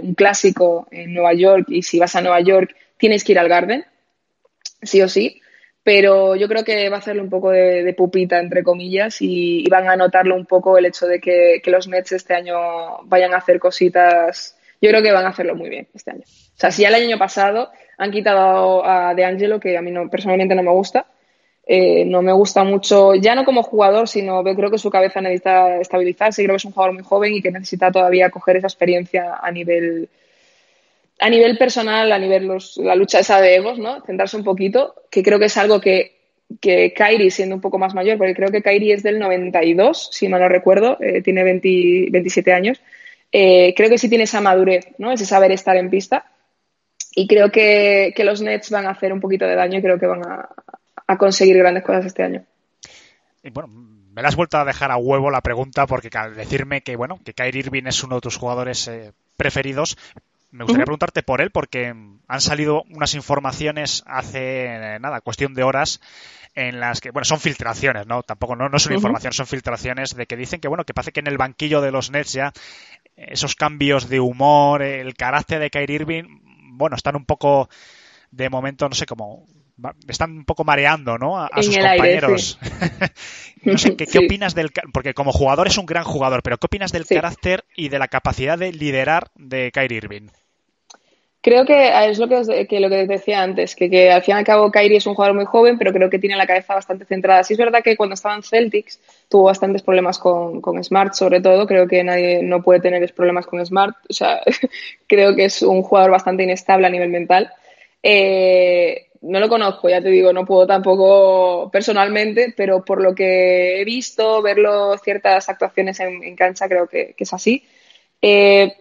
un 0.00 0.14
clásico 0.14 0.86
en 0.92 1.14
Nueva 1.14 1.34
York 1.34 1.66
y 1.68 1.82
si 1.82 1.98
vas 1.98 2.14
a 2.14 2.20
Nueva 2.20 2.40
York 2.40 2.74
tienes 2.96 3.24
que 3.24 3.32
ir 3.32 3.38
al 3.38 3.48
Garden, 3.48 3.84
sí 4.82 5.02
o 5.02 5.08
sí, 5.08 5.40
pero 5.84 6.34
yo 6.34 6.48
creo 6.48 6.64
que 6.64 6.88
va 6.88 6.96
a 6.96 6.98
hacerle 7.00 7.22
un 7.22 7.28
poco 7.28 7.50
de, 7.50 7.94
pupita, 7.96 8.38
entre 8.38 8.64
comillas, 8.64 9.20
y, 9.20 9.60
y, 9.60 9.68
van 9.68 9.88
a 9.88 9.96
notarlo 9.96 10.34
un 10.34 10.46
poco 10.46 10.78
el 10.78 10.86
hecho 10.86 11.06
de 11.06 11.20
que, 11.20 11.60
que, 11.62 11.70
los 11.70 11.86
Nets 11.88 12.12
este 12.12 12.34
año 12.34 13.02
vayan 13.04 13.34
a 13.34 13.36
hacer 13.36 13.58
cositas. 13.58 14.56
Yo 14.80 14.88
creo 14.88 15.02
que 15.02 15.12
van 15.12 15.26
a 15.26 15.28
hacerlo 15.28 15.54
muy 15.54 15.68
bien 15.68 15.86
este 15.94 16.12
año. 16.12 16.22
O 16.22 16.56
sea, 16.56 16.70
si 16.70 16.82
ya 16.82 16.88
el 16.88 16.94
año 16.94 17.18
pasado 17.18 17.70
han 17.98 18.10
quitado 18.10 18.84
a 18.84 19.14
De 19.14 19.24
Angelo, 19.24 19.60
que 19.60 19.76
a 19.76 19.82
mí 19.82 19.90
no, 19.90 20.08
personalmente 20.08 20.54
no 20.54 20.62
me 20.62 20.70
gusta, 20.70 21.06
eh, 21.66 22.04
no 22.04 22.22
me 22.22 22.32
gusta 22.32 22.64
mucho, 22.64 23.14
ya 23.14 23.34
no 23.34 23.44
como 23.44 23.62
jugador, 23.62 24.08
sino 24.08 24.42
creo 24.42 24.70
que 24.70 24.78
su 24.78 24.90
cabeza 24.90 25.20
necesita 25.20 25.76
estabilizarse. 25.76 26.42
Creo 26.42 26.54
que 26.54 26.58
es 26.58 26.64
un 26.64 26.72
jugador 26.72 26.94
muy 26.94 27.04
joven 27.04 27.34
y 27.34 27.42
que 27.42 27.50
necesita 27.50 27.90
todavía 27.90 28.30
coger 28.30 28.56
esa 28.56 28.68
experiencia 28.68 29.34
a 29.42 29.50
nivel 29.50 30.08
a 31.18 31.30
nivel 31.30 31.56
personal, 31.58 32.10
a 32.12 32.18
nivel 32.18 32.46
los, 32.46 32.76
la 32.76 32.94
lucha 32.94 33.20
esa 33.20 33.40
de 33.40 33.56
egos, 33.56 33.78
¿no? 33.78 34.02
Centrarse 34.04 34.36
un 34.36 34.44
poquito, 34.44 34.94
que 35.10 35.22
creo 35.22 35.38
que 35.38 35.46
es 35.46 35.56
algo 35.56 35.80
que, 35.80 36.18
que 36.60 36.92
Kairi, 36.92 37.30
siendo 37.30 37.54
un 37.54 37.60
poco 37.60 37.78
más 37.78 37.94
mayor, 37.94 38.18
porque 38.18 38.34
creo 38.34 38.50
que 38.50 38.62
Kairi 38.62 38.92
es 38.92 39.02
del 39.02 39.18
92, 39.18 40.10
si 40.12 40.28
mal 40.28 40.40
no 40.40 40.48
recuerdo, 40.48 40.98
eh, 41.00 41.22
tiene 41.22 41.44
20, 41.44 42.08
27 42.10 42.52
años, 42.52 42.80
eh, 43.32 43.74
creo 43.76 43.90
que 43.90 43.98
sí 43.98 44.08
tiene 44.08 44.24
esa 44.24 44.40
madurez, 44.40 44.86
¿no? 44.98 45.12
Ese 45.12 45.26
saber 45.26 45.52
estar 45.52 45.76
en 45.76 45.90
pista. 45.90 46.26
Y 47.16 47.28
creo 47.28 47.50
que, 47.50 48.12
que, 48.16 48.24
los 48.24 48.40
Nets 48.42 48.70
van 48.70 48.86
a 48.86 48.90
hacer 48.90 49.12
un 49.12 49.20
poquito 49.20 49.46
de 49.46 49.54
daño 49.54 49.78
y 49.78 49.82
creo 49.82 50.00
que 50.00 50.06
van 50.06 50.26
a, 50.26 50.48
a 51.06 51.18
conseguir 51.18 51.56
grandes 51.58 51.84
cosas 51.84 52.06
este 52.06 52.24
año. 52.24 52.44
Y 53.42 53.50
bueno, 53.50 53.68
me 53.68 54.22
la 54.22 54.28
has 54.28 54.36
vuelto 54.36 54.58
a 54.58 54.64
dejar 54.64 54.90
a 54.90 54.96
huevo 54.96 55.30
la 55.30 55.40
pregunta 55.40 55.86
porque 55.86 56.08
al 56.16 56.34
decirme 56.34 56.82
que 56.82 56.96
bueno 56.96 57.20
que 57.24 57.34
Kyrie 57.34 57.60
Irving 57.60 57.86
es 57.86 58.02
uno 58.04 58.16
de 58.16 58.20
tus 58.20 58.36
jugadores 58.36 58.88
eh, 58.88 59.12
preferidos 59.36 59.98
me 60.54 60.62
gustaría 60.62 60.82
uh 60.82 60.82
-huh. 60.82 60.86
preguntarte 60.86 61.22
por 61.24 61.40
él 61.40 61.50
porque 61.50 61.86
han 61.88 62.40
salido 62.40 62.84
unas 62.88 63.14
informaciones 63.14 64.04
hace 64.06 64.66
eh, 64.66 64.98
nada, 65.00 65.20
cuestión 65.20 65.52
de 65.52 65.64
horas 65.64 66.00
en 66.54 66.78
las 66.78 67.00
que, 67.00 67.10
bueno, 67.10 67.24
son 67.24 67.40
filtraciones, 67.40 68.06
¿no? 68.06 68.22
Tampoco, 68.22 68.54
no, 68.54 68.68
no 68.68 68.78
son 68.78 68.92
uh 68.92 68.94
-huh. 68.94 68.98
informaciones, 68.98 69.36
son 69.36 69.48
filtraciones 69.48 70.14
de 70.14 70.26
que 70.26 70.36
dicen 70.36 70.60
que, 70.60 70.68
bueno, 70.68 70.84
que 70.84 70.94
parece 70.94 71.10
que 71.10 71.18
en 71.18 71.26
el 71.26 71.38
banquillo 71.38 71.80
de 71.80 71.90
los 71.90 72.12
Nets 72.12 72.32
ya 72.32 72.52
esos 73.16 73.56
cambios 73.56 74.08
de 74.08 74.20
humor, 74.20 74.82
el 74.82 75.14
carácter 75.14 75.58
de 75.58 75.70
Kyrie 75.70 75.96
Irving, 75.96 76.24
bueno, 76.76 76.94
están 76.94 77.16
un 77.16 77.24
poco, 77.24 77.68
de 78.30 78.48
momento, 78.48 78.88
no 78.88 78.94
sé, 78.94 79.06
como 79.06 79.46
están 80.06 80.30
un 80.30 80.44
poco 80.44 80.62
mareando, 80.62 81.18
¿no? 81.18 81.36
A, 81.36 81.46
a 81.46 81.62
sus 81.64 81.76
compañeros. 81.76 82.58
Aire, 82.60 83.12
sí. 83.14 83.62
no 83.64 83.78
sé, 83.78 83.96
¿qué, 83.96 84.06
¿qué 84.06 84.18
sí. 84.20 84.24
opinas 84.24 84.54
del...? 84.54 84.70
Porque 84.92 85.14
como 85.14 85.32
jugador 85.32 85.66
es 85.66 85.78
un 85.78 85.86
gran 85.86 86.04
jugador, 86.04 86.42
pero 86.44 86.58
¿qué 86.58 86.66
opinas 86.66 86.92
del 86.92 87.06
sí. 87.06 87.16
carácter 87.16 87.64
y 87.76 87.88
de 87.88 87.98
la 87.98 88.06
capacidad 88.06 88.56
de 88.56 88.72
liderar 88.72 89.30
de 89.34 89.72
Kyrie 89.72 89.98
Irving? 89.98 90.28
Creo 91.44 91.66
que 91.66 91.90
es 92.08 92.18
lo 92.18 92.26
que, 92.26 92.66
que 92.66 92.80
lo 92.80 92.88
que 92.88 93.06
decía 93.06 93.42
antes, 93.42 93.76
que, 93.76 93.90
que, 93.90 94.10
al 94.10 94.22
fin 94.22 94.34
y 94.34 94.38
al 94.38 94.44
cabo 94.46 94.70
Kyrie 94.70 94.96
es 94.96 95.06
un 95.06 95.14
jugador 95.14 95.36
muy 95.36 95.44
joven, 95.44 95.76
pero 95.76 95.92
creo 95.92 96.08
que 96.08 96.18
tiene 96.18 96.36
la 96.36 96.46
cabeza 96.46 96.74
bastante 96.74 97.04
centrada. 97.04 97.44
Sí 97.44 97.52
es 97.52 97.58
verdad 97.58 97.82
que 97.84 97.98
cuando 97.98 98.14
estaba 98.14 98.34
en 98.34 98.42
Celtics 98.42 98.98
tuvo 99.28 99.44
bastantes 99.44 99.82
problemas 99.82 100.18
con, 100.18 100.62
con 100.62 100.82
Smart, 100.82 101.12
sobre 101.12 101.42
todo. 101.42 101.66
Creo 101.66 101.86
que 101.86 102.02
nadie 102.02 102.42
no 102.42 102.62
puede 102.62 102.80
tener 102.80 103.12
problemas 103.12 103.46
con 103.46 103.64
Smart. 103.66 103.94
O 104.08 104.14
sea, 104.14 104.40
creo 105.06 105.36
que 105.36 105.44
es 105.44 105.60
un 105.60 105.82
jugador 105.82 106.12
bastante 106.12 106.44
inestable 106.44 106.86
a 106.86 106.90
nivel 106.90 107.10
mental. 107.10 107.52
Eh, 108.02 109.08
no 109.20 109.38
lo 109.38 109.50
conozco, 109.50 109.90
ya 109.90 110.00
te 110.00 110.08
digo, 110.08 110.32
no 110.32 110.46
puedo 110.46 110.66
tampoco 110.66 111.68
personalmente, 111.70 112.54
pero 112.56 112.82
por 112.86 113.02
lo 113.02 113.14
que 113.14 113.82
he 113.82 113.84
visto, 113.84 114.40
verlo 114.40 114.96
ciertas 114.96 115.46
actuaciones 115.50 116.00
en, 116.00 116.24
en 116.24 116.36
cancha, 116.36 116.68
creo 116.68 116.86
que, 116.88 117.14
que 117.14 117.24
es 117.24 117.34
así. 117.34 117.64
Eh, 118.22 118.72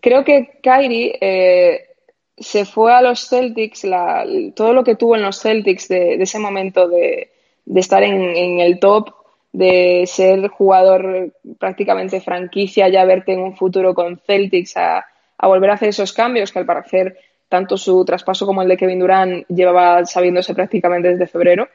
creo 0.00 0.24
que 0.24 0.58
Kyrie 0.62 1.18
eh, 1.20 1.88
se 2.36 2.64
fue 2.64 2.92
a 2.92 3.02
los 3.02 3.28
Celtics, 3.28 3.84
la, 3.84 4.24
todo 4.54 4.72
lo 4.72 4.84
que 4.84 4.96
tuvo 4.96 5.16
en 5.16 5.22
los 5.22 5.40
Celtics 5.40 5.88
de, 5.88 6.14
ese 6.14 6.38
momento 6.38 6.88
de, 6.88 7.30
estar 7.74 8.02
en, 8.02 8.60
el 8.60 8.78
top, 8.78 9.14
de 9.52 10.04
ser 10.06 10.48
jugador 10.48 11.34
prácticamente 11.58 12.20
franquicia, 12.20 12.88
ya 12.88 13.04
verte 13.04 13.32
en 13.32 13.40
un 13.40 13.56
futuro 13.56 13.94
con 13.94 14.18
Celtics, 14.18 14.76
a, 14.76 15.04
a 15.38 15.46
volver 15.46 15.70
a 15.70 15.74
hacer 15.74 15.88
esos 15.88 16.12
cambios 16.12 16.52
que 16.52 16.58
al 16.58 16.66
parecer 16.66 17.16
tanto 17.50 17.76
su 17.76 18.04
traspaso 18.04 18.46
como 18.46 18.62
el 18.62 18.68
de 18.68 18.76
Kevin 18.76 19.00
Durant 19.00 19.46
llevaba 19.48 20.06
sabiéndose 20.06 20.54
prácticamente 20.54 21.08
desde 21.08 21.26
febrero. 21.26 21.68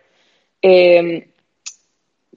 Eh, 0.61 1.27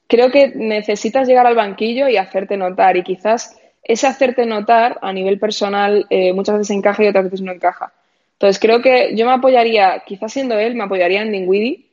creo 0.09 0.31
que 0.31 0.49
necesitas 0.49 1.29
llegar 1.29 1.47
al 1.47 1.55
banquillo 1.55 2.09
y 2.09 2.16
hacerte 2.16 2.57
notar 2.57 2.97
y 2.97 3.05
quizás 3.05 3.57
ese 3.89 4.07
hacerte 4.07 4.45
notar 4.45 4.99
a 5.01 5.12
nivel 5.12 5.39
personal 5.39 6.07
eh, 6.11 6.32
muchas 6.34 6.59
veces 6.59 6.76
encaja 6.76 7.03
y 7.03 7.09
otras 7.09 7.24
veces 7.24 7.41
no 7.41 7.53
encaja. 7.53 7.93
Entonces 8.34 8.61
creo 8.61 8.82
que 8.82 9.16
yo 9.16 9.26
me 9.26 9.32
apoyaría, 9.32 10.05
quizás 10.07 10.32
siendo 10.32 10.57
él, 10.59 10.76
me 10.76 10.84
apoyaría 10.84 11.22
en 11.22 11.32
Dinwiddie 11.32 11.86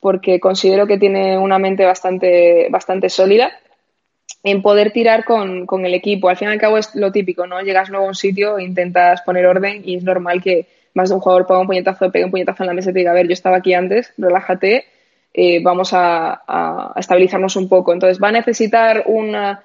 porque 0.00 0.40
considero 0.40 0.86
que 0.86 0.98
tiene 0.98 1.38
una 1.38 1.58
mente 1.58 1.84
bastante, 1.84 2.68
bastante 2.70 3.10
sólida 3.10 3.52
en 4.42 4.62
poder 4.62 4.92
tirar 4.92 5.24
con, 5.24 5.66
con, 5.66 5.84
el 5.84 5.94
equipo. 5.94 6.28
Al 6.28 6.36
fin 6.36 6.48
y 6.48 6.52
al 6.52 6.58
cabo 6.58 6.78
es 6.78 6.94
lo 6.94 7.12
típico, 7.12 7.46
¿no? 7.46 7.60
Llegas 7.60 7.90
luego 7.90 8.06
a 8.06 8.08
un 8.08 8.14
sitio, 8.14 8.58
intentas 8.58 9.22
poner 9.22 9.46
orden 9.46 9.82
y 9.84 9.96
es 9.96 10.04
normal 10.04 10.42
que 10.42 10.66
más 10.94 11.10
de 11.10 11.16
un 11.16 11.20
jugador 11.20 11.46
ponga 11.46 11.60
un 11.60 11.66
puñetazo, 11.66 12.10
pegue 12.10 12.24
un 12.24 12.30
puñetazo 12.30 12.62
en 12.62 12.68
la 12.68 12.72
mesa 12.72 12.90
y 12.90 12.92
te 12.94 13.00
diga, 13.00 13.10
a 13.10 13.14
ver, 13.14 13.26
yo 13.26 13.32
estaba 13.32 13.58
aquí 13.58 13.74
antes, 13.74 14.12
relájate, 14.16 14.86
eh, 15.34 15.60
vamos 15.62 15.92
a, 15.92 16.42
a 16.46 16.94
estabilizarnos 16.96 17.56
un 17.56 17.68
poco. 17.68 17.92
Entonces 17.92 18.22
va 18.22 18.28
a 18.28 18.32
necesitar 18.32 19.04
una 19.06 19.62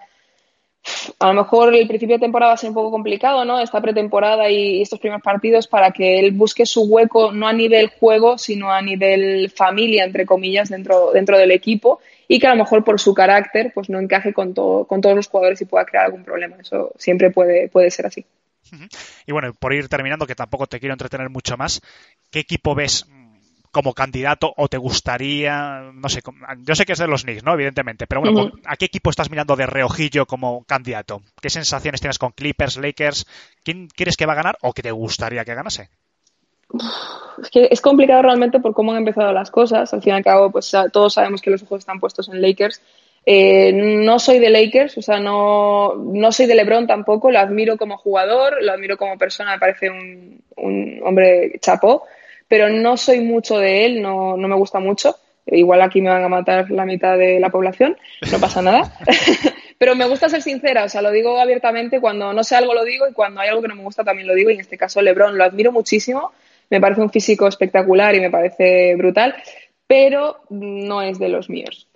a 1.19 1.27
lo 1.27 1.33
mejor 1.33 1.73
el 1.75 1.87
principio 1.87 2.15
de 2.15 2.21
temporada 2.21 2.51
va 2.51 2.53
a 2.55 2.57
ser 2.57 2.69
un 2.69 2.75
poco 2.75 2.91
complicado, 2.91 3.45
¿no? 3.45 3.59
Esta 3.59 3.81
pretemporada 3.81 4.49
y 4.49 4.81
estos 4.81 4.99
primeros 4.99 5.21
partidos 5.21 5.67
para 5.67 5.91
que 5.91 6.19
él 6.19 6.31
busque 6.31 6.65
su 6.65 6.83
hueco 6.83 7.31
no 7.31 7.47
a 7.47 7.53
nivel 7.53 7.89
juego, 7.99 8.37
sino 8.37 8.71
a 8.71 8.81
nivel 8.81 9.51
familia, 9.51 10.03
entre 10.03 10.25
comillas, 10.25 10.69
dentro, 10.69 11.11
dentro 11.11 11.37
del 11.37 11.51
equipo 11.51 11.99
y 12.27 12.39
que 12.39 12.47
a 12.47 12.51
lo 12.51 12.63
mejor 12.63 12.83
por 12.83 12.99
su 12.99 13.13
carácter 13.13 13.71
pues 13.73 13.89
no 13.89 13.99
encaje 13.99 14.33
con, 14.33 14.53
todo, 14.53 14.85
con 14.85 15.01
todos 15.01 15.15
los 15.15 15.27
jugadores 15.27 15.61
y 15.61 15.65
pueda 15.65 15.85
crear 15.85 16.05
algún 16.05 16.23
problema. 16.23 16.57
Eso 16.59 16.91
siempre 16.97 17.29
puede, 17.29 17.69
puede 17.69 17.91
ser 17.91 18.07
así. 18.07 18.25
Y 19.25 19.31
bueno, 19.31 19.53
por 19.53 19.73
ir 19.73 19.89
terminando, 19.89 20.25
que 20.25 20.35
tampoco 20.35 20.65
te 20.65 20.79
quiero 20.79 20.93
entretener 20.93 21.29
mucho 21.29 21.57
más, 21.57 21.81
¿qué 22.29 22.39
equipo 22.39 22.73
ves 22.73 23.05
como 23.71 23.93
candidato 23.93 24.53
o 24.57 24.67
te 24.67 24.77
gustaría, 24.77 25.91
no 25.93 26.09
sé, 26.09 26.21
yo 26.59 26.75
sé 26.75 26.85
que 26.85 26.93
es 26.93 26.99
de 26.99 27.07
los 27.07 27.23
Knicks, 27.23 27.43
¿no? 27.43 27.53
Evidentemente, 27.53 28.05
pero 28.05 28.21
bueno, 28.21 28.41
uh 28.41 28.49
-huh. 28.49 28.61
¿a 28.65 28.75
qué 28.75 28.85
equipo 28.85 29.09
estás 29.09 29.29
mirando 29.29 29.55
de 29.55 29.65
reojillo 29.65 30.25
como 30.25 30.63
candidato? 30.65 31.21
¿Qué 31.41 31.49
sensaciones 31.49 32.01
tienes 32.01 32.19
con 32.19 32.31
Clippers, 32.31 32.77
Lakers? 32.77 33.25
¿Quién 33.63 33.87
quieres 33.87 34.17
que 34.17 34.25
va 34.25 34.33
a 34.33 34.35
ganar 34.35 34.57
o 34.61 34.73
que 34.73 34.81
te 34.81 34.91
gustaría 34.91 35.45
que 35.45 35.55
ganase? 35.55 35.89
Es 37.41 37.49
que 37.49 37.67
es 37.71 37.81
complicado 37.81 38.21
realmente 38.21 38.59
por 38.59 38.73
cómo 38.73 38.91
han 38.91 38.99
empezado 38.99 39.31
las 39.31 39.51
cosas. 39.51 39.93
Al 39.93 40.01
fin 40.01 40.13
y 40.13 40.15
al 40.17 40.23
cabo, 40.23 40.51
pues 40.51 40.71
todos 40.91 41.13
sabemos 41.13 41.41
que 41.41 41.49
los 41.49 41.63
ojos 41.63 41.79
están 41.79 41.99
puestos 41.99 42.29
en 42.29 42.41
Lakers. 42.41 42.81
Eh, 43.25 43.71
no 43.73 44.19
soy 44.19 44.39
de 44.39 44.49
Lakers, 44.49 44.97
o 44.97 45.01
sea, 45.01 45.19
no, 45.19 45.95
no 45.95 46.31
soy 46.31 46.45
de 46.45 46.55
LeBron 46.55 46.87
tampoco. 46.87 47.31
Lo 47.31 47.39
admiro 47.39 47.77
como 47.77 47.97
jugador, 47.97 48.61
lo 48.61 48.71
admiro 48.71 48.97
como 48.97 49.17
persona, 49.17 49.53
me 49.53 49.59
parece 49.59 49.89
un, 49.89 50.41
un 50.57 51.01
hombre 51.03 51.53
chapó 51.61 52.03
pero 52.51 52.67
no 52.67 52.97
soy 52.97 53.21
mucho 53.21 53.59
de 53.59 53.85
él, 53.85 54.01
no, 54.01 54.35
no 54.35 54.49
me 54.49 54.55
gusta 54.55 54.81
mucho. 54.81 55.15
Igual 55.45 55.81
aquí 55.81 56.01
me 56.01 56.09
van 56.09 56.25
a 56.25 56.27
matar 56.27 56.69
la 56.69 56.83
mitad 56.83 57.17
de 57.17 57.39
la 57.39 57.49
población, 57.49 57.95
no 58.29 58.39
pasa 58.41 58.61
nada. 58.61 58.91
pero 59.77 59.95
me 59.95 60.05
gusta 60.05 60.27
ser 60.27 60.41
sincera, 60.41 60.83
o 60.83 60.89
sea, 60.89 61.01
lo 61.01 61.11
digo 61.11 61.39
abiertamente, 61.39 62.01
cuando 62.01 62.33
no 62.33 62.43
sé 62.43 62.57
algo 62.57 62.73
lo 62.73 62.83
digo 62.83 63.07
y 63.07 63.13
cuando 63.13 63.39
hay 63.39 63.47
algo 63.47 63.61
que 63.61 63.69
no 63.69 63.75
me 63.77 63.83
gusta 63.83 64.03
también 64.03 64.27
lo 64.27 64.35
digo, 64.35 64.49
y 64.49 64.55
en 64.55 64.59
este 64.59 64.77
caso 64.77 65.01
Lebron 65.01 65.37
lo 65.37 65.45
admiro 65.45 65.71
muchísimo, 65.71 66.33
me 66.69 66.81
parece 66.81 66.99
un 66.99 67.09
físico 67.09 67.47
espectacular 67.47 68.15
y 68.15 68.19
me 68.19 68.29
parece 68.29 68.95
brutal, 68.97 69.33
pero 69.87 70.41
no 70.49 71.01
es 71.01 71.19
de 71.19 71.29
los 71.29 71.49
míos. 71.49 71.87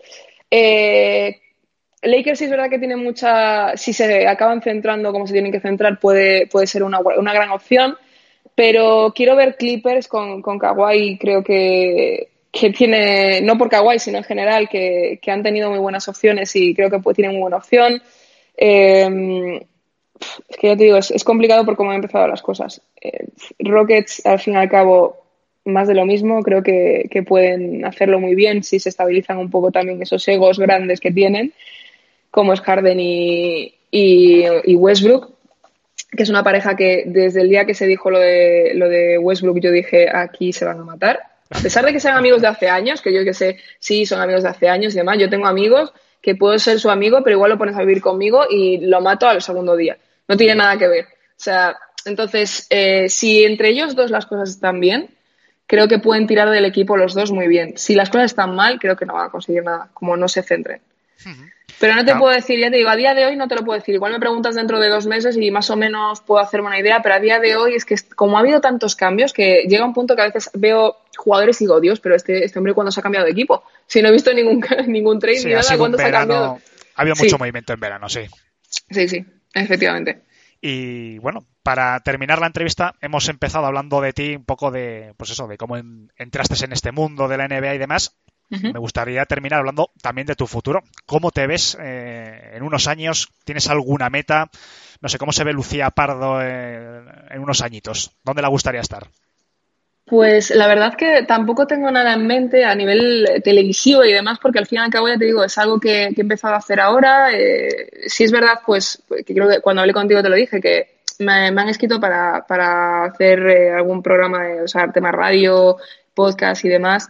Eh, 0.50 1.42
Lakers 2.02 2.40
sí 2.40 2.46
es 2.46 2.52
verdad 2.52 2.70
que 2.70 2.80
tiene 2.80 2.96
mucha. 2.96 3.76
Si 3.76 3.92
se 3.92 4.26
acaban 4.26 4.62
centrando 4.62 5.12
como 5.12 5.28
se 5.28 5.34
tienen 5.34 5.52
que 5.52 5.60
centrar, 5.60 6.00
puede, 6.00 6.48
puede 6.48 6.66
ser 6.66 6.84
una, 6.84 7.00
una 7.00 7.34
gran 7.34 7.50
opción. 7.50 7.98
Pero 8.56 9.12
quiero 9.14 9.36
ver 9.36 9.58
Clippers 9.58 10.08
con, 10.08 10.42
con 10.42 10.58
Kawhi. 10.58 11.18
Creo 11.18 11.44
que, 11.44 12.30
que 12.52 12.70
tiene, 12.72 13.42
no 13.42 13.58
por 13.58 13.70
Kawhi, 13.70 14.00
sino 14.00 14.18
en 14.18 14.24
general, 14.24 14.70
que, 14.70 15.20
que 15.22 15.32
han 15.32 15.44
tenido 15.44 15.70
muy 15.70 15.80
buenas 15.80 16.08
opciones 16.08 16.56
y 16.56 16.74
creo 16.74 16.90
que 16.90 17.00
tienen 17.14 17.34
muy 17.34 17.42
buena 17.42 17.58
opción. 17.58 18.02
Eh, 18.58 19.60
es 20.48 20.58
que 20.58 20.68
ya 20.68 20.78
te 20.78 20.86
digo, 20.86 20.98
es, 20.98 21.24
complicado 21.26 21.66
por 21.66 21.76
cómo 21.76 21.92
han 21.92 21.98
empezado 21.98 22.28
las 22.28 22.42
cosas. 22.42 22.82
Eh, 23.02 23.28
Rockets, 23.60 24.26
al 24.26 24.40
fin 24.40 24.54
y 24.54 24.58
al 24.58 24.70
cabo, 24.70 25.18
más 25.66 25.90
de 25.90 25.96
lo 25.96 26.06
mismo. 26.06 26.42
Creo 26.42 26.64
que, 26.64 27.10
que, 27.12 27.24
pueden 27.24 27.84
hacerlo 27.84 28.20
muy 28.22 28.36
bien 28.36 28.64
si 28.64 28.80
se 28.80 28.90
estabilizan 28.90 29.38
un 29.38 29.50
poco 29.50 29.72
también 29.72 30.02
esos 30.02 30.26
egos 30.30 30.58
grandes 30.58 31.02
que 31.02 31.12
tienen, 31.12 31.54
como 32.32 32.54
es 32.54 32.62
Harden 32.62 33.00
y, 33.00 33.74
y 33.92 34.76
Westbrook, 34.76 35.35
que 36.12 36.24
es 36.24 36.30
una 36.30 36.44
pareja 36.44 36.76
que 36.76 37.04
desde 37.06 37.42
el 37.42 37.50
día 37.50 37.66
que 37.66 37.74
se 37.74 37.88
dijo 37.88 38.10
lo 38.10 38.20
de, 38.20 38.72
lo 38.76 38.88
de 38.90 39.18
Westbrook, 39.18 39.60
yo 39.60 39.72
dije, 39.72 40.10
aquí 40.14 40.54
se 40.54 40.66
van 40.66 40.80
a 40.80 40.84
matar. 40.84 41.20
A 41.50 41.60
pesar 41.60 41.86
de 41.86 41.94
que 41.94 42.00
sean 42.00 42.18
amigos 42.18 42.42
de 42.42 42.48
hace 42.48 42.70
años, 42.70 43.02
que 43.02 43.14
yo 43.14 43.24
que 43.24 43.34
sé, 43.34 43.58
sí, 43.80 44.06
son 44.06 44.22
amigos 44.22 44.44
de 44.44 44.50
hace 44.50 44.70
años 44.70 44.94
y 44.94 44.98
demás, 44.98 45.18
yo 45.20 45.30
tengo 45.30 45.48
amigos 45.48 45.94
que 46.22 46.36
puedo 46.36 46.58
ser 46.58 46.80
su 46.80 46.90
amigo, 46.90 47.22
pero 47.24 47.36
igual 47.36 47.52
lo 47.52 47.58
pones 47.58 47.76
a 47.76 47.82
vivir 47.82 48.02
conmigo 48.02 48.46
y 48.50 48.78
lo 48.80 49.00
mato 49.02 49.28
al 49.28 49.42
segundo 49.42 49.76
día. 49.76 49.98
No 50.28 50.38
tiene 50.38 50.56
nada 50.56 50.78
que 50.78 50.88
ver. 50.88 51.06
O 51.06 51.38
sea, 51.38 51.78
entonces, 52.06 52.66
eh, 52.70 53.10
si 53.10 53.44
entre 53.44 53.70
ellos 53.70 53.96
dos 53.96 54.10
las 54.10 54.26
cosas 54.26 54.50
están 54.50 54.80
bien, 54.80 55.10
creo 55.68 55.88
que 55.88 56.00
pueden 56.00 56.28
tirar 56.28 56.50
del 56.50 56.66
equipo 56.66 56.98
los 56.98 57.14
dos 57.14 57.32
muy 57.32 57.48
bien. 57.48 57.78
Si 57.78 57.94
las 57.94 58.10
cosas 58.10 58.26
están 58.32 58.56
mal, 58.56 58.80
creo 58.80 58.96
que 58.96 59.06
no 59.06 59.14
van 59.14 59.28
a 59.28 59.32
conseguir 59.32 59.64
nada, 59.64 59.90
como 59.94 60.18
no 60.18 60.28
se 60.28 60.42
centren. 60.42 60.82
Uh 61.24 61.30
-huh. 61.30 61.52
Pero 61.80 61.96
no 61.96 62.06
te 62.06 62.16
puedo 62.16 62.34
decir, 62.34 62.60
ya 62.60 62.72
te 62.72 62.78
digo, 62.78 62.90
a 62.90 62.96
día 62.96 63.14
de 63.14 63.26
hoy 63.26 63.36
no 63.36 63.48
te 63.48 63.56
lo 63.56 63.64
puedo 63.64 63.78
decir. 63.78 63.96
Igual 63.96 64.14
me 64.14 64.20
preguntas 64.20 64.56
dentro 64.56 64.80
de 64.80 64.88
dos 64.88 65.06
meses 65.08 65.36
y 65.38 65.52
más 65.52 65.70
o 65.70 65.76
menos 65.76 66.22
puedo 66.22 66.42
hacerme 66.42 66.68
una 66.68 66.80
idea, 66.80 67.02
pero 67.02 67.16
a 67.16 67.20
día 67.20 67.40
de 67.40 67.56
hoy 67.56 67.76
es 67.76 67.86
que 67.86 67.96
como 68.16 68.38
ha 68.38 68.42
habido 68.42 68.62
tantos 68.62 68.96
cambios 68.96 69.34
que 69.34 69.64
llega 69.68 69.86
un 69.86 69.94
punto 69.94 70.16
que 70.16 70.22
a 70.22 70.26
veces 70.26 70.50
veo 70.54 70.98
jugadores 71.18 71.60
y 71.60 71.66
digo, 71.66 71.82
Dios, 71.82 72.00
pero 72.00 72.16
este, 72.16 72.46
este 72.46 72.60
hombre 72.60 72.74
cuando 72.74 72.92
se 72.92 73.00
ha 73.00 73.04
cambiado 73.04 73.26
de 73.26 73.34
equipo. 73.34 73.64
Si 73.88 74.02
no 74.02 74.08
he 74.08 74.12
visto 74.12 74.34
ningún, 74.34 74.64
ningún 74.88 75.20
trade 75.20 75.38
sí, 75.38 75.48
ni 75.48 75.54
nada, 75.54 75.78
¿cuándo 75.78 75.98
se 75.98 76.06
ha 76.06 76.12
cambiado? 76.12 76.60
Ha 76.96 77.02
habido 77.02 77.16
mucho 77.16 77.30
sí. 77.30 77.38
movimiento 77.38 77.74
en 77.74 77.80
verano, 77.80 78.08
sí. 78.08 78.22
Sí, 78.90 79.08
sí, 79.10 79.26
efectivamente. 79.54 80.22
Y 80.62 81.20
bueno, 81.20 81.46
para 81.62 82.00
terminar 82.00 82.40
la 82.40 82.48
entrevista, 82.48 82.96
hemos 83.02 83.28
empezado 83.28 83.66
hablando 83.66 84.00
de 84.02 84.14
ti, 84.14 84.36
un 84.36 84.46
poco 84.46 84.72
de, 84.72 85.14
pues 85.18 85.30
eso, 85.30 85.48
de 85.48 85.58
cómo 85.58 85.78
en, 85.78 86.12
entraste 86.16 86.64
en 86.64 86.72
este 86.72 86.92
mundo 86.92 87.28
de 87.28 87.38
la 87.38 87.48
NBA 87.48 87.76
y 87.76 87.78
demás. 87.78 88.16
Uh 88.52 88.56
-huh. 88.56 88.74
Me 88.74 88.80
gustaría 88.80 89.26
terminar 89.26 89.60
hablando 89.60 89.90
también 90.02 90.28
de 90.28 90.36
tu 90.36 90.46
futuro. 90.46 90.84
¿Cómo 91.06 91.32
te 91.32 91.48
ves 91.48 91.78
eh, 91.82 92.52
en 92.54 92.64
unos 92.64 92.88
años? 92.88 93.30
¿Tienes 93.44 93.70
alguna 93.70 94.10
meta? 94.10 94.50
No 95.02 95.10
sé, 95.10 95.18
¿cómo 95.18 95.32
se 95.32 95.44
ve 95.44 95.54
Lucía 95.54 95.90
Pardo 95.90 96.42
eh, 96.42 97.02
en 97.32 97.40
unos 97.42 97.62
añitos? 97.62 98.12
¿Dónde 98.24 98.42
la 98.42 98.50
gustaría 98.50 98.82
estar? 98.82 99.08
Pues 100.06 100.52
la 100.52 100.68
verdad 100.68 100.94
que 100.96 101.24
tampoco 101.24 101.66
tengo 101.66 101.90
nada 101.90 102.14
en 102.14 102.28
mente 102.28 102.64
a 102.64 102.76
nivel 102.76 103.42
televisivo 103.44 104.06
y 104.06 104.14
demás, 104.14 104.38
porque 104.40 104.60
al 104.60 104.68
fin 104.68 104.78
y 104.78 104.82
al 104.84 104.92
cabo 104.92 105.08
ya 105.08 105.18
te 105.18 105.26
digo, 105.26 105.44
es 105.44 105.58
algo 105.58 105.80
que, 105.80 106.12
que 106.14 106.22
he 106.22 106.28
empezado 106.28 106.54
a 106.54 106.58
hacer 106.58 106.80
ahora. 106.80 107.34
Eh, 107.34 107.90
si 108.06 108.24
es 108.24 108.32
verdad, 108.32 108.60
pues 108.64 109.02
que 109.26 109.34
creo 109.34 109.50
que 109.50 109.62
cuando 109.62 109.82
hablé 109.82 109.94
contigo 109.94 110.22
te 110.22 110.30
lo 110.30 110.36
dije, 110.36 110.62
que 110.62 111.00
me, 111.18 111.52
me 111.52 111.62
han 111.62 111.70
escrito 111.70 112.00
para, 112.00 112.46
para 112.48 113.06
hacer 113.06 113.40
eh, 113.48 113.72
algún 113.72 114.04
programa, 114.04 114.44
de, 114.44 114.62
o 114.62 114.68
sea, 114.68 114.92
tema 114.92 115.12
radio, 115.12 115.78
podcast 116.14 116.64
y 116.66 116.70
demás. 116.70 117.10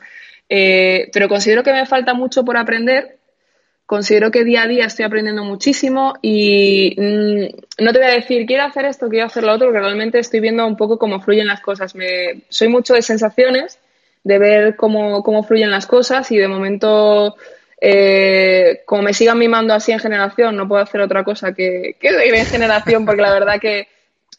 Eh, 0.50 1.10
pero 1.12 1.28
considero 1.28 1.64
que 1.64 1.74
me 1.74 1.86
falta 1.86 2.14
mucho 2.14 2.44
por 2.44 2.58
aprender. 2.58 3.18
Considero 3.86 4.32
que 4.32 4.44
día 4.44 4.64
a 4.64 4.68
día 4.68 4.86
estoy 4.86 5.06
aprendiendo 5.06 5.44
muchísimo 5.44 6.16
y 6.22 6.96
mmm, 6.98 7.84
no 7.84 7.94
te 7.94 8.00
voy 8.00 8.08
a 8.08 8.16
decir 8.16 8.48
quiero 8.48 8.64
hacer 8.64 8.86
esto, 8.86 9.10
quiero 9.10 9.28
hacer 9.28 9.44
lo 9.44 9.54
otro, 9.54 9.68
porque 9.68 9.80
realmente 9.80 10.18
estoy 10.18 10.40
viendo 10.40 10.66
un 10.66 10.76
poco 10.76 10.98
cómo 10.98 11.22
fluyen 11.22 11.48
las 11.48 11.62
cosas. 11.62 11.94
Me, 11.94 12.42
soy 12.50 12.68
mucho 12.68 12.96
de 12.96 13.04
sensaciones, 13.04 13.80
de 14.24 14.40
ver 14.40 14.76
cómo, 14.76 15.22
cómo 15.22 15.44
fluyen 15.44 15.70
las 15.70 15.86
cosas 15.86 16.32
y 16.32 16.38
de 16.38 16.48
momento, 16.48 17.36
eh, 17.80 18.82
como 18.86 19.04
me 19.04 19.14
sigan 19.14 19.38
mimando 19.38 19.76
así 19.76 19.92
en 19.92 20.00
generación, 20.00 20.56
no 20.56 20.68
puedo 20.68 20.82
hacer 20.82 21.02
otra 21.02 21.24
cosa 21.24 21.54
que, 21.54 21.96
que 22.00 22.08
ir 22.08 22.34
en 22.34 22.46
generación, 22.48 23.06
porque 23.06 23.22
la 23.22 23.34
verdad 23.34 23.60
que 23.60 23.88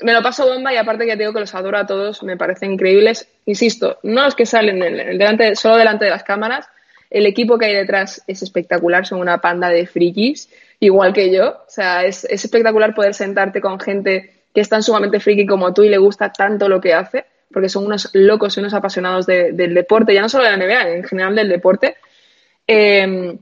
me 0.02 0.12
lo 0.12 0.22
paso 0.22 0.46
bomba 0.46 0.72
y 0.72 0.76
aparte 0.76 1.06
que 1.06 1.12
te 1.12 1.18
digo 1.18 1.32
que 1.32 1.40
los 1.40 1.54
adoro 1.54 1.78
a 1.78 1.86
todos, 1.86 2.22
me 2.22 2.36
parecen 2.36 2.72
increíbles. 2.72 3.28
Insisto, 3.46 3.98
no 4.02 4.24
los 4.24 4.34
que 4.34 4.46
salen 4.46 4.82
en 4.82 5.00
el, 5.00 5.18
delante, 5.18 5.56
solo 5.56 5.76
delante 5.76 6.04
de 6.04 6.10
las 6.10 6.24
cámaras, 6.24 6.68
el 7.10 7.26
equipo 7.26 7.58
que 7.58 7.66
hay 7.66 7.74
detrás 7.74 8.22
es 8.26 8.42
espectacular, 8.42 9.06
son 9.06 9.20
una 9.20 9.38
panda 9.38 9.68
de 9.68 9.86
frikis, 9.86 10.50
igual 10.80 11.12
que 11.12 11.32
yo. 11.32 11.48
O 11.48 11.70
sea, 11.70 12.04
es, 12.04 12.24
es 12.24 12.44
espectacular 12.44 12.94
poder 12.94 13.14
sentarte 13.14 13.60
con 13.60 13.80
gente 13.80 14.32
que 14.54 14.60
es 14.60 14.68
tan 14.68 14.82
sumamente 14.82 15.20
friki 15.20 15.46
como 15.46 15.72
tú 15.72 15.82
y 15.82 15.88
le 15.88 15.98
gusta 15.98 16.32
tanto 16.32 16.68
lo 16.68 16.80
que 16.80 16.94
hace, 16.94 17.26
porque 17.52 17.68
son 17.68 17.86
unos 17.86 18.10
locos 18.12 18.56
y 18.56 18.60
unos 18.60 18.74
apasionados 18.74 19.26
de, 19.26 19.52
del 19.52 19.74
deporte, 19.74 20.14
ya 20.14 20.22
no 20.22 20.28
solo 20.28 20.44
de 20.44 20.50
la 20.50 20.56
NBA, 20.56 20.90
en 20.96 21.04
general 21.04 21.36
del 21.36 21.48
deporte. 21.48 21.96
Eh, 22.66 23.38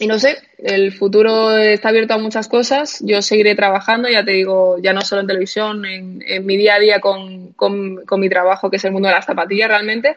y 0.00 0.06
no 0.06 0.18
sé, 0.18 0.38
el 0.58 0.92
futuro 0.92 1.56
está 1.56 1.88
abierto 1.88 2.14
a 2.14 2.18
muchas 2.18 2.46
cosas. 2.46 3.00
Yo 3.04 3.20
seguiré 3.20 3.56
trabajando, 3.56 4.08
ya 4.08 4.24
te 4.24 4.30
digo, 4.32 4.78
ya 4.80 4.92
no 4.92 5.00
solo 5.00 5.22
en 5.22 5.26
televisión, 5.26 5.84
en, 5.84 6.22
en 6.24 6.46
mi 6.46 6.56
día 6.56 6.76
a 6.76 6.78
día 6.78 7.00
con, 7.00 7.52
con, 7.54 8.04
con, 8.06 8.20
mi 8.20 8.28
trabajo, 8.28 8.70
que 8.70 8.76
es 8.76 8.84
el 8.84 8.92
mundo 8.92 9.08
de 9.08 9.14
las 9.14 9.26
zapatillas 9.26 9.68
realmente. 9.68 10.16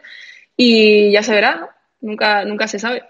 Y 0.56 1.10
ya 1.10 1.24
se 1.24 1.32
verá, 1.32 1.70
nunca, 2.00 2.44
nunca 2.44 2.68
se 2.68 2.78
sabe. 2.78 3.02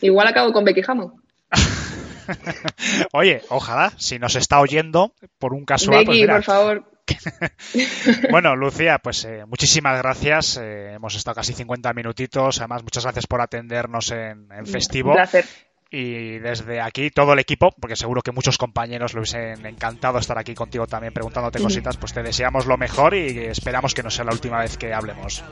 Igual 0.00 0.28
acabo 0.28 0.52
con 0.52 0.64
Becky 0.64 0.82
Hammond. 0.86 1.14
Oye, 3.12 3.42
ojalá, 3.48 3.92
si 3.96 4.20
nos 4.20 4.36
está 4.36 4.60
oyendo, 4.60 5.14
por 5.40 5.52
un 5.52 5.64
casual. 5.64 5.98
Becky, 5.98 6.06
pues 6.06 6.18
mira, 6.18 6.34
por 6.34 6.44
favor. 6.44 6.84
bueno, 8.30 8.54
Lucía, 8.54 9.00
pues 9.02 9.24
eh, 9.24 9.44
muchísimas 9.44 9.98
gracias. 9.98 10.56
Eh, 10.56 10.92
hemos 10.92 11.16
estado 11.16 11.34
casi 11.34 11.52
50 11.52 11.92
minutitos. 11.94 12.60
Además, 12.60 12.84
muchas 12.84 13.02
gracias 13.02 13.26
por 13.26 13.40
atendernos 13.40 14.12
en, 14.12 14.46
en 14.52 14.66
festivo. 14.66 15.10
Un 15.10 15.16
placer 15.16 15.44
y 15.92 16.38
desde 16.38 16.80
aquí 16.80 17.10
todo 17.10 17.34
el 17.34 17.38
equipo, 17.38 17.70
porque 17.78 17.96
seguro 17.96 18.22
que 18.22 18.32
muchos 18.32 18.56
compañeros 18.56 19.12
lo 19.12 19.20
hubiesen 19.20 19.64
encantado 19.66 20.18
estar 20.18 20.38
aquí 20.38 20.54
contigo 20.54 20.86
también 20.86 21.12
preguntándote 21.12 21.60
cositas, 21.60 21.98
pues 21.98 22.14
te 22.14 22.22
deseamos 22.22 22.66
lo 22.66 22.78
mejor 22.78 23.14
y 23.14 23.38
esperamos 23.38 23.92
que 23.92 24.02
no 24.02 24.10
sea 24.10 24.24
la 24.24 24.32
última 24.32 24.58
vez 24.60 24.78
que 24.78 24.94
hablemos. 24.94 25.44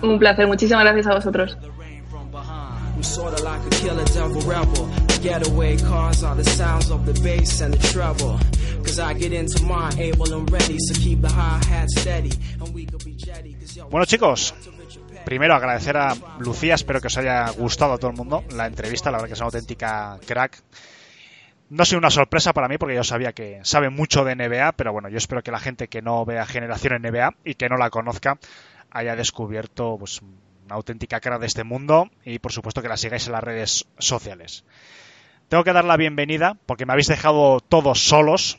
Un 0.00 0.18
placer, 0.18 0.46
muchísimas 0.46 0.84
gracias 0.84 1.06
a 1.08 1.14
vosotros. 1.14 1.58
I'm 3.02 3.02
sorta 3.02 3.42
like 3.42 3.66
a 3.66 3.70
killer 3.70 4.04
devil 4.04 4.40
rebel. 4.42 4.86
Getaway 5.22 5.76
cars 5.76 6.22
are 6.22 6.36
the 6.36 6.44
sounds 6.44 6.90
of 6.90 7.04
the 7.04 7.12
bass 7.20 7.60
and 7.60 7.74
the 7.74 7.88
treble. 7.88 8.38
Cause 8.84 9.00
I 9.00 9.14
get 9.14 9.32
into 9.32 9.64
mine 9.64 9.98
able 9.98 10.32
and 10.32 10.48
ready, 10.50 10.76
so 10.78 10.94
keep 10.94 11.20
the 11.20 11.28
hi-hat 11.28 11.88
steady. 11.90 12.30
And 12.60 12.72
we 12.74 12.84
could 12.86 13.04
be 13.04 13.14
jetty, 13.14 13.54
cause 13.54 13.74
yo... 13.74 13.88
Bueno 13.88 14.04
chicos, 14.04 14.54
primero 15.24 15.54
agradecer 15.54 15.96
a 15.96 16.14
Lucía, 16.38 16.74
espero 16.74 17.00
que 17.00 17.06
os 17.06 17.16
haya 17.16 17.48
gustado 17.50 17.94
a 17.94 17.98
todo 17.98 18.10
el 18.10 18.16
mundo 18.16 18.44
la 18.54 18.66
entrevista, 18.66 19.10
la 19.10 19.18
verdad 19.18 19.28
que 19.28 19.34
es 19.34 19.40
una 19.40 19.46
auténtica 19.46 20.18
crack. 20.26 20.62
No 21.70 21.82
ha 21.82 21.86
sido 21.86 21.98
una 21.98 22.10
sorpresa 22.10 22.52
para 22.52 22.68
mí 22.68 22.76
porque 22.76 22.94
yo 22.94 23.04
sabía 23.04 23.32
que 23.32 23.60
sabe 23.62 23.88
mucho 23.88 24.24
de 24.24 24.36
NBA, 24.36 24.72
pero 24.72 24.92
bueno, 24.92 25.08
yo 25.08 25.16
espero 25.16 25.42
que 25.42 25.50
la 25.50 25.58
gente 25.58 25.88
que 25.88 26.02
no 26.02 26.24
vea 26.24 26.44
Generación 26.44 27.00
NBA 27.00 27.34
y 27.44 27.54
que 27.54 27.68
no 27.68 27.76
la 27.76 27.90
conozca 27.90 28.38
haya 28.90 29.16
descubierto 29.16 29.96
pues, 29.98 30.20
una 30.20 30.74
auténtica 30.74 31.20
cara 31.20 31.38
de 31.38 31.46
este 31.46 31.64
mundo 31.64 32.10
y 32.24 32.38
por 32.38 32.52
supuesto 32.52 32.82
que 32.82 32.88
la 32.88 32.98
sigáis 32.98 33.26
en 33.26 33.32
las 33.32 33.44
redes 33.44 33.86
sociales. 33.98 34.64
Tengo 35.48 35.64
que 35.64 35.72
dar 35.72 35.84
la 35.84 35.96
bienvenida 35.96 36.58
porque 36.66 36.84
me 36.84 36.92
habéis 36.92 37.08
dejado 37.08 37.60
todos 37.60 38.04
solos 38.04 38.58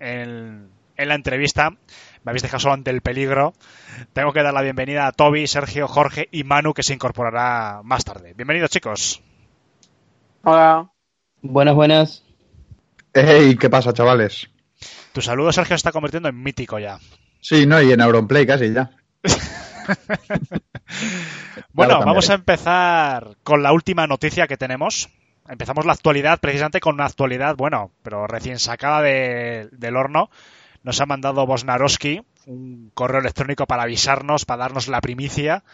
en, 0.00 0.70
en 0.96 1.08
la 1.08 1.14
entrevista 1.14 1.72
me 2.26 2.30
habéis 2.30 2.42
dejado 2.42 2.58
solo 2.58 2.74
ante 2.74 2.90
el 2.90 3.02
peligro. 3.02 3.54
Tengo 4.12 4.32
que 4.32 4.42
dar 4.42 4.52
la 4.52 4.62
bienvenida 4.62 5.06
a 5.06 5.12
Toby, 5.12 5.46
Sergio, 5.46 5.88
Jorge 5.88 6.28
y 6.30 6.44
Manu, 6.44 6.74
que 6.74 6.82
se 6.82 6.94
incorporará 6.94 7.80
más 7.82 8.04
tarde. 8.04 8.34
Bienvenidos, 8.34 8.70
chicos. 8.70 9.22
Hola. 10.42 10.90
Buenas, 11.42 11.74
buenas. 11.74 12.24
Hey, 13.12 13.56
¿qué 13.58 13.70
pasa, 13.70 13.92
chavales? 13.92 14.48
Tu 15.12 15.22
saludo, 15.22 15.52
Sergio, 15.52 15.74
se 15.74 15.76
está 15.76 15.92
convirtiendo 15.92 16.28
en 16.28 16.42
mítico 16.42 16.78
ya. 16.78 16.98
Sí, 17.40 17.66
no, 17.66 17.80
y 17.80 17.92
en 17.92 18.00
Auronplay 18.00 18.46
casi 18.46 18.72
ya. 18.72 18.90
bueno, 21.72 21.94
claro, 21.94 22.06
vamos 22.06 22.28
a 22.30 22.34
empezar 22.34 23.36
con 23.42 23.62
la 23.62 23.72
última 23.72 24.06
noticia 24.06 24.46
que 24.46 24.56
tenemos. 24.56 25.08
Empezamos 25.48 25.86
la 25.86 25.92
actualidad 25.92 26.40
precisamente 26.40 26.80
con 26.80 26.94
una 26.94 27.06
actualidad, 27.06 27.56
bueno, 27.56 27.92
pero 28.02 28.26
recién 28.26 28.58
sacada 28.58 29.02
de, 29.02 29.68
del 29.72 29.96
horno 29.96 30.28
nos 30.82 31.00
ha 31.00 31.06
mandado 31.06 31.46
Bosnarowski 31.46 32.22
un 32.46 32.90
correo 32.94 33.20
electrónico 33.20 33.66
para 33.66 33.82
avisarnos, 33.82 34.44
para 34.44 34.64
darnos 34.64 34.88
la 34.88 35.00
primicia. 35.00 35.64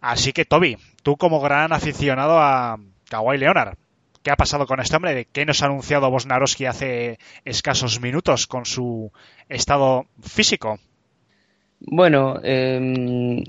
Así 0.00 0.32
que, 0.32 0.44
Toby, 0.44 0.76
tú 1.02 1.16
como 1.16 1.40
gran 1.40 1.72
aficionado 1.72 2.38
a 2.38 2.78
Kawhi 3.08 3.38
Leonard, 3.38 3.76
¿qué 4.22 4.30
ha 4.30 4.36
pasado 4.36 4.66
con 4.66 4.80
este 4.80 4.96
hombre? 4.96 5.14
¿De 5.14 5.24
qué 5.26 5.44
nos 5.44 5.62
ha 5.62 5.66
anunciado 5.66 6.10
Bosnarowski 6.10 6.66
hace 6.66 7.18
escasos 7.44 8.00
minutos 8.00 8.46
con 8.46 8.64
su 8.64 9.12
estado 9.48 10.06
físico? 10.20 10.78
Bueno, 11.80 12.40
eh, 12.42 13.44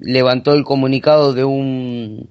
levantó 0.00 0.54
el 0.54 0.64
comunicado 0.64 1.32
de 1.32 1.44
un 1.44 2.28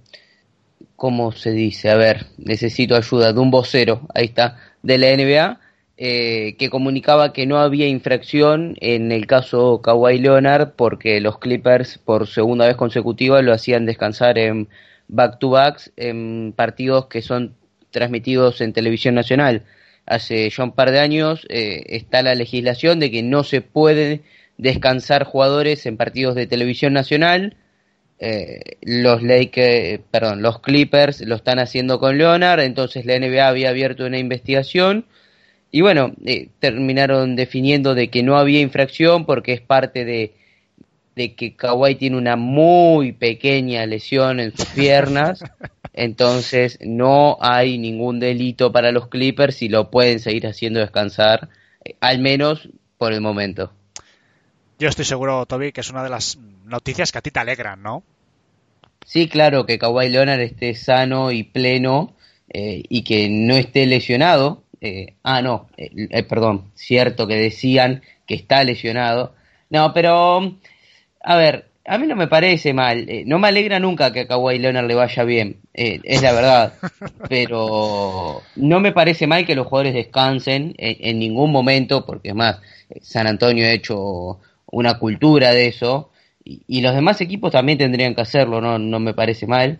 ¿cómo 0.97 1.31
se 1.31 1.51
dice? 1.51 1.89
A 1.89 1.95
ver, 1.95 2.25
necesito 2.38 2.95
ayuda 2.95 3.31
de 3.31 3.39
un 3.39 3.51
vocero, 3.51 4.01
ahí 4.13 4.25
está, 4.25 4.57
de 4.83 4.97
la 4.97 5.15
NBA, 5.15 5.59
eh, 5.99 6.55
que 6.59 6.69
comunicaba 6.69 7.33
que 7.33 7.47
no 7.47 7.57
había 7.57 7.87
infracción 7.87 8.75
en 8.81 9.11
el 9.11 9.25
caso 9.25 9.81
Kawhi 9.81 10.19
Leonard 10.19 10.73
porque 10.75 11.19
los 11.21 11.39
Clippers 11.39 11.97
por 11.97 12.27
segunda 12.27 12.67
vez 12.67 12.75
consecutiva 12.75 13.41
lo 13.41 13.51
hacían 13.51 13.87
descansar 13.87 14.37
en 14.37 14.67
back-to-backs 15.07 15.91
en 15.97 16.53
partidos 16.55 17.07
que 17.07 17.23
son 17.23 17.55
transmitidos 17.89 18.61
en 18.61 18.73
televisión 18.73 19.15
nacional. 19.15 19.63
Hace 20.05 20.47
ya 20.51 20.63
un 20.63 20.73
par 20.73 20.91
de 20.91 20.99
años 20.99 21.47
eh, 21.49 21.83
está 21.87 22.21
la 22.21 22.35
legislación 22.35 22.99
de 22.99 23.09
que 23.09 23.23
no 23.23 23.43
se 23.43 23.61
puede 23.61 24.21
descansar 24.57 25.23
jugadores 25.23 25.87
en 25.87 25.97
partidos 25.97 26.35
de 26.35 26.45
televisión 26.45 26.93
nacional. 26.93 27.57
Eh, 28.19 28.59
los 28.81 29.23
Lakers, 29.23 30.01
perdón, 30.11 30.43
los 30.43 30.59
Clippers 30.59 31.21
lo 31.21 31.35
están 31.35 31.57
haciendo 31.57 31.99
con 31.99 32.19
Leonard, 32.19 32.59
entonces 32.59 33.05
la 33.07 33.17
NBA 33.17 33.47
había 33.47 33.69
abierto 33.69 34.05
una 34.05 34.19
investigación 34.19 35.05
y 35.72 35.82
bueno, 35.82 36.13
eh, 36.26 36.49
terminaron 36.59 37.36
definiendo 37.36 37.93
de 37.95 38.09
que 38.09 38.24
no 38.24 38.38
había 38.38 38.61
infracción 38.61 39.26
porque 39.26 39.53
es 39.53 39.61
parte 39.61 40.05
de, 40.05 40.34
de 41.15 41.36
que 41.36 41.55
Kawhi 41.55 41.95
tiene 41.95 42.18
una 42.18 42.36
muy 42.36 43.11
pequeña 43.11 43.86
lesión 43.86 44.39
en 44.39 44.55
sus 44.55 44.65
piernas, 44.68 45.43
entonces 45.93 46.80
no 46.82 47.38
hay 47.41 47.78
ningún 47.78 48.20
delito 48.20 48.72
para 48.72 48.91
los 48.91 49.07
Clippers 49.07 49.61
y 49.61 49.70
lo 49.70 49.89
pueden 49.89 50.20
seguir 50.20 50.47
haciendo 50.47 50.80
descansar, 50.80 51.49
eh, 51.84 51.95
al 51.99 52.20
menos 52.20 52.70
por 52.97 53.13
el 53.13 53.22
momento. 53.22 53.72
Yo 54.80 54.89
estoy 54.89 55.05
seguro, 55.05 55.45
Toby, 55.47 55.72
que 55.72 55.82
es 55.82 55.89
una 55.89 56.03
de 56.03 56.09
las 56.09 56.38
noticias 56.65 57.11
que 57.11 57.18
a 57.18 57.22
ti 57.22 57.32
te 57.32 57.39
alegran, 57.39 57.82
¿no? 57.82 58.03
Sí, 59.05 59.28
claro, 59.28 59.65
que 59.65 59.80
Kawhi 59.80 60.09
Leonard 60.09 60.41
esté 60.41 60.76
sano 60.76 61.32
y 61.32 61.43
pleno 61.43 62.13
eh, 62.49 62.84
y 62.88 63.03
que 63.03 63.30
no 63.30 63.55
esté 63.55 63.86
lesionado. 63.86 64.63
Eh, 64.82 65.15
ah, 65.23 65.41
no, 65.41 65.67
eh, 65.78 66.23
perdón, 66.23 66.71
cierto 66.75 67.28
que 67.28 67.36
decían 67.36 68.01
que 68.25 68.36
está 68.36 68.63
lesionado. 68.63 69.34
No, 69.69 69.93
pero, 69.93 70.57
a 71.23 71.36
ver, 71.36 71.65
a 71.86 71.97
mí 71.97 72.07
no 72.07 72.15
me 72.15 72.28
parece 72.28 72.73
mal. 72.73 73.07
no 73.25 73.39
me 73.39 73.47
alegra 73.47 73.80
nunca 73.80 74.11
que 74.13 74.21
a 74.21 74.28
Kawhi 74.28 74.59
Leonard 74.59 74.88
le 74.88 74.95
vaya 74.95 75.23
bien, 75.23 75.57
es 75.73 76.21
la 76.21 76.34
verdad. 76.34 76.73
pero 77.30 78.41
no 78.55 78.80
me 78.80 78.91
parece 78.91 79.28
mal 79.28 79.45
que 79.45 79.55
los 79.55 79.67
jugadores 79.67 79.93
descansen 79.93 80.75
en, 80.78 80.97
en 80.99 81.19
ningún 81.19 81.51
momento, 81.51 82.05
porque 82.05 82.30
es 82.30 82.36
más, 82.36 82.59
San 83.01 83.28
Antonio 83.28 83.65
ha 83.65 83.71
hecho 83.71 84.39
una 84.67 84.99
cultura 84.99 85.51
de 85.51 85.67
eso 85.67 86.11
y, 86.67 86.82
los 86.82 86.95
demás 86.95 87.19
equipos 87.21 87.51
también 87.51 87.78
tendrían 87.78 88.15
que 88.15 88.21
hacerlo, 88.21 88.61
no, 88.61 88.80
no 88.80 88.99
me 88.99 89.13
parece 89.13 89.47
mal. 89.47 89.80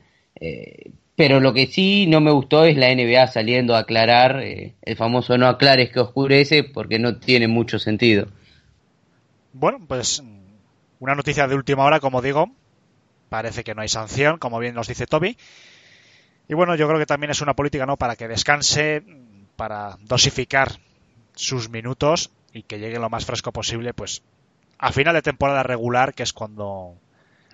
Pero 1.18 1.40
lo 1.40 1.52
que 1.52 1.66
sí 1.66 2.06
no 2.06 2.22
me 2.22 2.30
gustó 2.30 2.66
es 2.66 2.78
la 2.78 2.94
NBA 2.94 3.26
saliendo 3.26 3.76
a 3.76 3.80
aclarar, 3.80 4.40
eh, 4.44 4.76
el 4.84 4.96
famoso 4.96 5.36
no 5.36 5.48
aclares 5.48 5.90
que 5.90 6.00
oscurece, 6.00 6.64
porque 6.64 7.00
no 7.00 7.18
tiene 7.18 7.48
mucho 7.48 7.80
sentido. 7.80 8.28
Bueno, 9.52 9.80
pues 9.88 10.22
una 11.00 11.16
noticia 11.16 11.48
de 11.48 11.56
última 11.56 11.86
hora, 11.86 12.00
como 12.00 12.22
digo, 12.22 12.52
parece 13.30 13.64
que 13.64 13.74
no 13.74 13.82
hay 13.82 13.88
sanción, 13.88 14.38
como 14.38 14.60
bien 14.60 14.76
nos 14.76 14.88
dice 14.88 15.08
Toby. 15.08 15.36
Y 16.48 16.54
bueno, 16.54 16.76
yo 16.76 16.88
creo 16.88 17.00
que 17.00 17.08
también 17.08 17.32
es 17.32 17.42
una 17.42 17.56
política, 17.56 17.88
¿no? 17.88 17.98
Para 17.98 18.16
que 18.16 18.28
descanse, 18.28 19.02
para 19.56 19.98
dosificar 20.02 20.74
sus 21.34 21.72
minutos 21.72 22.30
y 22.54 22.62
que 22.62 22.78
llegue 22.78 23.00
lo 23.00 23.10
más 23.10 23.26
fresco 23.26 23.52
posible, 23.52 23.96
pues 23.96 24.22
a 24.78 24.92
final 24.92 25.16
de 25.16 25.24
temporada 25.24 25.64
regular, 25.64 26.14
que 26.14 26.22
es 26.22 26.32
cuando 26.32 26.94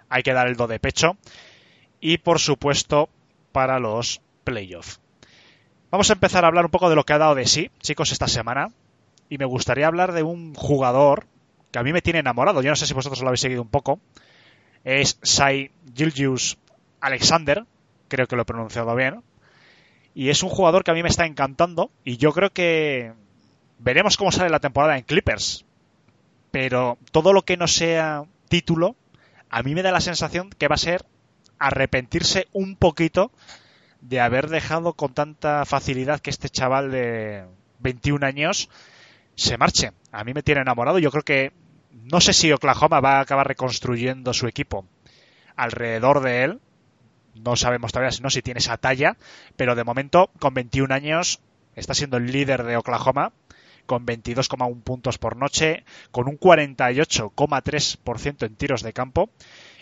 hay 0.09 0.22
que 0.22 0.34
dar 0.34 0.47
el 0.47 0.57
do 0.57 0.68
de 0.68 0.82
pecho, 0.82 1.16
y 2.01 2.18
por 2.18 2.39
supuesto 2.39 3.07
para 3.54 3.80
los 3.80 4.20
playoffs. 4.43 4.99
Vamos 5.89 6.10
a 6.10 6.14
empezar 6.14 6.43
a 6.43 6.47
hablar 6.47 6.66
un 6.66 6.72
poco 6.72 6.89
de 6.89 6.95
lo 6.95 7.06
que 7.06 7.14
ha 7.14 7.20
dado 7.20 7.36
de 7.36 7.45
sí, 7.45 7.72
chicos, 7.80 8.12
esta 8.12 8.28
semana, 8.28 8.72
y 9.30 9.38
me 9.38 9.45
gustaría 9.45 9.88
hablar 9.88 10.12
de 10.12 10.24
un 10.24 10.54
jugador 10.56 11.28
que 11.72 11.80
a 11.80 11.84
mí 11.84 11.93
me 11.93 12.01
tiene 12.01 12.20
enamorado, 12.20 12.62
yo 12.62 12.70
no 12.70 12.76
sé 12.76 12.86
si 12.86 12.93
vosotros 12.93 13.22
lo 13.22 13.28
habéis 13.28 13.41
seguido 13.41 13.62
un 13.62 13.70
poco, 13.70 13.99
es 14.84 15.18
Sai 15.22 15.72
Gilgius 15.95 16.58
Alexander, 16.99 17.66
creo 18.08 18.28
que 18.28 18.36
lo 18.36 18.41
he 18.41 18.45
pronunciado 18.45 18.93
bien, 18.95 19.22
y 20.16 20.30
es 20.30 20.43
un 20.43 20.49
jugador 20.49 20.84
que 20.84 20.91
a 20.91 20.93
mí 20.95 21.04
me 21.04 21.10
está 21.10 21.26
encantando, 21.26 21.91
y 22.04 22.18
yo 22.18 22.34
creo 22.34 22.51
que 22.51 23.14
veremos 23.78 24.18
cómo 24.18 24.32
sale 24.32 24.49
la 24.49 24.60
temporada 24.60 24.97
en 24.97 25.04
Clippers, 25.04 25.66
pero 26.51 26.97
todo 27.12 27.34
lo 27.34 27.43
que 27.43 27.58
no 27.58 27.68
sea 27.68 28.24
título, 28.49 28.95
a 29.49 29.62
mí 29.62 29.76
me 29.76 29.84
da 29.84 29.91
la 29.91 30.01
sensación 30.01 30.49
que 30.49 30.68
va 30.68 30.76
a 30.76 30.80
ser 30.80 31.06
arrepentirse 31.64 32.47
un 32.51 32.76
poquito 32.76 33.32
de 34.01 34.20
haber 34.20 34.49
dejado 34.49 34.93
con 34.93 35.14
tanta 35.14 35.64
facilidad 35.64 36.20
que 36.20 36.30
este 36.30 36.49
chaval 36.49 36.91
de 36.91 37.45
21 37.80 38.26
años 38.26 38.70
se 39.36 39.57
marche. 39.57 39.93
A 40.11 40.26
mí 40.26 40.34
me 40.34 40.43
tiene 40.43 40.59
enamorado. 40.59 40.99
Yo 40.99 41.09
creo 41.09 41.24
que 41.24 41.53
no 41.91 42.20
sé 42.20 42.34
si 42.34 42.51
Oklahoma 42.51 42.99
va 42.99 43.20
a 43.20 43.22
acabar 43.22 43.47
reconstruyendo 43.47 44.34
su 44.34 44.47
equipo 44.47 44.86
alrededor 45.55 46.20
de 46.20 46.43
él. 46.43 46.59
No 47.34 47.55
sabemos 47.55 47.93
todavía 47.93 48.11
si 48.11 48.22
no 48.22 48.30
si 48.30 48.41
tiene 48.41 48.57
esa 48.57 48.76
talla, 48.76 49.16
pero 49.55 49.74
de 49.74 49.86
momento 49.86 50.32
con 50.39 50.53
21 50.53 50.93
años 50.93 51.39
está 51.76 51.93
siendo 51.93 52.18
el 52.18 52.30
líder 52.30 52.64
de 52.64 52.76
Oklahoma 52.76 53.32
con 53.86 54.05
22,1 54.05 54.84
puntos 54.84 55.18
por 55.18 55.38
noche, 55.38 55.86
con 56.11 56.28
un 56.28 56.38
48,3% 56.38 58.45
en 58.45 58.55
tiros 58.55 58.82
de 58.82 58.91
campo 58.91 59.30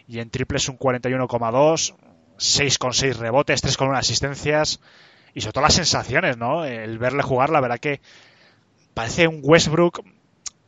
y 0.07 0.19
en 0.19 0.29
triples 0.29 0.69
un 0.69 0.77
41,2, 0.77 1.95
6,6 2.37 3.15
rebotes, 3.15 3.63
3,1 3.63 3.97
asistencias 3.97 4.79
y 5.33 5.41
sobre 5.41 5.53
todo 5.53 5.63
las 5.63 5.75
sensaciones, 5.75 6.37
¿no? 6.37 6.65
El 6.65 6.97
verle 6.97 7.23
jugar, 7.23 7.49
la 7.49 7.61
verdad 7.61 7.79
que 7.79 8.01
parece 8.93 9.27
un 9.27 9.41
Westbrook. 9.43 10.03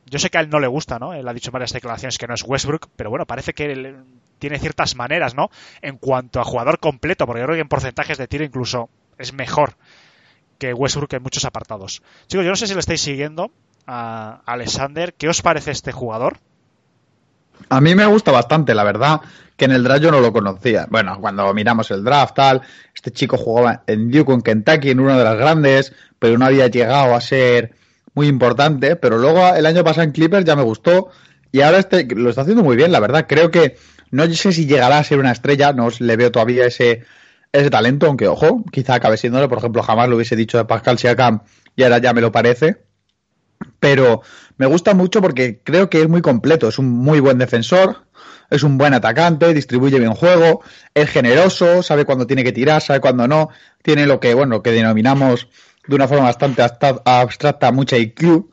Yo 0.05 0.19
sé 0.19 0.29
que 0.29 0.37
a 0.37 0.41
él 0.41 0.49
no 0.49 0.59
le 0.59 0.67
gusta, 0.67 0.99
¿no? 0.99 1.13
Él 1.13 1.27
ha 1.27 1.33
dicho 1.33 1.49
en 1.49 1.53
varias 1.53 1.73
declaraciones 1.73 2.17
que 2.17 2.27
no 2.27 2.33
es 2.33 2.43
Westbrook, 2.43 2.89
pero 2.95 3.09
bueno, 3.09 3.25
parece 3.25 3.53
que 3.53 3.65
él 3.65 4.05
tiene 4.39 4.59
ciertas 4.59 4.95
maneras, 4.95 5.35
¿no? 5.35 5.49
En 5.81 5.97
cuanto 5.97 6.39
a 6.39 6.43
jugador 6.43 6.79
completo, 6.79 7.25
porque 7.25 7.41
yo 7.41 7.45
creo 7.45 7.55
que 7.55 7.61
en 7.61 7.69
porcentajes 7.69 8.17
de 8.17 8.27
tiro 8.27 8.43
incluso 8.43 8.89
es 9.17 9.33
mejor 9.33 9.75
que 10.59 10.73
Westbrook 10.73 11.13
en 11.13 11.23
muchos 11.23 11.45
apartados. 11.45 12.03
Chicos, 12.27 12.45
yo 12.45 12.51
no 12.51 12.55
sé 12.55 12.67
si 12.67 12.73
lo 12.73 12.79
estáis 12.79 13.01
siguiendo 13.01 13.51
a 13.87 14.41
Alexander. 14.45 15.13
¿Qué 15.13 15.27
os 15.27 15.41
parece 15.41 15.71
este 15.71 15.91
jugador? 15.91 16.39
A 17.69 17.81
mí 17.81 17.95
me 17.95 18.05
gusta 18.05 18.31
bastante, 18.31 18.75
la 18.75 18.83
verdad, 18.83 19.21
que 19.57 19.65
en 19.65 19.71
el 19.71 19.83
draft 19.83 20.03
yo 20.03 20.11
no 20.11 20.19
lo 20.19 20.33
conocía. 20.33 20.87
Bueno, 20.89 21.17
cuando 21.19 21.53
miramos 21.53 21.89
el 21.91 22.03
draft, 22.03 22.35
tal, 22.35 22.61
este 22.93 23.11
chico 23.11 23.37
jugaba 23.37 23.83
en 23.87 24.11
Duke, 24.11 24.33
en 24.33 24.41
Kentucky, 24.41 24.91
en 24.91 24.99
una 24.99 25.17
de 25.17 25.23
las 25.23 25.37
grandes, 25.37 25.93
pero 26.19 26.37
no 26.37 26.45
había 26.45 26.67
llegado 26.67 27.15
a 27.15 27.21
ser 27.21 27.73
muy 28.13 28.27
importante. 28.27 28.95
Pero 28.95 29.17
luego 29.17 29.55
el 29.55 29.65
año 29.65 29.83
pasado 29.83 30.03
en 30.03 30.11
Clippers 30.11 30.45
ya 30.45 30.55
me 30.55 30.63
gustó 30.63 31.09
y 31.51 31.61
ahora 31.61 31.79
este 31.79 32.07
lo 32.15 32.29
está 32.29 32.41
haciendo 32.41 32.63
muy 32.63 32.75
bien, 32.75 32.91
la 32.91 32.99
verdad. 32.99 33.25
Creo 33.27 33.51
que 33.51 33.77
no 34.11 34.25
sé 34.27 34.51
si 34.51 34.65
llegará 34.65 34.99
a 34.99 35.03
ser 35.03 35.19
una 35.19 35.31
estrella, 35.31 35.73
no 35.73 35.89
le 35.99 36.15
veo 36.15 36.31
todavía 36.31 36.65
ese 36.65 37.03
ese 37.53 37.69
talento, 37.69 38.07
aunque 38.07 38.27
ojo, 38.27 38.63
quizá 38.71 38.95
acabe 38.95 39.15
siéndolo, 39.15 39.47
por 39.47 39.59
ejemplo, 39.59 39.83
jamás 39.83 40.09
lo 40.09 40.15
hubiese 40.15 40.35
dicho 40.35 40.57
de 40.57 40.65
Pascal 40.65 40.97
Siakam 40.97 41.41
y 41.75 41.83
ahora 41.83 41.99
ya 41.99 42.11
me 42.11 42.21
lo 42.21 42.31
parece. 42.31 42.83
Pero 43.79 44.23
me 44.57 44.65
gusta 44.65 44.93
mucho 44.93 45.21
porque 45.21 45.59
creo 45.63 45.89
que 45.89 46.01
es 46.01 46.09
muy 46.09 46.21
completo, 46.21 46.67
es 46.67 46.79
un 46.79 46.89
muy 46.89 47.19
buen 47.19 47.37
defensor, 47.37 48.05
es 48.49 48.63
un 48.63 48.77
buen 48.77 48.93
atacante, 48.93 49.53
distribuye 49.53 49.99
bien 49.99 50.13
juego, 50.13 50.61
es 50.93 51.09
generoso, 51.09 51.83
sabe 51.83 52.05
cuándo 52.05 52.27
tiene 52.27 52.43
que 52.43 52.51
tirar, 52.51 52.81
sabe 52.81 52.99
cuándo 52.99 53.27
no, 53.27 53.49
tiene 53.81 54.05
lo 54.05 54.19
que, 54.19 54.33
bueno, 54.33 54.61
que 54.61 54.71
denominamos 54.71 55.47
de 55.87 55.95
una 55.95 56.07
forma 56.07 56.25
bastante 56.25 56.61
abstracta 56.61 57.71
mucha 57.71 57.97
IQ. 57.97 58.49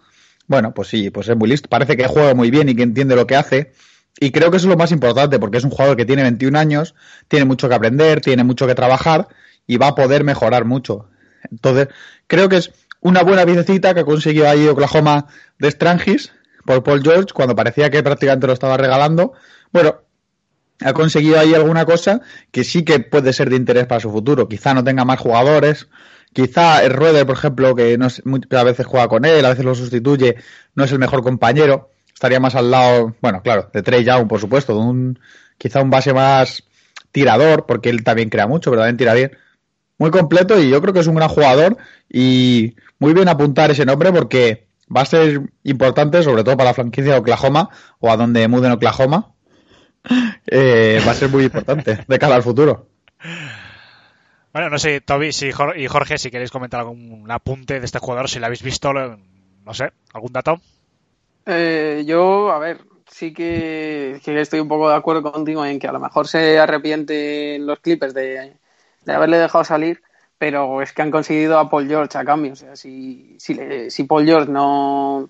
Bueno, 0.46 0.74
pues 0.74 0.88
sí, 0.88 1.10
pues 1.10 1.28
es 1.28 1.36
muy 1.36 1.48
listo, 1.48 1.68
parece 1.68 1.96
que 1.96 2.06
juega 2.06 2.34
muy 2.34 2.50
bien 2.50 2.68
y 2.68 2.74
que 2.74 2.82
entiende 2.82 3.14
lo 3.14 3.26
que 3.26 3.36
hace 3.36 3.72
y 4.18 4.32
creo 4.32 4.50
que 4.50 4.56
eso 4.56 4.66
es 4.66 4.70
lo 4.70 4.76
más 4.76 4.92
importante, 4.92 5.38
porque 5.38 5.58
es 5.58 5.64
un 5.64 5.70
jugador 5.70 5.96
que 5.96 6.04
tiene 6.04 6.22
21 6.22 6.58
años, 6.58 6.94
tiene 7.28 7.44
mucho 7.44 7.68
que 7.68 7.74
aprender, 7.74 8.20
tiene 8.20 8.44
mucho 8.44 8.66
que 8.66 8.74
trabajar 8.74 9.28
y 9.66 9.76
va 9.76 9.88
a 9.88 9.94
poder 9.94 10.24
mejorar 10.24 10.64
mucho. 10.64 11.08
Entonces, 11.50 11.88
creo 12.26 12.48
que 12.48 12.56
es 12.56 12.70
una 13.00 13.22
buena 13.22 13.44
visita 13.44 13.94
que 13.94 14.00
ha 14.00 14.04
conseguido 14.04 14.48
ahí 14.48 14.66
Oklahoma 14.66 15.26
de 15.58 15.70
Strangis 15.70 16.32
por 16.64 16.82
Paul 16.82 17.02
George, 17.02 17.28
cuando 17.34 17.56
parecía 17.56 17.90
que 17.90 18.02
prácticamente 18.02 18.46
lo 18.46 18.52
estaba 18.52 18.76
regalando. 18.76 19.32
Bueno, 19.72 20.02
ha 20.80 20.92
conseguido 20.92 21.38
ahí 21.38 21.54
alguna 21.54 21.84
cosa 21.84 22.20
que 22.50 22.64
sí 22.64 22.84
que 22.84 23.00
puede 23.00 23.32
ser 23.32 23.50
de 23.50 23.56
interés 23.56 23.86
para 23.86 24.00
su 24.00 24.10
futuro. 24.10 24.48
Quizá 24.48 24.74
no 24.74 24.84
tenga 24.84 25.04
más 25.04 25.18
jugadores, 25.18 25.88
quizá 26.32 26.84
el 26.84 26.92
Rueder, 26.92 27.26
por 27.26 27.36
ejemplo, 27.36 27.74
que 27.74 27.96
no 27.98 28.06
a 28.06 28.64
veces 28.64 28.86
juega 28.86 29.08
con 29.08 29.24
él, 29.24 29.44
a 29.44 29.50
veces 29.50 29.64
lo 29.64 29.74
sustituye, 29.74 30.36
no 30.74 30.84
es 30.84 30.92
el 30.92 30.98
mejor 30.98 31.22
compañero 31.22 31.90
estaría 32.20 32.38
más 32.38 32.54
al 32.54 32.70
lado, 32.70 33.14
bueno, 33.22 33.40
claro, 33.42 33.70
de 33.72 33.82
Trey 33.82 34.04
Young, 34.04 34.28
por 34.28 34.38
supuesto, 34.38 34.74
de 34.74 34.80
un 34.80 35.18
quizá 35.56 35.80
un 35.80 35.88
base 35.88 36.12
más 36.12 36.62
tirador, 37.12 37.64
porque 37.64 37.88
él 37.88 38.04
también 38.04 38.28
crea 38.28 38.46
mucho, 38.46 38.70
pero 38.70 38.82
también 38.82 38.98
tira 38.98 39.14
bien. 39.14 39.38
Muy 40.00 40.10
completo 40.10 40.58
y 40.58 40.70
yo 40.70 40.80
creo 40.80 40.94
que 40.94 41.00
es 41.00 41.06
un 41.06 41.14
gran 41.14 41.28
jugador 41.28 41.76
y 42.08 42.74
muy 42.98 43.12
bien 43.12 43.28
apuntar 43.28 43.70
ese 43.70 43.84
nombre 43.84 44.10
porque 44.10 44.66
va 44.94 45.02
a 45.02 45.04
ser 45.04 45.42
importante, 45.62 46.22
sobre 46.22 46.42
todo 46.42 46.56
para 46.56 46.70
la 46.70 46.74
franquicia 46.74 47.12
de 47.12 47.18
Oklahoma 47.18 47.68
o 47.98 48.10
a 48.10 48.16
donde 48.16 48.48
muden 48.48 48.72
Oklahoma. 48.72 49.32
Eh, 50.46 50.98
va 51.06 51.12
a 51.12 51.14
ser 51.14 51.28
muy 51.28 51.44
importante 51.44 52.04
de 52.08 52.18
cara 52.18 52.34
al 52.34 52.42
futuro. 52.42 52.86
Bueno, 54.54 54.70
no 54.70 54.78
sé, 54.78 55.02
Toby 55.02 55.30
si 55.32 55.52
Jor- 55.52 55.78
y 55.78 55.86
Jorge, 55.86 56.16
si 56.16 56.30
queréis 56.30 56.50
comentar 56.50 56.80
algún 56.80 57.30
apunte 57.30 57.78
de 57.78 57.84
este 57.84 57.98
jugador, 57.98 58.28
si 58.30 58.40
lo 58.40 58.46
habéis 58.46 58.62
visto, 58.62 58.92
no 58.94 59.74
sé, 59.74 59.90
algún 60.14 60.32
dato. 60.32 60.58
Eh, 61.44 62.02
yo, 62.06 62.50
a 62.50 62.58
ver, 62.58 62.80
sí 63.06 63.32
que, 63.34 64.18
que 64.24 64.40
estoy 64.40 64.60
un 64.60 64.68
poco 64.68 64.88
de 64.88 64.96
acuerdo 64.96 65.30
contigo 65.30 65.64
en 65.66 65.78
que 65.78 65.86
a 65.86 65.92
lo 65.92 66.00
mejor 66.00 66.26
se 66.26 66.58
arrepienten 66.58 67.66
los 67.66 67.78
Clippers 67.80 68.14
de, 68.14 68.54
de 69.04 69.12
haberle 69.12 69.38
dejado 69.38 69.64
salir, 69.64 70.02
pero 70.38 70.82
es 70.82 70.92
que 70.92 71.02
han 71.02 71.10
conseguido 71.10 71.58
a 71.58 71.68
Paul 71.68 71.88
George 71.88 72.16
a 72.16 72.24
cambio. 72.24 72.52
O 72.52 72.56
sea, 72.56 72.76
si, 72.76 73.36
si, 73.38 73.90
si 73.90 74.04
Paul 74.04 74.24
George 74.24 74.50
no 74.50 75.28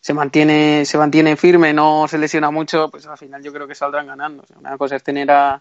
se 0.00 0.14
mantiene, 0.14 0.84
se 0.84 0.98
mantiene 0.98 1.36
firme, 1.36 1.72
no 1.72 2.06
se 2.08 2.18
lesiona 2.18 2.50
mucho, 2.50 2.88
pues 2.90 3.06
al 3.06 3.18
final 3.18 3.42
yo 3.42 3.52
creo 3.52 3.66
que 3.66 3.74
saldrán 3.74 4.06
ganando. 4.06 4.44
Una 4.58 4.78
cosa 4.78 4.96
es 4.96 5.02
tener 5.02 5.30
a 5.30 5.60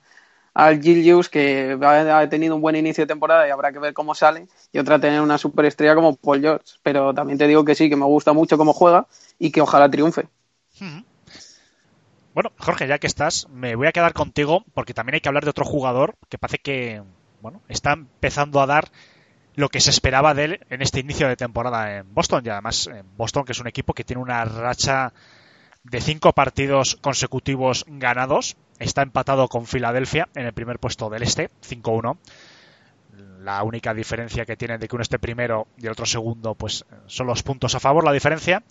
al 0.56 0.82
Gilius 0.82 1.30
que 1.30 1.78
ha, 1.82 2.20
ha 2.20 2.30
tenido 2.30 2.56
un 2.56 2.62
buen 2.62 2.78
inicio 2.78 3.04
de 3.04 3.08
temporada 3.08 3.46
y 3.46 3.52
habrá 3.52 3.74
que 3.74 3.80
ver 3.80 3.94
cómo 3.94 4.16
sale 4.16 4.48
y 4.72 4.80
otra 4.80 5.00
tener 5.00 5.20
una 5.20 5.38
superestrella 5.38 5.96
como 5.96 6.16
Paul 6.16 6.40
George 6.40 6.78
pero 6.82 7.14
también 7.14 7.38
te 7.38 7.46
digo 7.46 7.66
que 7.66 7.76
sí 7.76 7.90
que 7.90 7.98
me 7.98 8.06
gusta 8.06 8.32
mucho 8.32 8.58
cómo 8.58 8.72
juega 8.72 9.06
y 9.38 9.52
que 9.52 9.60
ojalá 9.62 9.92
triunfe 9.92 10.30
Bueno, 12.34 12.52
Jorge, 12.58 12.88
ya 12.88 13.00
que 13.00 13.08
estás, 13.08 13.48
me 13.50 13.76
voy 13.76 13.88
a 13.88 13.92
quedar 13.92 14.14
contigo 14.14 14.64
porque 14.74 14.94
también 14.94 15.16
hay 15.16 15.22
que 15.22 15.30
hablar 15.30 15.44
de 15.44 15.50
otro 15.50 15.66
jugador 15.66 16.16
que 16.30 16.38
parece 16.38 16.60
que, 16.60 17.02
bueno, 17.46 17.62
está 17.70 17.94
empezando 17.94 18.60
a 18.60 18.66
dar 18.66 18.92
lo 19.54 19.70
que 19.70 19.80
se 19.80 19.92
esperaba 19.92 20.34
de 20.34 20.46
él 20.46 20.60
en 20.72 20.82
este 20.82 21.00
inicio 21.00 21.28
de 21.28 21.36
temporada 21.36 21.98
en 21.98 22.12
Boston. 22.12 22.42
Y 22.44 22.50
además, 22.50 22.88
en 22.88 23.06
Boston, 23.16 23.46
que 23.46 23.52
es 23.52 23.60
un 23.60 23.68
equipo 23.68 23.94
que 23.94 24.04
tiene 24.04 24.20
una 24.20 24.44
racha 24.46 25.14
de 25.84 26.02
cinco 26.02 26.34
partidos 26.34 26.98
consecutivos 27.02 27.86
ganados, 27.88 28.58
está 28.80 29.04
empatado 29.04 29.48
con 29.48 29.68
Filadelfia 29.68 30.28
en 30.34 30.48
el 30.48 30.54
primer 30.54 30.80
puesto 30.80 31.08
del 31.12 31.22
este, 31.22 31.52
5-1. 31.62 32.18
La 33.44 33.62
única 33.62 33.94
diferencia 33.94 34.44
que 34.44 34.58
tienen 34.58 34.80
de 34.80 34.88
que 34.88 34.96
uno 34.96 35.04
esté 35.04 35.20
primero 35.20 35.68
y 35.78 35.86
el 35.86 35.92
otro 35.92 36.08
segundo, 36.08 36.56
pues 36.56 36.84
son 37.06 37.28
los 37.28 37.44
puntos 37.44 37.76
a 37.76 37.80
favor, 37.80 38.04
la 38.04 38.12
diferencia. 38.12 38.64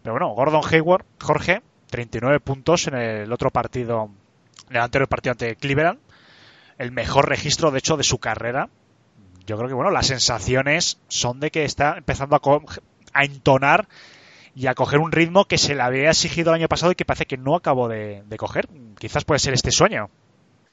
Pero 0.00 0.12
bueno, 0.12 0.28
Gordon 0.28 0.62
Hayward, 0.70 1.04
Jorge, 1.20 1.60
39 1.90 2.38
puntos 2.38 2.86
en 2.86 2.94
el 2.94 3.32
otro 3.32 3.50
partido, 3.50 4.10
en 4.70 4.76
el 4.76 4.82
anterior 4.82 5.08
partido 5.08 5.32
ante 5.32 5.56
Cleveland. 5.56 5.98
El 6.78 6.92
mejor 6.92 7.28
registro, 7.28 7.70
de 7.70 7.78
hecho, 7.78 7.96
de 7.96 8.04
su 8.04 8.18
carrera. 8.18 8.68
Yo 9.46 9.56
creo 9.56 9.68
que, 9.68 9.74
bueno, 9.74 9.90
las 9.90 10.06
sensaciones 10.06 10.98
son 11.08 11.40
de 11.40 11.50
que 11.50 11.64
está 11.64 11.96
empezando 11.98 12.36
a, 12.36 12.40
a 13.12 13.24
entonar 13.24 13.88
y 14.54 14.66
a 14.66 14.74
coger 14.74 15.00
un 15.00 15.12
ritmo 15.12 15.46
que 15.46 15.58
se 15.58 15.74
le 15.74 15.82
había 15.82 16.10
exigido 16.10 16.50
el 16.50 16.60
año 16.60 16.68
pasado 16.68 16.92
y 16.92 16.94
que 16.94 17.04
parece 17.04 17.26
que 17.26 17.36
no 17.36 17.56
acabó 17.56 17.88
de, 17.88 18.22
coger. 18.36 18.68
Quizás 18.98 19.24
puede 19.24 19.38
ser 19.38 19.54
este 19.54 19.70
sueño. 19.70 20.10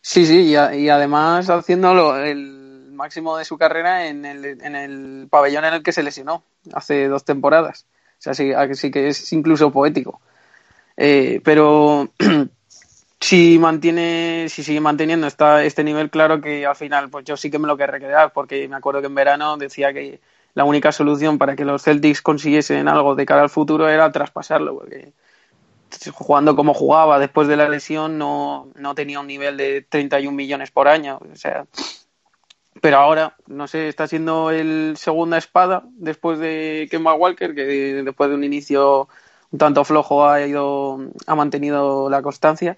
Sí, 0.02 0.26
sí, 0.26 0.52
y 0.52 0.89
además 0.89 1.50
haciéndolo 1.50 2.18
el 2.18 2.91
máximo 2.91 3.38
de 3.38 3.45
su 3.45 3.58
carrera 3.58 4.08
en 4.08 4.26
el, 4.26 4.45
en 4.45 4.76
el 4.76 5.28
pabellón 5.30 5.66
en 5.66 5.74
el 5.76 5.84
que 5.84 5.93
se 5.93 6.04
lesionó 6.04 6.43
hace 6.74 7.08
dos 7.08 7.24
temporadas. 7.24 7.86
O 8.20 8.22
sea, 8.22 8.34
sí, 8.34 8.52
así 8.52 8.91
que 8.91 9.08
es 9.08 9.32
incluso 9.32 9.72
poético. 9.72 10.20
Eh, 10.97 11.41
pero 11.43 12.10
si 13.20 13.60
mantiene, 13.60 14.48
si 14.50 14.64
sigue 14.64 14.80
manteniendo 14.80 15.28
esta, 15.28 15.64
este 15.64 15.84
nivel, 15.84 16.10
claro 16.10 16.42
que 16.42 16.66
al 16.66 16.76
final, 16.76 17.10
pues 17.10 17.26
yo 17.26 17.38
sí 17.38 17.52
que 17.52 17.60
me 17.60 17.68
lo 17.68 17.78
querré 17.78 18.00
quedar, 18.00 18.32
porque 18.34 18.68
me 18.68 18.78
acuerdo 18.78 19.02
que 19.02 19.08
en 19.08 19.16
verano 19.16 19.58
decía 19.58 19.94
que 19.94 20.22
la 20.54 20.64
única 20.64 20.92
solución 20.92 21.38
para 21.38 21.56
que 21.56 21.66
los 21.66 21.84
Celtics 21.84 22.22
consiguiesen 22.22 22.88
algo 22.88 23.16
de 23.16 23.26
cara 23.26 23.42
al 23.42 23.50
futuro 23.50 23.90
era 23.90 24.12
traspasarlo, 24.12 24.78
porque 24.78 25.14
jugando 26.14 26.56
como 26.56 26.74
jugaba 26.74 27.20
después 27.20 27.48
de 27.48 27.58
la 27.58 27.68
lesión 27.68 28.18
no, 28.18 28.68
no 28.76 28.96
tenía 28.96 29.20
un 29.20 29.28
nivel 29.28 29.58
de 29.58 29.82
31 29.82 30.36
millones 30.36 30.72
por 30.72 30.88
año. 30.88 31.20
O 31.32 31.36
sea, 31.36 31.66
pero 32.82 32.98
ahora, 32.98 33.36
no 33.48 33.68
sé, 33.68 33.88
está 33.90 34.08
siendo 34.08 34.52
el 34.52 34.96
segunda 34.98 35.38
espada 35.38 35.84
después 35.94 36.40
de 36.40 36.88
Kemba 36.90 37.14
Walker, 37.14 37.54
que 37.54 37.64
después 38.04 38.30
de 38.30 38.36
un 38.36 38.44
inicio 38.44 39.10
un 39.52 39.60
tanto 39.60 39.84
flojo 39.84 40.28
ha 40.28 40.46
ido, 40.46 41.00
ha 41.26 41.36
mantenido 41.36 42.10
la 42.10 42.22
constancia. 42.22 42.78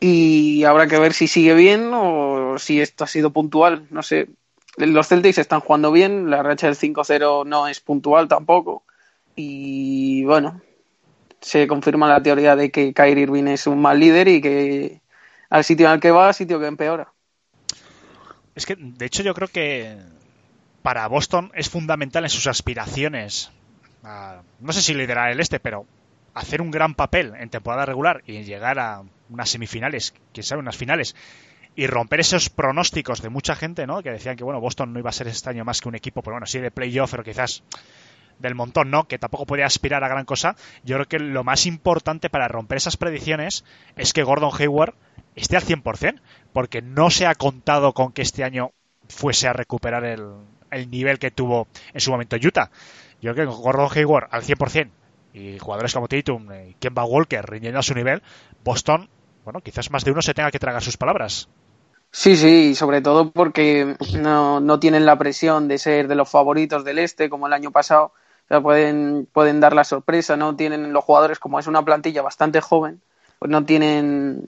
Y 0.00 0.64
habrá 0.64 0.86
que 0.86 0.98
ver 0.98 1.12
si 1.12 1.28
sigue 1.28 1.54
bien 1.54 1.90
o 1.92 2.58
si 2.58 2.80
esto 2.80 3.04
ha 3.04 3.06
sido 3.06 3.30
puntual. 3.30 3.86
No 3.90 4.02
sé. 4.02 4.28
Los 4.76 5.08
Celtics 5.08 5.38
están 5.38 5.60
jugando 5.60 5.92
bien, 5.92 6.30
la 6.30 6.42
racha 6.42 6.66
del 6.66 6.76
5-0 6.76 7.44
no 7.44 7.68
es 7.68 7.80
puntual 7.80 8.28
tampoco. 8.28 8.82
Y 9.36 10.24
bueno, 10.24 10.62
se 11.40 11.66
confirma 11.66 12.08
la 12.08 12.22
teoría 12.22 12.56
de 12.56 12.70
que 12.70 12.94
Kyrie 12.94 13.24
Irving 13.24 13.46
es 13.48 13.66
un 13.66 13.80
mal 13.80 13.98
líder 14.00 14.28
y 14.28 14.40
que 14.40 15.00
al 15.50 15.64
sitio 15.64 15.92
el 15.92 16.00
que 16.00 16.10
va, 16.10 16.32
sitio 16.32 16.58
que 16.60 16.66
empeora. 16.66 17.12
Es 18.54 18.66
que, 18.66 18.76
de 18.78 19.06
hecho, 19.06 19.22
yo 19.22 19.34
creo 19.34 19.48
que 19.48 19.96
para 20.82 21.06
Boston 21.08 21.52
es 21.54 21.68
fundamental 21.68 22.24
en 22.24 22.30
sus 22.30 22.46
aspiraciones. 22.46 23.50
a- 24.02 24.40
no 24.60 24.72
sé 24.72 24.80
si 24.80 24.94
liderar 24.94 25.30
el 25.30 25.40
este, 25.40 25.60
pero 25.60 25.84
hacer 26.32 26.62
un 26.62 26.70
gran 26.70 26.94
papel 26.94 27.34
en 27.38 27.50
temporada 27.50 27.84
regular 27.84 28.22
y 28.26 28.44
llegar 28.44 28.78
a 28.78 29.02
unas 29.30 29.50
semifinales, 29.50 30.14
quién 30.32 30.44
sabe, 30.44 30.60
unas 30.60 30.76
finales, 30.76 31.16
y 31.76 31.86
romper 31.86 32.20
esos 32.20 32.50
pronósticos 32.50 33.22
de 33.22 33.28
mucha 33.28 33.54
gente, 33.54 33.86
¿no? 33.86 34.02
Que 34.02 34.10
decían 34.10 34.36
que, 34.36 34.44
bueno, 34.44 34.60
Boston 34.60 34.92
no 34.92 34.98
iba 34.98 35.10
a 35.10 35.12
ser 35.12 35.28
este 35.28 35.50
año 35.50 35.64
más 35.64 35.80
que 35.80 35.88
un 35.88 35.94
equipo, 35.94 36.22
pero 36.22 36.34
bueno, 36.34 36.46
sí 36.46 36.58
de 36.58 36.70
playoff, 36.70 37.10
pero 37.10 37.24
quizás 37.24 37.62
del 38.38 38.54
montón, 38.54 38.90
¿no? 38.90 39.06
Que 39.06 39.18
tampoco 39.18 39.46
podía 39.46 39.66
aspirar 39.66 40.02
a 40.02 40.08
gran 40.08 40.24
cosa. 40.24 40.56
Yo 40.82 40.96
creo 40.96 41.08
que 41.08 41.18
lo 41.18 41.44
más 41.44 41.66
importante 41.66 42.30
para 42.30 42.48
romper 42.48 42.78
esas 42.78 42.96
predicciones 42.96 43.64
es 43.96 44.12
que 44.12 44.22
Gordon 44.22 44.50
Hayward 44.58 44.94
esté 45.36 45.56
al 45.56 45.64
100%, 45.64 46.20
porque 46.52 46.82
no 46.82 47.10
se 47.10 47.26
ha 47.26 47.34
contado 47.34 47.92
con 47.92 48.12
que 48.12 48.22
este 48.22 48.42
año 48.42 48.72
fuese 49.08 49.48
a 49.48 49.52
recuperar 49.52 50.04
el, 50.04 50.24
el 50.70 50.90
nivel 50.90 51.18
que 51.18 51.30
tuvo 51.30 51.68
en 51.92 52.00
su 52.00 52.10
momento 52.10 52.36
Utah. 52.36 52.70
Yo 53.20 53.34
creo 53.34 53.50
que 53.50 53.56
Gordon 53.56 53.88
Hayward 53.94 54.28
al 54.30 54.42
100% 54.42 54.90
y 55.32 55.58
jugadores 55.58 55.94
como 55.94 56.08
Tatum 56.08 56.48
Kemba 56.80 57.04
Walker 57.04 57.44
rindiendo 57.48 57.78
a 57.78 57.82
su 57.82 57.94
nivel, 57.94 58.22
Boston, 58.64 59.08
bueno, 59.50 59.64
quizás 59.64 59.90
más 59.90 60.04
de 60.04 60.12
uno 60.12 60.22
se 60.22 60.32
tenga 60.32 60.52
que 60.52 60.60
tragar 60.60 60.80
sus 60.80 60.96
palabras. 60.96 61.48
Sí, 62.12 62.36
sí, 62.36 62.76
sobre 62.76 63.02
todo 63.02 63.32
porque 63.32 63.96
no, 64.20 64.60
no 64.60 64.78
tienen 64.78 65.04
la 65.04 65.18
presión 65.18 65.66
de 65.66 65.78
ser 65.78 66.06
de 66.06 66.14
los 66.14 66.30
favoritos 66.30 66.84
del 66.84 67.00
este 67.00 67.28
como 67.28 67.48
el 67.48 67.52
año 67.52 67.72
pasado. 67.72 68.12
Pueden, 68.62 69.28
pueden 69.32 69.60
dar 69.60 69.74
la 69.74 69.84
sorpresa, 69.84 70.36
no 70.36 70.54
tienen 70.54 70.92
los 70.92 71.04
jugadores, 71.04 71.38
como 71.38 71.58
es 71.58 71.66
una 71.66 71.84
plantilla 71.84 72.22
bastante 72.22 72.60
joven, 72.60 73.00
pues 73.38 73.50
no 73.50 73.64
tienen, 73.64 74.44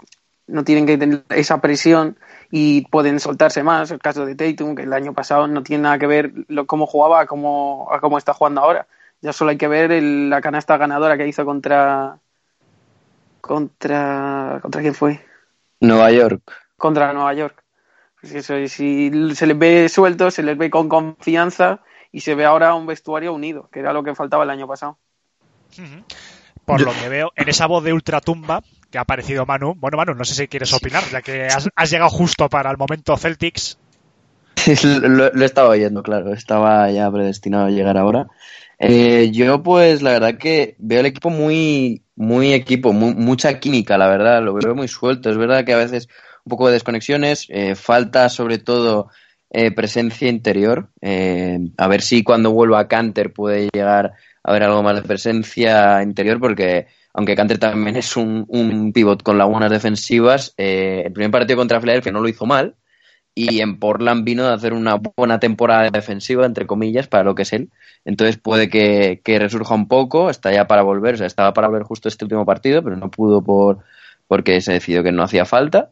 no 0.49 0.65
tienen 0.65 0.87
que 0.87 0.99
tener 0.99 1.25
esa 1.31 1.61
presión 1.61 2.17
y 2.51 2.83
pueden 2.87 3.19
soltarse 3.19 3.65
más. 3.65 3.91
El 3.91 3.99
caso 3.99 4.25
de 4.25 4.37
Tatum, 4.37 4.77
que 4.77 4.83
el 4.83 4.93
año 4.93 5.15
pasado 5.15 5.49
no 5.49 5.65
tiene 5.65 5.85
nada 5.85 5.99
que 5.99 6.07
ver 6.07 6.33
lo, 6.47 6.67
cómo 6.67 6.87
jugaba 6.87 7.21
a 7.21 7.27
cómo, 7.27 7.89
a 7.93 8.01
cómo 8.01 8.19
está 8.19 8.35
jugando 8.35 8.61
ahora. 8.61 8.87
Ya 9.21 9.33
solo 9.33 9.51
hay 9.51 9.57
que 9.57 9.69
ver 9.69 9.91
la 10.03 10.41
canasta 10.41 10.77
ganadora 10.77 11.17
que 11.17 11.27
hizo 11.27 11.45
contra. 11.45 12.19
¿Contra. 13.43 14.61
¿Contra 14.63 14.81
quién 14.81 14.95
fue? 14.95 15.21
Nueva 15.81 16.11
York. 16.13 16.41
contra 16.79 17.13
Nueva 17.13 17.35
York. 17.35 17.63
Pues 18.21 18.35
eso, 18.35 18.57
y 18.57 18.69
si 18.69 19.11
se 19.35 19.47
les 19.47 19.59
ve 19.59 19.89
sueltos, 19.89 20.35
se 20.35 20.45
les 20.45 20.57
ve 20.57 20.71
con 20.71 20.89
confianza 20.89 21.81
y 22.13 22.21
se 22.21 22.37
ve 22.37 22.45
ahora 22.45 22.75
un 22.75 22.87
vestuario 22.87 23.35
unido, 23.35 23.69
que 23.73 23.81
era 23.81 23.93
lo 23.93 24.05
que 24.05 24.15
faltaba 24.15 24.45
el 24.45 24.51
año 24.51 24.69
pasado. 24.69 24.97
Por 26.65 26.81
lo 26.81 26.93
que 26.93 27.09
veo, 27.09 27.33
en 27.35 27.49
esa 27.49 27.67
voz 27.67 27.83
de 27.83 27.93
ultratumba 27.93 28.63
que 28.91 28.99
ha 28.99 29.01
aparecido 29.01 29.45
Manu. 29.45 29.75
Bueno, 29.75 29.97
Manu, 29.97 30.15
no 30.15 30.25
sé 30.25 30.35
si 30.35 30.47
quieres 30.47 30.73
opinar, 30.73 31.03
ya 31.11 31.21
que 31.21 31.47
has, 31.47 31.69
has 31.75 31.91
llegado 31.91 32.11
justo 32.11 32.49
para 32.49 32.71
el 32.71 32.77
momento 32.77 33.17
Celtics. 33.17 33.77
lo, 34.85 35.31
lo 35.33 35.45
estaba 35.45 35.71
oyendo, 35.71 36.05
claro. 36.05 36.33
Estaba 36.33 36.89
ya 36.93 37.11
predestinado 37.11 37.67
a 37.67 37.71
llegar 37.71 37.97
ahora. 37.97 38.29
Eh, 38.79 39.31
yo, 39.33 39.63
pues, 39.63 40.03
la 40.03 40.13
verdad 40.13 40.39
que 40.39 40.77
veo 40.79 41.01
el 41.01 41.07
equipo 41.07 41.31
muy, 41.31 42.02
muy 42.17 42.53
equipo, 42.53 42.93
mu- 42.93 43.15
mucha 43.15 43.59
química, 43.61 43.97
la 43.99 44.09
verdad. 44.09 44.43
Lo 44.43 44.55
veo 44.55 44.75
muy 44.75 44.89
suelto. 44.89 45.31
Es 45.31 45.37
verdad 45.37 45.65
que 45.65 45.73
a 45.73 45.79
veces 45.79 46.09
un 46.45 46.51
poco 46.51 46.67
de 46.67 46.75
desconexiones. 46.75 47.47
eh, 47.49 47.75
falta, 47.75 48.29
sobre 48.29 48.59
todo, 48.59 49.09
eh, 49.51 49.71
presencia 49.71 50.29
interior. 50.29 50.91
Eh, 51.01 51.59
a 51.77 51.89
ver 51.89 52.03
si 52.03 52.23
cuando 52.23 52.53
vuelva 52.53 52.81
a 52.81 52.89
Canter 52.89 53.33
puede 53.33 53.69
llegar 53.73 54.13
a 54.45 54.51
haber 54.51 54.65
algo 54.65 54.83
más 54.83 54.97
de 54.97 55.03
presencia 55.03 56.03
interior, 56.03 56.41
porque 56.41 56.87
aunque 57.15 57.37
Canter 57.37 57.59
también 57.59 57.97
es 57.97 58.17
un, 58.17 58.45
un 58.49 58.93
pivot 58.93 59.23
con 59.23 59.37
lagunas 59.39 59.71
defensivas, 59.71 60.55
eh, 60.57 61.03
el 61.07 61.13
primer 61.13 61.31
partido 61.31 61.59
contra 61.59 61.81
Philadelphia 61.81 62.11
no 62.13 62.21
lo 62.21 62.29
hizo 62.29 62.47
mal 62.47 62.75
y 63.35 63.61
en 63.61 63.79
Portland 63.79 64.25
vino 64.25 64.45
a 64.45 64.55
hacer 64.55 64.73
una 64.73 64.97
buena 64.97 65.41
temporada 65.41 65.91
defensiva, 65.91 66.45
entre 66.45 66.67
comillas, 66.67 67.09
para 67.09 67.25
lo 67.25 67.35
que 67.35 67.43
es 67.43 67.53
él. 67.53 67.71
Entonces 68.05 68.37
puede 68.37 68.69
que, 68.69 69.21
que 69.25 69.39
resurja 69.39 69.75
un 69.75 69.89
poco, 69.89 70.29
está 70.29 70.53
ya 70.53 70.67
para 70.67 70.83
volver, 70.83 71.15
o 71.15 71.19
sea, 71.19 71.27
estaba 71.27 71.53
para 71.53 71.69
volver 71.69 71.85
justo 71.85 72.09
este 72.09 72.25
último 72.25 72.45
partido, 72.45 72.83
pero 72.83 72.97
no 72.97 73.11
pudo 73.11 73.43
por 73.43 73.79
porque 74.29 74.61
se 74.61 74.73
decidió 74.73 75.03
que 75.03 75.13
no 75.13 75.23
hacía 75.23 75.45
falta. 75.45 75.91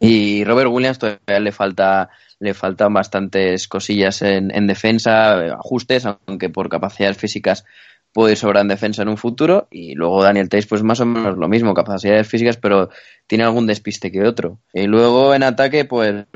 Y 0.00 0.44
Robert 0.44 0.70
Williams 0.70 0.98
todavía 0.98 1.40
le 1.40 1.52
falta 1.52 2.10
le 2.38 2.54
faltan 2.54 2.94
bastantes 2.94 3.68
cosillas 3.68 4.22
en, 4.22 4.54
en 4.54 4.66
defensa, 4.66 5.54
ajustes, 5.54 6.06
aunque 6.06 6.48
por 6.48 6.70
capacidades 6.70 7.18
físicas 7.18 7.66
puede 8.12 8.36
sobrar 8.36 8.62
en 8.62 8.68
defensa 8.68 9.02
en 9.02 9.08
un 9.08 9.16
futuro. 9.16 9.68
Y 9.70 9.94
luego 9.94 10.22
Daniel 10.22 10.48
Tays, 10.48 10.66
pues 10.66 10.82
más 10.82 11.00
o 11.00 11.06
menos 11.06 11.36
lo 11.36 11.48
mismo, 11.48 11.74
capacidades 11.74 12.28
físicas, 12.28 12.56
pero 12.56 12.90
tiene 13.26 13.44
algún 13.44 13.66
despiste 13.66 14.10
que 14.10 14.24
otro. 14.24 14.58
Y 14.72 14.86
luego 14.86 15.34
en 15.34 15.42
ataque, 15.42 15.84
pues 15.84 16.26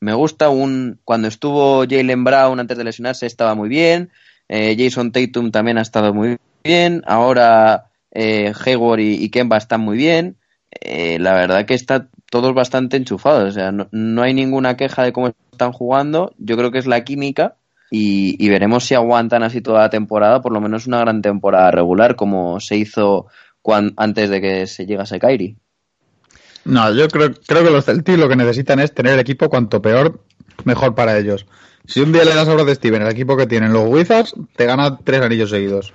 me 0.00 0.14
gusta 0.14 0.48
un. 0.48 1.00
Cuando 1.04 1.28
estuvo 1.28 1.84
Jalen 1.88 2.24
Brown 2.24 2.60
antes 2.60 2.78
de 2.78 2.84
lesionarse, 2.84 3.26
estaba 3.26 3.54
muy 3.54 3.68
bien. 3.68 4.10
Eh, 4.48 4.76
Jason 4.78 5.12
Tatum 5.12 5.50
también 5.50 5.78
ha 5.78 5.82
estado 5.82 6.14
muy 6.14 6.38
bien. 6.64 7.02
Ahora 7.06 7.90
eh, 8.10 8.52
Hayward 8.64 9.00
y, 9.00 9.28
Kemba 9.30 9.58
están 9.58 9.82
muy 9.82 9.96
bien. 9.96 10.36
Eh, 10.80 11.18
la 11.18 11.34
verdad 11.34 11.66
que 11.66 11.74
está 11.74 12.08
todos 12.30 12.54
bastante 12.54 12.96
enchufados. 12.96 13.50
O 13.50 13.52
sea, 13.52 13.72
no, 13.72 13.88
no, 13.92 14.22
hay 14.22 14.34
ninguna 14.34 14.76
queja 14.76 15.02
de 15.02 15.12
cómo 15.12 15.32
están 15.52 15.72
jugando. 15.72 16.34
Yo 16.38 16.56
creo 16.56 16.70
que 16.70 16.78
es 16.78 16.86
la 16.86 17.04
química 17.04 17.56
y, 17.90 18.48
veremos 18.48 18.84
si 18.84 18.94
aguantan 18.94 19.42
así 19.42 19.60
toda 19.60 19.80
la 19.80 19.90
temporada, 19.90 20.40
por 20.40 20.52
lo 20.52 20.60
menos 20.60 20.86
una 20.86 21.00
gran 21.00 21.22
temporada 21.22 21.70
regular, 21.70 22.14
como 22.14 22.60
se 22.60 22.76
hizo 22.76 23.26
antes 23.96 24.30
de 24.30 24.40
que 24.40 24.66
se 24.66 24.86
llegase 24.86 25.18
Kairi. 25.18 25.56
No, 26.64 26.94
yo 26.94 27.08
creo, 27.08 27.32
creo 27.46 27.64
que 27.64 27.70
los 27.70 27.84
Celtics 27.84 28.18
lo 28.18 28.28
que 28.28 28.36
necesitan 28.36 28.80
es 28.80 28.94
tener 28.94 29.14
el 29.14 29.20
equipo 29.20 29.48
cuanto 29.48 29.82
peor, 29.82 30.22
mejor 30.64 30.94
para 30.94 31.18
ellos. 31.18 31.46
Si 31.86 32.00
un 32.00 32.12
día 32.12 32.24
le 32.24 32.34
das 32.34 32.46
a 32.46 32.54
de 32.54 32.74
Steven 32.74 33.02
el 33.02 33.08
equipo 33.08 33.36
que 33.36 33.46
tienen 33.46 33.72
los 33.72 33.88
Wizards, 33.88 34.34
te 34.54 34.66
gana 34.66 34.98
tres 35.02 35.22
anillos 35.22 35.50
seguidos. 35.50 35.92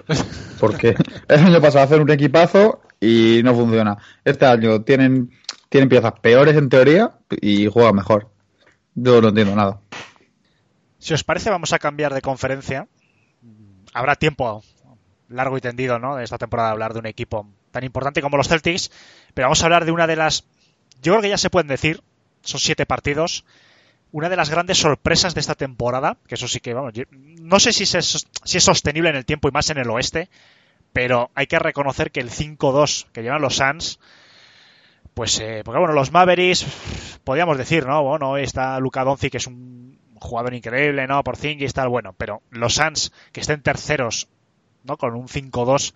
Porque 0.60 0.96
el 1.30 1.40
año 1.40 1.62
pasado 1.62 1.86
hacen 1.86 2.02
un 2.02 2.12
equipazo 2.12 2.82
y 3.00 3.42
no 3.44 3.56
funciona. 3.56 3.98
Este 4.26 4.46
año 4.46 4.82
tienen, 4.82 5.32
tienen 5.70 5.88
piezas 5.88 6.14
peores 6.22 6.58
en 6.58 6.70
teoría 6.70 7.12
y 7.30 7.68
juegan 7.68 7.96
mejor. 7.96 8.28
Yo 8.96 9.22
no 9.22 9.30
entiendo 9.30 9.56
nada. 9.56 9.80
Si 11.06 11.14
os 11.14 11.24
parece, 11.24 11.52
vamos 11.52 11.72
a 11.72 11.78
cambiar 11.78 12.16
de 12.16 12.22
conferencia. 12.24 12.88
Habrá 13.94 14.16
tiempo 14.16 14.64
largo 15.30 15.56
y 15.56 15.62
tendido, 15.62 16.00
¿no? 16.00 16.16
De 16.16 16.24
esta 16.24 16.40
temporada 16.40 16.72
hablar 16.72 16.94
de 16.94 17.00
un 17.00 17.06
equipo 17.06 17.48
tan 17.70 17.84
importante 17.84 18.24
como 18.24 18.38
los 18.38 18.48
Celtics, 18.48 18.90
pero 19.36 19.46
vamos 19.46 19.62
a 19.62 19.66
hablar 19.66 19.86
de 19.86 19.92
una 19.92 20.08
de 20.08 20.16
las, 20.16 20.46
yo 21.04 21.14
creo 21.14 21.22
que 21.22 21.30
ya 21.30 21.38
se 21.38 21.52
pueden 21.52 21.68
decir, 21.68 22.02
son 22.42 22.60
siete 22.60 22.88
partidos, 22.88 23.46
una 24.12 24.30
de 24.30 24.36
las 24.36 24.50
grandes 24.50 24.80
sorpresas 24.80 25.36
de 25.36 25.42
esta 25.42 25.54
temporada, 25.54 26.18
que 26.28 26.34
eso 26.34 26.48
sí 26.48 26.60
que, 26.60 26.74
vamos, 26.74 26.94
no 27.12 27.60
sé 27.60 27.72
si 27.72 27.84
es, 27.84 28.26
sostenible 28.44 29.12
en 29.12 29.16
el 29.16 29.26
tiempo 29.26 29.48
y 29.48 29.52
más 29.52 29.70
en 29.70 29.78
el 29.78 29.92
oeste, 29.92 30.32
pero 30.92 31.30
hay 31.36 31.46
que 31.46 31.60
reconocer 31.60 32.10
que 32.10 32.22
el 32.22 32.32
5-2 32.32 33.12
que 33.12 33.22
llevan 33.22 33.44
los 33.44 33.58
Suns, 33.58 34.00
pues, 35.14 35.40
eh, 35.40 35.62
porque 35.64 35.78
bueno, 35.78 35.94
los 35.94 36.12
Mavericks, 36.12 36.66
podríamos 37.24 37.60
decir, 37.60 37.86
¿no? 37.86 38.02
Bueno, 38.02 38.38
está 38.38 38.80
Luca 38.80 39.04
Doncic, 39.04 39.34
que 39.34 39.38
es 39.38 39.46
un 39.46 39.86
jugador 40.20 40.54
increíble, 40.54 41.08
¿no? 41.08 41.24
Por 41.24 41.38
y 41.44 41.68
tal, 41.70 41.90
bueno, 41.90 42.14
pero 42.14 42.42
los 42.50 42.76
Suns, 42.76 43.12
que 43.32 43.42
estén 43.42 43.62
terceros, 43.62 44.28
¿no? 44.84 44.98
Con 44.98 45.16
un 45.16 45.28
5-2 45.28 45.94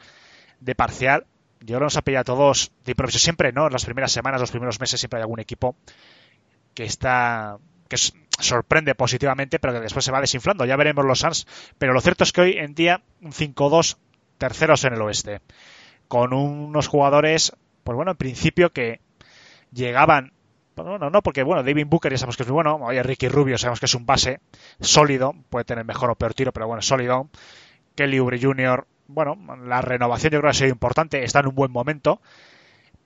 de 0.59 0.75
parcial, 0.75 1.25
yo 1.61 1.67
creo 1.67 1.79
que 1.79 1.85
nos 1.85 1.97
ha 1.97 2.01
pillado 2.01 2.21
a 2.21 2.23
todos 2.23 2.71
de 2.85 2.91
improviso 2.91 3.19
siempre, 3.19 3.51
¿no? 3.51 3.67
En 3.67 3.73
las 3.73 3.85
primeras 3.85 4.11
semanas, 4.11 4.41
los 4.41 4.51
primeros 4.51 4.79
meses 4.79 4.99
siempre 4.99 5.17
hay 5.19 5.23
algún 5.23 5.39
equipo 5.39 5.75
que 6.73 6.83
está 6.83 7.57
que 7.87 7.97
sorprende 8.39 8.93
positivamente, 8.93 9.59
pero 9.59 9.73
que 9.73 9.79
después 9.79 10.05
se 10.05 10.11
va 10.11 10.21
desinflando. 10.21 10.63
Ya 10.63 10.75
veremos 10.75 11.05
los 11.05 11.19
Suns, 11.19 11.47
pero 11.77 11.91
lo 11.91 12.01
cierto 12.01 12.23
es 12.23 12.31
que 12.31 12.41
hoy 12.41 12.51
en 12.57 12.75
día 12.75 13.01
un 13.21 13.31
5-2 13.31 13.97
terceros 14.37 14.85
en 14.85 14.93
el 14.93 15.01
oeste, 15.01 15.41
con 16.07 16.33
unos 16.33 16.87
jugadores, 16.87 17.51
pues 17.83 17.95
bueno, 17.95 18.11
en 18.11 18.17
principio 18.17 18.71
que 18.71 19.01
llegaban 19.71 20.33
bueno, 20.83 21.09
no, 21.09 21.21
porque 21.21 21.43
bueno, 21.43 21.63
David 21.63 21.87
Booker 21.87 22.11
ya 22.11 22.17
sabemos 22.17 22.37
que 22.37 22.43
es 22.43 22.49
muy 22.49 22.55
bueno. 22.55 22.75
Oye, 22.81 23.01
Ricky 23.03 23.27
Rubio 23.27 23.57
sabemos 23.57 23.79
que 23.79 23.85
es 23.85 23.95
un 23.95 24.05
base 24.05 24.39
sólido, 24.79 25.33
puede 25.49 25.65
tener 25.65 25.85
mejor 25.85 26.09
o 26.09 26.15
peor 26.15 26.33
tiro, 26.33 26.51
pero 26.51 26.67
bueno, 26.67 26.81
sólido. 26.81 27.29
Kelly 27.95 28.19
Oubre 28.19 28.39
Jr., 28.41 28.87
bueno, 29.07 29.35
la 29.65 29.81
renovación 29.81 30.31
yo 30.31 30.39
creo 30.39 30.51
que 30.51 30.57
ha 30.57 30.59
sido 30.59 30.69
importante, 30.69 31.23
está 31.23 31.39
en 31.39 31.47
un 31.47 31.55
buen 31.55 31.71
momento, 31.71 32.21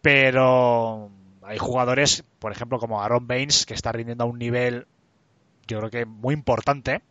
pero 0.01 1.09
hay 1.41 1.57
jugadores, 1.57 2.23
por 2.39 2.51
ejemplo, 2.51 2.77
como 2.77 3.01
Aaron 3.01 3.25
Baines, 3.25 3.65
que 3.65 3.73
está 3.73 3.91
rindiendo 3.91 4.25
a 4.25 4.27
un 4.27 4.37
nivel, 4.37 4.85
yo 5.67 5.79
creo 5.79 5.89
que 5.89 6.05
muy 6.05 6.33
importante, 6.33 7.01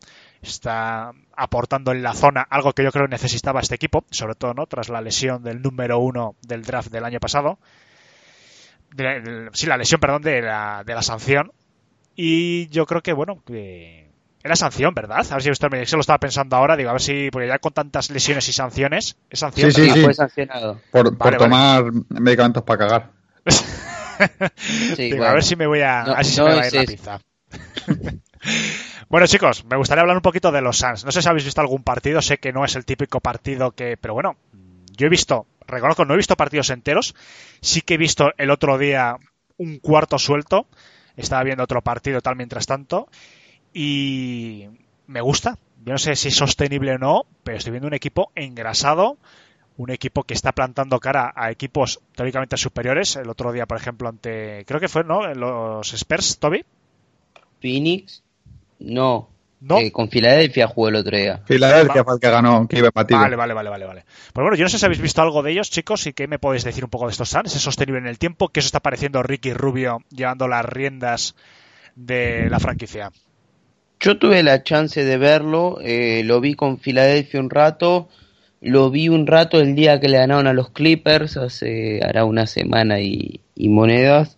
está 0.43 1.13
aportando 1.35 1.93
en 1.93 2.03
la 2.03 2.13
zona 2.13 2.43
algo 2.43 2.73
que 2.73 2.85
yo 2.85 2.93
creo 2.93 3.09
necesitaba 3.09 3.61
este 3.61 3.77
equipo, 3.77 4.05
sobre 4.11 4.35
todo 4.35 4.55
no 4.55 4.67
tras 4.67 4.89
la 4.91 5.01
lesión 5.01 5.43
del 5.43 5.63
número 5.63 5.99
uno 5.99 6.35
del 6.43 6.63
draft 6.63 6.91
del 6.91 7.05
año 7.05 7.21
pasado 7.21 7.59
sí, 9.53 9.67
la 9.67 9.77
lesión, 9.77 10.01
perdón, 10.01 10.23
de 10.23 10.43
la, 10.43 10.83
de 10.85 10.95
la 10.95 11.03
sanción. 11.03 11.53
Y 12.15 12.69
yo 12.69 12.87
creo 12.87 13.03
que, 13.03 13.13
bueno, 13.13 13.43
que 13.47 14.11
era 14.45 14.57
sanción, 14.57 14.93
¿verdad? 14.95 15.25
A 15.31 15.35
ver 15.35 15.43
si 15.43 15.51
usted 15.51 15.71
me 15.71 15.87
se 15.87 15.97
lo 15.97 16.01
estaba 16.01 16.19
pensando 16.19 16.57
ahora, 16.57 16.77
digo, 16.77 16.91
a 16.91 16.95
ver 16.95 17.03
si, 17.03 17.31
porque 17.31 17.49
ya 17.49 17.59
con 17.59 17.73
tantas 17.73 18.11
lesiones 18.11 18.49
y 18.49 18.53
sanciones, 18.53 19.17
es 19.31 19.39
sanción. 19.39 19.71
Sí, 19.73 19.83
sí, 19.83 19.91
sí. 19.91 20.03
Fue 20.03 20.15
sancionado. 20.15 20.81
Por, 20.91 21.17
tomar 21.17 21.85
medicamentos 22.09 22.63
para 22.65 22.79
cagar. 22.79 23.11
digo, 24.97 25.25
A 25.25 25.33
ver 25.33 25.45
si 25.45 25.57
me 25.57 25.67
voy 25.67 25.81
a, 25.81 26.03
a 26.03 26.17
ver 26.17 26.25
si 26.25 26.35
se 26.35 26.43
me 26.43 26.55
va 26.55 26.63
a 26.63 26.67
ir 26.67 26.75
la 26.75 26.85
pizza. 26.85 27.21
bueno, 29.09 29.27
chicos, 29.27 29.65
me 29.65 29.77
gustaría 29.77 30.03
hablar 30.03 30.17
un 30.17 30.23
poquito 30.23 30.51
de 30.51 30.61
los 30.61 30.77
Suns. 30.79 31.05
No 31.05 31.13
sé 31.13 31.23
si 31.23 31.29
habéis 31.29 31.45
visto 31.45 31.61
algún 31.61 31.85
partido, 31.85 32.21
sé 32.21 32.39
que 32.39 32.53
no 32.53 32.65
es 32.65 32.75
el 32.75 32.85
típico 32.85 33.21
partido 33.21 33.71
que, 33.73 33.97
pero 33.97 34.15
bueno, 34.15 34.37
yo 34.97 35.07
he 35.07 35.11
visto 35.11 35.47
reconozco, 35.73 36.05
no 36.05 36.15
he 36.15 36.17
visto 36.17 36.37
partidos 36.37 36.71
enteros. 36.71 37.15
Sí 37.61 37.81
que 37.83 37.95
he 37.95 37.99
visto 37.99 38.33
el 38.39 38.51
otro 38.51 38.79
día 38.79 39.17
un 39.57 39.79
cuarto 39.79 40.19
suelto. 40.19 40.67
Estaba 41.17 41.43
viendo 41.43 41.65
otro 41.65 41.83
partido 41.83 42.21
tal 42.21 42.37
mientras 42.37 42.67
tanto. 42.67 43.09
Y 43.73 44.69
me 45.07 45.21
gusta. 45.21 45.59
Yo 45.85 45.93
no 45.93 45.99
sé 45.99 46.15
si 46.15 46.29
es 46.29 46.37
sostenible 46.37 46.95
o 46.95 46.99
no, 46.99 47.27
pero 47.43 47.59
estoy 47.59 47.73
viendo 47.73 47.89
un 47.89 47.95
equipo 47.95 48.31
engrasado. 48.35 49.19
Un 49.77 49.91
equipo 49.91 50.23
que 50.25 50.35
está 50.35 50.53
plantando 50.53 51.01
cara 51.01 51.33
a 51.35 51.51
equipos 51.51 52.01
teóricamente 52.15 52.57
superiores. 52.57 53.17
El 53.17 53.31
otro 53.31 53.53
día, 53.53 53.67
por 53.67 53.79
ejemplo, 53.79 54.09
ante. 54.09 54.65
Creo 54.67 54.81
que 54.81 54.89
fue, 54.89 55.03
¿no? 55.03 55.33
Los 55.35 55.93
Spurs, 55.95 56.39
Toby. 56.39 56.65
Phoenix. 57.61 58.23
No. 58.79 59.32
Eh, 59.71 59.93
con 59.93 60.09
Filadelfia 60.09 60.67
jugó 60.67 60.89
el 60.89 60.97
otro 60.97 61.17
día. 61.17 61.41
Filadelfia 61.45 62.03
fue 62.03 62.15
el 62.15 62.21
que 62.21 62.31
ganó, 62.31 62.67
que 62.67 62.79
iba 62.79 62.91
Vale, 62.93 63.37
vale, 63.37 63.55
vale, 63.55 63.71
vale, 63.71 63.87
vale. 63.87 64.05
Pues 64.33 64.43
bueno, 64.43 64.57
yo 64.57 64.65
no 64.65 64.69
sé 64.69 64.79
si 64.79 64.85
habéis 64.85 65.01
visto 65.01 65.23
algo 65.23 65.43
de 65.43 65.53
ellos, 65.53 65.71
chicos, 65.71 66.07
y 66.07 66.13
qué 66.13 66.27
me 66.27 66.39
podéis 66.39 66.65
decir 66.65 66.83
un 66.85 66.91
poco 66.91 67.07
de 67.07 67.13
estos 67.13 67.29
Suns. 67.29 67.55
¿Es 67.55 67.63
sostenible 67.63 68.01
en 68.01 68.09
el 68.09 68.19
tiempo? 68.19 68.49
¿Qué 68.49 68.61
os 68.61 68.67
está 68.67 68.81
pareciendo 68.81 69.23
Ricky 69.23 69.53
Rubio 69.53 69.99
llevando 70.11 70.49
las 70.49 70.65
riendas 70.65 71.37
de 71.95 72.51
la 72.51 72.59
franquicia? 72.59 73.13
Yo 74.01 74.19
tuve 74.19 74.43
la 74.43 74.65
chance 74.65 75.05
de 75.05 75.17
verlo, 75.17 75.79
eh, 75.81 76.23
lo 76.25 76.41
vi 76.41 76.55
con 76.55 76.79
Filadelfia 76.79 77.39
un 77.39 77.51
rato, 77.51 78.09
lo 78.61 78.91
vi 78.91 79.09
un 79.09 79.29
rato 79.29 79.61
el 79.61 79.77
día 79.77 80.01
que 80.01 80.09
le 80.09 80.19
ganaron 80.19 80.49
a 80.49 80.53
los 80.53 80.71
Clippers, 80.71 81.37
hace 81.37 82.01
hará 82.03 82.25
una 82.25 82.49
semana 82.49 83.01
y, 83.01 83.41
monedas. 83.57 84.37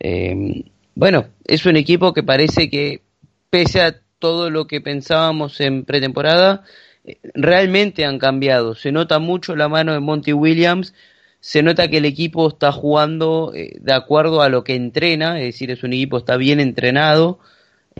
Eh, 0.00 0.64
bueno, 0.96 1.26
es 1.44 1.64
un 1.64 1.76
equipo 1.76 2.12
que 2.12 2.24
parece 2.24 2.68
que, 2.68 3.02
pese 3.50 3.82
a 3.82 4.00
todo 4.18 4.50
lo 4.50 4.66
que 4.66 4.80
pensábamos 4.80 5.60
en 5.60 5.84
pretemporada, 5.84 6.64
eh, 7.04 7.18
realmente 7.34 8.04
han 8.04 8.18
cambiado. 8.18 8.74
Se 8.74 8.92
nota 8.92 9.18
mucho 9.18 9.56
la 9.56 9.68
mano 9.68 9.92
de 9.92 10.00
Monty 10.00 10.32
Williams, 10.32 10.94
se 11.40 11.62
nota 11.62 11.88
que 11.88 11.98
el 11.98 12.04
equipo 12.04 12.48
está 12.48 12.72
jugando 12.72 13.52
eh, 13.54 13.76
de 13.80 13.92
acuerdo 13.94 14.42
a 14.42 14.48
lo 14.48 14.64
que 14.64 14.74
entrena, 14.74 15.38
es 15.38 15.46
decir, 15.46 15.70
es 15.70 15.82
un 15.82 15.92
equipo 15.92 16.18
está 16.18 16.36
bien 16.36 16.60
entrenado. 16.60 17.38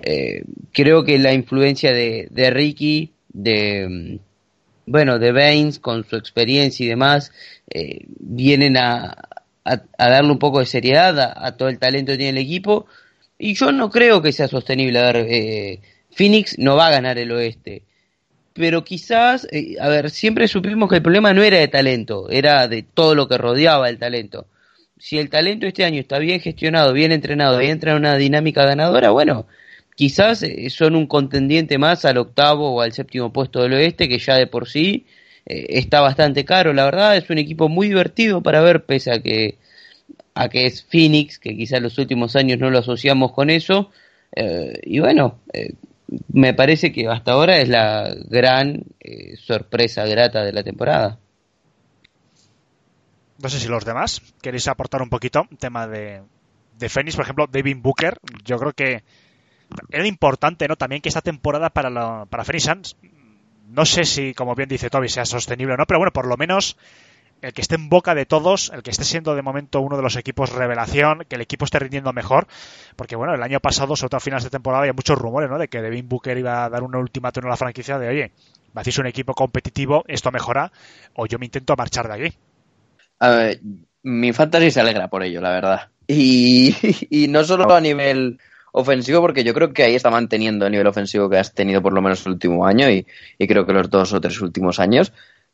Eh, 0.02 0.44
creo 0.72 1.04
que 1.04 1.18
la 1.18 1.32
influencia 1.32 1.92
de, 1.92 2.28
de 2.30 2.50
Ricky, 2.50 3.12
de 3.28 3.88
mm, 3.88 4.90
bueno, 4.90 5.18
de 5.18 5.32
Baines 5.32 5.78
con 5.78 6.04
su 6.04 6.16
experiencia 6.16 6.84
y 6.84 6.88
demás, 6.88 7.32
vienen 8.20 8.78
a, 8.78 9.16
a, 9.64 10.08
darle 10.08 10.32
un 10.32 10.38
poco 10.38 10.60
de 10.60 10.66
seriedad 10.66 11.18
a, 11.36 11.56
todo 11.56 11.68
el 11.68 11.78
talento 11.78 12.12
que 12.12 12.18
tiene 12.18 12.40
el 12.40 12.44
equipo. 12.44 12.86
Y 13.38 13.54
yo 13.54 13.70
no 13.72 13.90
creo 13.90 14.22
que 14.22 14.32
sea 14.32 14.48
sostenible. 14.48 14.98
A 14.98 15.12
ver, 15.12 15.80
Phoenix 16.18 16.58
no 16.58 16.74
va 16.74 16.88
a 16.88 16.90
ganar 16.90 17.16
el 17.16 17.30
oeste. 17.30 17.84
Pero 18.52 18.82
quizás, 18.82 19.46
eh, 19.52 19.76
a 19.80 19.88
ver, 19.88 20.10
siempre 20.10 20.48
supimos 20.48 20.88
que 20.88 20.96
el 20.96 21.02
problema 21.02 21.32
no 21.32 21.44
era 21.44 21.58
de 21.58 21.68
talento, 21.68 22.28
era 22.28 22.66
de 22.66 22.82
todo 22.82 23.14
lo 23.14 23.28
que 23.28 23.38
rodeaba 23.38 23.88
el 23.88 23.98
talento. 23.98 24.48
Si 24.98 25.16
el 25.16 25.30
talento 25.30 25.68
este 25.68 25.84
año 25.84 26.00
está 26.00 26.18
bien 26.18 26.40
gestionado, 26.40 26.92
bien 26.92 27.12
entrenado 27.12 27.62
y 27.62 27.66
entra 27.66 27.92
en 27.92 27.98
una 27.98 28.16
dinámica 28.16 28.64
ganadora, 28.64 29.10
bueno, 29.10 29.46
quizás 29.94 30.42
eh, 30.42 30.70
son 30.70 30.96
un 30.96 31.06
contendiente 31.06 31.78
más 31.78 32.04
al 32.04 32.18
octavo 32.18 32.74
o 32.74 32.80
al 32.80 32.92
séptimo 32.92 33.32
puesto 33.32 33.62
del 33.62 33.74
oeste, 33.74 34.08
que 34.08 34.18
ya 34.18 34.34
de 34.34 34.48
por 34.48 34.68
sí 34.68 35.06
eh, 35.46 35.66
está 35.68 36.00
bastante 36.00 36.44
caro. 36.44 36.72
La 36.72 36.84
verdad, 36.86 37.16
es 37.16 37.30
un 37.30 37.38
equipo 37.38 37.68
muy 37.68 37.86
divertido 37.86 38.42
para 38.42 38.60
ver, 38.60 38.84
pese 38.86 39.12
a 39.12 39.22
que, 39.22 39.56
a 40.34 40.48
que 40.48 40.66
es 40.66 40.82
Phoenix, 40.82 41.38
que 41.38 41.56
quizás 41.56 41.80
los 41.80 41.96
últimos 41.96 42.34
años 42.34 42.58
no 42.58 42.70
lo 42.70 42.80
asociamos 42.80 43.30
con 43.32 43.50
eso. 43.50 43.92
y 44.84 44.98
bueno, 45.00 45.38
me 46.32 46.54
parece 46.54 46.92
que 46.92 47.06
hasta 47.06 47.32
ahora 47.32 47.58
es 47.58 47.68
la 47.68 48.14
gran 48.28 48.84
eh, 49.00 49.36
sorpresa 49.36 50.04
grata 50.06 50.44
de 50.44 50.52
la 50.52 50.62
temporada. 50.62 51.18
No 53.42 53.48
sé 53.48 53.60
si 53.60 53.68
los 53.68 53.84
demás 53.84 54.22
queréis 54.42 54.66
aportar 54.68 55.02
un 55.02 55.10
poquito 55.10 55.46
tema 55.58 55.86
de, 55.86 56.22
de 56.76 56.88
por 56.88 57.22
ejemplo, 57.22 57.46
David 57.50 57.76
Booker. 57.80 58.18
Yo 58.44 58.58
creo 58.58 58.72
que 58.72 59.04
era 59.90 60.06
importante, 60.06 60.66
¿no? 60.66 60.76
También 60.76 61.02
que 61.02 61.08
esta 61.08 61.20
temporada 61.20 61.70
para, 61.70 62.24
para 62.26 62.44
Phoenix 62.44 62.96
no 63.68 63.84
sé 63.84 64.04
si, 64.04 64.32
como 64.32 64.54
bien 64.54 64.68
dice 64.68 64.88
Toby, 64.88 65.08
sea 65.08 65.26
sostenible 65.26 65.74
o 65.74 65.76
no, 65.76 65.84
pero 65.86 65.98
bueno, 65.98 66.12
por 66.12 66.26
lo 66.26 66.36
menos 66.36 66.78
el 67.42 67.52
que 67.52 67.60
esté 67.60 67.76
en 67.76 67.88
boca 67.88 68.14
de 68.14 68.26
todos, 68.26 68.70
el 68.74 68.82
que 68.82 68.90
esté 68.90 69.04
siendo 69.04 69.34
de 69.34 69.42
momento 69.42 69.80
uno 69.80 69.96
de 69.96 70.02
los 70.02 70.16
equipos 70.16 70.52
revelación, 70.52 71.24
que 71.28 71.36
el 71.36 71.42
equipo 71.42 71.64
esté 71.64 71.78
rindiendo 71.78 72.12
mejor, 72.12 72.46
porque 72.96 73.16
bueno, 73.16 73.34
el 73.34 73.42
año 73.42 73.60
pasado, 73.60 73.96
sobre 73.96 74.10
todo 74.10 74.16
a 74.18 74.20
finales 74.20 74.44
de 74.44 74.50
temporada, 74.50 74.82
había 74.82 74.92
muchos 74.92 75.18
rumores, 75.18 75.48
¿no? 75.48 75.58
De 75.58 75.68
que 75.68 75.80
Devin 75.80 76.08
Booker 76.08 76.36
iba 76.36 76.64
a 76.64 76.68
dar 76.68 76.82
un 76.82 76.94
ultimátum 76.94 77.46
a 77.46 77.50
la 77.50 77.56
franquicia 77.56 77.98
de, 77.98 78.08
oye, 78.08 78.32
me 78.74 78.80
hacéis 78.80 78.98
un 78.98 79.06
equipo 79.06 79.34
competitivo, 79.34 80.04
esto 80.08 80.30
mejora, 80.30 80.72
o 81.14 81.26
yo 81.26 81.38
me 81.38 81.46
intento 81.46 81.74
marchar 81.76 82.08
de 82.08 82.14
aquí. 82.14 82.36
A 83.20 83.30
ver, 83.30 83.60
mi 84.02 84.32
fantasy 84.32 84.70
se 84.70 84.80
alegra 84.80 85.08
por 85.08 85.22
ello, 85.22 85.40
la 85.40 85.50
verdad. 85.50 85.88
Y, 86.06 86.74
y 87.10 87.28
no 87.28 87.44
solo 87.44 87.72
a 87.72 87.80
nivel 87.80 88.38
ofensivo, 88.72 89.20
porque 89.20 89.44
yo 89.44 89.54
creo 89.54 89.72
que 89.72 89.82
ahí 89.82 89.94
está 89.94 90.10
manteniendo 90.10 90.66
el 90.66 90.72
nivel 90.72 90.86
ofensivo 90.86 91.28
que 91.28 91.38
has 91.38 91.54
tenido 91.54 91.82
por 91.82 91.92
lo 91.92 92.02
menos 92.02 92.24
el 92.26 92.32
último 92.32 92.66
año 92.66 92.90
y, 92.90 93.06
y 93.38 93.46
creo 93.46 93.66
que 93.66 93.72
los 93.72 93.90
dos 93.90 94.12
o 94.12 94.20
tres 94.20 94.40
últimos 94.40 94.78
años, 94.78 95.12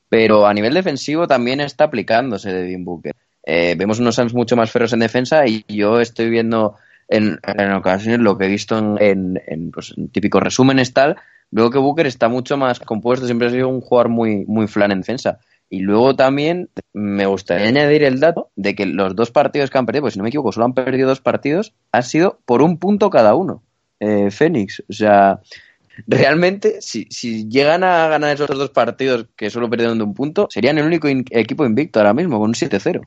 pero 0.08 0.46
a 0.46 0.54
nivel 0.54 0.74
defensivo 0.74 1.26
también 1.26 1.60
está 1.60 1.84
aplicándose 1.84 2.52
Devin 2.52 2.84
Booker. 2.84 3.14
Eh, 3.46 3.74
vemos 3.76 3.98
unos 3.98 4.14
Suns 4.14 4.34
mucho 4.34 4.56
más 4.56 4.70
feroz 4.70 4.92
en 4.92 5.00
defensa 5.00 5.46
y 5.46 5.64
yo 5.68 6.00
estoy 6.00 6.30
viendo 6.30 6.76
en, 7.08 7.38
en 7.42 7.72
ocasiones 7.72 8.20
lo 8.20 8.38
que 8.38 8.46
he 8.46 8.48
visto 8.48 8.78
en, 8.78 9.70
pues, 9.72 9.94
en 9.96 10.08
típicos 10.08 10.42
resúmenes 10.42 10.92
tal, 10.92 11.16
veo 11.50 11.70
que 11.70 11.78
Booker 11.78 12.06
está 12.06 12.28
mucho 12.28 12.56
más 12.56 12.80
compuesto, 12.80 13.26
siempre 13.26 13.48
ha 13.48 13.50
sido 13.50 13.68
un 13.68 13.80
jugador 13.80 14.08
muy, 14.08 14.44
muy 14.46 14.66
flan 14.66 14.92
en 14.92 15.00
defensa. 15.00 15.38
Y 15.70 15.80
luego 15.80 16.14
también 16.14 16.68
me 16.92 17.26
gustaría 17.26 17.66
añadir 17.66 18.04
el 18.04 18.20
dato 18.20 18.50
de 18.54 18.74
que 18.74 18.86
los 18.86 19.16
dos 19.16 19.30
partidos 19.30 19.70
que 19.70 19.78
han 19.78 19.86
perdido, 19.86 20.02
pues 20.02 20.14
si 20.14 20.18
no 20.18 20.22
me 20.22 20.28
equivoco, 20.28 20.52
solo 20.52 20.66
han 20.66 20.74
perdido 20.74 21.08
dos 21.08 21.20
partidos, 21.20 21.72
ha 21.90 22.02
sido 22.02 22.38
por 22.44 22.62
un 22.62 22.78
punto 22.78 23.10
cada 23.10 23.34
uno. 23.34 23.62
Eh, 23.98 24.30
Fénix, 24.30 24.82
o 24.88 24.92
sea, 24.92 25.40
realmente, 26.06 26.80
si, 26.80 27.06
si, 27.10 27.48
llegan 27.48 27.84
a 27.84 28.08
ganar 28.08 28.34
esos 28.34 28.48
dos 28.48 28.70
partidos 28.70 29.26
que 29.36 29.50
solo 29.50 29.70
perdieron 29.70 29.98
de 29.98 30.04
un 30.04 30.14
punto, 30.14 30.48
serían 30.50 30.78
el 30.78 30.86
único 30.86 31.08
equipo 31.08 31.64
invicto 31.64 32.00
ahora 32.00 32.14
mismo, 32.14 32.38
con 32.38 32.50
un 32.50 32.54
7-0. 32.54 33.06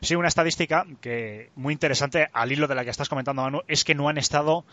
Sí, 0.00 0.16
una 0.16 0.28
estadística 0.28 0.84
que 1.00 1.50
muy 1.54 1.72
interesante 1.72 2.28
al 2.32 2.50
hilo 2.50 2.66
de 2.66 2.74
la 2.74 2.84
que 2.84 2.90
estás 2.90 3.08
comentando, 3.08 3.42
Manu, 3.42 3.60
es 3.68 3.84
que 3.84 3.94
no 3.94 4.08
han 4.08 4.18
estado 4.18 4.64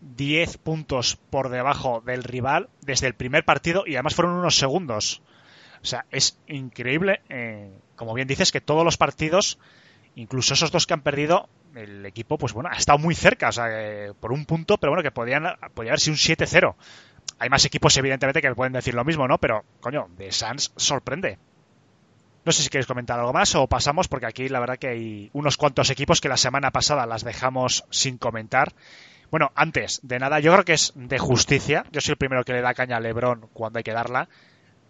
10 0.00 0.58
puntos 0.58 1.18
por 1.30 1.48
debajo 1.48 2.02
del 2.04 2.22
rival 2.22 2.68
desde 2.82 3.06
el 3.06 3.14
primer 3.14 3.44
partido 3.44 3.84
y 3.86 3.94
además 3.94 4.14
fueron 4.14 4.34
unos 4.34 4.56
segundos. 4.56 5.22
O 5.82 5.86
sea, 5.86 6.06
es 6.10 6.38
increíble, 6.46 7.20
eh, 7.28 7.70
como 7.96 8.14
bien 8.14 8.28
dices, 8.28 8.52
que 8.52 8.60
todos 8.60 8.84
los 8.84 8.96
partidos, 8.96 9.58
incluso 10.14 10.54
esos 10.54 10.70
dos 10.70 10.86
que 10.86 10.94
han 10.94 11.02
perdido, 11.02 11.48
el 11.74 12.06
equipo, 12.06 12.38
pues 12.38 12.52
bueno, 12.52 12.70
ha 12.72 12.76
estado 12.76 12.98
muy 12.98 13.14
cerca, 13.14 13.48
o 13.48 13.52
sea, 13.52 13.66
por 14.20 14.32
un 14.32 14.44
punto, 14.44 14.78
pero 14.78 14.92
bueno, 14.92 15.02
que 15.02 15.10
podían, 15.10 15.44
podía 15.74 15.92
haber 15.92 16.00
sido 16.00 16.14
un 16.14 16.18
7-0. 16.18 16.74
Hay 17.38 17.48
más 17.48 17.64
equipos, 17.64 17.96
evidentemente, 17.96 18.40
que 18.40 18.54
pueden 18.54 18.72
decir 18.72 18.94
lo 18.94 19.04
mismo, 19.04 19.26
¿no? 19.26 19.38
Pero, 19.38 19.64
coño, 19.80 20.08
de 20.16 20.32
Sans 20.32 20.72
sorprende. 20.76 21.38
No 22.44 22.52
sé 22.52 22.62
si 22.62 22.68
queréis 22.68 22.86
comentar 22.86 23.18
algo 23.18 23.32
más 23.32 23.54
o 23.54 23.66
pasamos, 23.68 24.08
porque 24.08 24.26
aquí 24.26 24.48
la 24.48 24.60
verdad 24.60 24.78
que 24.78 24.88
hay 24.88 25.30
unos 25.32 25.56
cuantos 25.56 25.90
equipos 25.90 26.20
que 26.20 26.28
la 26.28 26.36
semana 26.36 26.72
pasada 26.72 27.06
las 27.06 27.24
dejamos 27.24 27.84
sin 27.90 28.18
comentar. 28.18 28.72
Bueno, 29.30 29.52
antes 29.54 30.00
de 30.02 30.18
nada, 30.18 30.40
yo 30.40 30.52
creo 30.52 30.64
que 30.64 30.74
es 30.74 30.92
de 30.96 31.18
justicia. 31.18 31.84
Yo 31.92 32.00
soy 32.00 32.12
el 32.12 32.18
primero 32.18 32.44
que 32.44 32.52
le 32.52 32.60
da 32.60 32.74
caña 32.74 32.96
a 32.96 33.00
Lebron 33.00 33.48
cuando 33.52 33.78
hay 33.78 33.84
que 33.84 33.92
darla 33.92 34.28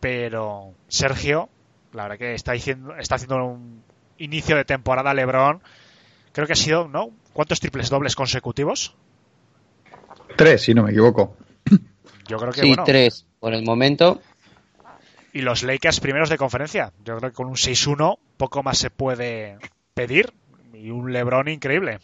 pero 0.03 0.75
Sergio, 0.89 1.49
la 1.93 2.03
verdad 2.03 2.19
que 2.19 2.35
está, 2.35 2.51
diciendo, 2.51 2.97
está 2.97 3.15
haciendo 3.15 3.37
un 3.45 3.85
inicio 4.19 4.57
de 4.57 4.65
temporada 4.65 5.15
LeBron. 5.15 5.63
Creo 6.33 6.47
que 6.47 6.55
ha 6.55 6.57
sido, 6.57 6.89
¿no? 6.89 7.11
¿Cuántos 7.33 7.61
triples 7.61 7.91
dobles 7.91 8.17
consecutivos? 8.17 8.95
Tres, 10.37 10.63
si 10.63 10.75
no 10.75 10.83
me 10.83 10.91
equivoco. 10.91 11.37
Yo 12.27 12.39
creo 12.39 12.53
que 12.53 12.63
sí, 12.63 12.69
bueno. 12.69 12.85
tres 12.85 13.27
por 13.39 13.55
el 13.55 13.65
momento. 13.65 14.21
Y 15.33 15.41
los 15.43 15.63
Lakers 15.63 16.01
primeros 16.01 16.29
de 16.29 16.39
conferencia. 16.39 16.93
Yo 17.05 17.17
creo 17.17 17.31
que 17.31 17.35
con 17.37 17.47
un 17.47 17.55
6-1 17.55 18.19
poco 18.37 18.63
más 18.63 18.79
se 18.79 18.91
puede 18.91 19.59
pedir. 19.95 20.33
Y 20.75 20.91
un 20.91 21.13
LeBron 21.13 21.49
increíble. 21.49 22.01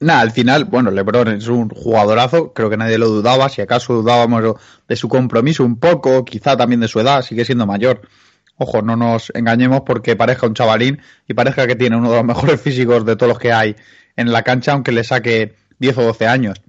Nada, 0.00 0.20
al 0.20 0.30
final, 0.30 0.64
bueno, 0.64 0.90
LeBron 0.90 1.28
es 1.28 1.48
un 1.48 1.68
jugadorazo, 1.70 2.52
creo 2.52 2.70
que 2.70 2.76
nadie 2.76 2.98
lo 2.98 3.08
dudaba, 3.08 3.48
si 3.48 3.60
acaso 3.60 3.94
dudábamos 3.94 4.56
de 4.86 4.94
su 4.94 5.08
compromiso 5.08 5.64
un 5.64 5.80
poco, 5.80 6.24
quizá 6.24 6.56
también 6.56 6.80
de 6.80 6.86
su 6.86 7.00
edad, 7.00 7.22
sigue 7.22 7.44
siendo 7.44 7.66
mayor. 7.66 8.02
Ojo, 8.58 8.82
no 8.82 8.96
nos 8.96 9.30
engañemos 9.34 9.82
porque 9.86 10.16
parezca 10.16 10.46
un 10.46 10.54
chavalín 10.54 11.00
y 11.28 11.34
parezca 11.34 11.66
que 11.66 11.76
tiene 11.76 11.96
uno 11.96 12.10
de 12.10 12.16
los 12.16 12.24
mejores 12.24 12.60
físicos 12.62 13.04
de 13.06 13.16
todos 13.16 13.30
los 13.30 13.38
que 13.38 13.52
hay 13.52 13.76
en 14.16 14.32
la 14.32 14.42
cancha, 14.42 14.72
aunque 14.72 14.92
le 14.92 15.04
saque 15.04 15.54
10 15.78 15.98
o 15.98 16.02
12 16.02 16.26
años. 16.26 16.60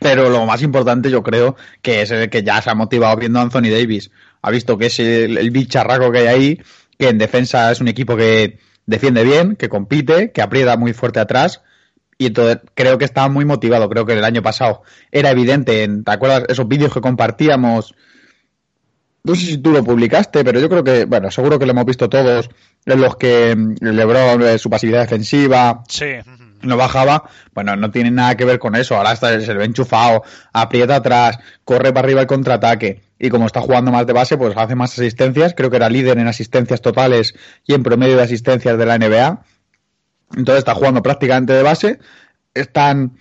Pero 0.00 0.28
lo 0.30 0.44
más 0.46 0.62
importante 0.62 1.10
yo 1.10 1.22
creo 1.22 1.56
que 1.80 2.02
es 2.02 2.10
el 2.10 2.28
que 2.28 2.42
ya 2.42 2.60
se 2.60 2.70
ha 2.70 2.74
motivado 2.74 3.16
viendo 3.16 3.38
a 3.38 3.42
Anthony 3.42 3.70
Davis. 3.70 4.10
Ha 4.42 4.50
visto 4.50 4.76
que 4.76 4.86
es 4.86 4.98
el, 4.98 5.50
bicharraco 5.52 6.10
que 6.10 6.18
hay 6.18 6.26
ahí, 6.26 6.62
que 6.98 7.08
en 7.08 7.18
defensa 7.18 7.70
es 7.70 7.80
un 7.80 7.86
equipo 7.86 8.16
que 8.16 8.58
defiende 8.84 9.22
bien, 9.22 9.54
que 9.54 9.68
compite, 9.68 10.32
que 10.32 10.42
aprieta 10.42 10.76
muy 10.76 10.92
fuerte 10.92 11.20
atrás 11.20 11.62
y 12.18 12.26
entonces 12.26 12.58
creo 12.74 12.98
que 12.98 13.04
estaba 13.04 13.28
muy 13.28 13.44
motivado. 13.44 13.88
Creo 13.88 14.06
que 14.06 14.14
el 14.14 14.24
año 14.24 14.42
pasado 14.42 14.82
era 15.12 15.30
evidente. 15.30 15.84
En, 15.84 16.02
¿Te 16.02 16.10
acuerdas 16.10 16.44
esos 16.48 16.66
vídeos 16.66 16.92
que 16.92 17.00
compartíamos? 17.00 17.94
No 19.26 19.34
sé 19.34 19.46
si 19.46 19.58
tú 19.58 19.72
lo 19.72 19.82
publicaste, 19.84 20.44
pero 20.44 20.60
yo 20.60 20.68
creo 20.68 20.84
que, 20.84 21.04
bueno, 21.04 21.30
seguro 21.30 21.58
que 21.58 21.66
lo 21.66 21.72
hemos 21.72 21.84
visto 21.84 22.08
todos, 22.08 22.48
en 22.84 23.00
los 23.00 23.16
que 23.16 23.56
LeBron, 23.80 24.58
su 24.58 24.70
pasividad 24.70 25.00
defensiva, 25.00 25.82
sí. 25.88 26.14
no 26.62 26.76
bajaba. 26.76 27.28
Bueno, 27.52 27.76
no 27.76 27.90
tiene 27.90 28.10
nada 28.10 28.36
que 28.36 28.44
ver 28.44 28.58
con 28.58 28.76
eso. 28.76 28.96
Ahora 28.96 29.12
está, 29.12 29.38
se 29.40 29.52
le 29.52 29.58
ve 29.58 29.64
enchufado, 29.64 30.22
aprieta 30.52 30.96
atrás, 30.96 31.38
corre 31.64 31.92
para 31.92 32.06
arriba 32.06 32.20
el 32.20 32.26
contraataque. 32.26 33.02
Y 33.18 33.30
como 33.30 33.46
está 33.46 33.60
jugando 33.60 33.90
más 33.90 34.06
de 34.06 34.12
base, 34.12 34.36
pues 34.36 34.56
hace 34.56 34.74
más 34.74 34.92
asistencias. 34.92 35.54
Creo 35.56 35.70
que 35.70 35.76
era 35.76 35.88
líder 35.88 36.18
en 36.18 36.28
asistencias 36.28 36.80
totales 36.80 37.34
y 37.66 37.74
en 37.74 37.82
promedio 37.82 38.16
de 38.16 38.22
asistencias 38.22 38.78
de 38.78 38.86
la 38.86 38.98
NBA 38.98 39.42
entonces 40.34 40.58
está 40.58 40.74
jugando 40.74 41.02
prácticamente 41.02 41.52
de 41.52 41.62
base. 41.62 41.98
Están. 42.54 43.16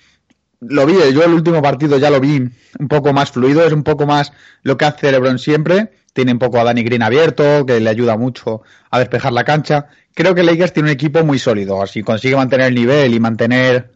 Lo 0.69 0.85
vi, 0.85 0.95
yo 1.13 1.23
el 1.23 1.33
último 1.33 1.61
partido 1.61 1.97
ya 1.97 2.09
lo 2.09 2.19
vi 2.19 2.49
un 2.79 2.87
poco 2.87 3.13
más 3.13 3.31
fluido, 3.31 3.65
es 3.65 3.73
un 3.73 3.83
poco 3.83 4.05
más 4.05 4.33
lo 4.63 4.77
que 4.77 4.85
hace 4.85 5.11
LeBron 5.11 5.39
siempre. 5.39 5.91
Tiene 6.13 6.31
un 6.31 6.39
poco 6.39 6.59
a 6.59 6.63
Danny 6.63 6.83
Green 6.83 7.03
abierto, 7.03 7.65
que 7.65 7.79
le 7.79 7.89
ayuda 7.89 8.17
mucho 8.17 8.61
a 8.89 8.99
despejar 8.99 9.33
la 9.33 9.43
cancha. 9.43 9.87
Creo 10.13 10.33
que 10.33 10.43
Lakers 10.43 10.71
tiene 10.71 10.89
un 10.89 10.93
equipo 10.93 11.23
muy 11.25 11.39
sólido. 11.39 11.81
Así 11.81 12.03
consigue 12.03 12.35
mantener 12.35 12.67
el 12.67 12.75
nivel 12.75 13.13
y 13.13 13.19
mantener 13.19 13.91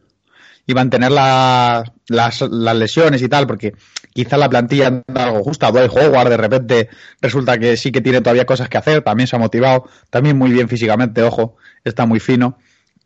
y 0.67 0.73
mantener 0.73 1.11
la, 1.11 1.83
las, 2.09 2.41
lesiones 2.41 3.21
y 3.21 3.29
tal, 3.29 3.47
porque 3.47 3.73
quizá 4.13 4.37
la 4.37 4.49
plantilla 4.49 4.87
anda 4.87 5.23
algo 5.23 5.43
justa. 5.43 5.71
Dwight 5.71 5.91
Howard 5.91 6.29
de 6.29 6.37
repente 6.37 6.89
resulta 7.21 7.57
que 7.57 7.77
sí 7.77 7.91
que 7.91 8.01
tiene 8.01 8.21
todavía 8.21 8.45
cosas 8.45 8.69
que 8.69 8.77
hacer, 8.77 9.01
también 9.01 9.27
se 9.27 9.35
ha 9.35 9.39
motivado, 9.39 9.85
también 10.09 10.37
muy 10.37 10.51
bien 10.51 10.67
físicamente, 10.67 11.23
ojo, 11.23 11.55
está 11.83 12.05
muy 12.05 12.19
fino 12.19 12.57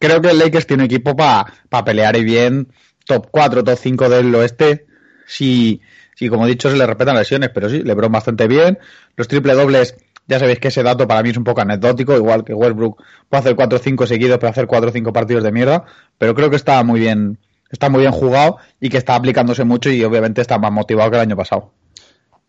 creo 0.03 0.21
que 0.21 0.31
el 0.31 0.37
Lakers 0.37 0.67
tiene 0.67 0.83
equipo 0.83 1.15
para 1.15 1.45
pa 1.69 1.85
pelear 1.85 2.17
y 2.17 2.25
bien 2.25 2.67
top 3.05 3.27
4, 3.31 3.63
top 3.63 3.77
5 3.77 4.09
del 4.09 4.33
oeste. 4.35 4.85
Si, 5.25 5.81
si 6.15 6.29
como 6.29 6.45
he 6.45 6.49
dicho, 6.49 6.69
se 6.69 6.77
le 6.77 6.85
respetan 6.85 7.15
lesiones, 7.15 7.49
pero 7.53 7.69
sí, 7.69 7.81
LeBron 7.81 8.11
bastante 8.11 8.47
bien. 8.47 8.79
Los 9.15 9.27
triple 9.27 9.53
dobles, 9.53 9.95
ya 10.27 10.39
sabéis 10.39 10.59
que 10.59 10.69
ese 10.69 10.83
dato 10.83 11.07
para 11.07 11.23
mí 11.23 11.29
es 11.29 11.37
un 11.37 11.43
poco 11.43 11.61
anecdótico, 11.61 12.15
igual 12.15 12.43
que 12.43 12.53
Westbrook 12.53 13.01
puede 13.29 13.41
hacer 13.41 13.55
4 13.55 13.77
o 13.77 13.81
5 13.81 14.07
seguidos, 14.07 14.37
pero 14.37 14.49
hacer 14.49 14.67
4 14.67 14.89
o 14.89 14.93
5 14.93 15.13
partidos 15.13 15.43
de 15.43 15.51
mierda. 15.51 15.85
Pero 16.17 16.35
creo 16.35 16.49
que 16.49 16.55
está 16.55 16.83
muy 16.83 16.99
bien, 16.99 17.37
está 17.69 17.89
muy 17.89 18.01
bien 18.01 18.11
jugado 18.11 18.57
y 18.79 18.89
que 18.89 18.97
está 18.97 19.15
aplicándose 19.15 19.63
mucho 19.63 19.89
y 19.89 20.03
obviamente 20.03 20.41
está 20.41 20.57
más 20.57 20.71
motivado 20.71 21.09
que 21.11 21.17
el 21.17 21.21
año 21.21 21.37
pasado. 21.37 21.71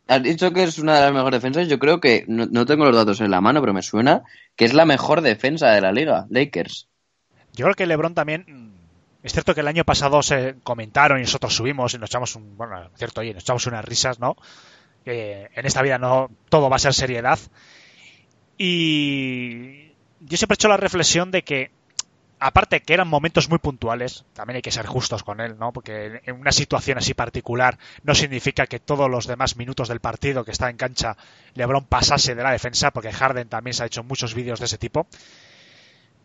Has 0.06 0.22
dicho 0.22 0.52
que 0.52 0.64
es 0.64 0.78
una 0.78 0.96
de 0.96 1.00
las 1.00 1.14
mejores 1.14 1.40
defensas. 1.40 1.66
Yo 1.66 1.78
creo 1.78 1.98
que, 1.98 2.24
no, 2.28 2.46
no 2.46 2.66
tengo 2.66 2.84
los 2.84 2.94
datos 2.94 3.20
en 3.22 3.30
la 3.30 3.40
mano, 3.40 3.60
pero 3.60 3.72
me 3.72 3.82
suena 3.82 4.22
que 4.54 4.66
es 4.66 4.74
la 4.74 4.84
mejor 4.84 5.22
defensa 5.22 5.70
de 5.70 5.80
la 5.80 5.92
liga, 5.92 6.26
Lakers. 6.28 6.88
Yo 7.54 7.64
creo 7.64 7.74
que 7.74 7.86
LeBron 7.86 8.14
también. 8.14 8.73
Es 9.24 9.32
cierto 9.32 9.54
que 9.54 9.62
el 9.62 9.68
año 9.68 9.84
pasado 9.84 10.22
se 10.22 10.56
comentaron 10.62 11.18
y 11.18 11.22
nosotros 11.22 11.56
subimos 11.56 11.94
y 11.94 11.98
nos 11.98 12.10
echamos 12.10 12.36
un. 12.36 12.58
Bueno, 12.58 12.90
cierto, 12.94 13.22
oye, 13.22 13.32
nos 13.32 13.42
echamos 13.42 13.66
unas 13.66 13.82
risas, 13.82 14.20
¿no? 14.20 14.36
En 15.06 15.64
esta 15.64 15.80
vida 15.80 15.96
no 15.96 16.30
todo 16.50 16.68
va 16.68 16.76
a 16.76 16.78
ser 16.78 16.92
seriedad. 16.92 17.38
Y 18.58 19.92
yo 20.20 20.36
siempre 20.36 20.52
he 20.54 20.56
hecho 20.56 20.68
la 20.68 20.76
reflexión 20.76 21.30
de 21.30 21.42
que, 21.42 21.70
aparte 22.38 22.82
que 22.82 22.92
eran 22.92 23.08
momentos 23.08 23.48
muy 23.48 23.58
puntuales, 23.58 24.26
también 24.34 24.56
hay 24.56 24.62
que 24.62 24.70
ser 24.70 24.84
justos 24.84 25.22
con 25.22 25.40
él, 25.40 25.56
¿no? 25.58 25.72
Porque 25.72 26.20
en 26.26 26.38
una 26.38 26.52
situación 26.52 26.98
así 26.98 27.14
particular 27.14 27.78
no 28.02 28.14
significa 28.14 28.66
que 28.66 28.78
todos 28.78 29.10
los 29.10 29.26
demás 29.26 29.56
minutos 29.56 29.88
del 29.88 30.00
partido 30.00 30.44
que 30.44 30.50
está 30.50 30.68
en 30.68 30.76
cancha 30.76 31.16
LeBron 31.54 31.86
pasase 31.86 32.34
de 32.34 32.42
la 32.42 32.52
defensa, 32.52 32.90
porque 32.90 33.10
Harden 33.10 33.48
también 33.48 33.72
se 33.72 33.84
ha 33.84 33.86
hecho 33.86 34.04
muchos 34.04 34.34
vídeos 34.34 34.58
de 34.60 34.66
ese 34.66 34.76
tipo. 34.76 35.06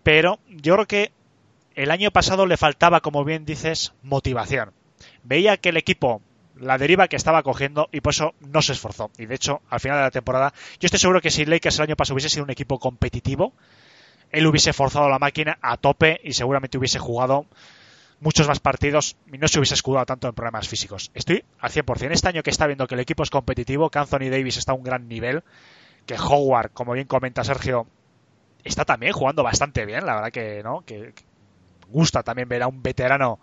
Pero 0.04 0.40
yo 0.50 0.74
creo 0.74 0.86
que 0.86 1.19
el 1.80 1.92
año 1.92 2.12
pasado 2.12 2.46
le 2.46 2.58
faltaba, 2.58 3.00
como 3.00 3.24
bien 3.24 3.46
dices, 3.46 3.94
motivación. 4.04 4.74
Veía 5.24 5.56
que 5.56 5.70
el 5.70 5.78
equipo 5.78 6.22
la 6.58 6.78
deriva 6.78 7.08
que 7.08 7.16
estaba 7.16 7.42
cogiendo 7.42 7.88
y 7.94 8.02
por 8.02 8.12
eso 8.12 8.34
no 8.42 8.62
se 8.62 8.74
esforzó. 8.74 9.12
Y 9.18 9.28
de 9.28 9.36
hecho, 9.36 9.62
al 9.70 9.80
final 9.80 10.00
de 10.00 10.04
la 10.04 10.12
temporada, 10.12 10.54
yo 10.82 10.88
estoy 10.88 11.00
seguro 11.00 11.22
que 11.22 11.32
si 11.32 11.46
Lakers 11.46 11.78
el 11.78 11.84
año 11.84 11.96
pasado 11.96 12.16
hubiese 12.16 12.28
sido 12.28 12.44
un 12.44 12.50
equipo 12.50 12.80
competitivo, 12.80 13.54
él 14.30 14.46
hubiese 14.46 14.74
forzado 14.74 15.08
la 15.08 15.20
máquina 15.20 15.58
a 15.62 15.78
tope 15.78 16.20
y 16.22 16.34
seguramente 16.34 16.78
hubiese 16.78 17.00
jugado 17.00 17.46
muchos 18.20 18.46
más 18.46 18.60
partidos 18.60 19.16
y 19.32 19.38
no 19.38 19.48
se 19.48 19.60
hubiese 19.60 19.76
escudado 19.76 20.06
tanto 20.06 20.28
en 20.28 20.34
problemas 20.34 20.68
físicos. 20.68 21.12
Estoy 21.14 21.46
al 21.60 21.72
100%. 21.72 22.12
Este 22.12 22.28
año 22.28 22.44
que 22.44 22.50
está 22.50 22.68
viendo 22.68 22.88
que 22.88 22.96
el 22.96 23.02
equipo 23.02 23.24
es 23.24 23.30
competitivo, 23.30 23.90
que 23.90 24.00
Anthony 24.00 24.30
Davis 24.30 24.58
está 24.58 24.74
a 24.74 24.76
un 24.76 24.84
gran 24.84 25.08
nivel, 25.08 25.44
que 26.06 26.16
Howard, 26.16 26.72
como 26.72 26.92
bien 26.92 27.08
comenta 27.08 27.46
Sergio, 27.46 27.88
está 28.66 28.84
también 28.84 29.14
jugando 29.14 29.44
bastante 29.44 29.86
bien, 29.86 30.06
la 30.06 30.16
verdad 30.16 30.32
que 30.32 30.62
no, 30.62 30.84
que, 30.86 31.14
gusta 31.90 32.24
también 32.24 32.48
ver 32.50 32.64
a 32.64 32.68
un 32.68 32.82
veterano 32.82 33.40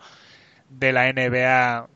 de 0.69 0.93
la 0.93 1.13
NBA 1.13 1.89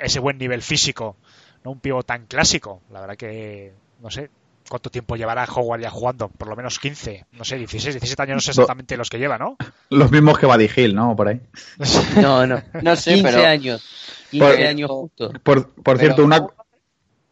ese 0.00 0.20
buen 0.20 0.38
nivel 0.38 0.62
físico, 0.62 1.16
no 1.64 1.72
un 1.72 1.80
pivo 1.80 2.02
tan 2.02 2.26
clásico, 2.26 2.82
la 2.90 3.00
verdad 3.00 3.16
que 3.16 3.72
no 4.00 4.10
sé, 4.10 4.30
¿Cuánto 4.68 4.90
tiempo 4.90 5.16
llevará 5.16 5.46
Howard 5.46 5.80
ya 5.80 5.88
jugando? 5.88 6.28
Por 6.28 6.46
lo 6.46 6.54
menos 6.54 6.78
15, 6.78 7.24
no 7.32 7.44
sé, 7.46 7.56
16, 7.56 7.94
17 7.94 8.22
años, 8.22 8.34
no 8.34 8.40
sé 8.42 8.50
exactamente 8.50 8.98
los 8.98 9.08
que 9.08 9.16
lleva, 9.18 9.38
¿no? 9.38 9.56
Los 9.88 10.10
mismos 10.10 10.38
que 10.38 10.44
Buddy 10.44 10.68
Hill, 10.76 10.94
¿no? 10.94 11.16
Por 11.16 11.28
ahí. 11.28 11.40
No, 12.20 12.46
no, 12.46 12.62
No 12.82 12.94
sé, 12.94 13.14
15 13.14 13.30
pero- 13.32 13.46
años. 13.46 13.88
15 14.30 14.46
Por- 14.46 14.66
años 14.66 14.90
justo. 14.90 15.30
Por, 15.42 15.70
por 15.70 15.82
Pero- 15.96 15.98
cierto, 16.00 16.22
una... 16.22 16.46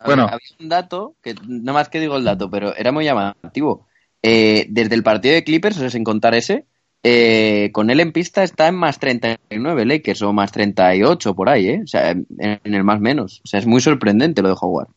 Bueno. 0.07 0.23
había 0.25 0.39
un 0.61 0.69
dato, 0.71 1.15
que 1.23 1.35
no 1.47 1.75
más 1.75 1.91
que 1.91 2.01
digo 2.01 2.17
el 2.17 2.25
dato, 2.25 2.49
pero 2.51 2.75
era 2.75 2.91
muy 2.91 3.05
llamativo. 3.05 3.87
Eh, 4.23 4.65
desde 4.71 4.95
el 4.95 5.03
partido 5.03 5.35
de 5.35 5.45
Clippers, 5.45 5.77
o 5.77 5.81
sea, 5.81 5.91
sin 5.91 6.05
contar 6.05 6.35
ese, 6.35 6.65
eh, 7.09 7.71
con 7.73 7.89
él 7.91 8.01
en 8.01 8.11
pista 8.11 8.43
está 8.43 8.67
en 8.67 8.75
más 8.75 8.99
39 8.99 9.85
Lakers 9.85 10.23
o 10.23 10.33
más 10.33 10.51
38 10.51 11.35
por 11.35 11.49
ahí, 11.49 11.69
¿eh? 11.69 11.81
O 11.85 11.87
sea, 11.87 12.11
en, 12.11 12.27
el 12.39 12.83
más 12.83 13.01
menos. 13.01 13.41
O 13.45 13.47
sea, 13.47 13.61
es 13.61 13.67
muy 13.67 13.81
sorprendente 13.81 14.43
lo 14.43 14.49
de 14.49 14.57
Howard. 14.61 14.89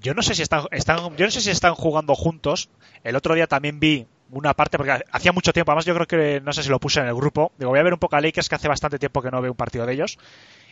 Yo 0.00 0.14
no 0.14 0.22
sé 0.22 0.34
si 0.34 0.42
están, 0.42 0.64
están, 0.70 1.16
yo 1.16 1.26
no 1.26 1.30
sé 1.30 1.40
si 1.40 1.50
están 1.50 1.74
jugando 1.74 2.14
juntos. 2.14 2.68
El 3.02 3.16
otro 3.16 3.34
día 3.34 3.46
también 3.46 3.80
vi 3.80 4.06
una 4.30 4.54
parte, 4.54 4.76
porque 4.76 4.92
hacía 5.12 5.32
mucho 5.32 5.52
tiempo, 5.52 5.72
además 5.72 5.84
yo 5.84 5.94
creo 5.94 6.06
que 6.06 6.40
no 6.40 6.52
sé 6.52 6.62
si 6.62 6.68
lo 6.68 6.80
puse 6.80 7.00
en 7.00 7.06
el 7.06 7.14
grupo. 7.14 7.52
Digo, 7.58 7.70
voy 7.70 7.78
a 7.80 7.82
ver 7.82 7.92
un 7.92 7.98
poco 7.98 8.16
a 8.16 8.20
Lakers, 8.20 8.48
que 8.48 8.54
hace 8.54 8.68
bastante 8.68 8.98
tiempo 8.98 9.22
que 9.22 9.30
no 9.30 9.40
veo 9.42 9.52
un 9.52 9.56
partido 9.56 9.84
de 9.86 9.92
ellos. 9.92 10.18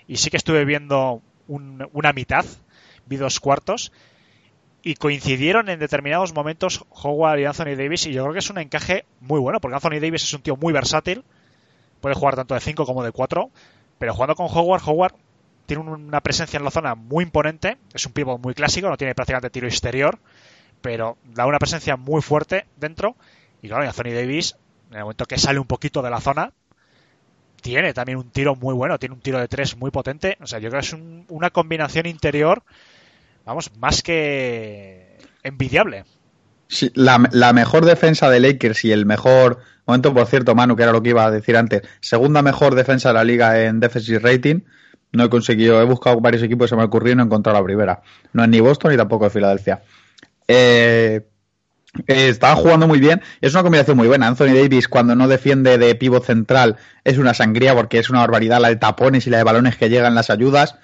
Y 0.09 0.17
sí 0.17 0.31
que 0.31 0.37
estuve 0.39 0.65
viendo 0.65 1.23
un- 1.49 1.87
una 1.93 2.13
mitad, 2.13 2.45
vi 3.07 3.17
dos 3.17 3.39
cuartos. 3.41 3.93
Y 4.85 4.95
coincidieron 4.97 5.69
en 5.69 5.79
determinados 5.79 6.35
momentos 6.35 6.85
Howard 6.91 7.39
y 7.39 7.45
Anthony 7.45 7.77
Davis. 7.77 8.07
Y 8.07 8.13
yo 8.13 8.23
creo 8.23 8.33
que 8.33 8.41
es 8.41 8.51
un 8.51 8.59
encaje 8.59 9.05
muy 9.21 9.39
bueno, 9.41 9.61
porque 9.61 9.77
Anthony 9.77 10.01
Davis 10.01 10.25
es 10.25 10.35
un 10.35 10.43
tío 10.43 10.57
muy 10.57 10.73
versátil. 10.73 11.23
Puede 12.01 12.17
jugar 12.17 12.35
tanto 12.35 12.55
de 12.55 12.61
5 12.61 12.85
como 12.85 13.05
de 13.05 13.13
4. 13.13 13.51
Pero 13.99 14.13
jugando 14.15 14.35
con 14.35 14.47
Howard, 14.51 14.83
Howard 14.85 15.15
tiene 15.67 15.83
un- 15.83 15.89
una 16.09 16.21
presencia 16.21 16.57
en 16.57 16.65
la 16.65 16.73
zona 16.73 16.97
muy 16.97 17.23
imponente. 17.23 17.79
Es 17.95 18.05
un 18.07 18.13
pivot 18.13 18.41
muy 18.43 18.55
clásico, 18.55 18.89
no 18.89 18.97
tiene 18.97 19.15
prácticamente 19.15 19.51
tiro 19.51 19.69
exterior, 19.69 20.19
pero 20.81 21.17
da 21.25 21.47
una 21.47 21.59
presencia 21.61 21.97
muy 21.97 22.21
fuerte 22.21 22.67
dentro. 22.77 23.15
Y 23.63 23.69
claro, 23.69 23.85
y 23.85 23.87
Anthony 23.87 24.13
Davis, 24.13 24.57
en 24.91 24.97
el 24.97 25.03
momento 25.05 25.27
que 25.27 25.39
sale 25.39 25.61
un 25.61 25.67
poquito 25.69 26.03
de 26.03 26.11
la 26.11 26.21
zona, 26.21 26.53
tiene 27.61 27.95
también 27.95 28.19
un 28.19 28.31
tiro 28.31 28.57
muy 28.57 28.75
bueno, 28.75 28.99
tiene 28.99 29.15
un 29.15 29.21
tiro 29.21 29.39
de 29.39 29.47
tres 29.47 29.77
muy 29.77 29.91
potente. 29.93 30.37
O 30.41 30.47
sea, 30.49 30.59
yo 30.59 30.69
creo 30.69 30.81
que 30.81 30.87
es 30.87 30.93
un- 30.93 31.25
una 31.29 31.51
combinación 31.51 32.07
interior, 32.07 32.65
vamos, 33.45 33.71
más 33.77 34.03
que 34.03 35.19
envidiable. 35.43 36.05
La, 36.95 37.53
mejor 37.53 37.85
defensa 37.85 38.31
de 38.31 38.41
Lakers 38.41 38.85
y 38.85 38.93
el 38.93 39.05
mejor 39.05 39.59
momento, 39.87 40.15
por 40.15 40.27
cierto, 40.27 40.55
Manu, 40.55 40.75
que 40.75 40.85
era 40.85 40.93
lo 40.93 41.03
que 41.03 41.11
iba 41.11 41.25
a 41.25 41.31
decir 41.31 41.57
antes, 41.57 41.83
segunda 42.01 42.41
mejor 42.41 42.75
defensa 42.75 43.11
de 43.11 43.15
la 43.15 43.25
liga 43.25 43.63
en 43.63 43.81
defensive 43.81 44.21
rating. 44.21 44.61
No 45.13 45.25
he 45.25 45.29
conseguido, 45.29 45.83
he 45.83 45.85
buscado 45.85 46.19
varios 46.21 46.43
equipos, 46.43 46.71
se 46.71 46.77
me 46.77 46.83
ha 46.83 46.87
ocurrido 46.87 47.13
y 47.13 47.17
no 47.17 47.23
he 47.25 47.27
encontrado 47.27 47.59
la 47.59 47.65
primera. 47.65 48.03
No 48.33 48.43
es 48.43 48.49
ni 48.49 48.61
Boston 48.61 48.93
ni 48.93 48.97
tampoco 48.97 49.27
es 49.27 49.33
Filadelfia. 49.33 49.83
Eh, 50.49 51.27
eh, 52.07 52.39
jugando 52.57 52.89
muy 52.89 53.01
bien. 53.01 53.23
Es 53.41 53.53
una 53.53 53.63
combinación 53.63 53.97
muy 53.97 54.09
buena. 54.09 54.27
Anthony 54.27 54.55
Davis, 54.55 54.89
cuando 54.89 55.15
no 55.15 55.29
defiende 55.29 55.77
de 55.79 55.95
pivot 55.95 56.25
central, 56.25 56.77
es 57.05 57.19
una 57.19 57.35
sangría 57.35 57.75
porque 57.75 57.99
es 57.99 58.09
una 58.09 58.21
barbaridad 58.21 58.61
la 58.61 58.69
de 58.69 58.77
tapones 58.77 59.27
y 59.27 59.31
la 59.31 59.39
de 59.39 59.45
balones 59.45 59.77
que 59.77 59.91
llegan 59.91 60.15
las 60.15 60.31
ayudas. 60.31 60.77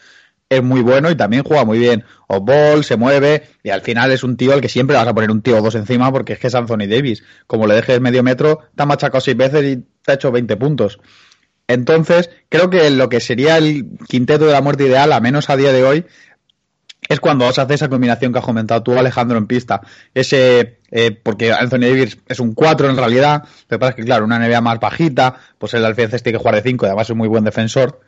Es 0.50 0.62
muy 0.62 0.80
bueno 0.80 1.10
y 1.10 1.14
también 1.14 1.42
juega 1.42 1.64
muy 1.64 1.78
bien. 1.78 2.04
O 2.26 2.40
ball, 2.40 2.82
se 2.82 2.96
mueve 2.96 3.48
y 3.62 3.70
al 3.70 3.82
final 3.82 4.10
es 4.12 4.22
un 4.22 4.36
tío 4.36 4.54
al 4.54 4.62
que 4.62 4.68
siempre 4.68 4.96
vas 4.96 5.06
a 5.06 5.14
poner 5.14 5.30
un 5.30 5.42
tío 5.42 5.58
o 5.58 5.62
dos 5.62 5.74
encima 5.74 6.10
porque 6.10 6.32
es 6.32 6.38
que 6.38 6.46
es 6.46 6.54
Anthony 6.54 6.86
Davis. 6.88 7.22
Como 7.46 7.66
le 7.66 7.74
dejes 7.74 8.00
medio 8.00 8.22
metro, 8.22 8.60
te 8.74 8.82
ha 8.82 8.86
machacado 8.86 9.20
seis 9.20 9.36
veces 9.36 9.64
y 9.64 9.76
te 10.02 10.12
ha 10.12 10.14
hecho 10.14 10.32
20 10.32 10.56
puntos. 10.56 11.00
Entonces, 11.66 12.30
creo 12.48 12.70
que 12.70 12.88
lo 12.90 13.10
que 13.10 13.20
sería 13.20 13.58
el 13.58 13.98
quinteto 14.08 14.46
de 14.46 14.52
la 14.52 14.62
muerte 14.62 14.84
ideal, 14.84 15.12
a 15.12 15.20
menos 15.20 15.50
a 15.50 15.56
día 15.56 15.70
de 15.70 15.84
hoy, 15.84 16.06
es 17.08 17.20
cuando 17.20 17.50
se 17.52 17.60
hace 17.60 17.74
esa 17.74 17.88
combinación 17.88 18.32
que 18.32 18.38
has 18.38 18.44
comentado 18.44 18.82
tú, 18.82 18.98
Alejandro, 18.98 19.38
en 19.38 19.46
pista. 19.46 19.82
Ese, 20.14 20.80
eh, 20.90 21.10
porque 21.10 21.52
Anthony 21.52 21.80
Davis 21.80 22.18
es 22.26 22.40
un 22.40 22.54
4 22.54 22.88
en 22.88 22.96
realidad, 22.96 23.44
lo 23.44 23.76
que 23.76 23.78
pasa 23.78 23.94
que, 23.94 24.04
claro, 24.04 24.24
una 24.24 24.38
NBA 24.38 24.60
más 24.62 24.80
bajita, 24.80 25.36
pues 25.58 25.74
él 25.74 25.84
al 25.84 25.94
final 25.94 26.10
tiene 26.10 26.32
que 26.32 26.38
jugar 26.38 26.54
de 26.54 26.62
5 26.62 26.86
y 26.86 26.88
además 26.88 27.10
es 27.10 27.16
muy 27.16 27.28
buen 27.28 27.44
defensor. 27.44 28.00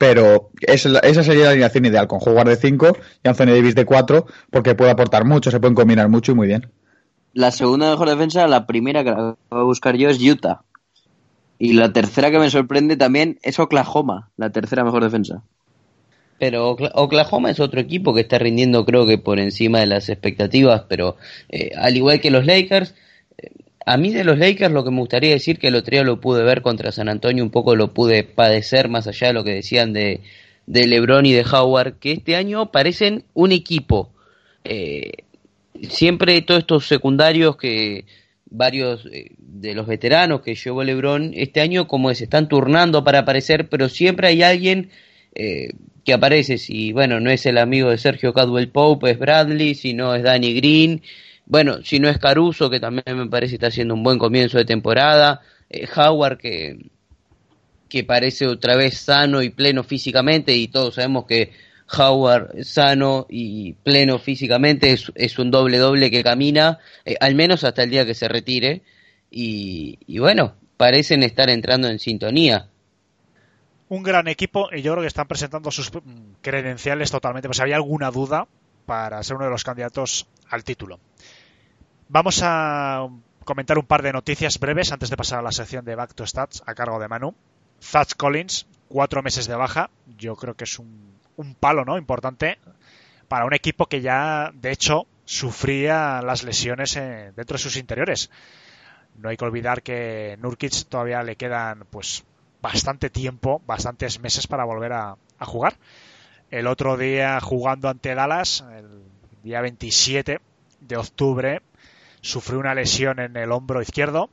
Pero 0.00 0.48
es 0.62 0.86
la- 0.86 1.00
esa 1.00 1.22
sería 1.22 1.44
la 1.44 1.50
alineación 1.50 1.84
ideal, 1.84 2.06
con 2.08 2.20
jugar 2.20 2.48
de 2.48 2.56
5 2.56 2.96
y 3.22 3.28
Anthony 3.28 3.52
Davis 3.52 3.74
de 3.74 3.84
4, 3.84 4.24
porque 4.50 4.74
puede 4.74 4.90
aportar 4.90 5.26
mucho, 5.26 5.50
se 5.50 5.60
pueden 5.60 5.74
combinar 5.74 6.08
mucho 6.08 6.32
y 6.32 6.34
muy 6.34 6.46
bien. 6.46 6.70
La 7.34 7.50
segunda 7.50 7.90
mejor 7.90 8.08
defensa, 8.08 8.48
la 8.48 8.66
primera 8.66 9.04
que 9.04 9.10
la 9.10 9.16
acabo 9.16 9.36
de 9.50 9.64
buscar 9.64 9.96
yo 9.96 10.08
es 10.08 10.18
Utah. 10.18 10.62
Y 11.58 11.74
la 11.74 11.92
tercera 11.92 12.30
que 12.30 12.38
me 12.38 12.48
sorprende 12.48 12.96
también 12.96 13.38
es 13.42 13.58
Oklahoma, 13.58 14.30
la 14.38 14.48
tercera 14.48 14.84
mejor 14.84 15.04
defensa. 15.04 15.42
Pero 16.38 16.70
Okla- 16.70 16.92
Oklahoma 16.94 17.50
es 17.50 17.60
otro 17.60 17.78
equipo 17.80 18.14
que 18.14 18.22
está 18.22 18.38
rindiendo 18.38 18.86
creo 18.86 19.06
que 19.06 19.18
por 19.18 19.38
encima 19.38 19.80
de 19.80 19.86
las 19.86 20.08
expectativas, 20.08 20.84
pero 20.88 21.16
eh, 21.50 21.72
al 21.76 21.94
igual 21.94 22.20
que 22.22 22.30
los 22.30 22.46
Lakers, 22.46 22.94
a 23.86 23.96
mí 23.96 24.12
de 24.12 24.24
los 24.24 24.38
Lakers 24.38 24.72
lo 24.72 24.84
que 24.84 24.90
me 24.90 24.98
gustaría 24.98 25.30
decir 25.30 25.58
que 25.58 25.68
el 25.68 25.74
otro 25.74 25.92
día 25.92 26.04
lo 26.04 26.20
pude 26.20 26.42
ver 26.42 26.62
contra 26.62 26.92
San 26.92 27.08
Antonio, 27.08 27.42
un 27.42 27.50
poco 27.50 27.76
lo 27.76 27.94
pude 27.94 28.24
padecer 28.24 28.88
más 28.88 29.06
allá 29.06 29.28
de 29.28 29.32
lo 29.32 29.44
que 29.44 29.54
decían 29.54 29.92
de, 29.92 30.20
de 30.66 30.86
LeBron 30.86 31.26
y 31.26 31.32
de 31.32 31.44
Howard, 31.50 31.98
que 31.98 32.12
este 32.12 32.36
año 32.36 32.70
parecen 32.70 33.24
un 33.34 33.52
equipo. 33.52 34.10
Eh, 34.64 35.12
siempre 35.88 36.40
todos 36.42 36.60
estos 36.60 36.86
secundarios 36.86 37.56
que 37.56 38.04
varios 38.50 39.06
eh, 39.06 39.30
de 39.38 39.74
los 39.74 39.86
veteranos 39.86 40.42
que 40.42 40.54
llevó 40.54 40.84
LeBron 40.84 41.32
este 41.34 41.60
año 41.60 41.86
como 41.86 42.12
se 42.14 42.24
están 42.24 42.48
turnando 42.48 43.04
para 43.04 43.20
aparecer, 43.20 43.68
pero 43.68 43.88
siempre 43.88 44.28
hay 44.28 44.42
alguien 44.42 44.90
eh, 45.34 45.70
que 46.04 46.12
aparece, 46.12 46.58
si 46.58 46.92
bueno, 46.92 47.20
no 47.20 47.30
es 47.30 47.46
el 47.46 47.58
amigo 47.58 47.90
de 47.90 47.98
Sergio 47.98 48.32
Cadwell 48.32 48.68
Pope, 48.68 49.10
es 49.10 49.18
Bradley, 49.18 49.74
si 49.74 49.94
no 49.94 50.14
es 50.14 50.22
Danny 50.22 50.54
Green, 50.54 51.02
bueno, 51.50 51.82
si 51.82 51.98
no 51.98 52.08
es 52.08 52.18
Caruso, 52.18 52.70
que 52.70 52.78
también 52.78 53.18
me 53.18 53.26
parece 53.26 53.56
está 53.56 53.66
haciendo 53.66 53.94
un 53.94 54.04
buen 54.04 54.20
comienzo 54.20 54.56
de 54.56 54.64
temporada, 54.64 55.40
eh, 55.68 55.88
Howard 55.96 56.38
que, 56.38 56.78
que 57.88 58.04
parece 58.04 58.46
otra 58.46 58.76
vez 58.76 58.98
sano 58.98 59.42
y 59.42 59.50
pleno 59.50 59.82
físicamente, 59.82 60.54
y 60.54 60.68
todos 60.68 60.94
sabemos 60.94 61.26
que 61.26 61.50
Howard 61.98 62.62
sano 62.62 63.26
y 63.28 63.72
pleno 63.72 64.20
físicamente 64.20 64.96
es, 65.16 65.38
un 65.40 65.50
doble 65.50 65.78
doble 65.78 66.08
que 66.12 66.22
camina, 66.22 66.78
eh, 67.04 67.16
al 67.18 67.34
menos 67.34 67.64
hasta 67.64 67.82
el 67.82 67.90
día 67.90 68.06
que 68.06 68.14
se 68.14 68.28
retire, 68.28 68.82
y, 69.28 69.98
y 70.06 70.20
bueno, 70.20 70.54
parecen 70.76 71.24
estar 71.24 71.50
entrando 71.50 71.88
en 71.88 71.98
sintonía. 71.98 72.68
un 73.88 74.04
gran 74.04 74.28
equipo 74.28 74.68
y 74.72 74.82
yo 74.82 74.92
creo 74.92 75.02
que 75.02 75.08
están 75.08 75.26
presentando 75.26 75.72
sus 75.72 75.90
credenciales 76.42 77.10
totalmente. 77.10 77.48
Pues 77.48 77.58
había 77.58 77.74
alguna 77.74 78.12
duda 78.12 78.46
para 78.86 79.20
ser 79.24 79.34
uno 79.34 79.46
de 79.46 79.50
los 79.50 79.64
candidatos 79.64 80.28
al 80.48 80.62
título. 80.62 81.00
Vamos 82.12 82.40
a 82.42 83.06
comentar 83.44 83.78
un 83.78 83.86
par 83.86 84.02
de 84.02 84.12
noticias 84.12 84.58
breves 84.58 84.90
antes 84.90 85.10
de 85.10 85.16
pasar 85.16 85.38
a 85.38 85.42
la 85.42 85.52
sección 85.52 85.84
de 85.84 85.94
Back 85.94 86.14
to 86.14 86.26
Stats 86.26 86.60
a 86.66 86.74
cargo 86.74 86.98
de 86.98 87.06
Manu. 87.06 87.36
Thad 87.92 88.08
Collins, 88.16 88.66
cuatro 88.88 89.22
meses 89.22 89.46
de 89.46 89.54
baja. 89.54 89.90
Yo 90.18 90.34
creo 90.34 90.56
que 90.56 90.64
es 90.64 90.80
un, 90.80 91.20
palo 91.60 91.84
¿no? 91.84 91.96
importante 91.98 92.58
para 93.28 93.44
un 93.44 93.54
equipo 93.54 93.86
que 93.86 94.00
ya, 94.00 94.50
de 94.52 94.72
hecho, 94.72 95.06
sufría 95.24 96.20
las 96.20 96.42
lesiones 96.42 96.96
eh, 96.96 97.32
dentro 97.36 97.54
de 97.54 97.62
sus 97.62 97.76
interiores. 97.76 98.28
No 99.14 99.28
hay 99.28 99.36
que 99.36 99.44
olvidar 99.44 99.80
que 99.80 100.36
Nurkic 100.40 100.88
todavía 100.88 101.22
le 101.22 101.36
quedan 101.36 101.86
pues 101.90 102.24
bastante 102.60 103.10
tiempo, 103.10 103.62
bastantes 103.66 104.18
meses 104.18 104.48
para 104.48 104.64
volver 104.64 104.94
a 104.94 105.16
jugar. 105.42 105.76
El 106.50 106.66
otro 106.66 106.96
día 106.96 107.38
jugando 107.40 107.88
ante 107.88 108.16
Dallas, 108.16 108.64
el 108.76 109.04
día 109.44 109.60
27 109.60 110.40
de 110.80 110.96
octubre, 110.96 111.62
sufrió 112.20 112.58
una 112.58 112.74
lesión 112.74 113.18
en 113.18 113.36
el 113.36 113.52
hombro 113.52 113.82
izquierdo 113.82 114.30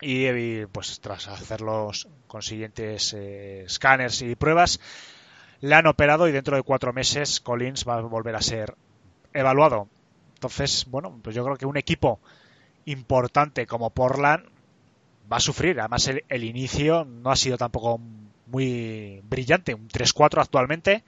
y 0.00 0.64
pues 0.66 1.00
tras 1.00 1.28
hacer 1.28 1.60
los 1.60 2.08
consiguientes 2.26 3.12
eh, 3.14 3.64
escáneres 3.64 4.22
y 4.22 4.34
pruebas 4.34 4.80
le 5.60 5.74
han 5.74 5.86
operado 5.86 6.26
y 6.26 6.32
dentro 6.32 6.56
de 6.56 6.62
cuatro 6.62 6.92
meses 6.92 7.40
Collins 7.40 7.86
va 7.86 7.96
a 7.96 8.00
volver 8.00 8.34
a 8.34 8.40
ser 8.40 8.74
evaluado. 9.32 9.88
Entonces, 10.34 10.86
bueno, 10.88 11.18
pues 11.22 11.36
yo 11.36 11.44
creo 11.44 11.56
que 11.56 11.66
un 11.66 11.76
equipo 11.76 12.18
importante 12.86 13.66
como 13.66 13.90
Portland 13.90 14.46
va 15.30 15.36
a 15.36 15.40
sufrir. 15.40 15.78
Además, 15.80 16.08
el, 16.08 16.24
el 16.28 16.44
inicio 16.44 17.04
no 17.04 17.30
ha 17.30 17.36
sido 17.36 17.58
tampoco 17.58 18.00
muy 18.46 19.20
brillante. 19.24 19.74
Un 19.74 19.88
3-4 19.88 20.40
actualmente. 20.40 21.04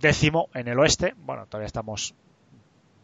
Décimo 0.00 0.48
en 0.54 0.68
el 0.68 0.78
oeste. 0.78 1.14
Bueno, 1.18 1.46
todavía 1.46 1.66
estamos 1.66 2.14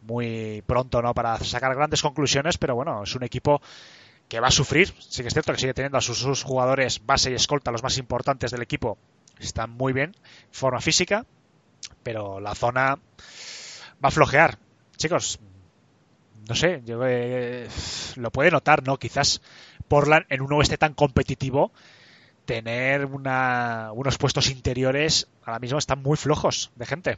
muy 0.05 0.63
pronto 0.65 1.01
¿no? 1.01 1.13
para 1.13 1.37
sacar 1.39 1.75
grandes 1.75 2.01
conclusiones, 2.01 2.57
pero 2.57 2.75
bueno, 2.75 3.03
es 3.03 3.15
un 3.15 3.23
equipo 3.23 3.61
que 4.27 4.39
va 4.39 4.47
a 4.47 4.51
sufrir. 4.51 4.93
Sí 4.99 5.21
que 5.21 5.27
es 5.27 5.33
cierto 5.33 5.53
que 5.53 5.59
sigue 5.59 5.73
teniendo 5.73 5.97
a 5.97 6.01
sus, 6.01 6.43
jugadores 6.43 7.05
base 7.05 7.31
y 7.31 7.35
escolta, 7.35 7.71
los 7.71 7.83
más 7.83 7.97
importantes 7.97 8.51
del 8.51 8.61
equipo. 8.61 8.97
Están 9.39 9.71
muy 9.71 9.93
bien, 9.93 10.15
forma 10.51 10.79
física, 10.79 11.25
pero 12.03 12.39
la 12.39 12.55
zona 12.55 12.95
va 12.95 14.07
a 14.07 14.11
flojear. 14.11 14.57
Chicos, 14.97 15.39
no 16.47 16.55
sé, 16.55 16.81
yo 16.85 17.01
eh, 17.05 17.67
lo 18.15 18.31
puede 18.31 18.51
notar, 18.51 18.83
¿no? 18.83 18.97
Quizás 18.97 19.41
Portland 19.87 20.25
en 20.29 20.41
un 20.41 20.53
oeste 20.53 20.77
tan 20.77 20.93
competitivo 20.93 21.71
tener 22.45 23.05
una, 23.05 23.91
unos 23.93 24.17
puestos 24.17 24.49
interiores 24.49 25.27
ahora 25.43 25.59
mismo 25.59 25.79
están 25.79 26.01
muy 26.01 26.15
flojos 26.15 26.71
de 26.75 26.85
gente. 26.85 27.17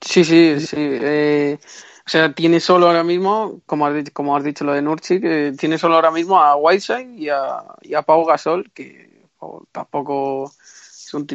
Sí, 0.00 0.24
sí, 0.24 0.60
sí. 0.60 0.76
Eh, 0.78 1.58
o 2.06 2.08
sea, 2.08 2.32
tiene 2.32 2.60
solo 2.60 2.86
ahora 2.86 3.04
mismo, 3.04 3.60
como 3.66 3.86
has, 3.86 3.94
dicho, 3.94 4.12
como 4.12 4.36
has 4.36 4.42
dicho 4.44 4.64
lo 4.64 4.72
de 4.72 4.82
Nurchi, 4.82 5.20
que 5.20 5.52
tiene 5.58 5.78
solo 5.78 5.94
ahora 5.94 6.10
mismo 6.10 6.40
a 6.40 6.56
Whiteside 6.56 7.14
y 7.16 7.28
a, 7.28 7.62
y 7.82 7.94
a 7.94 8.02
Pau 8.02 8.24
Gasol, 8.24 8.70
que 8.72 9.28
tampoco 9.72 10.52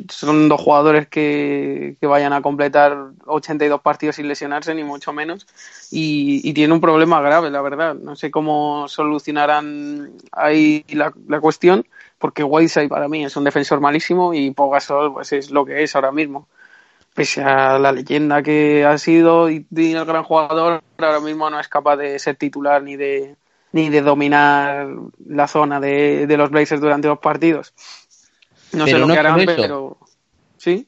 son, 0.08 0.50
dos 0.50 0.62
jugadores 0.62 1.08
que, 1.08 1.98
que, 2.00 2.08
vayan 2.08 2.34
a 2.34 2.42
completar 2.42 3.12
82 3.26 3.82
partidos 3.82 4.16
sin 4.16 4.28
lesionarse, 4.28 4.74
ni 4.74 4.84
mucho 4.84 5.14
menos. 5.14 5.48
Y, 5.92 6.42
y, 6.44 6.54
tiene 6.54 6.74
un 6.74 6.82
problema 6.82 7.22
grave, 7.22 7.52
la 7.52 7.62
verdad. 7.62 7.96
No 7.96 8.16
sé 8.16 8.32
cómo 8.32 8.88
solucionarán 8.88 10.14
ahí 10.32 10.86
la, 10.90 11.14
la 11.28 11.40
cuestión, 11.40 11.86
porque 12.18 12.44
Whiteside 12.44 12.90
para 12.90 13.08
mí 13.08 13.26
es 13.26 13.36
un 13.36 13.44
defensor 13.44 13.80
malísimo 13.82 14.34
y 14.34 14.52
Pau 14.52 14.70
Gasol 14.70 15.14
pues, 15.14 15.34
es 15.34 15.52
lo 15.52 15.66
que 15.66 15.84
es 15.84 15.96
ahora 15.96 16.12
mismo 16.12 16.48
pese 17.16 17.42
a 17.42 17.80
la 17.80 17.92
leyenda 17.94 18.44
que 18.44 18.84
ha 18.86 18.98
sido 18.98 19.50
y, 19.50 19.66
y, 19.76 19.94
el 19.94 20.06
gran 20.06 20.24
jugador, 20.24 20.84
ahora 20.98 21.20
mismo 21.22 21.50
no 21.50 21.60
es 21.60 21.68
capaz 21.70 21.96
de 21.96 22.20
ser 22.20 22.36
titular 22.36 22.84
ni 22.84 22.98
de 22.98 23.36
ni 23.72 23.90
de 23.90 24.02
dominar 24.02 24.88
la 25.26 25.48
zona 25.48 25.80
de, 25.80 26.28
de 26.28 26.38
los 26.38 26.50
Blazers 26.50 26.80
durante 26.82 27.08
los 27.08 27.20
partidos. 27.20 27.74
No 28.74 28.86
pero 28.86 28.98
sé 28.98 29.00
lo 29.00 29.08
no 29.08 29.14
que 29.14 29.20
harán, 29.20 29.40
solo 29.40 29.52
eso. 29.52 29.62
pero 29.62 29.98
sí. 30.58 30.88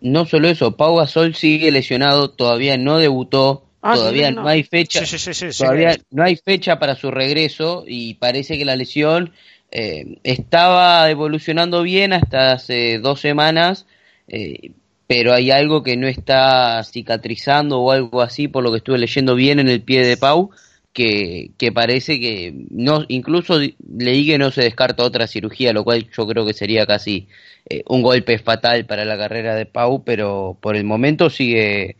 No 0.00 0.24
solo 0.26 0.48
eso, 0.48 0.76
Pau 0.76 0.96
Gasol 0.96 1.34
sigue 1.34 1.70
lesionado, 1.70 2.30
todavía 2.30 2.78
no 2.78 2.98
debutó, 2.98 3.64
Ah, 3.82 3.94
sí, 3.94 4.00
todavía 4.00 4.30
no. 4.32 4.42
no. 4.42 4.48
hay 4.48 4.62
fecha, 4.64 5.00
Sí, 5.00 5.06
sí, 5.06 5.18
sí, 5.18 5.34
sí, 5.34 5.52
sí, 5.52 5.62
todavía 5.62 5.96
no 6.10 6.24
hay 6.24 6.36
fecha 6.36 6.78
para 6.78 6.96
su 6.96 7.10
regreso 7.10 7.84
y 7.86 8.14
parece 8.14 8.58
que 8.58 8.64
la 8.64 8.74
lesión 8.76 9.32
eh, 9.70 10.18
estaba 10.24 11.08
evolucionando 11.10 11.82
bien 11.82 12.12
hasta 12.12 12.52
hace 12.52 12.98
dos 12.98 13.20
semanas, 13.20 13.86
eh, 14.28 14.72
pero 15.06 15.32
hay 15.32 15.50
algo 15.50 15.82
que 15.82 15.96
no 15.96 16.08
está 16.08 16.82
cicatrizando 16.84 17.80
o 17.80 17.92
algo 17.92 18.22
así, 18.22 18.48
por 18.48 18.64
lo 18.64 18.72
que 18.72 18.78
estuve 18.78 18.98
leyendo 18.98 19.34
bien 19.34 19.60
en 19.60 19.68
el 19.68 19.82
pie 19.82 20.04
de 20.04 20.16
Pau, 20.16 20.50
que, 20.92 21.50
que 21.58 21.72
parece 21.72 22.18
que 22.18 22.54
no, 22.70 23.04
incluso 23.08 23.58
leí 23.58 24.26
que 24.26 24.38
no 24.38 24.50
se 24.50 24.62
descarta 24.62 25.04
otra 25.04 25.26
cirugía, 25.26 25.72
lo 25.72 25.84
cual 25.84 26.08
yo 26.10 26.26
creo 26.26 26.46
que 26.46 26.54
sería 26.54 26.86
casi 26.86 27.28
eh, 27.68 27.82
un 27.86 28.02
golpe 28.02 28.38
fatal 28.38 28.86
para 28.86 29.04
la 29.04 29.16
carrera 29.16 29.54
de 29.54 29.66
Pau, 29.66 30.02
pero 30.04 30.56
por 30.60 30.74
el 30.74 30.84
momento 30.84 31.30
sigue, 31.30 31.96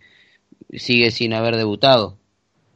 sigue 0.73 1.11
sin 1.11 1.35
haber 1.35 1.57
debutado. 1.57 2.17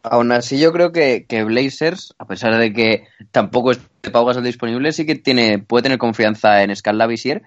Aún 0.02 0.32
así, 0.32 0.58
yo 0.58 0.72
creo 0.72 0.92
que, 0.92 1.26
que 1.28 1.44
Blazers, 1.44 2.14
a 2.18 2.26
pesar 2.26 2.56
de 2.56 2.72
que 2.72 3.04
tampoco 3.32 3.72
es 3.72 3.80
Pau 4.12 4.24
Gasol 4.24 4.44
disponible, 4.44 4.92
sí 4.92 5.04
que 5.04 5.16
tiene, 5.16 5.58
puede 5.58 5.82
tener 5.82 5.98
confianza 5.98 6.62
en 6.62 6.74
Scal 6.74 6.98
Lavisier 6.98 7.42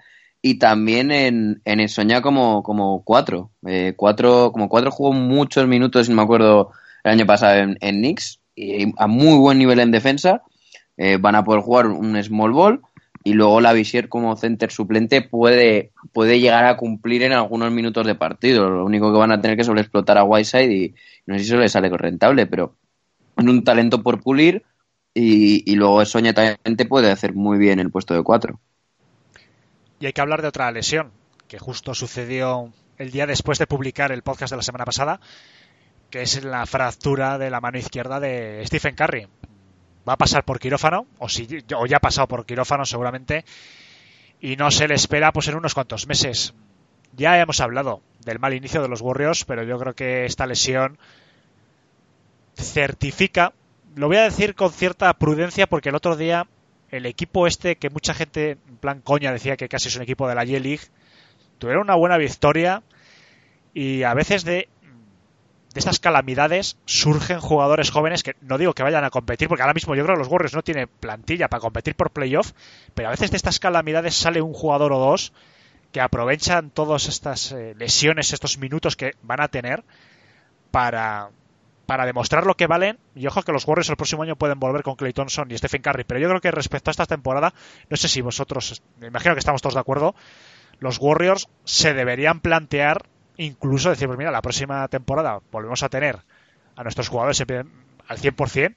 y 0.46 0.58
también 0.58 1.10
en, 1.10 1.62
en 1.64 1.88
Soñá 1.88 2.20
como, 2.20 2.62
como 2.62 3.02
cuatro. 3.02 3.50
Eh, 3.66 3.94
cuatro. 3.96 4.52
Como 4.52 4.68
cuatro 4.68 4.90
jugó 4.90 5.14
muchos 5.14 5.66
minutos, 5.66 6.10
no 6.10 6.16
me 6.16 6.22
acuerdo, 6.22 6.70
el 7.02 7.12
año 7.12 7.24
pasado 7.24 7.60
en, 7.60 7.78
en 7.80 7.96
Knicks, 7.96 8.40
y 8.54 8.92
a 8.98 9.06
muy 9.06 9.38
buen 9.38 9.56
nivel 9.56 9.80
en 9.80 9.90
defensa. 9.90 10.42
Eh, 10.98 11.16
van 11.18 11.34
a 11.34 11.44
poder 11.44 11.62
jugar 11.62 11.86
un 11.86 12.22
small 12.22 12.52
ball 12.52 12.82
y 13.24 13.32
luego 13.32 13.62
Lavisier 13.62 14.10
como 14.10 14.36
center 14.36 14.70
suplente 14.70 15.22
puede, 15.22 15.92
puede 16.12 16.38
llegar 16.38 16.66
a 16.66 16.76
cumplir 16.76 17.22
en 17.22 17.32
algunos 17.32 17.72
minutos 17.72 18.06
de 18.06 18.14
partido. 18.14 18.68
Lo 18.68 18.84
único 18.84 19.10
que 19.10 19.18
van 19.18 19.32
a 19.32 19.40
tener 19.40 19.56
que 19.56 19.64
sobreexplotar 19.64 20.18
a 20.18 20.24
Whiteside 20.24 20.70
y 20.70 20.94
no 21.24 21.38
sé 21.38 21.44
si 21.44 21.46
eso 21.46 21.56
le 21.56 21.70
sale 21.70 21.88
rentable, 21.88 22.44
pero 22.44 22.76
en 23.38 23.48
un 23.48 23.64
talento 23.64 24.02
por 24.02 24.20
pulir 24.20 24.62
y, 25.14 25.72
y 25.72 25.74
luego 25.76 26.04
Soña 26.04 26.34
también 26.34 26.76
te 26.76 26.84
puede 26.84 27.10
hacer 27.10 27.32
muy 27.32 27.56
bien 27.56 27.80
el 27.80 27.90
puesto 27.90 28.12
de 28.12 28.22
cuatro. 28.22 28.60
Y 30.04 30.06
hay 30.06 30.12
que 30.12 30.20
hablar 30.20 30.42
de 30.42 30.48
otra 30.48 30.70
lesión, 30.70 31.12
que 31.48 31.58
justo 31.58 31.94
sucedió 31.94 32.70
el 32.98 33.10
día 33.10 33.26
después 33.26 33.58
de 33.58 33.66
publicar 33.66 34.12
el 34.12 34.20
podcast 34.20 34.50
de 34.50 34.58
la 34.58 34.62
semana 34.62 34.84
pasada, 34.84 35.18
que 36.10 36.20
es 36.20 36.44
la 36.44 36.66
fractura 36.66 37.38
de 37.38 37.48
la 37.48 37.62
mano 37.62 37.78
izquierda 37.78 38.20
de 38.20 38.62
Stephen 38.66 38.96
Curry. 38.96 39.28
Va 40.06 40.12
a 40.12 40.18
pasar 40.18 40.44
por 40.44 40.60
quirófano, 40.60 41.06
o, 41.16 41.30
si, 41.30 41.48
o 41.74 41.86
ya 41.86 41.96
ha 41.96 42.00
pasado 42.00 42.28
por 42.28 42.44
quirófano 42.44 42.84
seguramente, 42.84 43.46
y 44.42 44.56
no 44.56 44.70
se 44.70 44.88
le 44.88 44.94
espera 44.94 45.32
pues 45.32 45.48
en 45.48 45.54
unos 45.54 45.72
cuantos 45.72 46.06
meses. 46.06 46.52
Ya 47.14 47.40
hemos 47.40 47.62
hablado 47.62 48.02
del 48.26 48.38
mal 48.38 48.52
inicio 48.52 48.82
de 48.82 48.88
los 48.88 49.00
Warriors, 49.00 49.46
pero 49.46 49.62
yo 49.62 49.78
creo 49.78 49.94
que 49.94 50.26
esta 50.26 50.46
lesión 50.46 50.98
certifica, 52.56 53.54
lo 53.96 54.08
voy 54.08 54.18
a 54.18 54.24
decir 54.24 54.54
con 54.54 54.70
cierta 54.70 55.10
prudencia 55.14 55.66
porque 55.66 55.88
el 55.88 55.94
otro 55.94 56.14
día 56.14 56.46
el 56.96 57.06
equipo 57.06 57.46
este 57.46 57.76
que 57.76 57.90
mucha 57.90 58.14
gente 58.14 58.52
en 58.52 58.76
plan 58.76 59.00
coña 59.00 59.32
decía 59.32 59.56
que 59.56 59.68
casi 59.68 59.88
es 59.88 59.96
un 59.96 60.02
equipo 60.02 60.28
de 60.28 60.34
la 60.34 60.42
J-League, 60.42 60.84
tuvieron 61.58 61.82
una 61.82 61.96
buena 61.96 62.16
victoria 62.16 62.82
y 63.72 64.04
a 64.04 64.14
veces 64.14 64.44
de, 64.44 64.68
de 65.74 65.80
estas 65.80 65.98
calamidades 65.98 66.76
surgen 66.84 67.40
jugadores 67.40 67.90
jóvenes 67.90 68.22
que 68.22 68.36
no 68.42 68.58
digo 68.58 68.74
que 68.74 68.84
vayan 68.84 69.04
a 69.04 69.10
competir 69.10 69.48
porque 69.48 69.62
ahora 69.62 69.74
mismo 69.74 69.96
yo 69.96 70.04
creo 70.04 70.14
que 70.14 70.20
los 70.20 70.28
Warriors 70.28 70.54
no 70.54 70.62
tienen 70.62 70.88
plantilla 71.00 71.48
para 71.48 71.60
competir 71.60 71.96
por 71.96 72.10
playoff, 72.10 72.52
pero 72.94 73.08
a 73.08 73.10
veces 73.10 73.32
de 73.32 73.36
estas 73.36 73.58
calamidades 73.58 74.14
sale 74.14 74.40
un 74.40 74.52
jugador 74.52 74.92
o 74.92 74.98
dos 74.98 75.32
que 75.90 76.00
aprovechan 76.00 76.70
todas 76.70 77.08
estas 77.08 77.52
eh, 77.52 77.74
lesiones, 77.76 78.32
estos 78.32 78.58
minutos 78.58 78.96
que 78.96 79.14
van 79.22 79.40
a 79.40 79.48
tener 79.48 79.82
para, 80.70 81.30
para 81.86 82.06
demostrar 82.06 82.46
lo 82.46 82.54
que 82.54 82.66
valen. 82.66 82.98
Y 83.14 83.26
ojo 83.26 83.42
que 83.42 83.52
los 83.52 83.66
Warriors 83.66 83.90
el 83.90 83.96
próximo 83.96 84.22
año 84.22 84.36
pueden 84.36 84.58
volver 84.58 84.82
con 84.82 84.96
Clay 84.96 85.12
Thompson 85.12 85.50
y 85.50 85.58
Stephen 85.58 85.82
Curry. 85.82 86.04
Pero 86.04 86.20
yo 86.20 86.28
creo 86.28 86.40
que 86.40 86.50
respecto 86.50 86.90
a 86.90 86.92
esta 86.92 87.06
temporada, 87.06 87.54
no 87.88 87.96
sé 87.96 88.08
si 88.08 88.20
vosotros, 88.20 88.82
me 88.98 89.08
imagino 89.08 89.34
que 89.34 89.40
estamos 89.40 89.62
todos 89.62 89.74
de 89.74 89.80
acuerdo, 89.80 90.14
los 90.80 90.98
Warriors 90.98 91.48
se 91.64 91.94
deberían 91.94 92.40
plantear 92.40 93.06
incluso 93.36 93.90
decir, 93.90 94.06
pues 94.06 94.18
mira, 94.18 94.30
la 94.30 94.42
próxima 94.42 94.86
temporada 94.88 95.40
volvemos 95.50 95.82
a 95.82 95.88
tener 95.88 96.20
a 96.76 96.82
nuestros 96.82 97.08
jugadores 97.08 97.40
al 97.40 98.18
100%. 98.18 98.74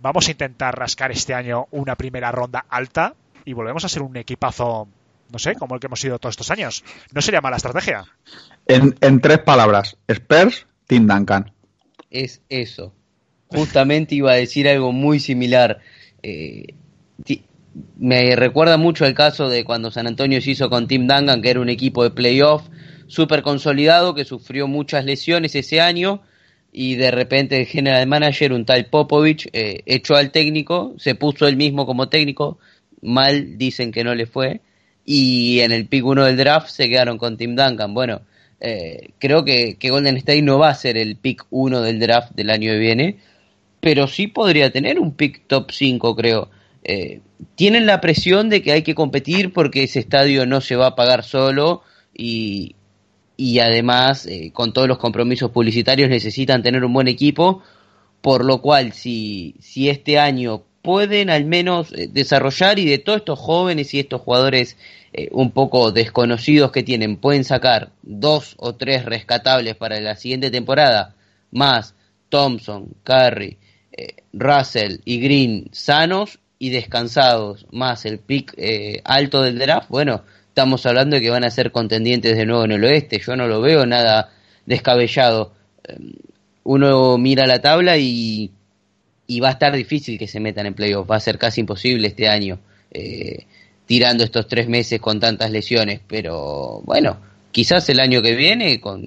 Vamos 0.00 0.28
a 0.28 0.30
intentar 0.30 0.78
rascar 0.78 1.10
este 1.10 1.34
año 1.34 1.66
una 1.70 1.96
primera 1.96 2.30
ronda 2.30 2.66
alta 2.68 3.14
y 3.44 3.52
volvemos 3.54 3.84
a 3.84 3.88
ser 3.88 4.02
un 4.02 4.16
equipazo, 4.16 4.88
no 5.30 5.38
sé, 5.38 5.54
como 5.54 5.74
el 5.74 5.80
que 5.80 5.86
hemos 5.86 6.00
sido 6.00 6.18
todos 6.18 6.34
estos 6.34 6.50
años. 6.50 6.84
No 7.12 7.22
sería 7.22 7.40
mala 7.40 7.56
estrategia. 7.56 8.04
En, 8.66 8.94
en 9.00 9.20
tres 9.20 9.38
palabras, 9.38 9.96
Spurs, 10.08 10.66
Tim 10.86 11.06
Duncan. 11.06 11.52
Es 12.10 12.42
eso. 12.48 12.92
Justamente 13.48 14.14
iba 14.14 14.32
a 14.32 14.36
decir 14.36 14.68
algo 14.68 14.92
muy 14.92 15.20
similar. 15.20 15.80
Eh, 16.22 16.74
me 17.98 18.34
recuerda 18.36 18.76
mucho 18.76 19.06
el 19.06 19.14
caso 19.14 19.48
de 19.48 19.64
cuando 19.64 19.90
San 19.90 20.06
Antonio 20.06 20.40
se 20.40 20.52
hizo 20.52 20.70
con 20.70 20.86
Tim 20.86 21.06
Duncan, 21.06 21.42
que 21.42 21.50
era 21.50 21.60
un 21.60 21.68
equipo 21.68 22.02
de 22.02 22.10
playoff 22.10 22.62
súper 23.06 23.42
consolidado, 23.42 24.14
que 24.14 24.24
sufrió 24.24 24.66
muchas 24.66 25.04
lesiones 25.04 25.54
ese 25.54 25.80
año, 25.80 26.22
y 26.72 26.96
de 26.96 27.10
repente 27.10 27.58
el 27.58 27.66
general 27.66 28.06
manager, 28.06 28.52
un 28.52 28.64
tal 28.64 28.86
Popovich, 28.86 29.48
eh, 29.52 29.82
echó 29.86 30.16
al 30.16 30.30
técnico, 30.30 30.94
se 30.98 31.14
puso 31.14 31.46
él 31.46 31.56
mismo 31.56 31.86
como 31.86 32.08
técnico, 32.08 32.58
mal 33.02 33.56
dicen 33.58 33.92
que 33.92 34.04
no 34.04 34.14
le 34.14 34.26
fue, 34.26 34.60
y 35.04 35.60
en 35.60 35.72
el 35.72 35.86
pick 35.86 36.04
1 36.04 36.24
del 36.24 36.36
draft 36.36 36.68
se 36.68 36.88
quedaron 36.88 37.18
con 37.18 37.36
Tim 37.36 37.54
Duncan. 37.54 37.94
Bueno, 37.94 38.22
eh, 38.60 39.10
creo 39.18 39.44
que, 39.44 39.76
que 39.76 39.90
Golden 39.90 40.16
State 40.16 40.42
no 40.42 40.58
va 40.58 40.70
a 40.70 40.74
ser 40.74 40.96
el 40.96 41.16
pick 41.16 41.46
1 41.50 41.82
del 41.82 42.00
draft 42.00 42.32
del 42.34 42.50
año 42.50 42.72
que 42.72 42.78
viene, 42.78 43.18
pero 43.80 44.06
sí 44.06 44.26
podría 44.26 44.70
tener 44.70 44.98
un 44.98 45.12
pick 45.12 45.46
top 45.46 45.70
5, 45.70 46.16
creo. 46.16 46.50
Eh, 46.84 47.20
tienen 47.56 47.86
la 47.86 48.00
presión 48.00 48.48
de 48.48 48.62
que 48.62 48.72
hay 48.72 48.82
que 48.82 48.94
competir 48.94 49.52
porque 49.52 49.82
ese 49.82 49.98
estadio 49.98 50.46
no 50.46 50.60
se 50.60 50.76
va 50.76 50.88
a 50.88 50.94
pagar 50.94 51.24
solo 51.24 51.82
y, 52.14 52.76
y 53.36 53.58
además 53.58 54.26
eh, 54.26 54.50
con 54.52 54.72
todos 54.72 54.88
los 54.88 54.98
compromisos 54.98 55.50
publicitarios 55.50 56.08
necesitan 56.08 56.62
tener 56.62 56.84
un 56.84 56.92
buen 56.92 57.08
equipo, 57.08 57.62
por 58.20 58.44
lo 58.44 58.62
cual 58.62 58.92
si, 58.92 59.56
si 59.60 59.88
este 59.88 60.18
año 60.18 60.62
pueden 60.82 61.30
al 61.30 61.44
menos 61.44 61.92
eh, 61.92 62.08
desarrollar 62.10 62.78
y 62.78 62.86
de 62.86 62.98
todos 62.98 63.18
estos 63.18 63.38
jóvenes 63.38 63.92
y 63.92 63.98
estos 63.98 64.20
jugadores 64.20 64.76
eh, 65.16 65.28
un 65.32 65.50
poco 65.50 65.92
desconocidos 65.92 66.72
que 66.72 66.82
tienen, 66.82 67.16
pueden 67.16 67.44
sacar 67.44 67.90
dos 68.02 68.54
o 68.58 68.74
tres 68.74 69.04
rescatables 69.04 69.74
para 69.76 70.00
la 70.00 70.16
siguiente 70.16 70.50
temporada, 70.50 71.14
más 71.50 71.94
Thompson, 72.28 72.88
Curry, 73.02 73.56
eh, 73.92 74.16
Russell 74.32 74.98
y 75.04 75.20
Green 75.20 75.68
sanos 75.72 76.38
y 76.58 76.70
descansados, 76.70 77.66
más 77.70 78.04
el 78.04 78.18
pick 78.18 78.54
eh, 78.56 79.00
alto 79.04 79.42
del 79.42 79.58
draft, 79.58 79.88
bueno, 79.88 80.22
estamos 80.48 80.84
hablando 80.86 81.16
de 81.16 81.22
que 81.22 81.30
van 81.30 81.44
a 81.44 81.50
ser 81.50 81.72
contendientes 81.72 82.36
de 82.36 82.46
nuevo 82.46 82.64
en 82.64 82.72
el 82.72 82.84
oeste. 82.84 83.20
Yo 83.24 83.36
no 83.36 83.46
lo 83.46 83.60
veo 83.60 83.84
nada 83.84 84.30
descabellado. 84.64 85.52
Eh, 85.86 85.96
Uno 86.64 87.18
mira 87.18 87.46
la 87.46 87.60
tabla 87.60 87.96
y 87.98 88.50
y 89.26 89.40
va 89.40 89.48
a 89.48 89.52
estar 89.52 89.74
difícil 89.74 90.18
que 90.18 90.28
se 90.28 90.40
metan 90.40 90.66
en 90.66 90.74
playoffs, 90.74 91.10
va 91.10 91.16
a 91.16 91.20
ser 91.20 91.38
casi 91.38 91.60
imposible 91.60 92.08
este 92.08 92.28
año, 92.28 92.58
eh, 92.90 93.46
tirando 93.86 94.24
estos 94.24 94.48
tres 94.48 94.68
meses 94.68 95.00
con 95.00 95.20
tantas 95.20 95.50
lesiones, 95.50 96.00
pero 96.06 96.82
bueno, 96.84 97.18
quizás 97.52 97.88
el 97.88 98.00
año 98.00 98.20
que 98.20 98.34
viene 98.34 98.80
con, 98.80 99.06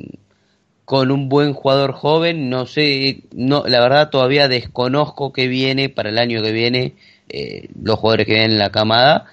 con 0.90 1.12
un 1.12 1.30
buen 1.30 1.54
jugador 1.54 1.92
joven, 1.92 2.50
no 2.50 2.66
sé, 2.66 3.24
no, 3.32 3.64
la 3.68 3.80
verdad 3.80 4.10
todavía 4.10 4.48
desconozco 4.48 5.32
qué 5.34 5.48
viene 5.48 5.90
para 5.90 6.10
el 6.10 6.18
año 6.18 6.42
que 6.42 6.52
viene, 6.52 6.96
eh, 7.30 7.68
los 7.80 8.00
jugadores 8.00 8.26
que 8.26 8.34
vienen 8.34 8.54
en 8.54 8.58
la 8.58 8.72
camada, 8.72 9.26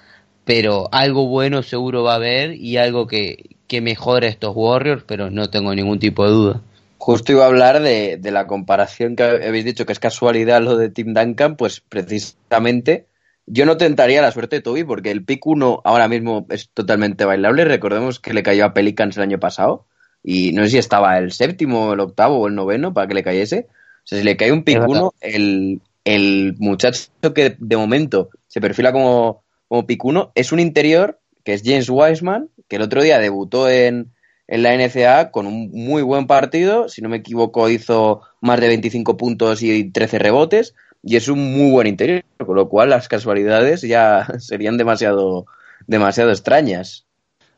pero 0.45 0.87
algo 0.91 1.27
bueno 1.27 1.63
seguro 1.63 2.03
va 2.03 2.13
a 2.13 2.17
haber 2.17 2.53
y 2.53 2.77
algo 2.77 3.07
que, 3.07 3.55
que 3.67 3.81
mejora 3.81 4.27
estos 4.27 4.53
Warriors, 4.55 5.03
pero 5.07 5.31
no 5.31 5.49
tengo 5.49 5.73
ningún 5.73 5.97
tipo 5.97 6.25
de 6.25 6.29
duda. 6.29 6.61
Justo 6.99 7.31
iba 7.31 7.45
a 7.45 7.47
hablar 7.47 7.81
de, 7.81 8.17
de, 8.17 8.31
la 8.31 8.47
comparación 8.47 9.15
que 9.15 9.23
habéis 9.23 9.65
dicho 9.65 9.85
que 9.85 9.93
es 9.93 9.99
casualidad 9.99 10.61
lo 10.61 10.77
de 10.77 10.89
Tim 10.89 11.13
Duncan, 11.13 11.55
pues 11.55 11.81
precisamente 11.81 13.06
yo 13.47 13.65
no 13.65 13.77
tentaría 13.77 14.21
la 14.21 14.31
suerte 14.31 14.57
de 14.57 14.61
Toby 14.61 14.83
porque 14.83 15.09
el 15.09 15.23
pick 15.23 15.45
1 15.45 15.81
ahora 15.85 16.07
mismo 16.09 16.45
es 16.49 16.69
totalmente 16.69 17.23
bailable. 17.23 17.63
Recordemos 17.63 18.19
que 18.19 18.33
le 18.33 18.43
cayó 18.43 18.65
a 18.65 18.73
Pelicans 18.73 19.15
el 19.15 19.23
año 19.23 19.39
pasado 19.39 19.85
y 20.21 20.51
no 20.51 20.63
sé 20.63 20.71
si 20.71 20.77
estaba 20.77 21.17
el 21.17 21.31
séptimo, 21.31 21.93
el 21.93 22.01
octavo 22.01 22.39
o 22.39 22.47
el 22.47 22.55
noveno 22.55 22.93
para 22.93 23.07
que 23.07 23.13
le 23.13 23.23
cayese. 23.23 23.67
O 23.69 24.01
sea, 24.03 24.19
si 24.19 24.25
le 24.25 24.35
cae 24.35 24.51
un 24.51 24.63
pick 24.63 24.85
1, 24.85 25.13
el, 25.21 25.81
el 26.03 26.55
muchacho 26.59 27.09
que 27.33 27.55
de 27.57 27.77
momento 27.77 28.29
se 28.47 28.59
perfila 28.59 28.91
como, 28.91 29.43
como 29.69 29.87
pick 29.87 30.03
1 30.03 30.33
es 30.35 30.51
un 30.51 30.59
interior 30.59 31.19
que 31.45 31.53
es 31.53 31.63
James 31.63 31.89
Wiseman, 31.89 32.49
que 32.67 32.75
el 32.75 32.81
otro 32.81 33.01
día 33.01 33.19
debutó 33.19 33.69
en, 33.69 34.11
en 34.49 34.63
la 34.63 34.75
NCA 34.75 35.31
con 35.31 35.47
un 35.47 35.71
muy 35.71 36.01
buen 36.01 36.27
partido. 36.27 36.89
Si 36.89 37.01
no 37.01 37.07
me 37.07 37.17
equivoco, 37.17 37.69
hizo 37.69 38.21
más 38.41 38.59
de 38.59 38.67
25 38.67 39.15
puntos 39.15 39.63
y 39.63 39.89
13 39.89 40.19
rebotes. 40.19 40.75
Y 41.07 41.15
es 41.15 41.29
un 41.29 41.53
muy 41.53 41.71
buen 41.71 41.87
interior, 41.87 42.25
con 42.45 42.57
lo 42.57 42.67
cual 42.67 42.89
las 42.89 43.07
casualidades 43.07 43.81
ya 43.81 44.27
serían 44.39 44.75
demasiado, 44.75 45.45
demasiado 45.87 46.31
extrañas. 46.31 47.05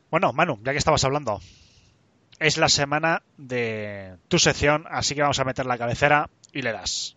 Bueno, 0.08 0.32
Manu, 0.32 0.60
ya 0.62 0.70
que 0.70 0.78
estabas 0.78 1.02
hablando, 1.02 1.40
es 2.38 2.58
la 2.58 2.68
semana 2.68 3.22
de 3.38 4.14
tu 4.28 4.38
sección, 4.38 4.84
así 4.88 5.16
que 5.16 5.22
vamos 5.22 5.40
a 5.40 5.44
meter 5.44 5.66
la 5.66 5.78
cabecera 5.78 6.30
y 6.52 6.62
le 6.62 6.70
das. 6.70 7.16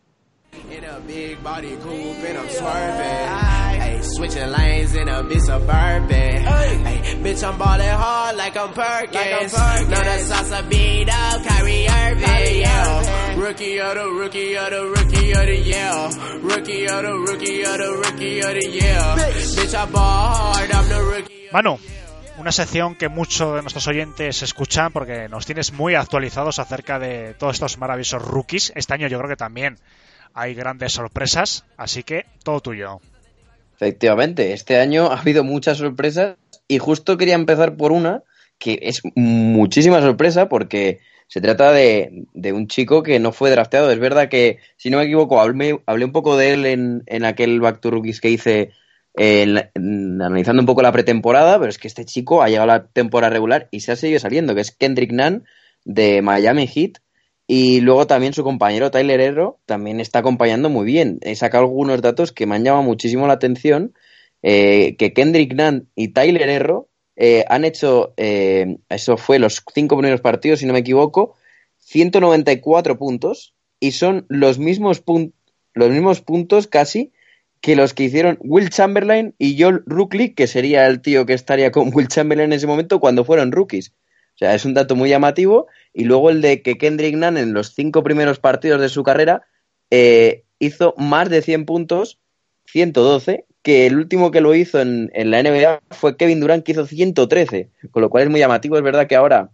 In 0.70 0.84
a 0.84 1.00
big 1.02 1.44
body 1.44 1.76
coupe 1.78 2.24
and 2.24 2.38
I'm 2.38 2.50
swerving. 2.50 3.82
Hey, 3.82 4.00
switching 4.02 4.52
lanes 4.52 4.96
in 4.96 5.08
a 5.08 5.24
bit 5.24 5.42
suburban. 5.42 6.44
Hey, 6.44 7.16
bitch, 7.22 7.44
I'm 7.48 7.58
ballin' 7.58 7.88
hard 7.90 8.38
like 8.38 8.56
I'm 8.56 8.74
Perkins. 8.74 9.54
Like 9.54 9.88
Know 9.90 9.96
the 9.98 10.18
salsa 10.30 10.70
beat 10.70 11.10
up, 11.10 11.44
Kyrie 11.44 11.88
Irving, 11.88 12.60
yeah. 12.62 13.36
Rookie 13.36 13.80
of 13.80 13.96
the 13.96 14.06
rookie 14.08 14.58
of 14.58 14.70
the 14.70 14.86
rookie 14.86 15.32
of 15.32 15.46
the 15.46 15.58
yeah. 15.58 16.40
Rookie 16.42 16.86
of 16.88 17.02
the 17.04 17.14
rookie 17.14 17.62
of 17.64 17.78
the 17.78 17.92
rookie 18.04 18.40
of 18.40 18.54
the 18.54 18.70
yeah. 18.70 19.16
Bitch, 19.56 19.76
I 19.76 19.86
ball 19.86 20.34
hard, 20.34 20.72
I'm 20.72 20.90
the 20.90 21.04
rookie. 21.04 21.50
Manu, 21.52 21.78
una 22.38 22.52
sección 22.52 22.96
que 22.96 23.10
muchos 23.10 23.56
de 23.56 23.62
nuestros 23.62 23.88
oyentes 23.88 24.42
escuchan 24.42 24.92
porque 24.92 25.28
nos 25.30 25.46
tienes 25.46 25.72
muy 25.72 25.96
actualizados 25.96 26.60
acerca 26.60 27.00
de 27.00 27.36
todos 27.36 27.56
estos 27.56 27.78
maravillosos 27.78 28.24
rookies. 28.24 28.72
Este 28.76 28.94
año 28.94 29.08
yo 29.08 29.18
creo 29.20 29.30
que 29.30 29.36
también 29.36 29.78
hay 30.34 30.54
grandes 30.54 30.94
sorpresas, 30.94 31.66
así 31.78 32.04
que 32.04 32.26
todo 32.44 32.60
tuyo. 32.62 33.00
Efectivamente, 33.76 34.54
este 34.54 34.78
año 34.78 35.12
ha 35.12 35.20
habido 35.20 35.44
muchas 35.44 35.78
sorpresas 35.78 36.38
y 36.68 36.78
justo 36.78 37.18
quería 37.18 37.36
empezar 37.36 37.76
por 37.76 37.92
una 37.92 38.24
que 38.58 38.80
es 38.82 39.02
muchísima 39.16 40.02
sorpresa 40.02 40.48
porque 40.48 41.00
se 41.28 41.42
trata 41.42 41.72
de, 41.72 42.26
de 42.34 42.54
un 42.54 42.68
chico 42.68 43.04
que 43.04 43.20
no 43.20 43.32
fue 43.32 43.50
drafteado. 43.50 43.92
Es 43.92 44.00
verdad 44.00 44.30
que, 44.30 44.60
si 44.78 44.90
no 44.90 45.00
me 45.00 45.06
equivoco, 45.06 45.42
hablé, 45.42 45.74
un 45.74 46.12
poco 46.12 46.38
de 46.38 46.54
él 46.54 46.66
en, 46.66 47.04
en 47.08 47.26
aquel 47.26 47.60
Back 47.60 47.82
to 47.82 47.92
Rookies 47.92 48.22
que 48.22 48.30
hice 48.30 48.72
eh, 49.18 49.70
analizando 49.76 50.62
un 50.62 50.66
poco 50.66 50.82
la 50.82 50.92
pretemporada, 50.92 51.60
pero 51.60 51.70
es 51.70 51.78
que 51.78 51.88
este 51.88 52.06
chico 52.06 52.42
ha 52.42 52.50
llegado 52.50 52.72
a 52.72 52.78
la 52.78 52.88
temporada 52.88 53.34
regular 53.34 53.68
y 53.72 53.82
se 53.82 53.92
ha 53.92 53.96
seguido 53.96 54.20
saliendo, 54.20 54.56
que 54.56 54.62
es 54.62 54.72
Kendrick 54.72 55.12
Nunn 55.12 55.44
de 55.86 56.22
Miami 56.22 56.68
Heat 56.68 57.00
y 57.56 57.82
luego 57.82 58.08
también 58.08 58.34
su 58.34 58.44
compañero 58.44 58.90
Tyler 58.90 59.22
Herro 59.22 59.60
también 59.68 60.00
está 60.00 60.18
acompañando 60.18 60.72
muy 60.72 60.86
bien. 60.86 61.20
He 61.22 61.36
sacado 61.36 61.66
algunos 61.66 62.02
datos 62.02 62.32
que 62.32 62.48
me 62.48 62.56
han 62.56 62.64
llamado 62.64 62.82
muchísimo 62.82 63.28
la 63.28 63.34
atención. 63.34 63.94
Eh, 64.42 64.96
que 64.98 65.14
Kendrick 65.14 65.54
Nunn 65.54 65.88
y 65.94 66.08
Tyler 66.08 66.50
Herro 66.50 66.90
eh, 67.16 67.46
han 67.48 67.64
hecho, 67.64 68.16
eh, 68.18 68.78
eso 68.90 69.18
fue 69.18 69.38
los 69.38 69.64
cinco 69.72 69.96
primeros 69.96 70.20
partidos, 70.20 70.62
si 70.62 70.66
no 70.66 70.74
me 70.74 70.80
equivoco, 70.80 71.36
194 71.78 72.98
puntos 72.98 73.54
y 73.80 73.92
son 73.92 74.26
los 74.30 74.58
mismos, 74.58 75.04
los 75.76 75.90
mismos 75.92 76.22
puntos 76.22 76.66
casi 76.66 77.12
que 77.62 77.76
los 77.76 77.94
que 77.94 78.06
hicieron 78.06 78.40
Will 78.42 78.72
Chamberlain 78.72 79.36
y 79.38 79.62
Joel 79.62 79.84
Rookley, 79.86 80.34
que 80.34 80.48
sería 80.48 80.88
el 80.88 81.04
tío 81.04 81.28
que 81.28 81.34
estaría 81.34 81.72
con 81.72 81.92
Will 81.94 82.08
Chamberlain 82.08 82.52
en 82.52 82.58
ese 82.58 82.66
momento 82.66 83.00
cuando 83.00 83.24
fueron 83.24 83.52
rookies. 83.52 83.94
Sea, 84.44 84.56
es 84.56 84.66
un 84.66 84.74
dato 84.74 84.96
muy 84.96 85.10
llamativo. 85.10 85.68
Y 85.94 86.04
luego 86.04 86.30
el 86.30 86.42
de 86.42 86.62
que 86.62 86.78
Kendrick 86.78 87.16
Nunn 87.16 87.38
en 87.38 87.54
los 87.54 87.74
cinco 87.74 88.04
primeros 88.04 88.40
partidos 88.40 88.82
de 88.82 88.90
su 88.90 89.04
carrera 89.04 89.44
eh, 89.90 90.44
hizo 90.60 90.94
más 90.98 91.30
de 91.30 91.42
100 91.42 91.66
puntos, 91.66 92.20
112, 92.66 93.46
que 93.62 93.88
el 93.88 93.98
último 93.98 94.32
que 94.32 94.42
lo 94.42 94.54
hizo 94.54 94.82
en, 94.82 95.12
en, 95.14 95.32
la 95.32 95.42
NBA 95.42 95.82
fue 95.92 96.18
Kevin 96.18 96.42
Durant, 96.42 96.66
que 96.66 96.74
hizo 96.74 96.86
113. 96.86 97.70
Con 97.92 98.02
lo 98.02 98.10
cual 98.10 98.24
es 98.24 98.30
muy 98.30 98.42
llamativo. 98.42 98.76
Es 98.76 98.84
verdad 98.84 99.08
que 99.08 99.16
ahora 99.16 99.52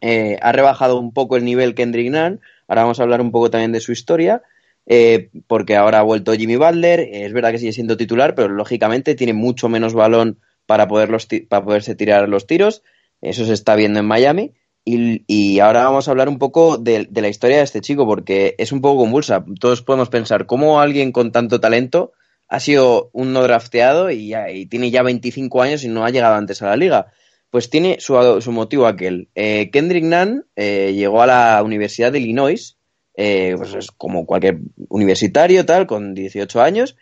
eh, 0.00 0.38
ha 0.40 0.52
rebajado 0.52 0.98
un 0.98 1.12
poco 1.12 1.36
el 1.36 1.44
nivel 1.44 1.74
Kendrick 1.74 2.10
Nunn. 2.10 2.40
Ahora 2.66 2.82
vamos 2.82 2.98
a 2.98 3.02
hablar 3.02 3.20
un 3.20 3.30
poco 3.30 3.50
también 3.50 3.72
de 3.72 3.80
su 3.80 3.92
historia. 3.92 4.42
Eh, 4.86 5.28
porque 5.46 5.76
ahora 5.76 5.98
ha 5.98 6.02
vuelto 6.02 6.32
Jimmy 6.32 6.56
Butler. 6.56 7.00
es 7.00 7.32
verdad 7.34 7.52
que 7.52 7.58
sigue 7.58 7.72
siendo 7.72 7.98
titular, 7.98 8.34
pero 8.34 8.48
lógicamente 8.48 9.14
tiene 9.14 9.34
mucho 9.34 9.68
menos 9.68 9.92
balón 9.92 10.38
para, 10.64 10.88
poder 10.88 11.10
para 11.48 11.64
poderse 11.64 11.94
tirar 11.94 12.26
los 12.28 12.46
tiros. 12.46 12.82
Eso 13.24 13.44
se 13.44 13.52
está 13.52 13.74
viendo 13.74 14.00
en 14.00 14.06
Miami. 14.06 14.52
Y, 14.86 15.60
ahora 15.60 15.84
vamos 15.84 16.06
a 16.06 16.10
hablar 16.10 16.28
un 16.28 16.38
poco 16.38 16.76
de, 16.76 17.08
la 17.10 17.28
historia 17.28 17.56
de 17.56 17.62
este 17.62 17.80
chico, 17.80 18.06
porque 18.06 18.54
es 18.58 18.70
un 18.70 18.82
poco 18.82 19.02
convulsa. 19.02 19.44
Todos 19.58 19.82
podemos 19.82 20.10
pensar 20.10 20.46
cómo 20.46 20.80
alguien 20.80 21.10
con 21.10 21.32
tanto 21.32 21.58
talento 21.58 22.12
ha 22.48 22.60
sido 22.60 23.08
un 23.12 23.32
no 23.32 23.42
drafteado 23.42 24.10
y 24.10 24.66
tiene 24.66 24.90
ya 24.90 25.02
25 25.02 25.62
años 25.62 25.84
y 25.84 25.88
no 25.88 26.04
ha 26.04 26.10
llegado 26.10 26.34
antes 26.34 26.60
a 26.60 26.66
la 26.66 26.76
liga. 26.76 27.12
Pues 27.48 27.70
tiene 27.70 27.96
su, 28.00 28.40
su 28.40 28.52
motivo 28.52 28.86
aquel. 28.86 29.28
Eh, 29.34 29.70
Kendrick 29.70 30.04
Nunn 30.04 30.44
eh, 30.56 30.92
llegó 30.94 31.22
a 31.22 31.26
la 31.26 31.62
Universidad 31.62 32.12
de 32.12 32.18
Illinois, 32.18 32.76
eh, 33.16 33.54
pues 33.56 33.74
es 33.74 33.90
como 33.92 34.26
cualquier 34.26 34.58
universitario, 34.88 35.64
tal, 35.64 35.86
con 35.86 36.14
18 36.14 36.60
años, 36.60 36.96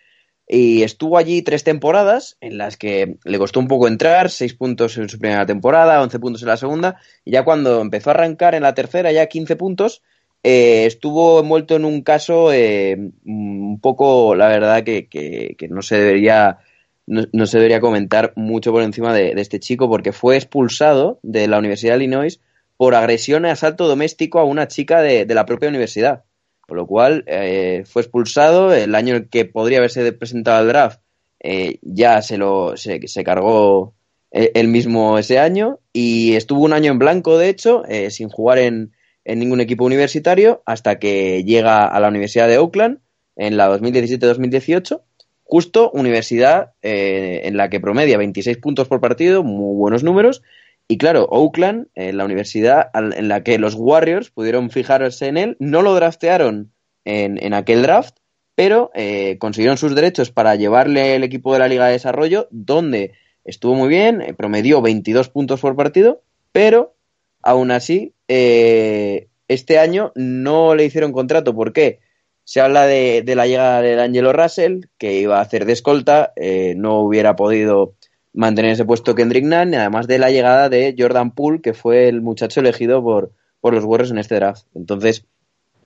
y 0.49 0.83
estuvo 0.83 1.19
allí 1.19 1.43
tres 1.43 1.65
temporadas 1.65 2.37
en 2.41 2.59
las 2.59 2.77
que 2.77 3.17
le 3.25 3.39
costó 3.39 3.61
un 3.61 3.69
poco 3.69 3.89
entrar, 3.89 4.31
seis 4.31 4.55
puntos 4.55 4.99
en 4.99 5.09
su 5.09 5.19
primera 5.19 5.47
temporada, 5.47 6.03
11 6.03 6.19
puntos 6.19 6.43
en 6.43 6.49
la 6.49 6.57
segunda, 6.57 6.97
y 7.25 7.33
ya 7.33 7.45
cuando 7.45 7.81
empezó 7.81 8.11
a 8.11 8.15
arrancar 8.15 8.55
en 8.55 8.63
la 8.63 8.75
tercera, 8.75 9.13
ya 9.13 9.27
15 9.27 9.57
puntos, 9.57 10.03
eh, 10.43 10.87
estuvo 10.87 11.41
envuelto 11.41 11.77
en 11.77 11.85
un 11.85 12.03
caso 12.03 12.53
eh, 12.53 12.99
un 13.25 13.81
poco, 13.81 14.35
la 14.35 14.49
verdad, 14.49 14.83
que, 14.83 15.09
que, 15.09 15.69
no 15.69 15.83
se 15.83 15.99
debería 15.99 16.59
no, 17.07 17.47
se 17.47 17.59
debería 17.59 17.81
comentar 17.81 18.33
mucho 18.37 18.73
por 18.73 18.83
encima 18.83 19.13
de, 19.15 19.35
de, 19.35 19.41
este 19.43 19.61
chico 19.61 19.89
porque 19.89 20.13
fue 20.13 20.37
expulsado 20.37 21.19
de 21.23 21.49
la 21.49 21.59
Universidad 21.59 21.93
de 21.93 22.05
Illinois 22.05 22.41
por 22.77 22.95
agresión 22.95 23.45
y 23.45 23.51
asalto 23.51 23.87
doméstico 23.89 24.39
a 24.39 24.45
una 24.45 24.69
chica 24.69 25.03
de, 25.03 25.27
de 25.27 25.35
la 25.35 25.47
propia 25.47 25.69
universidad. 25.69 26.25
Con 26.67 26.77
lo 26.77 26.87
cual 26.87 27.25
eh, 27.27 27.85
fue 27.87 28.03
expulsado. 28.03 28.73
El 28.73 28.95
año 28.95 29.17
en 29.17 29.29
que 29.29 29.45
podría 29.45 29.79
haberse 29.79 30.13
presentado 30.13 30.59
al 30.59 30.69
draft 30.69 31.01
eh, 31.41 31.79
ya 31.83 32.23
se 32.23 32.39
lo 32.39 32.77
se, 32.77 33.07
se 33.09 33.25
cargó 33.25 33.95
él 34.33 34.69
mismo 34.69 35.19
ese 35.19 35.39
año 35.39 35.79
y 35.93 36.35
estuvo 36.35 36.63
un 36.63 36.73
año 36.73 36.91
en 36.91 36.99
blanco, 36.99 37.37
de 37.37 37.51
hecho, 37.51 37.85
eh, 37.87 38.11
sin 38.11 38.29
jugar 38.29 38.59
en, 38.59 38.93
en, 39.25 39.39
ningún 39.39 39.61
equipo 39.61 39.85
universitario 39.85 40.63
hasta 40.65 40.99
que 40.99 41.45
llega 41.45 41.87
a 41.87 42.01
la 42.01 42.09
Universidad 42.09 42.49
de 42.49 42.59
Oakland 42.59 43.01
en 43.37 43.57
la 43.57 43.69
2017-2018. 43.71 45.03
Justo 45.45 45.91
universidad 45.91 46.73
eh, 46.81 47.43
en 47.45 47.59
la 47.59 47.69
que 47.69 47.79
promedia 47.79 48.17
26 48.17 48.57
puntos 48.57 48.89
por 48.89 49.01
partido, 49.01 49.43
muy 49.43 49.77
buenos 49.77 50.03
números. 50.03 50.43
Y 50.89 50.99
claro, 50.99 51.27
Oakland, 51.31 51.89
eh, 51.95 52.13
la 52.13 52.25
universidad 52.25 52.91
en 52.95 53.29
la 53.29 53.43
que 53.43 53.59
los 53.59 53.75
Warriors 53.75 54.31
pudieron 54.31 54.71
fijarse 54.71 55.27
en 55.27 55.37
él, 55.37 55.57
no 55.59 55.83
lo 55.83 55.95
draftearon 55.95 56.73
en, 57.05 57.43
en 57.43 57.55
aquel 57.55 57.83
draft, 57.83 58.17
pero 58.55 58.91
eh, 58.95 59.39
consiguieron 59.39 59.79
sus 59.79 59.95
derechos 59.95 60.31
para 60.31 60.55
llevarle 60.57 61.15
el 61.15 61.25
equipo 61.25 61.53
de 61.53 61.61
la 61.61 61.69
Liga 61.69 61.87
de 61.87 61.93
Desarrollo, 61.93 62.49
donde 62.51 63.13
estuvo 63.45 63.75
muy 63.75 63.89
bien, 63.89 64.21
eh, 64.21 64.35
promedió 64.35 64.83
22 64.83 65.29
puntos 65.31 65.61
por 65.61 65.77
partido, 65.77 66.23
pero 66.53 66.95
aún 67.43 67.71
así, 67.71 68.15
eh, 68.29 69.29
este 69.49 69.79
año 69.79 70.13
no 70.15 70.75
le 70.75 70.85
hicieron 70.85 71.13
contrato. 71.13 71.55
¿Por 71.55 71.73
qué? 71.73 72.01
Se 72.45 72.61
habla 72.61 72.87
de, 72.87 73.23
de 73.25 73.35
la 73.35 73.47
llegada 73.47 73.83
del 73.83 74.01
Angelo 74.01 74.33
Russell, 74.33 74.87
que 74.99 75.15
iba 75.15 75.39
a 75.39 75.43
hacer 75.43 75.65
de 75.65 75.73
escolta, 75.73 76.33
eh, 76.37 76.75
no 76.77 77.01
hubiera 77.01 77.37
podido 77.37 77.95
mantener 78.33 78.73
ese 78.73 78.85
puesto 78.85 79.15
Kendrick 79.15 79.45
Nunn, 79.45 79.75
además 79.75 80.07
de 80.07 80.19
la 80.19 80.31
llegada 80.31 80.69
de 80.69 80.95
Jordan 80.99 81.33
Poole, 81.33 81.61
que 81.61 81.75
fue 81.75 82.09
el 82.09 82.23
muchacho 82.23 82.61
elegido 82.61 83.03
por, 83.03 83.33
por 83.61 83.75
los 83.75 83.85
Warriors 83.85 84.11
en 84.11 84.19
este 84.19 84.37
draft. 84.37 84.67
Entonces, 84.75 85.27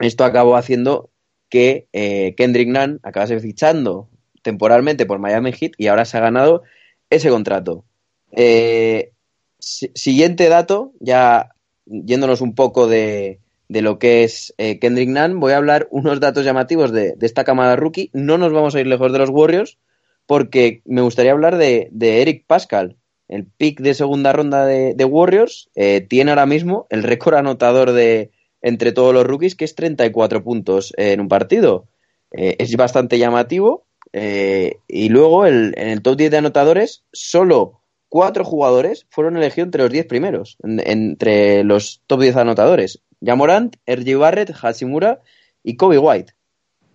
esto 0.01 0.25
acabó 0.25 0.57
haciendo 0.57 1.11
que 1.49 1.89
eh, 1.93 2.35
Kendrick 2.37 2.69
Nunn 2.69 3.01
acabase 3.03 3.39
fichando 3.41 4.09
temporalmente 4.43 5.07
por 5.07 5.19
Miami 5.19 5.53
Heat 5.53 5.73
y 5.77 5.89
ahora 5.89 6.05
se 6.05 6.17
ha 6.17 6.21
ganado 6.21 6.63
ese 7.11 7.31
contrato. 7.31 7.85
Eh, 8.33 9.13
si- 9.59 9.91
siguiente 9.95 10.49
dato, 10.49 10.93
ya 11.01 11.51
yéndonos 11.87 12.41
un 12.41 12.55
poco 12.55 12.87
de, 12.89 13.41
de 13.69 13.83
lo 13.83 13.99
que 13.99 14.25
es 14.25 14.55
eh, 14.59 14.79
Kendrick 14.79 15.09
Nunn, 15.09 15.41
voy 15.41 15.53
a 15.53 15.57
hablar 15.57 15.89
unos 15.91 16.21
datos 16.21 16.45
llamativos 16.45 16.93
de, 16.93 17.15
de 17.17 17.27
esta 17.27 17.45
camada 17.45 17.77
rookie. 17.77 18.11
No 18.13 18.39
nos 18.39 18.53
vamos 18.53 18.75
a 18.75 18.81
ir 18.81 18.87
lejos 18.87 19.13
de 19.13 19.19
los 19.19 19.31
Warriors, 19.31 19.79
porque 20.27 20.83
me 20.85 21.03
gustaría 21.03 21.33
hablar 21.33 21.57
de, 21.57 21.89
Eric 22.01 22.45
Pascal. 22.47 22.97
El 23.29 23.45
pick 23.47 23.81
de 23.81 23.95
segunda 23.95 24.33
ronda 24.33 24.65
de, 24.67 25.05
Warriors 25.05 25.69
eh, 25.75 26.01
tiene 26.01 26.31
ahora 26.31 26.47
mismo 26.47 26.87
el 26.91 27.03
récord 27.03 27.35
anotador 27.37 27.93
de 27.93 28.31
entre 28.63 28.93
todos 28.93 29.13
los 29.15 29.25
rookies, 29.25 29.55
que 29.55 29.65
es 29.65 29.75
34 29.75 30.43
puntos 30.45 30.93
en 30.97 31.21
un 31.21 31.29
partido. 31.29 31.87
Eh, 32.33 32.57
es 32.59 32.75
bastante 32.77 33.19
llamativo. 33.19 33.85
eh, 34.13 34.77
y 34.89 35.09
luego 35.11 35.45
el- 35.47 35.75
en 35.77 35.89
el 35.89 36.01
top 36.01 36.17
10 36.17 36.31
de 36.31 36.39
anotadores, 36.39 37.03
solo 37.13 37.81
cuatro 38.09 38.45
jugadores 38.45 39.05
fueron 39.11 39.37
elegidos 39.37 39.67
entre 39.67 39.83
los 39.83 39.91
10 39.93 40.07
primeros, 40.07 40.57
en- 40.63 40.81
entre 40.89 41.65
los 41.65 42.03
top 42.07 42.21
10 42.23 42.37
anotadores. 42.37 43.03
Jamorant, 43.23 43.77
R.J. 43.85 44.17
Barrett, 44.17 44.53
Hashimura 44.53 45.21
y 45.65 45.77
Kobe 45.77 45.99
White. 45.99 46.33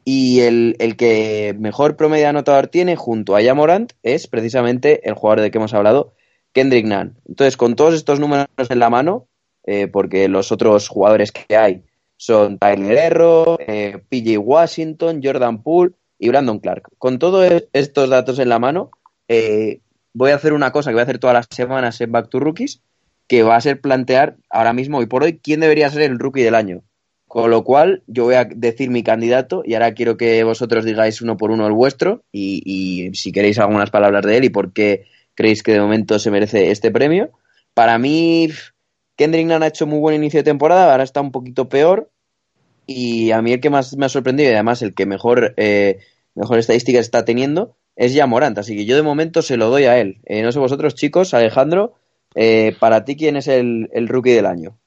Y 0.03 0.41
el, 0.41 0.75
el 0.79 0.95
que 0.95 1.55
mejor 1.59 1.95
promedio 1.95 2.27
anotador 2.27 2.67
tiene 2.67 2.95
junto 2.95 3.35
a 3.35 3.43
Jamorant 3.43 3.93
es 4.01 4.27
precisamente 4.27 5.07
el 5.07 5.13
jugador 5.13 5.41
de 5.41 5.51
que 5.51 5.57
hemos 5.57 5.73
hablado, 5.73 6.13
Kendrick 6.53 6.85
Nunn. 6.85 7.17
Entonces, 7.27 7.55
con 7.57 7.75
todos 7.75 7.93
estos 7.93 8.19
números 8.19 8.47
en 8.57 8.79
la 8.79 8.89
mano, 8.89 9.27
eh, 9.63 9.87
porque 9.87 10.27
los 10.27 10.51
otros 10.51 10.87
jugadores 10.87 11.31
que 11.31 11.55
hay 11.55 11.83
son 12.17 12.57
Tyler 12.57 12.97
Herro, 12.97 13.57
eh, 13.59 14.01
PJ 14.09 14.37
Washington, 14.37 15.21
Jordan 15.23 15.61
Poole 15.63 15.93
y 16.17 16.29
Brandon 16.29 16.59
Clark. 16.59 16.89
Con 16.97 17.19
todos 17.19 17.63
estos 17.73 18.09
datos 18.09 18.39
en 18.39 18.49
la 18.49 18.59
mano, 18.59 18.91
eh, 19.27 19.81
voy 20.13 20.31
a 20.31 20.35
hacer 20.35 20.53
una 20.53 20.71
cosa 20.71 20.89
que 20.89 20.95
voy 20.95 21.01
a 21.01 21.03
hacer 21.03 21.19
todas 21.19 21.33
las 21.33 21.47
semanas 21.49 21.99
en 22.01 22.11
Back 22.11 22.29
to 22.29 22.39
Rookies, 22.39 22.81
que 23.27 23.43
va 23.43 23.55
a 23.55 23.61
ser 23.61 23.81
plantear 23.81 24.37
ahora 24.49 24.73
mismo 24.73 25.01
y 25.01 25.05
por 25.05 25.23
hoy 25.23 25.39
quién 25.39 25.61
debería 25.61 25.89
ser 25.89 26.03
el 26.03 26.19
rookie 26.19 26.43
del 26.43 26.55
año. 26.55 26.83
Con 27.31 27.49
lo 27.49 27.63
cual, 27.63 28.03
yo 28.07 28.25
voy 28.25 28.35
a 28.35 28.43
decir 28.43 28.89
mi 28.89 29.03
candidato 29.03 29.63
y 29.65 29.73
ahora 29.73 29.93
quiero 29.93 30.17
que 30.17 30.43
vosotros 30.43 30.83
digáis 30.83 31.21
uno 31.21 31.37
por 31.37 31.51
uno 31.51 31.65
el 31.65 31.71
vuestro 31.71 32.25
y, 32.29 33.09
si 33.13 33.31
queréis 33.31 33.57
algunas 33.57 33.89
palabras 33.89 34.25
de 34.25 34.35
él 34.35 34.43
y 34.43 34.49
por 34.49 34.73
qué 34.73 35.05
creéis 35.33 35.63
que 35.63 35.71
de 35.71 35.79
momento 35.79 36.19
se 36.19 36.29
merece 36.29 36.71
este 36.71 36.91
premio. 36.91 37.29
Para 37.73 37.97
mí, 37.97 38.49
Kendrick 39.15 39.47
Nunn 39.47 39.63
ha 39.63 39.67
hecho 39.67 39.87
muy 39.87 39.99
buen 39.99 40.15
inicio 40.15 40.41
de 40.41 40.43
temporada, 40.43 40.91
ahora 40.91 41.05
está 41.05 41.21
un 41.21 41.31
poquito 41.31 41.69
peor 41.69 42.09
y 42.85 43.31
a 43.31 43.41
mí 43.41 43.53
el 43.53 43.61
que 43.61 43.69
más 43.69 43.95
me 43.95 44.07
ha 44.07 44.09
sorprendido 44.09 44.49
y 44.49 44.53
además 44.53 44.81
el 44.81 44.93
que 44.93 45.05
mejor, 45.05 45.53
eh, 45.55 45.99
mejor 46.35 46.59
estadística 46.59 46.99
está 46.99 47.23
teniendo 47.23 47.77
es 47.95 48.13
ya 48.13 48.27
Morant, 48.27 48.57
así 48.57 48.75
que 48.75 48.83
yo 48.83 48.97
de 48.97 49.03
momento 49.03 49.41
se 49.41 49.55
lo 49.55 49.69
doy 49.69 49.85
a 49.85 49.97
él. 49.99 50.17
Eh, 50.25 50.41
no 50.41 50.51
sé 50.51 50.59
vosotros 50.59 50.95
chicos, 50.95 51.33
Alejandro, 51.33 51.93
eh, 52.35 52.75
para 52.77 53.05
ti 53.05 53.15
quién 53.15 53.37
es 53.37 53.47
el, 53.47 53.89
el 53.93 54.09
rookie 54.09 54.33
del 54.33 54.47
año. 54.47 54.77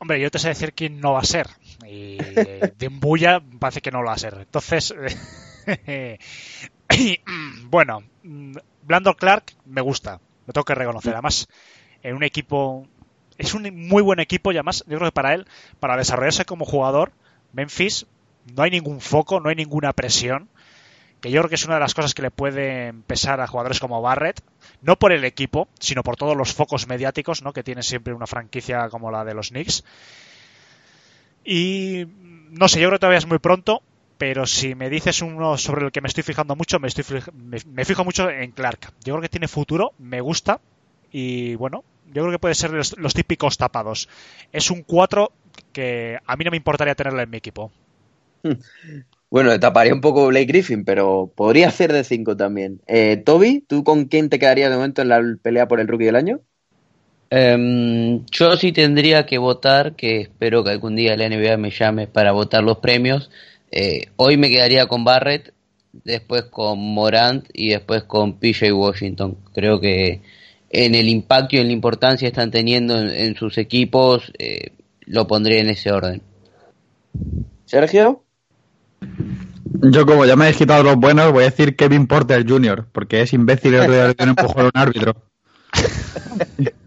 Hombre, 0.00 0.20
yo 0.20 0.30
te 0.30 0.38
sé 0.38 0.48
decir 0.48 0.72
quién 0.74 1.00
no 1.00 1.12
va 1.12 1.20
a 1.20 1.24
ser. 1.24 1.48
Y 1.84 2.18
eh, 2.20 2.72
de 2.76 2.88
Mbuya 2.88 3.42
parece 3.58 3.80
que 3.80 3.90
no 3.90 4.00
lo 4.00 4.08
va 4.08 4.14
a 4.14 4.18
ser. 4.18 4.34
Entonces, 4.34 4.94
eh, 5.66 6.18
bueno, 7.64 8.02
mm, 8.22 8.56
Brandon 8.82 9.14
Clark 9.14 9.54
me 9.66 9.80
gusta, 9.80 10.20
lo 10.46 10.52
tengo 10.52 10.64
que 10.64 10.74
reconocer. 10.74 11.14
Además, 11.14 11.48
en 12.02 12.14
un 12.14 12.22
equipo, 12.22 12.86
es 13.38 13.54
un 13.54 13.62
muy 13.74 14.02
buen 14.02 14.20
equipo 14.20 14.52
y 14.52 14.56
además 14.56 14.84
yo 14.86 14.98
creo 14.98 15.10
que 15.10 15.14
para 15.14 15.34
él, 15.34 15.46
para 15.80 15.96
desarrollarse 15.96 16.44
como 16.44 16.64
jugador, 16.64 17.12
Memphis, 17.52 18.06
no 18.54 18.62
hay 18.62 18.70
ningún 18.70 19.00
foco, 19.00 19.40
no 19.40 19.48
hay 19.48 19.56
ninguna 19.56 19.92
presión. 19.92 20.48
Que 21.20 21.30
yo 21.30 21.40
creo 21.40 21.48
que 21.48 21.56
es 21.56 21.64
una 21.64 21.74
de 21.74 21.80
las 21.80 21.94
cosas 21.94 22.14
que 22.14 22.22
le 22.22 22.30
puede 22.30 22.92
pesar 23.06 23.40
a 23.40 23.46
jugadores 23.46 23.80
como 23.80 24.00
Barrett, 24.00 24.40
no 24.82 24.96
por 24.96 25.12
el 25.12 25.24
equipo, 25.24 25.68
sino 25.80 26.02
por 26.02 26.16
todos 26.16 26.36
los 26.36 26.52
focos 26.52 26.86
mediáticos 26.86 27.42
¿no? 27.42 27.52
que 27.52 27.64
tiene 27.64 27.82
siempre 27.82 28.14
una 28.14 28.26
franquicia 28.26 28.88
como 28.88 29.10
la 29.10 29.24
de 29.24 29.34
los 29.34 29.48
Knicks. 29.48 29.84
Y 31.44 32.06
no 32.50 32.68
sé, 32.68 32.80
yo 32.80 32.88
creo 32.88 32.98
que 32.98 33.00
todavía 33.00 33.18
es 33.18 33.26
muy 33.26 33.38
pronto, 33.38 33.82
pero 34.18 34.46
si 34.46 34.74
me 34.74 34.90
dices 34.90 35.22
uno 35.22 35.56
sobre 35.56 35.86
el 35.86 35.92
que 35.92 36.00
me 36.00 36.08
estoy 36.08 36.22
fijando 36.22 36.54
mucho, 36.54 36.78
me, 36.78 36.88
estoy 36.88 37.04
me, 37.34 37.58
me 37.66 37.84
fijo 37.84 38.04
mucho 38.04 38.28
en 38.30 38.52
Clark. 38.52 38.92
Yo 39.04 39.14
creo 39.14 39.22
que 39.22 39.28
tiene 39.28 39.48
futuro, 39.48 39.92
me 39.98 40.20
gusta 40.20 40.60
y 41.10 41.54
bueno, 41.54 41.84
yo 42.06 42.22
creo 42.22 42.32
que 42.32 42.38
puede 42.38 42.54
ser 42.54 42.72
los, 42.72 42.96
los 42.98 43.14
típicos 43.14 43.56
tapados. 43.56 44.08
Es 44.52 44.70
un 44.70 44.82
4 44.82 45.32
que 45.72 46.18
a 46.26 46.36
mí 46.36 46.44
no 46.44 46.50
me 46.50 46.56
importaría 46.56 46.94
tenerlo 46.94 47.22
en 47.22 47.30
mi 47.30 47.36
equipo. 47.38 47.70
Bueno, 49.30 49.58
taparía 49.60 49.92
un 49.92 50.00
poco 50.00 50.26
Blake 50.28 50.46
Griffin, 50.46 50.84
pero 50.84 51.32
podría 51.34 51.68
hacer 51.68 51.92
de 51.92 52.04
5 52.04 52.36
también. 52.36 52.80
Eh, 52.86 53.16
Toby, 53.16 53.64
¿tú 53.66 53.84
con 53.84 54.06
quién 54.06 54.28
te 54.30 54.38
quedarías 54.38 54.70
de 54.70 54.76
momento 54.76 55.02
en 55.02 55.08
la 55.08 55.20
pelea 55.42 55.68
por 55.68 55.80
el 55.80 55.88
rookie 55.88 56.06
del 56.06 56.16
año? 56.16 56.40
Em, 57.30 58.24
yo 58.30 58.56
sí 58.56 58.72
tendría 58.72 59.26
que 59.26 59.36
votar, 59.36 59.96
que 59.96 60.22
espero 60.22 60.64
que 60.64 60.70
algún 60.70 60.96
día 60.96 61.16
la 61.16 61.28
NBA 61.28 61.58
me 61.58 61.70
llame 61.70 62.06
para 62.06 62.32
votar 62.32 62.64
los 62.64 62.78
premios. 62.78 63.30
Eh, 63.70 64.06
hoy 64.16 64.38
me 64.38 64.48
quedaría 64.48 64.86
con 64.86 65.04
Barrett, 65.04 65.52
después 65.92 66.44
con 66.44 66.78
Morant 66.78 67.46
y 67.52 67.70
después 67.70 68.04
con 68.04 68.38
PJ 68.38 68.72
Washington. 68.72 69.36
Creo 69.52 69.78
que 69.78 70.22
en 70.70 70.94
el 70.94 71.08
impacto 71.08 71.56
y 71.56 71.58
en 71.58 71.66
la 71.66 71.72
importancia 71.72 72.26
que 72.26 72.32
están 72.32 72.50
teniendo 72.50 72.98
en, 72.98 73.10
en 73.10 73.34
sus 73.34 73.58
equipos, 73.58 74.32
eh, 74.38 74.72
lo 75.04 75.26
pondría 75.26 75.60
en 75.60 75.68
ese 75.68 75.92
orden. 75.92 76.22
Sergio. 77.66 78.22
Yo, 79.82 80.06
como 80.06 80.24
ya 80.24 80.34
me 80.36 80.48
he 80.48 80.54
quitado 80.54 80.82
los 80.82 80.96
buenos, 80.96 81.30
voy 81.32 81.42
a 81.42 81.50
decir 81.50 81.76
Kevin 81.76 82.06
Porter 82.06 82.44
Jr., 82.48 82.86
porque 82.90 83.22
es 83.22 83.32
imbécil 83.32 83.74
el 83.74 83.90
de 83.90 84.16
un 84.22 84.28
empujón 84.30 84.62
a 84.62 84.64
un 84.66 84.70
árbitro. 84.74 85.14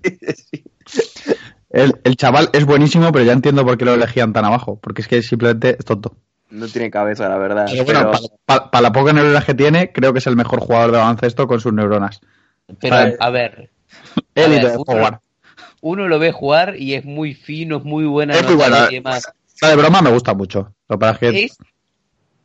El, 1.69 1.95
el 2.03 2.17
chaval 2.17 2.49
es 2.51 2.65
buenísimo, 2.65 3.13
pero 3.13 3.23
ya 3.23 3.31
entiendo 3.31 3.63
por 3.63 3.77
qué 3.77 3.85
lo 3.85 3.93
elegían 3.93 4.33
tan 4.33 4.43
abajo, 4.43 4.77
porque 4.81 5.01
es 5.03 5.07
que 5.07 5.21
simplemente 5.23 5.77
es 5.79 5.85
tonto. 5.85 6.17
No 6.49 6.67
tiene 6.67 6.91
cabeza, 6.91 7.29
la 7.29 7.37
verdad. 7.37 7.65
Pero 7.71 7.85
bueno, 7.85 8.11
pero- 8.45 8.69
para 8.69 8.81
la 8.81 8.91
poca 8.91 9.13
neuronas 9.13 9.45
que 9.45 9.53
tiene, 9.53 9.93
creo 9.93 10.11
que 10.11 10.19
es 10.19 10.27
el 10.27 10.35
mejor 10.35 10.59
jugador 10.59 10.91
de 10.91 10.97
baloncesto 10.97 11.47
con 11.47 11.61
sus 11.61 11.71
neuronas. 11.71 12.19
Pero, 12.81 12.95
Vale. 12.95 13.15
a 13.17 13.29
ver, 13.29 13.69
Élite 14.35 14.65
ver, 14.65 14.71
de 14.73 15.17
uno- 15.81 16.07
lo 16.09 16.19
ve 16.19 16.33
jugar 16.33 16.75
y 16.77 16.95
es 16.95 17.05
muy 17.05 17.33
fino, 17.35 17.77
es 17.77 17.83
muy 17.85 18.03
buena 18.03 18.33
Es 18.35 18.43
muy 18.45 18.55
bueno. 18.55 18.75
y 18.89 18.95
demás. 18.95 19.31
La 19.61 19.69
de 19.69 19.75
broma 19.77 20.01
me 20.01 20.11
gusta 20.11 20.33
mucho. 20.33 20.73
Lo 20.89 20.97
que 20.97 20.99
pasa 20.99 21.11
es 21.13 21.19
que 21.19 21.43
Es, 21.45 21.57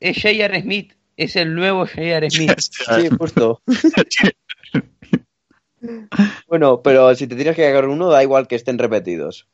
es 0.00 0.16
J.R. 0.22 0.60
Smith, 0.62 0.92
es 1.16 1.36
el 1.36 1.54
nuevo 1.54 1.86
J.R. 1.86 2.30
Smith. 2.34 2.58
Sí, 2.58 3.08
justo. 3.18 3.60
bueno, 6.48 6.82
pero 6.82 7.14
si 7.14 7.26
te 7.26 7.36
tienes 7.36 7.56
que 7.56 7.66
agarrar 7.66 7.90
uno, 7.90 8.08
da 8.08 8.22
igual 8.22 8.48
que 8.48 8.56
estén 8.56 8.78
repetidos. 8.78 9.46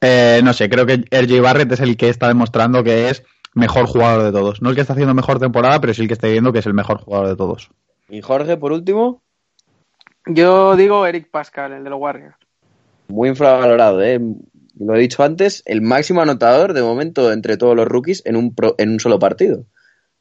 Eh, 0.00 0.40
no 0.42 0.52
sé, 0.52 0.68
creo 0.70 0.86
que 0.86 1.04
RJ 1.10 1.40
Barrett 1.40 1.72
es 1.72 1.80
el 1.80 1.96
que 1.96 2.08
está 2.08 2.28
demostrando 2.28 2.82
que 2.82 3.10
es 3.10 3.22
mejor 3.54 3.86
jugador 3.86 4.24
de 4.24 4.32
todos. 4.32 4.62
No 4.62 4.70
el 4.70 4.74
que 4.74 4.80
está 4.80 4.94
haciendo 4.94 5.14
mejor 5.14 5.38
temporada, 5.38 5.80
pero 5.80 5.92
sí 5.92 6.02
el 6.02 6.08
que 6.08 6.14
está 6.14 6.28
viendo 6.28 6.52
que 6.52 6.60
es 6.60 6.66
el 6.66 6.74
mejor 6.74 7.00
jugador 7.00 7.28
de 7.28 7.36
todos. 7.36 7.70
Y 8.08 8.22
Jorge, 8.22 8.56
por 8.56 8.72
último, 8.72 9.22
Yo 10.26 10.74
digo 10.76 11.06
Eric 11.06 11.30
Pascal, 11.30 11.72
el 11.72 11.84
de 11.84 11.90
los 11.90 12.00
Warriors. 12.00 12.36
muy 13.08 13.28
infravalorado, 13.28 14.02
¿eh? 14.02 14.18
Lo 14.80 14.94
he 14.96 14.98
dicho 14.98 15.22
antes, 15.22 15.62
el 15.66 15.82
máximo 15.82 16.22
anotador 16.22 16.72
de 16.72 16.82
momento 16.82 17.30
entre 17.32 17.58
todos 17.58 17.76
los 17.76 17.86
rookies 17.86 18.22
en 18.24 18.34
un, 18.36 18.54
pro- 18.54 18.74
en 18.78 18.90
un 18.90 18.98
solo 18.98 19.18
partido. 19.18 19.66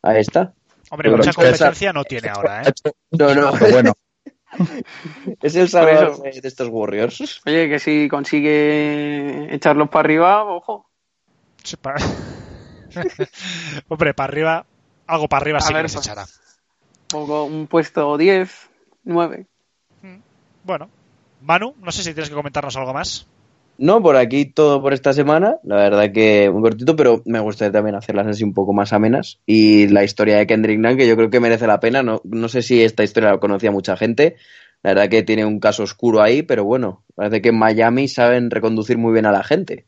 Ahí 0.02 0.19
está. 0.19 0.53
Hombre, 0.91 1.10
Pero 1.10 1.18
mucha 1.18 1.31
competencia 1.34 1.94
no 1.94 2.03
tiene 2.03 2.27
ahora, 2.36 2.64
¿eh? 2.64 2.73
No, 3.11 3.34
no, 3.34 3.52
Pero 3.57 3.72
bueno, 3.72 3.94
es 5.41 5.56
el 5.56 5.65
eso. 5.68 6.22
de 6.23 6.41
estos 6.44 6.68
Warriors. 6.69 7.41
Oye, 7.45 7.69
que 7.69 7.80
si 7.80 8.10
consigue 8.10 9.53
echarlos 9.56 9.88
para 9.90 10.02
arriba, 10.06 10.44
ojo. 10.44 10.90
Sí, 11.64 11.76
Hombre, 13.88 14.14
para 14.14 14.31
arriba, 14.31 14.65
algo 15.07 15.27
para 15.30 15.41
arriba 15.41 15.60
A 15.60 15.61
sí 15.61 15.69
que 15.69 15.73
ver, 15.76 15.84
pues. 15.91 16.06
echará. 16.06 16.26
Poco, 17.07 17.45
un 17.45 17.68
puesto 17.68 18.18
10, 18.18 18.69
9. 19.03 19.45
Bueno, 20.64 20.90
Manu, 21.41 21.76
no 21.80 21.91
sé 21.91 22.03
si 22.03 22.14
tienes 22.14 22.30
que 22.30 22.36
comentarnos 22.36 22.76
algo 22.76 22.94
más. 22.94 23.26
No, 23.81 24.01
por 24.03 24.18
aquí 24.18 24.43
todo 24.45 24.81
por 24.81 24.91
esta 24.91 25.14
semana. 25.14 25.56
La 25.64 25.77
verdad 25.77 26.11
que 26.11 26.49
muy 26.51 26.61
cortito, 26.61 26.97
pero 26.97 27.22
me 27.26 27.39
gustaría 27.39 27.72
también 27.72 27.95
hacerlas 27.95 28.27
así 28.27 28.43
un 28.43 28.53
poco 28.53 28.73
más 28.73 28.91
amenas. 28.91 29.39
Y 29.45 29.88
la 29.88 30.03
historia 30.03 30.38
de 30.38 30.45
Kendrick 30.45 30.77
Nunn, 30.80 30.97
que 30.97 31.07
yo 31.07 31.15
creo 31.15 31.30
que 31.30 31.39
merece 31.39 31.65
la 31.65 31.80
pena. 31.80 32.03
No, 32.03 32.22
no 32.26 32.49
sé 32.49 32.61
si 32.61 32.84
esta 32.84 33.03
historia 33.03 33.31
la 33.31 33.38
conocía 33.38 33.72
mucha 33.72 33.95
gente. 33.95 34.35
La 34.84 34.93
verdad 34.93 35.10
que 35.10 35.23
tiene 35.23 35.45
un 35.45 35.61
caso 35.61 35.84
oscuro 35.84 36.22
ahí, 36.22 36.43
pero 36.43 36.65
bueno, 36.65 37.03
parece 37.15 37.41
que 37.41 37.49
en 37.49 37.57
Miami 37.57 38.10
saben 38.10 38.51
reconducir 38.51 38.97
muy 38.97 39.14
bien 39.14 39.26
a 39.26 39.31
la 39.31 39.45
gente. 39.45 39.85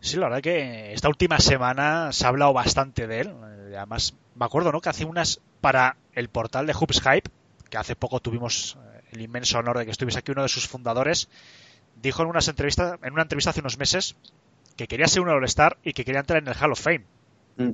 Sí, 0.00 0.16
la 0.16 0.26
verdad 0.26 0.42
que 0.42 0.92
esta 0.92 1.08
última 1.08 1.38
semana 1.38 2.10
se 2.10 2.24
ha 2.26 2.28
hablado 2.28 2.52
bastante 2.52 3.06
de 3.06 3.20
él. 3.20 3.30
Además, 3.76 4.16
me 4.34 4.46
acuerdo, 4.46 4.72
¿no? 4.72 4.80
Que 4.80 4.88
hace 4.88 5.04
unas 5.04 5.40
para 5.60 5.96
el 6.12 6.28
portal 6.28 6.66
de 6.66 6.74
Hoops 6.74 7.00
Hype, 7.00 7.30
que 7.70 7.78
hace 7.78 7.94
poco 7.94 8.18
tuvimos 8.18 8.76
el 9.12 9.20
inmenso 9.20 9.58
honor 9.58 9.78
de 9.78 9.84
que 9.84 9.92
estuviese 9.92 10.18
aquí 10.18 10.32
uno 10.32 10.42
de 10.42 10.48
sus 10.48 10.66
fundadores, 10.66 11.28
dijo 11.96 12.22
en 12.22 12.28
unas 12.28 12.48
entrevistas, 12.48 12.98
en 13.02 13.12
una 13.12 13.22
entrevista 13.22 13.50
hace 13.50 13.60
unos 13.60 13.78
meses 13.78 14.16
que 14.76 14.86
quería 14.86 15.06
ser 15.06 15.22
un 15.22 15.28
All-Star 15.28 15.78
y 15.82 15.92
que 15.92 16.04
quería 16.04 16.20
entrar 16.20 16.42
en 16.42 16.48
el 16.48 16.54
Hall 16.54 16.72
of 16.72 16.80
Fame. 16.80 17.04
Mm. 17.56 17.72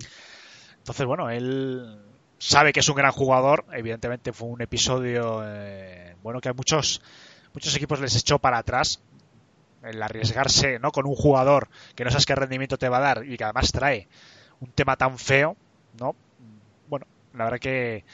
Entonces, 0.79 1.07
bueno, 1.07 1.31
él 1.31 2.01
sabe 2.39 2.73
que 2.73 2.81
es 2.81 2.89
un 2.89 2.97
gran 2.97 3.13
jugador. 3.13 3.65
Evidentemente 3.73 4.33
fue 4.33 4.49
un 4.49 4.63
episodio, 4.63 5.43
eh, 5.45 6.17
bueno, 6.23 6.41
que 6.41 6.49
a 6.49 6.53
muchos, 6.53 7.03
muchos 7.53 7.75
equipos 7.77 8.01
les 8.01 8.17
echó 8.17 8.39
para 8.39 8.59
atrás 8.59 9.01
el 9.83 10.03
arriesgarse 10.03 10.79
¿no? 10.79 10.91
con 10.91 11.07
un 11.07 11.15
jugador 11.15 11.69
que 11.95 12.05
no 12.05 12.11
sabes 12.11 12.27
qué 12.27 12.35
rendimiento 12.35 12.79
te 12.79 12.89
va 12.89 12.99
a 12.99 13.01
dar 13.01 13.25
y 13.25 13.37
que 13.37 13.45
además 13.45 13.71
trae 13.73 14.09
un 14.61 14.71
tema 14.73 14.97
tan 14.97 15.19
feo, 15.19 15.57
¿no? 16.01 16.17
Bueno, 16.89 17.07
la 17.33 17.45
verdad 17.45 17.61
que 17.61 18.05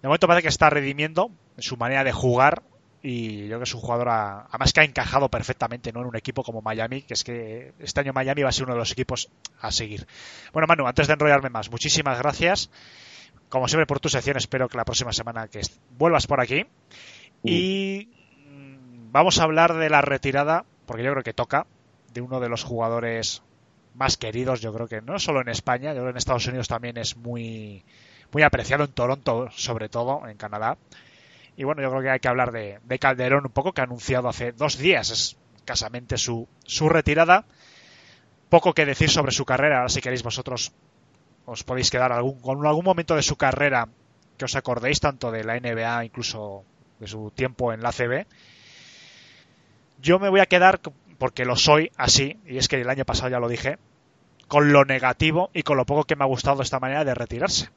de 0.00 0.08
momento 0.08 0.26
parece 0.26 0.42
que 0.42 0.48
está 0.48 0.70
redimiendo 0.70 1.30
en 1.56 1.62
su 1.62 1.76
manera 1.76 2.04
de 2.04 2.12
jugar 2.12 2.62
y 3.02 3.42
yo 3.42 3.46
creo 3.46 3.58
que 3.60 3.64
es 3.64 3.74
un 3.74 3.80
jugador 3.80 4.08
a- 4.10 4.46
además 4.50 4.72
que 4.72 4.80
ha 4.80 4.84
encajado 4.84 5.28
perfectamente 5.28 5.92
¿no? 5.92 6.00
en 6.00 6.06
un 6.06 6.16
equipo 6.16 6.42
como 6.42 6.60
Miami, 6.60 7.02
que 7.02 7.14
es 7.14 7.24
que 7.24 7.72
este 7.78 8.00
año 8.00 8.12
Miami 8.12 8.42
va 8.42 8.50
a 8.50 8.52
ser 8.52 8.64
uno 8.64 8.74
de 8.74 8.78
los 8.80 8.92
equipos 8.92 9.30
a 9.60 9.70
seguir. 9.72 10.06
Bueno, 10.52 10.66
Manu, 10.66 10.86
antes 10.86 11.06
de 11.06 11.14
enrollarme 11.14 11.48
más, 11.50 11.70
muchísimas 11.70 12.18
gracias. 12.18 12.70
Como 13.48 13.66
siempre 13.68 13.86
por 13.86 14.00
tu 14.00 14.08
sección, 14.08 14.36
espero 14.36 14.68
que 14.68 14.76
la 14.76 14.84
próxima 14.84 15.12
semana 15.12 15.48
que 15.48 15.60
vuelvas 15.98 16.26
por 16.26 16.40
aquí. 16.40 16.66
Y 17.42 18.08
mm, 18.48 19.10
vamos 19.12 19.38
a 19.40 19.44
hablar 19.44 19.74
de 19.74 19.88
la 19.90 20.02
retirada, 20.02 20.64
porque 20.86 21.02
yo 21.02 21.10
creo 21.12 21.24
que 21.24 21.32
toca, 21.32 21.66
de 22.12 22.20
uno 22.20 22.38
de 22.40 22.48
los 22.48 22.64
jugadores 22.64 23.42
más 23.94 24.16
queridos, 24.16 24.60
yo 24.60 24.72
creo 24.72 24.86
que 24.86 25.00
no 25.00 25.18
solo 25.18 25.40
en 25.40 25.48
España, 25.48 25.90
yo 25.92 26.00
creo 26.00 26.04
que 26.06 26.10
en 26.10 26.16
Estados 26.18 26.46
Unidos 26.46 26.68
también 26.68 26.96
es 26.96 27.16
muy, 27.16 27.82
muy 28.32 28.42
apreciado, 28.42 28.84
en 28.84 28.92
Toronto 28.92 29.48
sobre 29.50 29.88
todo, 29.88 30.28
en 30.28 30.36
Canadá. 30.36 30.76
Y 31.56 31.64
bueno, 31.64 31.82
yo 31.82 31.90
creo 31.90 32.02
que 32.02 32.10
hay 32.10 32.20
que 32.20 32.28
hablar 32.28 32.52
de, 32.52 32.78
de 32.82 32.98
Calderón 32.98 33.46
un 33.46 33.52
poco, 33.52 33.72
que 33.72 33.80
ha 33.80 33.84
anunciado 33.84 34.28
hace 34.28 34.52
dos 34.52 34.78
días 34.78 35.36
escasamente 35.56 36.16
su, 36.16 36.48
su 36.64 36.88
retirada. 36.88 37.44
Poco 38.48 38.74
que 38.74 38.86
decir 38.86 39.10
sobre 39.10 39.32
su 39.32 39.44
carrera, 39.44 39.78
ahora 39.78 39.88
si 39.88 40.00
queréis 40.00 40.22
vosotros 40.22 40.72
os 41.46 41.64
podéis 41.64 41.90
quedar 41.90 42.12
algún, 42.12 42.40
con 42.40 42.66
algún 42.66 42.84
momento 42.84 43.14
de 43.16 43.22
su 43.22 43.36
carrera 43.36 43.88
que 44.36 44.44
os 44.44 44.56
acordéis 44.56 45.00
tanto 45.00 45.30
de 45.30 45.44
la 45.44 45.58
NBA, 45.58 46.04
incluso 46.04 46.64
de 46.98 47.06
su 47.06 47.30
tiempo 47.30 47.72
en 47.72 47.82
la 47.82 47.92
CB. 47.92 48.26
Yo 50.00 50.18
me 50.18 50.30
voy 50.30 50.40
a 50.40 50.46
quedar, 50.46 50.80
porque 51.18 51.44
lo 51.44 51.56
soy 51.56 51.90
así, 51.96 52.38
y 52.46 52.56
es 52.56 52.68
que 52.68 52.80
el 52.80 52.88
año 52.88 53.04
pasado 53.04 53.30
ya 53.30 53.38
lo 53.38 53.48
dije, 53.48 53.78
con 54.48 54.72
lo 54.72 54.84
negativo 54.84 55.50
y 55.52 55.62
con 55.62 55.76
lo 55.76 55.86
poco 55.86 56.04
que 56.04 56.16
me 56.16 56.24
ha 56.24 56.26
gustado 56.26 56.62
esta 56.62 56.80
manera 56.80 57.04
de 57.04 57.14
retirarse. 57.14 57.68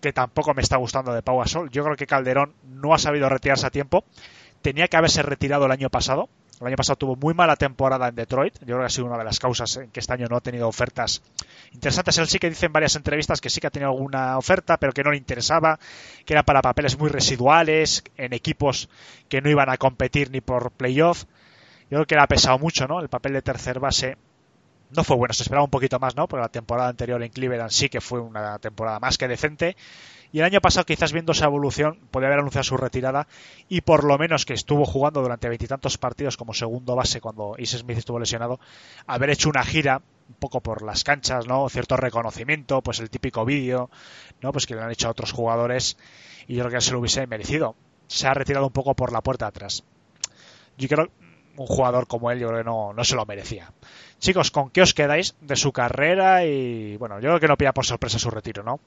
Que 0.00 0.12
tampoco 0.12 0.54
me 0.54 0.62
está 0.62 0.76
gustando 0.76 1.12
de 1.12 1.22
Pau 1.22 1.38
Gasol. 1.38 1.70
Yo 1.70 1.82
creo 1.84 1.96
que 1.96 2.06
Calderón 2.06 2.54
no 2.64 2.94
ha 2.94 2.98
sabido 2.98 3.28
retirarse 3.28 3.66
a 3.66 3.70
tiempo. 3.70 4.04
Tenía 4.62 4.88
que 4.88 4.96
haberse 4.96 5.22
retirado 5.22 5.66
el 5.66 5.72
año 5.72 5.90
pasado. 5.90 6.28
El 6.60 6.68
año 6.68 6.76
pasado 6.76 6.96
tuvo 6.96 7.16
muy 7.16 7.34
mala 7.34 7.56
temporada 7.56 8.08
en 8.08 8.14
Detroit. 8.14 8.58
Yo 8.60 8.66
creo 8.66 8.78
que 8.78 8.84
ha 8.86 8.88
sido 8.88 9.06
una 9.06 9.18
de 9.18 9.24
las 9.24 9.38
causas 9.38 9.76
en 9.76 9.90
que 9.90 10.00
este 10.00 10.14
año 10.14 10.26
no 10.30 10.36
ha 10.36 10.40
tenido 10.40 10.66
ofertas 10.66 11.22
interesantes. 11.72 12.16
Él 12.16 12.26
sí 12.28 12.38
que 12.38 12.48
dice 12.48 12.66
en 12.66 12.72
varias 12.72 12.96
entrevistas 12.96 13.40
que 13.42 13.50
sí 13.50 13.60
que 13.60 13.66
ha 13.66 13.70
tenido 13.70 13.90
alguna 13.90 14.38
oferta, 14.38 14.78
pero 14.78 14.92
que 14.92 15.02
no 15.02 15.10
le 15.10 15.18
interesaba, 15.18 15.78
que 16.24 16.32
era 16.32 16.44
para 16.44 16.62
papeles 16.62 16.98
muy 16.98 17.10
residuales, 17.10 18.04
en 18.16 18.32
equipos 18.32 18.88
que 19.28 19.42
no 19.42 19.50
iban 19.50 19.68
a 19.68 19.76
competir 19.76 20.30
ni 20.30 20.40
por 20.40 20.70
playoff. 20.72 21.24
Yo 21.90 21.98
creo 21.98 22.06
que 22.06 22.14
le 22.14 22.22
ha 22.22 22.26
pesado 22.26 22.58
mucho, 22.58 22.86
¿no? 22.86 23.00
El 23.00 23.10
papel 23.10 23.34
de 23.34 23.42
tercer 23.42 23.78
base 23.78 24.16
no 24.90 25.04
fue 25.04 25.16
bueno, 25.16 25.34
se 25.34 25.42
esperaba 25.42 25.64
un 25.64 25.70
poquito 25.70 25.98
más, 25.98 26.16
¿no? 26.16 26.28
Porque 26.28 26.42
la 26.42 26.48
temporada 26.48 26.88
anterior 26.88 27.22
en 27.22 27.30
Cleveland 27.30 27.70
sí 27.70 27.88
que 27.88 28.00
fue 28.00 28.20
una 28.20 28.58
temporada 28.58 29.00
más 29.00 29.18
que 29.18 29.28
decente. 29.28 29.76
Y 30.32 30.40
el 30.40 30.44
año 30.44 30.60
pasado, 30.60 30.84
quizás 30.84 31.12
viendo 31.12 31.32
esa 31.32 31.46
evolución, 31.46 31.98
podría 32.10 32.28
haber 32.28 32.40
anunciado 32.40 32.64
su 32.64 32.76
retirada 32.76 33.26
y 33.68 33.80
por 33.82 34.04
lo 34.04 34.18
menos 34.18 34.44
que 34.44 34.54
estuvo 34.54 34.84
jugando 34.84 35.22
durante 35.22 35.48
veintitantos 35.48 35.98
partidos 35.98 36.36
como 36.36 36.52
segundo 36.52 36.94
base 36.94 37.20
cuando 37.20 37.54
Ice 37.58 37.78
Smith 37.78 37.98
estuvo 37.98 38.18
lesionado, 38.18 38.60
haber 39.06 39.30
hecho 39.30 39.48
una 39.48 39.64
gira 39.64 40.02
un 40.28 40.34
poco 40.34 40.60
por 40.60 40.82
las 40.82 41.04
canchas, 41.04 41.46
¿no? 41.46 41.68
Cierto 41.68 41.96
reconocimiento, 41.96 42.82
pues 42.82 42.98
el 42.98 43.08
típico 43.08 43.44
vídeo, 43.44 43.88
¿no? 44.42 44.52
Pues 44.52 44.66
que 44.66 44.74
le 44.74 44.82
han 44.82 44.90
hecho 44.90 45.08
a 45.08 45.12
otros 45.12 45.32
jugadores 45.32 45.96
y 46.48 46.56
yo 46.56 46.64
creo 46.64 46.78
que 46.78 46.84
se 46.84 46.92
lo 46.92 46.98
hubiese 46.98 47.26
merecido. 47.26 47.76
Se 48.08 48.26
ha 48.26 48.34
retirado 48.34 48.66
un 48.66 48.72
poco 48.72 48.94
por 48.94 49.12
la 49.12 49.20
puerta 49.20 49.46
atrás. 49.46 49.84
Yo 50.76 50.88
creo 50.88 51.08
un 51.56 51.66
jugador 51.66 52.06
como 52.06 52.30
él 52.30 52.38
yo 52.38 52.48
creo 52.48 52.60
que 52.60 52.64
no, 52.64 52.92
no 52.92 53.04
se 53.04 53.16
lo 53.16 53.26
merecía. 53.26 53.72
Chicos, 54.18 54.50
¿con 54.50 54.70
qué 54.70 54.82
os 54.82 54.94
quedáis 54.94 55.34
de 55.40 55.56
su 55.56 55.72
carrera? 55.72 56.44
Y 56.44 56.96
bueno, 56.96 57.16
yo 57.20 57.28
creo 57.28 57.40
que 57.40 57.48
no 57.48 57.56
pilla 57.56 57.72
por 57.72 57.84
sorpresa 57.84 58.18
su 58.18 58.30
retiro, 58.30 58.62
¿no? 58.62 58.80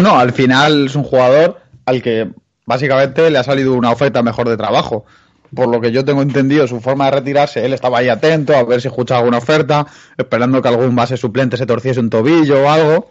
No, 0.00 0.18
al 0.18 0.32
final 0.32 0.86
es 0.86 0.96
un 0.96 1.04
jugador 1.04 1.60
al 1.84 2.02
que 2.02 2.30
básicamente 2.64 3.30
le 3.30 3.38
ha 3.38 3.44
salido 3.44 3.74
una 3.74 3.90
oferta 3.90 4.22
mejor 4.22 4.48
de 4.48 4.56
trabajo. 4.56 5.04
Por 5.54 5.68
lo 5.68 5.80
que 5.80 5.92
yo 5.92 6.04
tengo 6.04 6.22
entendido, 6.22 6.66
su 6.66 6.80
forma 6.80 7.06
de 7.06 7.12
retirarse, 7.12 7.64
él 7.64 7.72
estaba 7.72 7.98
ahí 7.98 8.08
atento 8.08 8.54
a 8.54 8.64
ver 8.64 8.80
si 8.80 8.88
escuchaba 8.88 9.20
alguna 9.20 9.38
oferta, 9.38 9.86
esperando 10.16 10.60
que 10.60 10.68
algún 10.68 10.96
base 10.96 11.16
suplente 11.16 11.56
se 11.56 11.66
torciese 11.66 12.00
un 12.00 12.10
tobillo 12.10 12.64
o 12.64 12.68
algo. 12.68 13.10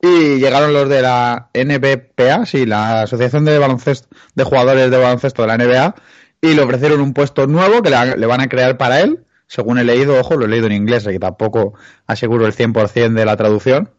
Y 0.00 0.40
llegaron 0.40 0.72
los 0.72 0.88
de 0.88 1.00
la 1.00 1.50
NBPA, 1.54 2.44
sí, 2.44 2.66
la 2.66 3.02
Asociación 3.02 3.44
de 3.44 3.58
Baloncesto, 3.58 4.08
de 4.34 4.42
Jugadores 4.42 4.90
de 4.90 4.96
Baloncesto 4.96 5.42
de 5.42 5.48
la 5.48 5.56
NBA, 5.56 5.94
y 6.42 6.54
le 6.54 6.60
ofrecieron 6.60 7.00
un 7.00 7.14
puesto 7.14 7.46
nuevo 7.46 7.82
que 7.82 7.90
le, 7.90 8.26
van 8.26 8.40
a 8.40 8.48
crear 8.48 8.76
para 8.76 9.00
él. 9.00 9.24
Según 9.46 9.78
he 9.78 9.84
leído, 9.84 10.18
ojo, 10.18 10.36
lo 10.36 10.44
he 10.44 10.48
leído 10.48 10.66
en 10.66 10.72
inglés, 10.72 11.04
que 11.04 11.18
tampoco 11.20 11.74
aseguro 12.06 12.46
el 12.46 12.52
100% 12.52 13.12
de 13.12 13.24
la 13.24 13.36
traducción. 13.36 13.90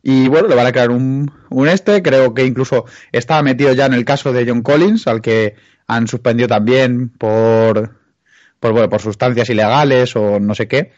Y 0.00 0.28
bueno, 0.28 0.46
le 0.48 0.54
van 0.54 0.66
a 0.66 0.72
crear 0.72 0.90
un, 0.90 1.32
un 1.50 1.68
este. 1.68 2.00
Creo 2.02 2.34
que 2.34 2.44
incluso 2.46 2.84
estaba 3.10 3.42
metido 3.42 3.72
ya 3.72 3.86
en 3.86 3.94
el 3.94 4.04
caso 4.04 4.32
de 4.32 4.46
John 4.46 4.62
Collins, 4.62 5.08
al 5.08 5.20
que 5.20 5.56
han 5.88 6.06
suspendido 6.06 6.48
también 6.48 7.08
por, 7.08 7.98
por, 8.60 8.72
bueno, 8.72 8.88
por 8.88 9.00
sustancias 9.00 9.50
ilegales 9.50 10.14
o 10.14 10.38
no 10.38 10.54
sé 10.54 10.68
qué. 10.68 10.92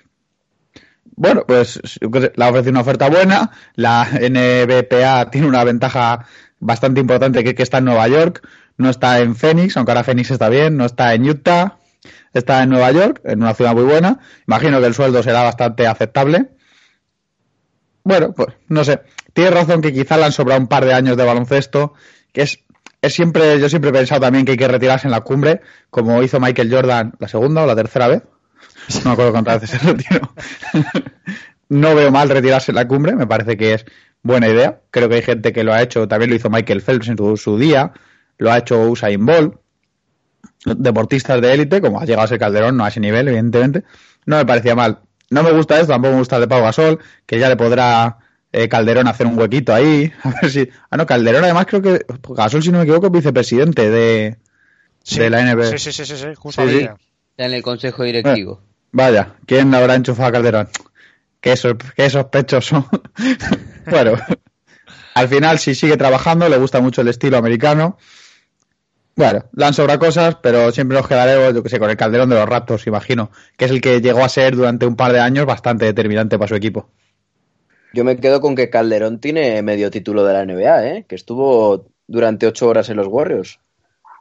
Bueno, 1.17 1.45
pues 1.47 1.81
le 2.01 2.45
ha 2.45 2.49
ofrecido 2.49 2.73
una 2.73 2.81
oferta 2.83 3.09
buena. 3.09 3.53
La 3.75 4.05
NBPA 4.05 5.31
tiene 5.31 5.47
una 5.47 5.65
ventaja 5.65 6.27
bastante 6.59 7.01
importante 7.01 7.43
que 7.43 7.55
que 7.55 7.63
está 7.63 7.79
en 7.79 7.87
Nueva 7.87 8.09
York. 8.09 8.47
No 8.77 8.91
está 8.91 9.21
en 9.21 9.37
Phoenix, 9.37 9.77
aunque 9.77 9.93
ahora 9.93 10.05
Phoenix 10.05 10.31
está 10.31 10.49
bien. 10.49 10.77
No 10.77 10.85
está 10.85 11.15
en 11.15 11.29
Utah. 11.29 11.79
Está 12.33 12.65
en 12.65 12.71
Nueva 12.71 12.91
York, 12.91 13.21
en 13.25 13.43
una 13.43 13.55
ciudad 13.55 13.75
muy 13.75 13.85
buena. 13.85 14.19
Imagino 14.49 14.81
que 14.81 14.87
el 14.87 14.95
sueldo 14.95 15.23
será 15.23 15.45
bastante 15.45 15.87
aceptable. 15.87 16.49
Bueno, 18.03 18.33
pues 18.33 18.49
no 18.69 18.85
sé. 18.85 19.01
Tiene 19.33 19.51
razón 19.51 19.81
que 19.81 19.93
quizá 19.93 20.17
le 20.17 20.25
han 20.25 20.33
sobrado 20.33 20.61
un 20.61 20.67
par 20.67 20.85
de 20.85 20.93
años 20.93 21.17
de 21.17 21.25
baloncesto, 21.25 21.95
que 22.33 22.43
es, 22.43 22.61
es 23.01 23.15
siempre, 23.15 23.59
yo 23.61 23.69
siempre 23.69 23.91
he 23.91 23.93
pensado 23.93 24.21
también 24.21 24.45
que 24.45 24.53
hay 24.53 24.59
que 24.59 24.69
retirarse 24.69 25.07
en 25.07 25.13
la 25.13 25.21
cumbre, 25.21 25.61
como 25.91 26.23
hizo 26.23 26.41
Michael 26.41 26.73
Jordan 26.73 27.15
la 27.19 27.29
segunda 27.29 27.63
o 27.63 27.67
la 27.67 27.77
tercera 27.77 28.09
vez. 28.09 28.23
No 28.97 29.01
me 29.05 29.11
acuerdo 29.13 29.33
cuántas 29.33 29.61
veces 29.61 29.81
se 29.81 29.87
retiró. 29.87 30.33
no 31.69 31.95
veo 31.95 32.11
mal 32.11 32.29
retirarse 32.29 32.73
en 32.73 32.77
la 32.77 32.89
cumbre, 32.89 33.15
me 33.15 33.27
parece 33.27 33.57
que 33.57 33.75
es 33.75 33.87
buena 34.23 34.49
idea. 34.49 34.81
Creo 34.91 35.09
que 35.09 35.17
hay 35.17 35.23
gente 35.23 35.53
que 35.53 35.65
lo 35.65 35.73
ha 35.73 35.83
hecho, 35.83 36.09
también 36.09 36.31
lo 36.31 36.37
hizo 36.37 36.51
Michael 36.51 36.83
Phelps 36.83 37.09
en 37.09 37.17
su, 37.17 37.37
su 37.37 37.59
día, 37.59 37.93
lo 38.39 38.51
ha 38.53 38.59
hecho 38.59 38.81
Usain 38.89 39.25
Bolt, 39.25 39.55
deportistas 40.65 41.41
de 41.41 41.53
élite, 41.53 41.81
como 41.81 42.01
ha 42.01 42.05
llegado 42.05 42.25
a 42.25 42.29
ser 42.29 42.39
Calderón, 42.39 42.77
no 42.77 42.85
a 42.85 42.89
ese 42.89 43.01
nivel, 43.01 43.29
evidentemente. 43.29 43.85
No 44.27 44.37
me 44.37 44.47
parecía 44.47 44.75
mal. 44.75 45.01
No 45.31 45.43
me 45.43 45.53
gusta 45.53 45.77
esto, 45.81 45.93
tampoco 45.93 46.13
me 46.13 46.19
gusta 46.21 46.37
el 46.37 46.43
de 46.43 46.49
Pau 46.49 46.63
Gasol, 46.63 46.99
que 47.27 47.39
ya 47.39 47.49
le 47.49 47.57
podrá 47.57 48.19
eh, 48.53 48.69
Calderón 48.69 49.09
hacer 49.09 49.27
un 49.27 49.39
huequito 49.39 49.75
ahí. 49.75 50.13
A 50.23 50.31
ver 50.43 50.51
si. 50.51 50.69
Ah, 50.91 50.97
no, 50.97 51.07
Calderón 51.07 51.45
además 51.45 51.67
creo 51.67 51.83
que. 51.83 52.05
Gasol, 52.31 52.63
si 52.63 52.71
no 52.71 52.79
me 52.79 52.85
equivoco, 52.85 53.07
es 53.07 53.13
vicepresidente 53.13 53.91
de, 53.91 54.39
Sí, 55.03 55.19
de 55.19 55.31
la 55.31 55.43
NBA. 55.43 55.77
Sí, 55.77 55.79
sí, 55.79 55.93
sí, 55.93 56.05
sí, 56.17 56.27
justo 56.37 56.63
Sí, 56.63 56.69
ahí. 56.69 56.81
sí. 56.81 56.89
Está 57.31 57.47
en 57.47 57.53
el 57.53 57.63
consejo 57.63 58.05
directivo. 58.05 58.61
Vaya, 58.93 59.35
¿quién 59.47 59.75
habrá 59.75 59.97
enchufado 59.97 60.29
a 60.29 60.33
Calderón? 60.33 60.69
Qué, 61.41 61.57
sor- 61.57 61.77
qué 61.97 62.09
sospechoso. 62.09 62.89
bueno, 63.91 64.13
al 65.15 65.29
final, 65.29 65.59
si 65.59 65.75
sigue 65.75 65.97
trabajando, 65.97 66.49
le 66.49 66.57
gusta 66.59 66.81
mucho 66.81 67.01
el 67.01 67.09
estilo 67.09 67.37
americano. 67.37 67.99
Bueno, 69.17 69.45
le 69.53 69.65
han 69.65 69.75
sobra 69.75 69.99
cosas, 69.99 70.37
pero 70.43 70.73
siempre 70.73 70.99
nos 70.99 71.07
quedaremos, 71.07 71.55
yo 71.55 71.63
que 71.63 71.69
sé, 71.69 71.79
con 71.79 71.89
el 71.89 71.97
Calderón 71.97 72.31
de 72.31 72.37
los 72.37 72.49
Raptors, 72.49 72.87
imagino, 72.87 73.31
que 73.57 73.67
es 73.67 73.71
el 73.71 73.81
que 73.81 74.01
llegó 74.01 74.25
a 74.25 74.29
ser 74.29 74.57
durante 74.57 74.87
un 74.87 74.97
par 74.97 75.13
de 75.13 75.21
años 75.21 75.47
bastante 75.47 75.85
determinante 75.85 76.37
para 76.37 76.49
su 76.49 76.57
equipo. 76.57 76.89
Yo 77.93 78.03
me 78.03 78.17
quedo 78.17 78.41
con 78.41 78.57
que 78.57 78.71
Calderón 78.71 79.21
tiene 79.21 79.63
medio 79.63 79.89
título 79.91 80.25
de 80.25 80.33
la 80.33 80.45
NBA, 80.45 80.87
¿eh? 80.89 81.05
Que 81.09 81.15
estuvo 81.15 81.87
durante 82.09 82.49
ocho 82.49 82.67
horas 82.67 82.89
en 82.89 82.97
los 82.97 83.07
Warriors. 83.07 83.61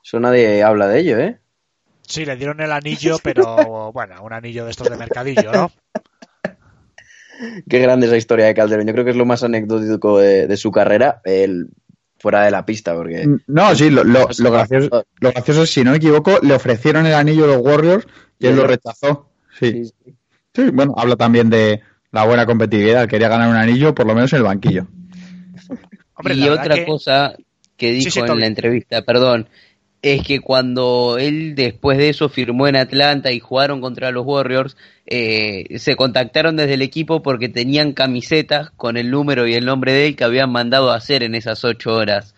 Eso 0.04 0.20
nadie 0.20 0.62
habla 0.62 0.88
de 0.88 1.00
ello, 1.00 1.18
¿eh? 1.18 1.40
Sí, 2.02 2.24
le 2.24 2.36
dieron 2.36 2.62
el 2.62 2.72
anillo, 2.72 3.18
pero 3.24 3.92
bueno, 3.94 4.22
un 4.22 4.34
anillo 4.34 4.66
de 4.66 4.72
estos 4.72 4.90
de 4.92 4.98
mercadillo, 4.98 5.52
¿no? 5.52 5.72
Qué 7.68 7.80
grande 7.80 8.06
esa 8.06 8.18
historia 8.18 8.46
de 8.46 8.54
Calderón. 8.54 8.86
Yo 8.86 8.94
creo 8.94 9.06
que 9.06 9.12
es 9.12 9.18
lo 9.18 9.26
más 9.26 9.44
anecdótico 9.44 10.20
de, 10.20 10.46
de 10.46 10.58
su 10.58 10.72
carrera, 10.72 11.22
el, 11.24 11.70
fuera 12.24 12.44
de 12.46 12.52
la 12.52 12.66
pista, 12.66 12.96
porque... 12.96 13.28
No, 13.48 13.76
sí, 13.76 13.90
lo, 13.90 14.06
lo- 14.06 14.30
lo 14.40 14.52
gracioso, 14.52 15.06
lo 15.20 15.32
gracioso 15.32 15.64
es, 15.64 15.70
si 15.74 15.84
no 15.84 15.92
me 15.92 15.98
equivoco, 15.98 16.40
le 16.42 16.54
ofrecieron 16.56 17.06
el 17.06 17.14
anillo 17.14 17.44
a 17.44 17.48
los 17.48 17.58
Warriors 17.58 18.08
y 18.40 18.48
él 18.48 18.56
lo 18.56 18.66
rechazó. 18.66 19.30
Sí. 19.60 19.84
Sí, 20.56 20.70
bueno, 20.72 20.94
habla 20.96 21.18
también 21.18 21.50
de 21.50 21.82
la 22.14 22.24
buena 22.24 22.46
competitividad. 22.46 23.10
Quería 23.10 23.28
ganar 23.28 23.50
un 23.50 23.58
anillo, 23.58 23.94
por 23.94 24.08
lo 24.08 24.16
menos 24.16 24.32
en 24.32 24.38
el 24.38 24.44
banquillo. 24.44 24.88
Hombre, 26.16 26.36
y 26.36 26.48
otra 26.48 26.76
que- 26.76 26.86
cosa 26.86 27.36
que 27.76 27.92
dijo 27.92 28.10
sí, 28.10 28.20
en 28.22 28.40
la 28.40 28.46
entrevista, 28.46 29.02
perdón, 29.02 29.50
es 30.04 30.22
que 30.22 30.42
cuando 30.42 31.18
él 31.18 31.56
después 31.56 31.98
de 31.98 32.10
eso 32.10 32.28
firmó 32.28 32.68
en 32.68 32.76
Atlanta 32.76 33.32
y 33.32 33.40
jugaron 33.40 33.80
contra 33.80 34.12
los 34.12 34.26
Warriors, 34.26 34.76
eh, 35.06 35.80
se 35.80 35.96
contactaron 35.96 36.58
desde 36.58 36.74
el 36.74 36.82
equipo 36.82 37.24
porque 37.24 37.48
tenían 37.48 37.94
camisetas 37.94 38.70
con 38.72 38.98
el 38.98 39.10
número 39.10 39.48
y 39.48 39.54
el 39.54 39.66
nombre 39.66 39.94
de 39.94 40.08
él 40.08 40.16
que 40.18 40.26
habían 40.26 40.52
mandado 40.52 40.92
a 40.92 40.98
hacer 40.98 41.24
en 41.24 41.36
esas 41.36 41.64
ocho 41.64 41.94
horas 41.96 42.36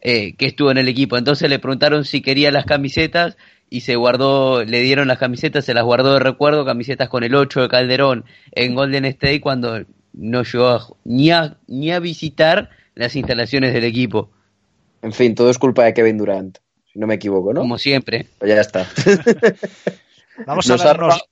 eh, 0.00 0.34
que 0.34 0.46
estuvo 0.46 0.72
en 0.72 0.78
el 0.78 0.88
equipo. 0.88 1.16
Entonces 1.16 1.48
le 1.48 1.60
preguntaron 1.60 2.04
si 2.04 2.20
quería 2.20 2.50
las 2.50 2.64
camisetas 2.64 3.36
y 3.70 3.82
se 3.82 3.94
guardó, 3.94 4.64
le 4.64 4.80
dieron 4.80 5.06
las 5.06 5.18
camisetas, 5.18 5.64
se 5.64 5.72
las 5.72 5.84
guardó 5.84 6.14
de 6.14 6.18
recuerdo, 6.18 6.64
camisetas 6.64 7.08
con 7.08 7.22
el 7.22 7.36
8 7.36 7.62
de 7.62 7.68
Calderón 7.68 8.24
en 8.50 8.74
Golden 8.74 9.04
State 9.04 9.40
cuando 9.40 9.84
no 10.14 10.42
llegó 10.42 10.96
ni, 11.04 11.30
a, 11.30 11.58
ni 11.68 11.92
a 11.92 12.00
visitar 12.00 12.70
las 12.96 13.14
instalaciones 13.14 13.72
del 13.72 13.84
equipo. 13.84 14.30
En 15.00 15.12
fin, 15.12 15.36
todo 15.36 15.48
es 15.48 15.58
culpa 15.58 15.84
de 15.84 15.94
Kevin 15.94 16.18
Durant 16.18 16.58
si 16.94 17.00
no 17.00 17.08
me 17.08 17.14
equivoco, 17.14 17.52
¿no? 17.52 17.60
Como 17.60 17.76
siempre. 17.76 18.28
Pues 18.38 18.54
ya 18.54 18.60
está. 18.60 18.86
vamos, 20.46 20.70
a 20.70 20.76
dar 20.76 21.02
unos, 21.02 21.24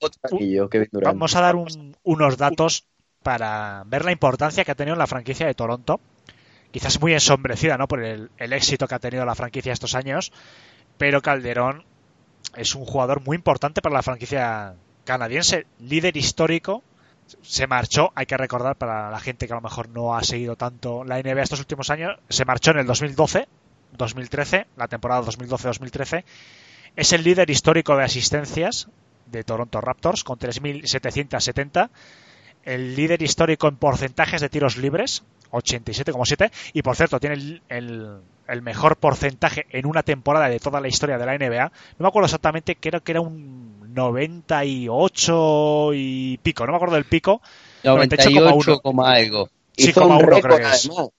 vamos 0.91 1.37
a 1.37 1.41
dar 1.41 1.55
un, 1.55 1.97
unos 2.03 2.37
datos 2.37 2.85
para 3.23 3.85
ver 3.87 4.05
la 4.05 4.11
importancia 4.11 4.65
que 4.65 4.73
ha 4.73 4.75
tenido 4.75 4.97
la 4.97 5.07
franquicia 5.07 5.47
de 5.47 5.55
Toronto. 5.55 6.01
Quizás 6.73 7.01
muy 7.01 7.13
ensombrecida 7.13 7.79
¿no? 7.79 7.87
por 7.87 8.03
el, 8.03 8.31
el 8.39 8.53
éxito 8.53 8.89
que 8.89 8.97
ha 8.97 8.99
tenido 8.99 9.25
la 9.25 9.37
franquicia 9.37 9.73
estos 9.73 9.95
años, 9.95 10.33
pero 10.99 11.23
Calderón 11.23 11.85
es 12.57 12.75
un 12.75 12.85
jugador 12.85 13.23
muy 13.25 13.37
importante 13.37 13.81
para 13.83 13.95
la 13.95 14.03
franquicia 14.03 14.75
canadiense, 15.05 15.67
líder 15.79 16.17
histórico. 16.17 16.83
Se 17.43 17.69
marchó, 17.69 18.11
hay 18.17 18.27
que 18.27 18.37
recordar 18.37 18.75
para 18.75 19.13
la 19.13 19.21
gente 19.21 19.47
que 19.47 19.53
a 19.53 19.57
lo 19.57 19.63
mejor 19.63 19.89
no 19.91 20.17
ha 20.17 20.25
seguido 20.25 20.57
tanto 20.57 21.05
la 21.05 21.23
NBA 21.23 21.43
estos 21.43 21.61
últimos 21.61 21.89
años, 21.91 22.19
se 22.29 22.45
marchó 22.45 22.73
en 22.73 22.79
el 22.79 22.87
2012 22.87 23.47
2013, 23.93 24.67
la 24.77 24.89
temporada 24.89 25.23
2012-2013, 25.23 26.25
es 26.97 27.13
el 27.13 27.23
líder 27.25 27.51
histórico 27.51 27.97
de 27.97 28.05
asistencias 28.05 28.89
de 29.27 29.45
Toronto 29.45 29.81
Raptors 29.81 30.25
con 30.25 30.39
3.770, 30.39 31.91
el 32.65 32.95
líder 32.95 33.23
histórico 33.23 33.69
en 33.69 33.77
porcentajes 33.77 34.41
de 34.41 34.49
tiros 34.49 34.77
libres, 34.77 35.25
87,7, 35.51 36.51
y 36.73 36.83
por 36.83 36.97
cierto, 36.97 37.19
tiene 37.19 37.61
el, 37.69 38.21
el, 38.47 38.63
mejor 38.63 38.97
porcentaje 38.97 39.67
en 39.71 39.87
una 39.87 40.03
temporada 40.03 40.49
de 40.49 40.59
toda 40.61 40.81
la 40.81 40.89
historia 40.89 41.19
de 41.19 41.27
la 41.27 41.37
NBA. 41.37 41.65
No 41.65 42.05
me 42.05 42.09
acuerdo 42.09 42.27
exactamente, 42.27 42.77
creo 42.77 43.03
que 43.03 43.13
era 43.13 43.21
un 43.21 43.93
98 43.93 45.91
y 45.95 46.39
pico, 46.39 46.65
no 46.65 46.73
me 46.73 46.77
acuerdo 46.77 46.95
del 46.95 47.05
pico. 47.05 47.43
98, 47.85 48.81
algo. 49.05 49.49
Hizo, 49.75 50.07
un 50.07 50.21
récord, 50.21 50.61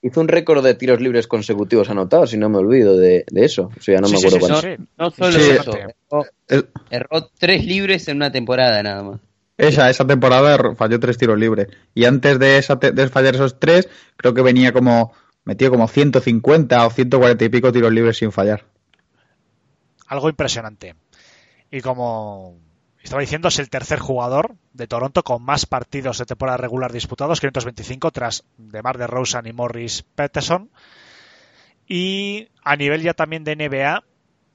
hizo 0.01 0.21
un 0.21 0.27
récord 0.27 0.63
de 0.63 0.75
tiros 0.75 1.01
libres 1.01 1.25
consecutivos 1.27 1.89
anotados, 1.89 2.29
si 2.29 2.37
no 2.37 2.49
me 2.49 2.59
olvido 2.59 2.97
de, 2.97 3.25
eso. 3.33 3.71
O 3.75 3.81
sea, 3.81 3.99
no 3.99 4.07
me 4.09 4.17
acuerdo 4.17 4.77
no, 4.97 5.09
solo 5.09 5.37
eso, 5.37 5.77
erró, 6.91 7.29
tres 7.39 7.65
libres 7.65 8.07
en 8.07 8.17
una 8.17 8.31
temporada 8.31 8.83
nada 8.83 9.03
más. 9.03 9.19
Esa, 9.57 9.89
esa 9.89 10.05
temporada 10.05 10.75
falló 10.75 10.99
tres 10.99 11.17
tiros 11.17 11.37
libres. 11.39 11.67
Y 11.95 12.05
antes 12.05 12.37
de, 12.37 12.57
esa 12.57 12.75
de 12.75 13.07
fallar 13.09 13.35
esos 13.35 13.59
tres, 13.59 13.89
creo 14.17 14.33
que 14.33 14.41
venía 14.41 14.71
como, 14.71 15.13
metió 15.45 15.71
como 15.71 15.87
150 15.87 16.85
o 16.85 16.89
140 16.89 17.45
y 17.45 17.49
pico 17.49 17.71
tiros 17.71 17.91
libres 17.91 18.17
sin 18.17 18.31
fallar. 18.31 18.65
Algo 20.07 20.29
impresionante. 20.29 20.95
Y 21.71 21.81
como 21.81 22.59
estaba 23.03 23.21
diciendo, 23.21 23.49
es 23.49 23.59
el 23.59 23.69
tercer 23.69 23.99
jugador 23.99 24.55
de 24.71 24.87
Toronto 24.87 25.23
con 25.23 25.43
más 25.43 25.65
partidos 25.65 26.17
de 26.17 26.25
temporada 26.25 26.57
regular 26.57 26.91
disputados, 26.91 27.41
525, 27.41 28.11
tras 28.11 28.45
DeMar 28.57 28.97
DeRozan 28.97 29.45
y 29.45 29.53
Morris 29.53 30.03
Peterson. 30.15 30.69
Y 31.87 32.47
a 32.63 32.75
nivel 32.75 33.01
ya 33.01 33.13
también 33.13 33.43
de 33.43 33.55
NBA, 33.55 34.03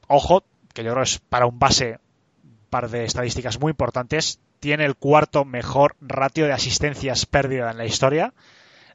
ojo, 0.07 0.45
que 0.73 0.83
yo 0.83 0.93
creo 0.93 1.03
es 1.03 1.19
para 1.19 1.47
un 1.47 1.59
base 1.59 1.99
un 2.43 2.71
par 2.71 2.89
de 2.89 3.05
estadísticas 3.05 3.61
muy 3.61 3.71
importantes, 3.71 4.41
tiene 4.61 4.85
el 4.85 4.97
cuarto 4.97 5.45
mejor 5.45 5.97
ratio 6.01 6.47
de 6.47 6.53
asistencias 6.53 7.27
pérdida 7.27 7.71
en 7.71 7.79
la 7.79 7.87
historia, 7.87 8.33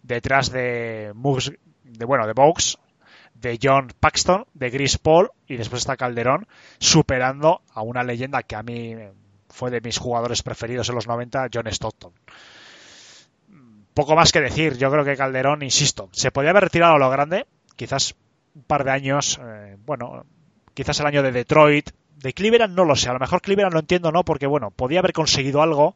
detrás 0.02 0.52
de 0.52 1.14
de 1.84 2.06
bueno, 2.06 2.26
de 2.26 2.34
Box, 2.34 2.80
de 3.36 3.60
John 3.62 3.94
Paxton, 4.00 4.46
de 4.54 4.72
Chris 4.72 4.98
Paul 4.98 5.30
y 5.48 5.58
después 5.58 5.82
está 5.82 5.98
Calderón, 5.98 6.48
superando 6.80 7.62
a 7.74 7.82
una 7.82 8.04
leyenda 8.04 8.44
que 8.44 8.56
a 8.56 8.64
mí 8.64 8.96
fue 9.54 9.70
de 9.70 9.82
mis 9.82 9.98
jugadores 9.98 10.42
preferidos 10.42 10.90
en 10.90 10.96
los 10.96 11.08
90, 11.08 11.48
John 11.54 11.68
Stockton. 11.68 12.12
Poco 13.94 14.16
más 14.16 14.32
que 14.32 14.42
decir, 14.42 14.78
yo 14.78 14.90
creo 14.92 15.06
que 15.06 15.16
Calderón, 15.16 15.62
insisto, 15.62 16.10
se 16.12 16.32
podía 16.32 16.50
haber 16.50 16.64
retirado 16.64 16.96
a 16.96 16.98
lo 16.98 17.10
grande, 17.12 17.46
quizás 17.76 18.16
un 18.56 18.64
par 18.64 18.84
de 18.84 18.92
años, 18.92 19.40
eh, 19.42 19.78
bueno, 19.86 20.26
quizás 20.74 21.00
el 21.00 21.06
año 21.06 21.22
de 21.22 21.32
Detroit, 21.32 21.92
de 22.18 22.34
Cleveland 22.34 22.76
no 22.76 22.86
lo 22.86 22.96
sé, 22.96 23.10
a 23.10 23.14
lo 23.14 23.20
mejor 23.20 23.42
Cleveland 23.42 23.74
lo 23.74 23.80
entiendo, 23.80 24.12
¿no? 24.12 24.24
Porque 24.24 24.48
bueno, 24.48 24.72
podía 24.72 25.00
haber 25.00 25.14
conseguido 25.14 25.62
algo, 25.62 25.96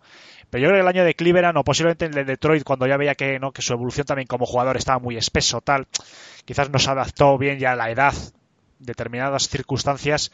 pero 0.51 0.61
yo 0.61 0.67
creo 0.69 0.77
que 0.77 0.81
el 0.81 0.87
año 0.87 1.03
de 1.03 1.15
Cleveland 1.15 1.57
o 1.57 1.63
posiblemente 1.63 2.05
el 2.05 2.13
de 2.13 2.25
Detroit, 2.25 2.63
cuando 2.63 2.85
ya 2.85 2.97
veía 2.97 3.15
que, 3.15 3.39
¿no? 3.39 3.51
que 3.51 3.63
su 3.63 3.73
evolución 3.73 4.05
también 4.05 4.27
como 4.27 4.45
jugador 4.45 4.77
estaba 4.77 4.99
muy 4.99 5.17
espeso, 5.17 5.61
tal, 5.61 5.87
quizás 6.45 6.69
no 6.69 6.77
se 6.77 6.91
adaptó 6.91 7.37
bien 7.37 7.57
ya 7.57 7.71
a 7.71 7.75
la 7.75 7.89
edad, 7.89 8.13
determinadas 8.77 9.49
circunstancias, 9.49 10.31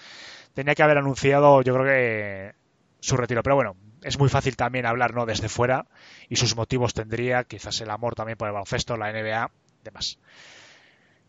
tenía 0.53 0.75
que 0.75 0.83
haber 0.83 0.97
anunciado, 0.97 1.61
yo 1.61 1.73
creo 1.73 1.85
que 1.85 2.62
su 3.03 3.17
retiro. 3.17 3.43
Pero 3.43 3.55
bueno, 3.55 3.75
es 4.01 4.17
muy 4.17 4.29
fácil 4.29 4.55
también 4.55 4.85
hablar 4.85 5.13
¿no? 5.13 5.25
desde 5.25 5.49
fuera 5.49 5.87
y 6.29 6.37
sus 6.37 6.55
motivos 6.55 6.93
tendría, 6.93 7.43
quizás 7.43 7.81
el 7.81 7.89
amor 7.89 8.15
también 8.15 8.37
por 8.37 8.47
el 8.47 8.53
baloncesto, 8.53 8.95
la 8.95 9.11
NBA, 9.11 9.51
demás. 9.83 10.19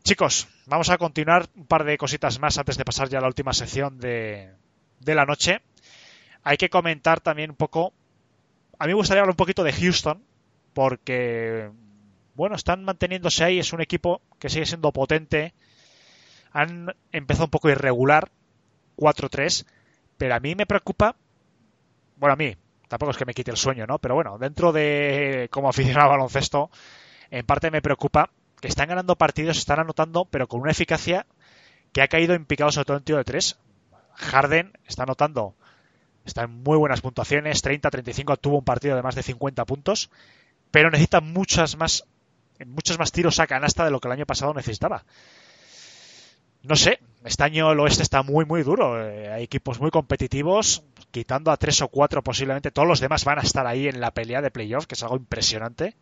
Chicos, 0.05 0.47
vamos 0.67 0.89
a 0.91 0.99
continuar 0.99 1.49
un 1.57 1.67
par 1.67 1.83
de 1.83 1.99
cositas 1.99 2.39
más 2.39 2.59
antes 2.59 2.77
de 2.77 2.85
pasar 2.85 3.09
ya 3.09 3.19
a 3.19 3.23
la 3.23 3.27
última 3.27 3.53
sección 3.53 3.99
de, 3.99 4.53
de 5.01 5.15
la 5.17 5.25
noche. 5.25 5.63
Hay 6.45 6.59
que 6.59 6.71
comentar 6.71 7.21
también 7.21 7.51
un 7.51 7.57
poco, 7.57 7.93
a 8.79 8.85
mí 8.85 8.91
me 8.91 8.95
gustaría 8.95 9.23
hablar 9.23 9.33
un 9.33 9.37
poquito 9.37 9.65
de 9.65 9.73
Houston, 9.73 10.23
porque, 10.75 11.71
bueno, 12.35 12.55
están 12.55 12.85
manteniéndose 12.85 13.43
ahí, 13.43 13.59
es 13.59 13.73
un 13.73 13.81
equipo 13.81 14.21
que 14.39 14.49
sigue 14.49 14.67
siendo 14.67 14.93
potente, 14.93 15.55
han 16.53 16.95
empezado 17.11 17.47
un 17.47 17.51
poco 17.51 17.69
irregular, 17.69 18.31
4-3, 18.97 19.67
pero 20.19 20.37
a 20.37 20.41
mí 20.41 20.55
me 20.55 20.67
preocupa 20.67 21.17
bueno, 22.17 22.35
a 22.35 22.37
mí, 22.37 22.57
tampoco 22.89 23.11
es 23.11 23.17
que 23.17 23.25
me 23.25 23.35
quite 23.35 23.51
el 23.51 23.57
sueño, 23.57 23.87
¿no? 23.87 23.99
Pero 23.99 24.15
bueno, 24.15 24.39
dentro 24.39 24.73
de 24.73 25.49
como 25.51 25.69
aficionado 25.69 26.07
al 26.07 26.17
baloncesto, 26.19 26.71
en 27.31 27.45
parte 27.45 27.71
me 27.71 27.83
preocupa 27.83 28.31
que 28.61 28.69
están 28.69 28.89
ganando 28.89 29.17
partidos, 29.17 29.59
están 29.59 29.81
anotando, 29.81 30.25
pero 30.25 30.47
con 30.49 30.61
una 30.61 30.71
eficacia 30.71 31.27
que 31.93 32.03
ha 32.03 32.09
caído 32.09 32.35
en 32.35 32.45
picado 32.45 32.73
sobre 32.73 32.87
todo 32.87 32.97
en 32.97 33.05
tiro 33.05 33.19
de 33.19 33.25
tres. 33.25 33.59
Harden 34.15 34.73
está 34.87 35.03
anotando, 35.03 35.55
está 36.25 36.43
en 36.43 36.63
muy 36.63 36.79
buenas 36.79 37.01
puntuaciones, 37.01 37.63
30, 37.63 37.91
35, 37.91 38.37
tuvo 38.37 38.59
un 38.59 38.65
partido 38.65 38.97
de 38.97 39.03
más 39.03 39.15
de 39.15 39.23
50 39.23 39.65
puntos, 39.65 40.11
pero 40.71 40.91
necesita 40.91 41.21
muchas 41.21 41.77
más, 41.77 42.07
muchos 42.65 42.99
más 42.99 43.13
tiros 43.13 43.41
a 43.41 43.47
canasta 43.47 43.85
de 43.85 43.91
lo 43.91 44.01
que 44.01 44.09
el 44.09 44.13
año 44.13 44.27
pasado 44.27 44.55
necesitaba. 44.55 45.05
No 46.63 46.77
sé, 46.77 47.01
este 47.25 47.43
año 47.43 47.73
el 47.73 47.81
oeste 47.81 48.03
está 48.03 48.23
muy, 48.23 48.45
muy 48.45 48.63
duro. 48.63 49.03
Eh, 49.03 49.31
hay 49.31 49.45
equipos 49.45 49.81
muy 49.81 49.91
competitivos, 49.91 50.85
quitando 51.11 51.51
a 51.51 51.57
tres 51.57 51.81
o 51.81 51.89
cuatro 51.89 52.23
posiblemente. 52.23 52.71
Todos 52.71 52.87
los 52.87 53.01
demás 53.01 53.25
van 53.25 53.39
a 53.39 53.43
estar 53.43 53.67
ahí 53.67 53.89
en 53.89 54.01
la 54.01 54.11
pelea 54.11 54.43
de 54.43 54.51
playoff, 54.51 54.87
que 54.87 54.95
es 54.95 55.03
algo 55.03 55.17
impresionante. 55.17 55.95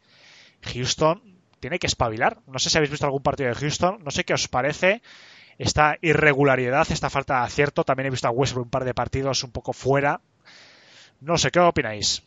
Houston 0.63 1.23
tiene 1.61 1.79
que 1.79 1.87
espabilar. 1.87 2.39
No 2.49 2.59
sé 2.59 2.71
si 2.71 2.77
habéis 2.77 2.91
visto 2.91 3.07
algún 3.07 3.23
partido 3.23 3.49
de 3.49 3.55
Houston. 3.55 4.01
No 4.05 4.11
sé 4.11 4.25
qué 4.25 4.35
os 4.35 4.49
parece 4.49 5.01
esta 5.59 5.97
irregularidad, 6.03 6.91
esta 6.91 7.09
falta 7.09 7.39
de 7.39 7.47
acierto. 7.47 7.85
También 7.85 8.09
he 8.09 8.11
visto 8.11 8.27
a 8.27 8.33
Westbrook 8.33 8.67
un 8.67 8.71
par 8.71 8.85
de 8.85 8.95
partidos 8.95 9.45
un 9.45 9.53
poco 9.53 9.73
fuera. 9.73 10.21
No 11.21 11.39
sé, 11.39 11.53
¿qué 11.53 11.61
opináis? 11.61 12.25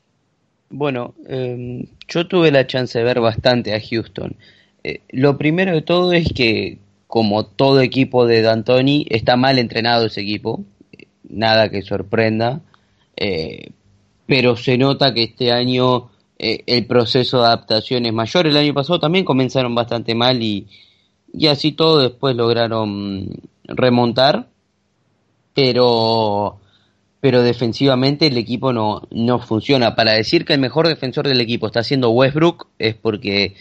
Bueno, 0.70 1.16
em, 1.28 1.86
yo 2.08 2.28
tuve 2.28 2.50
la 2.50 2.66
chance 2.66 2.98
de 2.98 3.04
ver 3.04 3.20
bastante 3.20 3.76
a 3.76 3.82
Houston. 3.82 4.38
Eh, 4.86 5.02
lo 5.10 5.38
primero 5.38 5.74
de 5.74 5.82
todo 5.82 6.14
es 6.14 6.32
que 6.34 6.80
como 7.08 7.46
todo 7.46 7.82
equipo 7.82 8.26
de 8.26 8.42
D'Antoni, 8.42 9.06
está 9.10 9.36
mal 9.36 9.60
entrenado 9.60 10.08
ese 10.08 10.22
equipo, 10.22 10.64
nada 11.28 11.70
que 11.70 11.82
sorprenda, 11.82 12.62
eh, 13.16 13.72
pero 14.26 14.56
se 14.56 14.78
nota 14.78 15.14
que 15.14 15.24
este 15.24 15.52
año 15.52 16.10
eh, 16.38 16.64
el 16.66 16.86
proceso 16.86 17.40
de 17.40 17.48
adaptación 17.48 18.06
es 18.06 18.14
mayor. 18.14 18.48
El 18.48 18.58
año 18.58 18.74
pasado 18.74 19.00
también 19.00 19.26
comenzaron 19.26 19.76
bastante 19.76 20.16
mal 20.16 20.42
y, 20.42 20.68
y 21.34 21.48
así 21.48 21.72
todo 21.72 22.00
después 22.00 22.36
lograron 22.36 23.30
remontar, 23.64 24.48
pero 25.54 26.60
pero 27.22 27.42
defensivamente 27.42 28.28
el 28.28 28.38
equipo 28.38 28.72
no, 28.72 29.02
no 29.10 29.40
funciona. 29.40 29.96
Para 29.96 30.12
decir 30.12 30.46
que 30.46 30.54
el 30.54 30.60
mejor 30.60 30.88
defensor 30.88 31.28
del 31.28 31.42
equipo 31.42 31.66
está 31.66 31.82
siendo 31.82 32.12
Westbrook 32.12 32.68
es 32.78 32.94
porque 32.94 33.56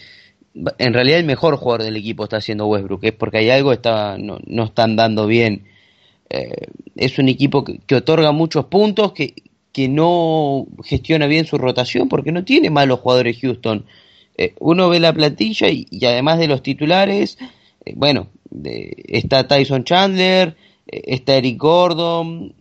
en 0.77 0.93
realidad 0.93 1.19
el 1.19 1.25
mejor 1.25 1.57
jugador 1.57 1.83
del 1.83 1.97
equipo 1.97 2.23
está 2.23 2.41
siendo 2.41 2.67
Westbrook, 2.67 3.03
es 3.03 3.13
porque 3.13 3.39
hay 3.39 3.49
algo 3.49 3.73
está 3.73 4.17
no, 4.17 4.39
no 4.45 4.63
están 4.65 4.95
dando 4.95 5.27
bien. 5.27 5.65
Eh, 6.29 6.67
es 6.95 7.19
un 7.19 7.29
equipo 7.29 7.63
que, 7.63 7.95
otorga 7.95 8.31
muchos 8.31 8.65
puntos, 8.65 9.13
que, 9.13 9.33
que 9.71 9.87
no 9.87 10.65
gestiona 10.83 11.27
bien 11.27 11.45
su 11.45 11.57
rotación, 11.57 12.09
porque 12.09 12.31
no 12.31 12.43
tiene 12.45 12.69
malos 12.69 12.99
jugadores 12.99 13.39
Houston. 13.41 13.85
Eh, 14.37 14.53
uno 14.59 14.89
ve 14.89 14.99
la 14.99 15.13
plantilla 15.13 15.69
y, 15.69 15.87
además 16.05 16.39
de 16.39 16.47
los 16.47 16.63
titulares, 16.63 17.37
eh, 17.85 17.93
bueno, 17.95 18.27
está 18.63 19.47
Tyson 19.47 19.83
Chandler, 19.83 20.55
eh, 20.87 21.01
está 21.05 21.35
Eric 21.35 21.57
Gordon, 21.57 22.53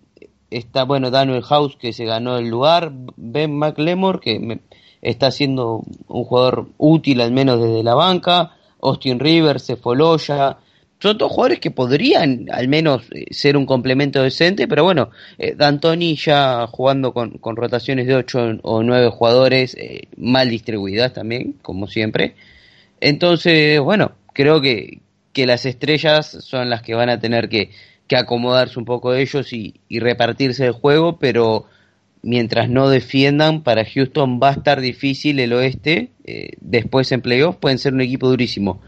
está, 0.51 0.85
bueno, 0.85 1.11
Daniel 1.11 1.43
House 1.43 1.77
que 1.77 1.93
se 1.93 2.05
ganó 2.05 2.39
el 2.39 2.49
lugar, 2.49 2.93
Ben 3.17 3.57
McLemore 3.57 4.21
que 4.21 4.39
me- 4.39 4.61
está 5.05 5.31
siendo 5.31 5.85
un 6.09 6.25
jugador 6.25 6.69
útil 6.79 7.21
al 7.21 7.33
menos 7.33 7.61
desde 7.61 7.83
la 7.83 7.95
banca, 7.95 8.53
Austin 8.81 9.21
Rivers, 9.21 9.67
Cefoloya, 9.67 10.59
son 11.01 11.19
todos 11.19 11.33
jugadores 11.33 11.61
que 11.61 11.71
podrían 11.71 12.47
al 12.51 12.69
menos 12.69 13.03
eh, 13.13 13.27
ser 13.31 13.59
un 13.59 13.67
complemento 13.67 14.23
decente, 14.23 14.67
pero 14.67 14.85
bueno, 14.85 15.11
eh, 15.37 15.55
D'Antoni 15.55 16.17
ya 16.17 16.67
jugando 16.67 17.13
con, 17.13 17.33
con 17.39 17.57
rotaciones 17.57 18.07
de 18.07 18.15
8 18.15 18.61
o 18.63 18.83
9 18.83 19.11
jugadores 19.11 19.77
eh, 19.77 20.09
mal 20.17 20.49
distribuidas 20.49 21.13
también, 21.13 21.57
como 21.61 21.89
siempre. 21.89 22.37
Entonces, 23.01 23.81
bueno, 23.81 24.13
creo 24.33 24.63
que, 24.63 25.01
que 25.35 25.47
las 25.47 25.67
estrellas 25.67 26.27
son 26.41 26.71
las 26.71 26.81
que 26.81 26.95
van 26.95 27.11
a 27.11 27.21
tener 27.21 27.51
que, 27.51 27.71
que 28.07 28.17
acomodarse 28.17 28.79
un 28.79 28.87
poco 28.87 29.13
de 29.13 29.21
ellos 29.21 29.53
y, 29.53 29.81
y 29.89 30.01
repartirse 30.01 30.65
el 30.65 30.73
juego, 30.73 31.19
pero 31.19 31.67
mientras 32.25 32.69
no 32.69 32.89
defiendan, 32.89 33.63
para 33.63 33.85
Houston 33.85 34.41
va 34.43 34.49
a 34.49 34.53
estar 34.53 34.81
difícil 34.81 35.39
el 35.39 35.53
oeste. 35.53 36.11
eh, 36.27 36.53
después 36.61 37.13
en 37.13 37.21
playoffs 37.21 37.59
pueden 37.59 37.79
ser 37.79 37.93
un 37.93 38.01
equipo 38.01 38.29
durísimo. 38.29 38.81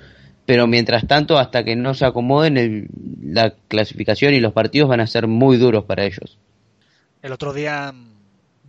Pero 0.47 0.67
mientras 0.67 1.07
tanto, 1.07 1.39
hasta 1.39 1.65
que 1.65 1.77
no 1.77 1.93
se 1.93 2.07
acomoden, 2.07 2.57
el- 2.57 2.89
la 3.23 3.53
clasificación 3.69 4.33
y 4.33 4.41
los 4.41 4.55
partidos 4.55 4.89
van 4.89 5.01
a 5.01 5.07
ser 5.07 5.27
muy 5.27 5.59
duros 5.59 5.85
para 5.85 6.05
ellos. 6.05 6.39
El 7.21 7.33
otro 7.33 7.53
día 7.53 7.93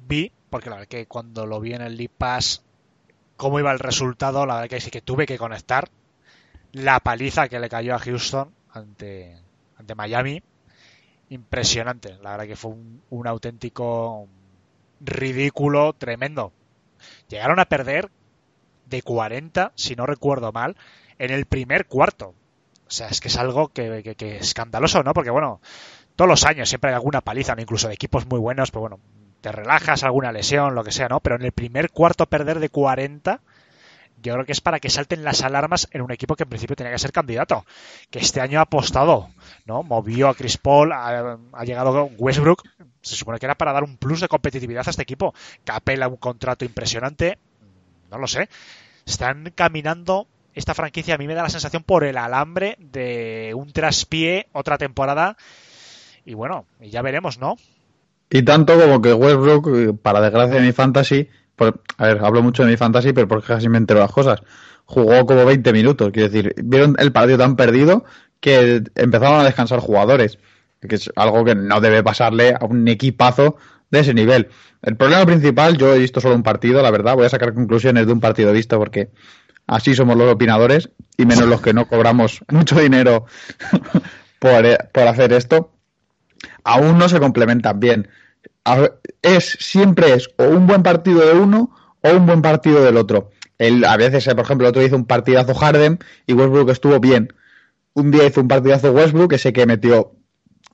vi, 0.07 0.31
porque 0.49 0.69
la 0.69 0.77
verdad 0.77 0.89
que 0.89 1.06
cuando 1.06 1.45
lo 1.45 1.61
vi 1.61 1.73
en 1.73 1.81
el 1.81 1.95
League 1.95 2.11
Pass, 2.18 2.64
cómo 3.38 3.57
iba 3.60 3.72
el 3.72 3.80
resultado, 3.80 4.45
la 4.45 4.56
verdad 4.56 4.69
que 4.69 4.81
sí 4.81 4.91
que 4.91 5.02
tuve 5.02 5.26
que 5.26 5.38
conectar. 5.38 5.88
La 6.73 6.99
paliza 6.99 7.48
que 7.48 7.60
le 7.60 7.69
cayó 7.69 7.95
a 7.95 7.99
Houston 7.99 8.49
ante, 8.73 9.38
ante 9.77 9.95
Miami, 9.95 10.41
impresionante. 11.30 12.15
La 12.22 12.31
verdad 12.31 12.48
que 12.48 12.56
fue 12.56 12.73
un 13.10 13.27
auténtico 13.27 14.27
ridículo 14.99 15.94
tremendo. 15.94 16.52
Llegaron 17.30 17.60
a 17.60 17.65
perder 17.65 18.10
de 18.86 19.02
40, 19.02 19.72
si 19.76 19.95
no 19.95 20.06
recuerdo 20.06 20.52
mal, 20.52 20.78
en 21.19 21.32
el 21.32 21.45
primer 21.45 21.88
cuarto. 21.88 22.30
O 22.88 22.91
sea, 22.91 23.07
es 23.10 23.19
que 23.22 23.28
es 23.28 23.38
algo 23.38 23.69
que, 23.69 24.02
que- 24.03 24.15
que 24.15 24.38
escandaloso, 24.38 25.03
¿no? 25.03 25.14
Porque 25.14 25.30
bueno, 25.30 25.61
todos 26.15 26.30
los 26.30 26.45
años 26.45 26.69
siempre 26.69 26.91
hay 26.91 26.95
alguna 26.95 27.22
paliza, 27.22 27.56
incluso 27.60 27.88
de 27.90 27.95
equipos 27.95 28.26
muy 28.28 28.40
buenos, 28.40 28.72
pero 28.72 28.82
bueno, 28.82 28.99
te 29.41 29.52
relajas, 29.52 30.03
alguna 30.03 30.32
lesión, 30.32 30.76
lo 30.76 30.84
que 30.84 30.91
sea, 30.91 31.10
¿no? 31.10 31.19
Pero 31.19 31.36
en 31.38 31.44
el 31.44 31.52
primer 31.52 31.91
cuarto 31.91 32.28
perder 32.28 32.60
de 32.60 32.69
40, 32.69 33.41
yo 34.22 34.34
creo 34.34 34.45
que 34.45 34.52
es 34.52 34.61
para 34.61 34.80
que 34.80 34.89
salten 34.89 35.23
las 35.23 35.44
alarmas 35.44 35.88
en 35.91 36.02
un 36.02 36.11
equipo 36.11 36.35
que 36.35 36.44
en 36.44 36.49
principio 36.49 36.76
tenía 36.76 36.91
que 36.91 36.99
ser 36.99 37.11
candidato, 37.11 37.65
que 38.10 38.19
este 38.19 38.41
año 38.41 38.60
ha 38.60 38.64
apostado, 38.64 39.30
¿no? 39.65 39.84
Movió 39.84 40.27
a 40.30 40.35
Chris 40.35 40.57
Paul, 40.57 40.91
ha, 40.91 41.38
llegado 41.64 42.10
Westbrook, 42.18 42.64
se 43.02 43.15
supone 43.15 43.39
que 43.39 43.45
era 43.45 43.56
para 43.56 43.73
dar 43.73 43.84
un 43.84 43.98
plus 43.98 44.22
de 44.22 44.27
competitividad 44.27 44.84
a 44.88 44.89
este 44.89 45.03
equipo. 45.03 45.34
Capela 45.64 46.07
un 46.07 46.18
contrato 46.18 46.65
impresionante, 46.65 47.38
no 48.10 48.18
lo 48.18 48.27
sé. 48.27 48.49
Están 49.06 49.52
caminando 49.56 50.27
esta 50.53 50.73
franquicia, 50.73 51.15
a 51.15 51.18
mí 51.18 51.27
me 51.27 51.35
da 51.35 51.44
la 51.44 51.49
sensación 51.49 51.84
por 51.84 52.03
el 52.03 52.18
alambre 52.18 52.76
de 52.80 53.53
un 53.56 53.72
traspié 53.72 54.48
otra 54.52 54.77
temporada. 54.77 55.38
Y 56.26 56.34
bueno, 56.34 56.65
ya 56.81 57.02
veremos, 57.03 57.38
¿no? 57.38 57.56
Y 58.30 58.44
tanto 58.44 58.77
como 58.77 59.02
que 59.02 59.14
Westbrook, 59.14 59.68
eh, 59.68 59.94
para 59.94 60.19
desgracia 60.19 60.56
de 60.56 60.65
mi 60.65 60.73
fantasy, 60.73 61.30
por- 61.57 61.81
a 61.97 62.05
ver, 62.07 62.19
hablo 62.23 62.41
mucho 62.41 62.63
de 62.63 62.69
mi 62.71 62.77
fantasy, 62.77 63.11
pero 63.11 63.27
porque 63.27 63.47
casi 63.47 63.67
me 63.67 63.77
entero 63.77 63.99
las 63.99 64.11
cosas, 64.13 64.41
jugó 64.85 65.25
como 65.25 65.43
20 65.45 65.73
minutos. 65.73 66.11
Quiero 66.13 66.29
decir, 66.29 66.55
vieron 66.63 66.95
el 66.99 67.11
partido 67.11 67.38
tan 67.38 67.57
perdido 67.57 68.05
que 68.39 68.84
empezaron 68.95 69.41
a 69.41 69.43
descansar 69.43 69.79
jugadores, 69.79 70.39
que 70.88 70.95
es 70.95 71.11
algo 71.17 71.43
que 71.43 71.55
no 71.55 71.81
debe 71.81 72.03
pasarle 72.03 72.53
a 72.53 72.63
un 72.65 72.88
equipazo 72.88 73.57
de 73.91 73.99
ese 73.99 74.13
nivel. 74.13 74.47
El 74.81 74.95
problema 74.95 75.25
principal, 75.25 75.77
yo 75.77 75.93
he 75.93 75.99
visto 75.99 76.21
solo 76.21 76.35
un 76.35 76.43
partido, 76.43 76.81
la 76.81 76.91
verdad, 76.91 77.15
voy 77.15 77.25
a 77.25 77.29
sacar 77.29 77.53
conclusiones 77.53 78.05
de 78.05 78.13
un 78.13 78.19
partido 78.21 78.53
visto 78.53 78.77
porque 78.77 79.09
así 79.65 79.95
somos 79.95 80.15
los 80.15 80.31
opinadores 80.31 80.91
y 81.17 81.25
menos 81.25 81.47
los 81.47 81.61
que 81.61 81.73
no 81.73 81.88
cobramos 81.88 82.41
mucho 82.49 82.79
dinero 82.79 83.25
por, 84.39 84.65
eh, 84.65 84.77
por 84.93 85.07
hacer 85.07 85.34
esto 85.34 85.71
aún 86.63 86.97
no 86.97 87.09
se 87.09 87.19
complementan 87.19 87.79
bien. 87.79 88.09
Es, 89.22 89.57
siempre 89.60 90.14
es 90.14 90.30
o 90.38 90.45
un 90.45 90.68
buen 90.68 90.84
partido 90.84 91.26
de 91.26 91.34
uno 91.39 91.76
o 92.02 92.10
un 92.11 92.26
buen 92.26 92.41
partido 92.41 92.84
del 92.84 92.98
otro. 92.98 93.31
El, 93.57 93.84
a 93.85 93.98
veces, 93.98 94.27
eh, 94.27 94.35
por 94.35 94.45
ejemplo, 94.45 94.68
el 94.68 94.69
otro 94.69 94.84
hizo 94.84 94.95
un 94.95 95.06
partidazo 95.06 95.53
Harden 95.56 95.99
y 96.26 96.34
Westbrook 96.34 96.69
estuvo 96.69 96.99
bien. 96.99 97.34
Un 97.94 98.11
día 98.11 98.26
hizo 98.26 98.41
un 98.41 98.48
partidazo 98.48 98.91
Westbrook, 98.91 99.34
ese 99.34 99.53
que 99.53 99.65
metió 99.65 100.11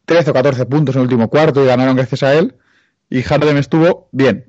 13 0.05 0.31
o 0.31 0.33
14 0.33 0.65
puntos 0.65 0.95
en 0.95 1.01
el 1.01 1.05
último 1.05 1.29
cuarto 1.29 1.63
y 1.63 1.67
ganaron 1.67 1.95
gracias 1.95 2.23
a 2.23 2.33
él. 2.33 2.55
Y 3.09 3.21
Harden 3.21 3.57
estuvo 3.57 4.09
bien. 4.11 4.45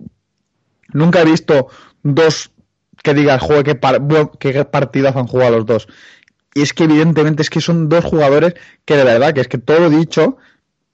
Nunca 0.93 1.21
he 1.23 1.25
visto 1.25 1.69
dos 2.03 2.51
que 3.03 3.15
digas, 3.15 3.43
joder, 3.43 3.65
qué, 3.65 3.75
par- 3.75 4.01
qué 4.39 4.65
partidazo 4.65 5.19
han 5.19 5.27
jugado 5.27 5.57
los 5.59 5.67
dos. 5.67 5.89
Y 6.55 6.63
es 6.63 6.73
que 6.73 6.85
evidentemente 6.85 7.43
es 7.43 7.51
que 7.51 7.61
son 7.61 7.89
dos 7.89 8.05
jugadores 8.05 8.55
que 8.85 8.97
de 8.97 9.05
verdad, 9.05 9.35
que 9.35 9.41
es 9.41 9.49
que 9.49 9.59
todo 9.59 9.81
lo 9.81 9.91
dicho 9.91 10.37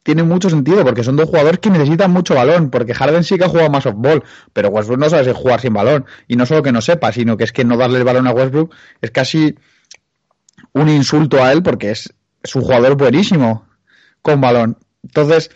tiene 0.02 0.22
mucho 0.22 0.48
sentido, 0.48 0.84
porque 0.84 1.04
son 1.04 1.16
dos 1.16 1.28
jugadores 1.28 1.60
que 1.60 1.70
necesitan 1.70 2.10
mucho 2.10 2.34
balón, 2.34 2.70
porque 2.70 2.94
Harden 2.94 3.22
sí 3.22 3.36
que 3.36 3.44
ha 3.44 3.48
jugado 3.48 3.70
más 3.70 3.84
softball, 3.84 4.24
pero 4.52 4.68
Westbrook 4.70 4.98
no 4.98 5.10
sabe 5.10 5.24
si 5.24 5.32
jugar 5.32 5.60
sin 5.60 5.74
balón. 5.74 6.06
Y 6.26 6.36
no 6.36 6.46
solo 6.46 6.62
que 6.62 6.72
no 6.72 6.80
sepa, 6.80 7.12
sino 7.12 7.36
que 7.36 7.44
es 7.44 7.52
que 7.52 7.64
no 7.64 7.76
darle 7.76 7.98
el 7.98 8.04
balón 8.04 8.26
a 8.26 8.32
Westbrook 8.32 8.74
es 9.00 9.10
casi 9.10 9.56
un 10.72 10.88
insulto 10.88 11.42
a 11.42 11.52
él, 11.52 11.62
porque 11.62 11.90
es, 11.90 12.14
es 12.42 12.54
un 12.56 12.62
jugador 12.62 12.96
buenísimo 12.96 13.66
con 14.22 14.40
balón. 14.40 14.78
Entonces, 15.02 15.50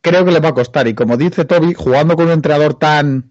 creo 0.00 0.24
que 0.24 0.32
le 0.32 0.40
va 0.40 0.50
a 0.50 0.54
costar. 0.54 0.88
Y 0.88 0.94
como 0.94 1.16
dice 1.16 1.44
Toby, 1.44 1.74
jugando 1.74 2.16
con 2.16 2.26
un 2.26 2.32
entrenador 2.32 2.74
tan 2.74 3.30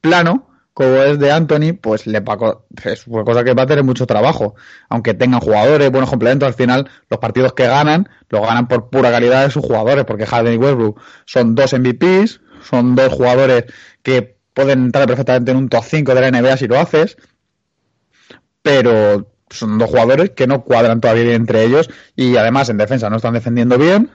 plano 0.00 0.49
como 0.80 1.02
es 1.02 1.18
de 1.18 1.30
Anthony, 1.30 1.74
pues 1.78 2.06
le 2.06 2.20
va 2.20 2.38
es 2.84 3.06
una 3.06 3.22
cosa 3.22 3.44
que 3.44 3.52
va 3.52 3.64
a 3.64 3.66
tener 3.66 3.84
mucho 3.84 4.06
trabajo. 4.06 4.54
Aunque 4.88 5.12
tengan 5.12 5.40
jugadores, 5.40 5.90
buenos 5.90 6.08
complementos, 6.08 6.46
al 6.46 6.54
final 6.54 6.88
los 7.10 7.20
partidos 7.20 7.52
que 7.52 7.66
ganan, 7.66 8.08
los 8.30 8.40
ganan 8.40 8.66
por 8.66 8.88
pura 8.88 9.10
calidad 9.10 9.44
de 9.44 9.50
sus 9.50 9.62
jugadores, 9.62 10.06
porque 10.06 10.24
Harden 10.24 10.54
y 10.54 10.56
Westbrook 10.56 10.98
son 11.26 11.54
dos 11.54 11.74
MVPs, 11.74 12.40
son 12.62 12.94
dos 12.94 13.12
jugadores 13.12 13.66
que 14.02 14.38
pueden 14.54 14.84
entrar 14.86 15.06
perfectamente 15.06 15.50
en 15.50 15.58
un 15.58 15.68
top 15.68 15.84
5 15.84 16.14
de 16.14 16.20
la 16.22 16.30
NBA 16.30 16.56
si 16.56 16.66
lo 16.66 16.80
haces, 16.80 17.18
pero 18.62 19.30
son 19.50 19.76
dos 19.76 19.90
jugadores 19.90 20.30
que 20.30 20.46
no 20.46 20.64
cuadran 20.64 21.02
todavía 21.02 21.24
bien 21.24 21.42
entre 21.42 21.62
ellos 21.62 21.90
y 22.16 22.38
además 22.38 22.70
en 22.70 22.78
defensa 22.78 23.10
no 23.10 23.16
están 23.16 23.34
defendiendo 23.34 23.76
bien. 23.76 24.10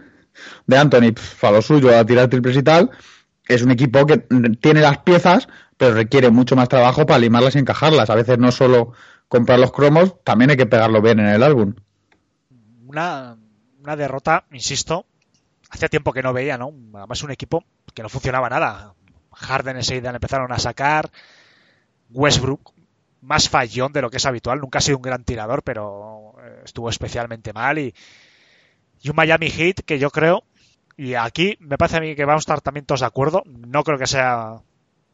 De 0.65 0.77
Anthony, 0.77 1.13
pf, 1.13 1.45
a 1.45 1.51
lo 1.51 1.61
suyo, 1.61 1.95
a 1.95 2.03
tirar 2.03 2.27
triples 2.27 2.57
y 2.57 2.63
tal. 2.63 2.89
Es 3.47 3.61
un 3.61 3.72
equipo 3.72 4.05
que 4.05 4.17
tiene 4.59 4.81
las 4.81 4.99
piezas, 4.99 5.47
pero 5.77 5.93
requiere 5.93 6.30
mucho 6.30 6.55
más 6.55 6.69
trabajo 6.69 7.05
para 7.05 7.19
limarlas 7.19 7.55
y 7.55 7.59
encajarlas. 7.59 8.09
A 8.09 8.15
veces 8.15 8.38
no 8.39 8.51
solo 8.51 8.93
comprar 9.27 9.59
los 9.59 9.72
cromos, 9.72 10.15
también 10.23 10.51
hay 10.51 10.57
que 10.57 10.65
pegarlo 10.65 11.01
bien 11.01 11.19
en 11.19 11.27
el 11.27 11.43
álbum. 11.43 11.76
Una, 12.88 13.38
una 13.80 13.95
derrota, 13.95 14.45
insisto, 14.51 15.05
hacía 15.69 15.89
tiempo 15.89 16.13
que 16.13 16.23
no 16.23 16.34
veía, 16.34 16.57
¿no? 16.57 16.73
Además 16.95 17.23
un 17.23 17.31
equipo 17.31 17.63
que 17.93 18.01
no 18.03 18.09
funcionaba 18.09 18.49
nada. 18.49 18.93
Harden 19.34 19.77
enseguida 19.77 20.11
le 20.11 20.17
empezaron 20.17 20.51
a 20.51 20.59
sacar. 20.59 21.11
Westbrook, 22.11 22.72
más 23.22 23.49
fallón 23.49 23.91
de 23.91 24.01
lo 24.01 24.09
que 24.09 24.17
es 24.17 24.26
habitual. 24.26 24.59
Nunca 24.59 24.80
ha 24.80 24.81
sido 24.81 24.97
un 24.97 25.03
gran 25.03 25.23
tirador, 25.23 25.63
pero 25.63 26.35
eh, 26.41 26.61
estuvo 26.65 26.89
especialmente 26.89 27.53
mal. 27.53 27.77
Y, 27.80 27.93
y 29.01 29.09
un 29.09 29.15
Miami 29.15 29.49
Heat 29.49 29.81
que 29.85 29.99
yo 29.99 30.09
creo, 30.09 30.43
y 30.97 31.15
aquí 31.15 31.57
me 31.59 31.77
parece 31.77 31.97
a 31.97 32.01
mí 32.01 32.15
que 32.15 32.26
vamos 32.26 32.41
a 32.41 32.45
estar 32.45 32.61
también 32.61 32.85
todos 32.85 33.01
de 33.01 33.07
acuerdo. 33.07 33.43
No 33.45 33.84
creo 33.84 33.97
que 33.97 34.07
sea, 34.07 34.61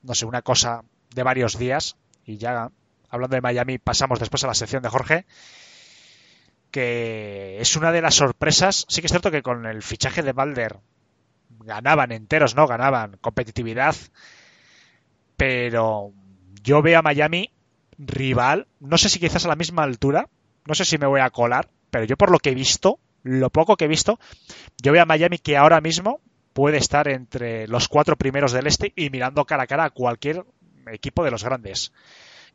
no 0.03 0.15
sé, 0.15 0.25
una 0.25 0.41
cosa 0.41 0.83
de 1.13 1.23
varios 1.23 1.57
días. 1.57 1.97
Y 2.25 2.37
ya 2.37 2.71
hablando 3.09 3.35
de 3.35 3.41
Miami, 3.41 3.77
pasamos 3.77 4.19
después 4.19 4.43
a 4.43 4.47
la 4.47 4.53
sección 4.53 4.83
de 4.83 4.89
Jorge 4.89 5.25
que 6.71 7.57
es 7.59 7.75
una 7.75 7.91
de 7.91 8.01
las 8.01 8.15
sorpresas. 8.15 8.85
Sí 8.87 9.01
que 9.01 9.07
es 9.07 9.11
cierto 9.11 9.29
que 9.29 9.43
con 9.43 9.65
el 9.65 9.83
fichaje 9.83 10.23
de 10.23 10.31
Balder 10.31 10.79
ganaban 11.59 12.11
enteros, 12.11 12.55
¿no? 12.55 12.65
Ganaban 12.65 13.17
competitividad. 13.21 13.95
Pero 15.35 16.13
yo 16.63 16.81
veo 16.81 16.99
a 16.99 17.03
Miami 17.03 17.51
rival, 17.97 18.67
no 18.79 18.97
sé 18.97 19.09
si 19.09 19.19
quizás 19.19 19.45
a 19.45 19.49
la 19.49 19.55
misma 19.55 19.83
altura, 19.83 20.27
no 20.65 20.73
sé 20.73 20.85
si 20.85 20.97
me 20.97 21.05
voy 21.05 21.19
a 21.19 21.29
colar, 21.29 21.69
pero 21.91 22.05
yo 22.05 22.17
por 22.17 22.31
lo 22.31 22.39
que 22.39 22.51
he 22.51 22.55
visto, 22.55 22.99
lo 23.23 23.49
poco 23.49 23.77
que 23.77 23.85
he 23.85 23.87
visto, 23.87 24.19
yo 24.81 24.91
veo 24.91 25.03
a 25.03 25.05
Miami 25.05 25.37
que 25.37 25.57
ahora 25.57 25.81
mismo 25.81 26.21
puede 26.53 26.77
estar 26.77 27.07
entre 27.07 27.67
los 27.67 27.87
cuatro 27.87 28.17
primeros 28.17 28.51
del 28.51 28.67
este 28.67 28.93
y 28.95 29.09
mirando 29.09 29.45
cara 29.45 29.63
a 29.63 29.67
cara 29.67 29.85
a 29.85 29.89
cualquier 29.89 30.45
equipo 30.91 31.23
de 31.23 31.31
los 31.31 31.43
grandes. 31.43 31.93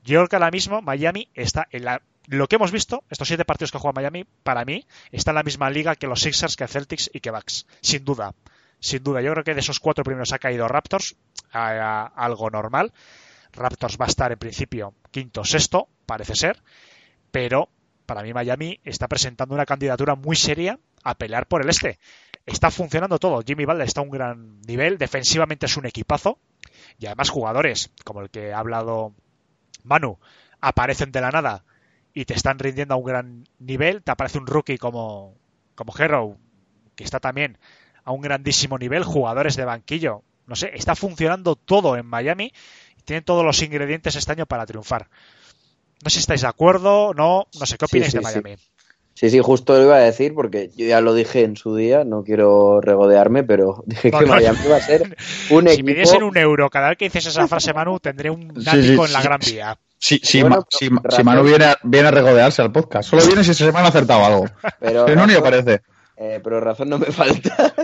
Yo 0.05 0.19
creo 0.19 0.29
que 0.29 0.37
ahora 0.37 0.51
mismo 0.51 0.83
Miami 0.83 1.29
está 1.35 1.67
en 1.71 1.85
la 1.85 2.03
lo 2.29 2.49
que 2.49 2.57
hemos 2.57 2.73
visto, 2.73 3.05
estos 3.09 3.29
siete 3.29 3.45
partidos 3.45 3.71
que 3.71 3.79
juega 3.79 3.95
Miami, 3.95 4.27
para 4.43 4.65
mí, 4.65 4.85
está 5.13 5.31
en 5.31 5.37
la 5.37 5.43
misma 5.43 5.71
liga 5.71 5.95
que 5.95 6.09
los 6.09 6.21
Sixers, 6.21 6.57
que 6.57 6.67
Celtics 6.67 7.09
y 7.13 7.21
que 7.21 7.31
Bucks. 7.31 7.67
Sin 7.81 8.05
duda. 8.05 8.35
Sin 8.81 9.03
duda. 9.05 9.23
Yo 9.23 9.33
creo 9.33 9.45
que 9.45 9.55
de 9.55 9.61
esos 9.61 9.79
cuatro 9.79 10.03
primeros 10.03 10.33
ha 10.33 10.39
caído 10.39 10.67
Raptors, 10.67 11.15
algo 11.53 12.51
normal. 12.51 12.93
Raptors 13.53 13.97
va 13.99 14.07
a 14.07 14.09
estar 14.09 14.33
en 14.33 14.39
principio 14.39 14.95
quinto 15.11 15.45
sexto, 15.45 15.89
parece 16.05 16.35
ser. 16.35 16.61
Pero 17.31 17.69
para 18.07 18.23
mí 18.23 18.33
Miami 18.33 18.81
está 18.85 19.09
presentando 19.09 19.55
una 19.55 19.67
candidatura 19.67 20.15
muy 20.15 20.37
seria 20.37 20.79
a 21.03 21.15
pelear 21.15 21.47
por 21.47 21.63
el 21.63 21.69
este. 21.69 21.99
está 22.47 22.71
funcionando 22.71 23.19
todo. 23.19 23.43
Jimmy 23.45 23.65
Butler 23.65 23.87
está 23.87 24.01
a 24.01 24.05
un 24.05 24.11
gran 24.11 24.61
nivel, 24.63 24.99
defensivamente 24.99 25.67
es 25.67 25.77
un 25.77 25.87
equipazo 25.87 26.39
y 26.99 27.07
además 27.07 27.31
jugadores 27.31 27.91
como 28.05 28.21
el 28.21 28.31
que 28.31 28.53
ha 28.53 28.59
hablado 28.59 29.15
Manu 29.85 30.19
aparecen 30.61 31.13
de 31.13 31.21
la 31.21 31.31
nada 31.31 31.65
y 32.15 32.25
te 32.25 32.35
están 32.35 32.59
rindiendo 32.59 32.95
a 32.95 32.97
un 32.97 33.05
gran 33.05 33.45
nivel. 33.59 34.03
Te 34.03 34.13
aparece 34.13 34.39
un 34.39 34.47
rookie 34.47 34.79
como, 34.79 35.37
como 35.75 35.93
que 35.93 37.05
está 37.05 37.21
también 37.21 37.59
a 38.05 38.13
un 38.13 38.23
grandísimo 38.23 38.79
nivel, 38.79 39.05
jugadores 39.05 39.57
de 39.57 39.65
banquillo. 39.65 40.23
No 40.47 40.55
sé, 40.55 40.71
está 40.75 40.95
funcionando 40.95 41.57
todo 41.57 41.97
en 41.97 42.07
Miami 42.07 42.53
tienen 43.07 43.25
todos 43.25 43.45
los 43.45 43.63
ingredientes 43.63 44.17
este 44.17 44.33
año 44.33 44.45
para 44.45 44.67
triunfar. 44.67 45.09
No 46.05 46.11
sé 46.11 46.15
si 46.17 46.21
estáis 46.21 46.43
de 46.43 46.49
acuerdo, 46.49 47.15
no, 47.15 47.47
no 47.59 47.67
sé, 47.67 47.77
¿qué 47.79 47.85
opináis 47.87 48.13
sí, 48.13 48.19
de. 48.19 48.23
Miami? 48.23 48.57
Sí, 49.15 49.31
sí, 49.31 49.39
justo 49.41 49.79
lo 49.79 49.85
iba 49.85 49.97
a 49.97 50.01
decir 50.01 50.35
porque 50.35 50.69
yo 50.77 50.85
ya 50.87 51.01
lo 51.01 51.15
dije 51.15 51.43
en 51.43 51.57
su 51.57 51.75
día, 51.75 52.05
no 52.05 52.23
quiero 52.23 52.83
regodearme, 52.83 53.45
pero 53.45 53.83
dije 53.87 54.11
No, 54.11 54.19
que 54.19 54.27
no. 54.27 54.33
Miami 54.35 54.59
iba 54.67 54.77
a 54.77 54.81
ser 54.81 55.03
un 55.51 55.67
si 55.69 55.73
equipo... 55.75 55.87
me 55.87 55.95
diesen 55.95 56.23
un 56.23 56.37
euro 56.37 56.69
cada 56.69 56.91
vez 56.91 56.99
que 56.99 57.07
dices 57.07 57.27
esa 57.27 57.49
frase, 57.49 57.73
Manu, 57.73 57.99
tendré 57.99 58.31
un 58.31 58.49
nático 58.49 59.07
sí, 59.07 59.07
en 59.07 59.13
la 59.13 59.21
sí, 59.21 59.27
Gran 59.27 59.43
sí. 59.43 59.53
Vía. 59.53 59.79
Si, 59.99 60.19
si, 60.23 60.41
Bueno, 60.43 60.57
Ma- 60.57 60.67
si, 60.71 60.91
pero 60.91 61.17
si 61.17 61.25
Manu 61.25 61.43
viene 61.43 61.65
a, 61.65 61.79
viene 61.83 62.09
a 62.09 62.11
regodearse 62.11 62.61
al 62.61 62.71
podcast, 62.71 63.09
solo 63.09 63.25
viene 63.27 63.43
si 63.43 63.53
esa 63.53 63.65
semana 63.65 63.87
ha 63.87 63.89
acertado 63.89 64.23
algo. 64.25 64.45
Pero, 64.79 65.07
Si 65.09 65.15
no, 65.17 65.27
ni 65.27 65.33
aparece. 65.35 65.81
Eh, 66.19 66.41
pero 66.45 66.61
razón 66.61 66.91
no 66.91 66.99
me 66.99 67.07
falta. 67.07 67.75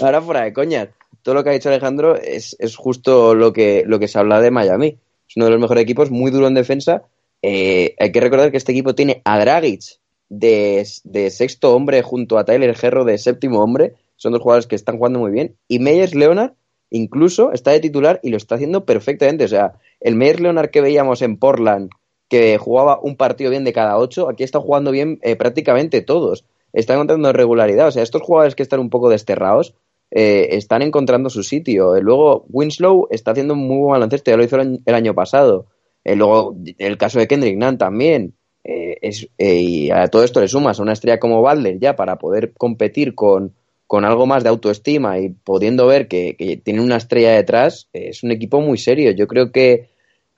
Ahora 0.00 0.22
fuera 0.22 0.42
de 0.42 0.52
coñas. 0.52 0.88
Todo 1.22 1.34
lo 1.34 1.42
que 1.44 1.50
ha 1.50 1.52
dicho 1.52 1.68
Alejandro 1.68 2.14
es, 2.16 2.54
es 2.60 2.76
justo 2.76 3.34
lo 3.34 3.52
que, 3.52 3.82
lo 3.84 3.98
que 3.98 4.06
se 4.06 4.18
habla 4.20 4.40
de 4.40 4.52
Miami. 4.52 4.96
Es 5.28 5.36
uno 5.36 5.46
de 5.46 5.50
los 5.50 5.60
mejores 5.60 5.82
equipos, 5.82 6.12
muy 6.12 6.30
duro 6.30 6.46
en 6.46 6.54
defensa. 6.54 7.02
Eh, 7.42 7.94
hay 7.98 8.12
que 8.12 8.20
recordar 8.20 8.50
que 8.50 8.56
este 8.56 8.72
equipo 8.72 8.94
tiene 8.94 9.22
a 9.24 9.38
Dragic 9.38 9.82
de, 10.28 10.84
sexto 11.30 11.74
hombre 11.74 12.02
junto 12.02 12.38
a 12.38 12.44
Tyler 12.44 12.76
Herro 12.80 13.04
de 13.04 13.18
séptimo 13.18 13.60
hombre. 13.60 13.94
Son 14.16 14.32
dos 14.32 14.42
jugadores 14.42 14.66
que 14.66 14.76
están 14.76 14.96
jugando 14.98 15.18
muy 15.18 15.30
bien. 15.30 15.56
Y 15.68 15.78
Meyers 15.78 16.14
Leonard 16.14 16.52
incluso 16.90 17.52
está 17.52 17.72
de 17.72 17.80
titular 17.80 18.20
y 18.22 18.30
lo 18.30 18.36
está 18.36 18.54
haciendo 18.54 18.84
perfectamente. 18.84 19.44
O 19.44 19.48
sea, 19.48 19.74
el 20.00 20.16
Meyers 20.16 20.40
Leonard 20.40 20.70
que 20.70 20.80
veíamos 20.80 21.22
en 21.22 21.36
Portland, 21.36 21.90
que 22.28 22.58
jugaba 22.58 22.98
un 23.00 23.16
partido 23.16 23.50
bien 23.50 23.64
de 23.64 23.72
cada 23.72 23.98
ocho, 23.98 24.28
aquí 24.28 24.42
está 24.42 24.60
jugando 24.60 24.90
bien 24.90 25.18
eh, 25.22 25.36
prácticamente 25.36 26.00
todos. 26.00 26.44
Está 26.72 26.94
encontrando 26.94 27.32
regularidad. 27.32 27.88
O 27.88 27.92
sea, 27.92 28.02
estos 28.02 28.22
jugadores 28.22 28.54
que 28.54 28.62
están 28.62 28.80
un 28.80 28.90
poco 28.90 29.08
desterrados 29.08 29.74
eh, 30.10 30.48
están 30.56 30.82
encontrando 30.82 31.30
su 31.30 31.42
sitio. 31.42 31.96
Eh, 31.96 32.00
luego, 32.00 32.44
Winslow 32.48 33.08
está 33.10 33.32
haciendo 33.32 33.54
un 33.54 33.66
muy 33.66 33.78
buen 33.78 33.92
baloncesto, 33.92 34.30
ya 34.30 34.36
lo 34.36 34.44
hizo 34.44 34.56
el 34.58 34.94
año 34.94 35.14
pasado. 35.14 35.66
Eh, 36.06 36.14
luego, 36.14 36.56
el 36.78 36.96
caso 36.98 37.18
de 37.18 37.26
Kendrick 37.26 37.58
Nunn 37.58 37.78
también. 37.78 38.34
Eh, 38.62 38.96
es, 39.02 39.28
eh, 39.38 39.56
y 39.56 39.90
a 39.90 40.06
todo 40.06 40.22
esto 40.22 40.40
le 40.40 40.46
sumas 40.46 40.78
a 40.78 40.82
una 40.82 40.92
estrella 40.92 41.18
como 41.18 41.40
Butler 41.40 41.78
ya 41.80 41.96
para 41.96 42.16
poder 42.16 42.52
competir 42.52 43.16
con, 43.16 43.54
con 43.88 44.04
algo 44.04 44.24
más 44.26 44.44
de 44.44 44.48
autoestima 44.48 45.18
y 45.18 45.30
pudiendo 45.30 45.86
ver 45.86 46.06
que, 46.06 46.36
que 46.36 46.56
tiene 46.58 46.80
una 46.80 46.96
estrella 46.96 47.32
detrás, 47.32 47.88
es 47.92 48.22
un 48.22 48.30
equipo 48.30 48.60
muy 48.60 48.78
serio. 48.78 49.10
Yo 49.10 49.26
creo 49.26 49.50
que, 49.50 49.88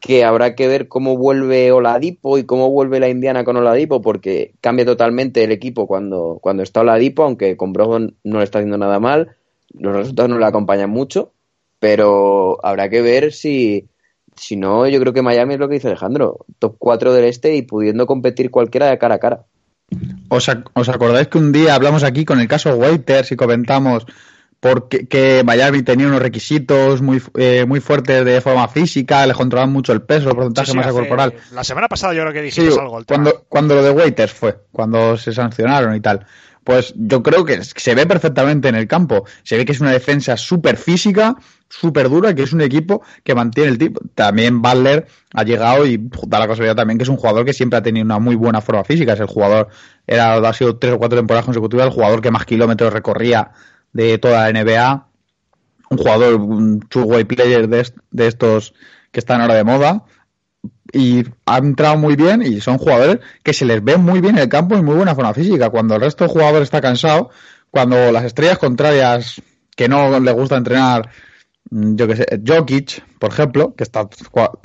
que 0.01 0.25
habrá 0.25 0.55
que 0.55 0.69
ver 0.69 0.89
cómo 0.89 1.19
vuelve 1.19 1.71
Oladipo 1.71 2.39
y 2.39 2.45
cómo 2.45 2.71
vuelve 2.71 2.99
la 2.99 3.11
Indiana 3.11 3.45
con 3.45 3.59
Oladipo, 3.59 4.01
porque 4.01 4.55
cambia 4.63 4.87
totalmente 4.87 5.45
el 5.45 5.53
equipo 5.53 5.87
cuando, 5.87 6.39
cuando 6.41 6.63
está 6.63 6.81
Oladipo, 6.81 7.25
aunque 7.25 7.59
con 7.59 7.75
Brogdon 7.75 8.17
no 8.25 8.39
le 8.39 8.45
está 8.45 8.59
haciendo 8.59 8.79
nada 8.79 9.01
mal, 9.01 9.37
los 9.75 9.95
resultados 9.95 10.31
no 10.31 10.39
le 10.39 10.47
acompañan 10.47 10.89
mucho, 10.89 11.33
pero 11.79 12.59
habrá 12.65 12.89
que 12.89 13.03
ver 13.03 13.35
si, 13.35 13.87
si 14.39 14.57
no, 14.57 14.87
yo 14.89 15.01
creo 15.01 15.13
que 15.13 15.23
Miami 15.23 15.55
es 15.55 15.61
lo 15.61 15.69
que 15.69 15.75
dice 15.75 15.89
Alejandro, 15.89 16.47
top 16.59 16.77
4 16.79 17.13
del 17.13 17.25
este 17.25 17.55
y 17.57 17.63
pudiendo 17.63 18.07
competir 18.07 18.51
cualquiera 18.51 18.87
de 18.89 18.99
cara 18.99 19.17
a 19.17 19.19
cara. 19.19 19.45
¿Os, 20.29 20.49
ac- 20.49 20.69
os 20.75 20.89
acordáis 20.89 21.29
que 21.29 21.39
un 21.39 21.53
día 21.53 21.75
hablamos 21.75 22.03
aquí 22.05 22.25
con 22.25 22.41
el 22.41 22.49
caso 22.49 22.75
Waiters 22.77 23.33
y 23.33 23.37
comentamos 23.37 24.05
porque, 24.61 25.07
que 25.07 25.43
Miami 25.45 25.83
tenía 25.83 26.09
unos 26.09 26.21
requisitos 26.21 27.01
muy, 27.01 27.23
eh, 27.37 27.65
muy 27.67 27.79
fuertes 27.81 28.25
de 28.25 28.41
forma 28.41 28.67
física, 28.69 29.25
le 29.27 29.33
controlaban 29.33 29.73
mucho 29.73 29.93
el 29.93 30.03
peso, 30.03 30.31
el 30.31 30.35
porcentaje 30.35 30.67
Sí, 30.67 30.73
sí, 30.73 30.79
de 30.79 30.85
masa 30.85 30.93
corporal? 30.99 31.35
La 31.53 31.63
semana 31.65 31.87
pasada 31.89 32.13
yo 32.13 32.23
creo 32.23 32.33
que 32.33 32.51
Sí, 32.51 32.61
dijimos 32.63 32.79
algo. 32.79 32.99
el 32.99 33.07
tema. 33.07 33.23
cuando, 33.23 33.45
cuando 33.49 33.75
lo 33.77 33.83
de 33.85 33.91
Waiters 33.93 34.33
fue, 34.33 34.57
cuando 34.73 35.17
se 35.17 35.33
sancionaron 35.33 35.95
y 35.95 36.01
tal. 36.01 36.27
Pues 36.65 36.93
yo 36.97 37.23
creo 37.23 37.45
que 37.47 37.63
se 37.65 37.95
ve 37.95 38.05
perfectamente 38.05 38.69
en 38.69 38.75
el 38.75 38.87
campo. 38.87 39.25
Se 39.43 39.57
ve 39.57 39.65
que 39.65 39.73
es 39.73 39.81
una 39.81 39.93
defensa 39.93 40.37
súper 40.37 40.77
física, 40.77 41.35
súper 41.69 42.09
dura, 42.09 42.35
que 42.35 42.43
es 42.43 42.53
un 42.53 42.61
equipo 42.61 43.03
que 43.23 43.35
mantiene 43.35 43.71
el 43.71 43.79
tipo. 43.79 44.01
También 44.15 44.63
Butler 44.63 45.07
ha 45.33 45.43
llegado 45.45 45.87
y 45.87 45.99
da 46.27 46.39
la 46.39 46.49
casualidad 46.49 46.77
también 46.77 46.99
que 46.99 47.03
es 47.03 47.09
un 47.09 47.17
jugador 47.17 47.45
que 47.45 47.53
siempre 47.53 47.79
ha 47.79 47.83
tenido 47.83 48.05
una 48.05 48.19
muy 48.19 48.37
buena 48.37 48.61
forma 48.61 48.85
física. 48.85 49.13
Es 49.13 49.21
el 49.21 49.27
jugador, 49.27 49.69
era, 50.07 50.37
ha 50.37 50.53
sido 50.53 50.77
tres 50.77 50.95
o 50.95 50.99
cuatro 50.99 51.19
temporadas 51.19 51.45
consecutivas, 51.45 51.87
el 51.87 51.93
jugador 51.93 52.23
que 52.23 52.31
más 52.31 52.45
kilómetros 52.45 52.93
recorría 52.93 53.53
de 53.93 54.19
toda 54.19 54.51
la 54.51 54.63
NBA. 54.63 55.09
Un 55.91 55.99
jugador, 55.99 56.35
un 56.35 56.81
two-way 56.81 57.25
player 57.25 57.69
de, 57.69 57.91
de 58.11 58.27
estos 58.27 58.75
que 59.11 59.21
están 59.21 59.41
ahora 59.41 59.55
de 59.55 59.65
moda 59.65 60.05
y 60.93 61.25
han 61.47 61.67
entrado 61.67 61.97
muy 61.97 62.17
bien 62.17 62.43
y 62.43 62.61
son 62.61 62.79
jugadores 62.79 63.19
que 63.43 63.53
se 63.53 63.65
les 63.65 63.83
ve 63.83 63.97
muy 63.97 64.21
bien 64.21 64.37
en 64.37 64.43
el 64.43 64.49
campo 64.49 64.77
y 64.77 64.83
muy 64.83 64.97
buena 64.97 65.15
forma 65.15 65.35
física. 65.35 65.71
Cuando 65.71 65.95
el 65.95 66.01
resto 66.01 66.25
del 66.25 66.33
jugador 66.33 66.63
está 66.63 66.81
cansado, 66.81 67.31
cuando 67.71 68.13
las 68.13 68.25
estrellas 68.25 68.59
contrarias 68.59 69.41
que 69.77 69.89
no 69.89 70.19
les 70.19 70.35
gusta 70.35 70.57
entrenar, 70.57 71.09
yo 71.71 72.07
que 72.07 72.17
sé, 72.17 72.27
Jokic, 72.47 73.05
por 73.19 73.31
ejemplo, 73.31 73.75
que 73.75 73.85
está 73.85 74.09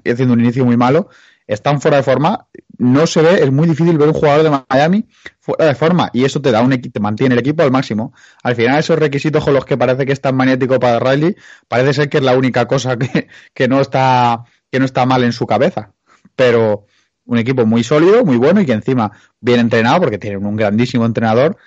haciendo 0.06 0.34
un 0.34 0.40
inicio 0.40 0.66
muy 0.66 0.78
malo, 0.78 1.10
están 1.48 1.82
fuera 1.82 1.98
de 1.98 2.04
forma, 2.04 2.48
no 2.78 3.06
se 3.06 3.22
ve, 3.22 3.44
es 3.44 3.52
muy 3.52 3.68
difícil 3.68 3.98
ver 3.98 4.08
un 4.08 4.14
jugador 4.14 4.44
de 4.44 4.64
Miami 4.70 5.08
fuera 5.40 5.66
de 5.66 5.76
forma 5.76 6.10
y 6.14 6.24
eso 6.24 6.42
te 6.42 6.52
da 6.52 6.62
un 6.62 6.70
te 6.82 7.00
mantiene 7.00 7.36
el 7.36 7.40
equipo 7.40 7.64
al 7.64 7.72
máximo. 7.72 8.14
Al 8.44 8.56
final 8.56 8.80
esos 8.80 8.98
requisitos 8.98 9.44
con 9.44 9.54
los 9.54 9.66
que 9.66 9.78
parece 9.78 10.06
que 10.06 10.14
es 10.14 10.22
tan 10.22 10.36
magnético 10.36 10.80
para 10.80 11.00
Riley, 11.00 11.36
parece 11.68 11.94
ser 11.94 12.10
que 12.10 12.18
es 12.18 12.24
la 12.24 12.38
única 12.38 12.66
cosa 12.66 12.98
que, 12.98 13.28
que 13.54 13.68
no 13.68 13.82
está 13.82 14.44
que 14.72 14.80
no 14.80 14.86
está 14.86 15.06
mal 15.06 15.24
en 15.24 15.34
su 15.34 15.46
cabeza 15.46 15.94
pero 16.36 16.86
un 17.26 17.38
equipo 17.38 17.66
muy 17.66 17.84
sólido, 17.84 18.26
muy 18.26 18.38
bueno 18.38 18.62
y 18.62 18.66
que 18.66 18.74
encima 18.74 19.12
bien 19.40 19.60
entrenado 19.60 20.02
porque 20.02 20.18
tienen 20.18 20.46
un 20.46 20.56
grandísimo 20.56 21.06
entrenador. 21.06 21.58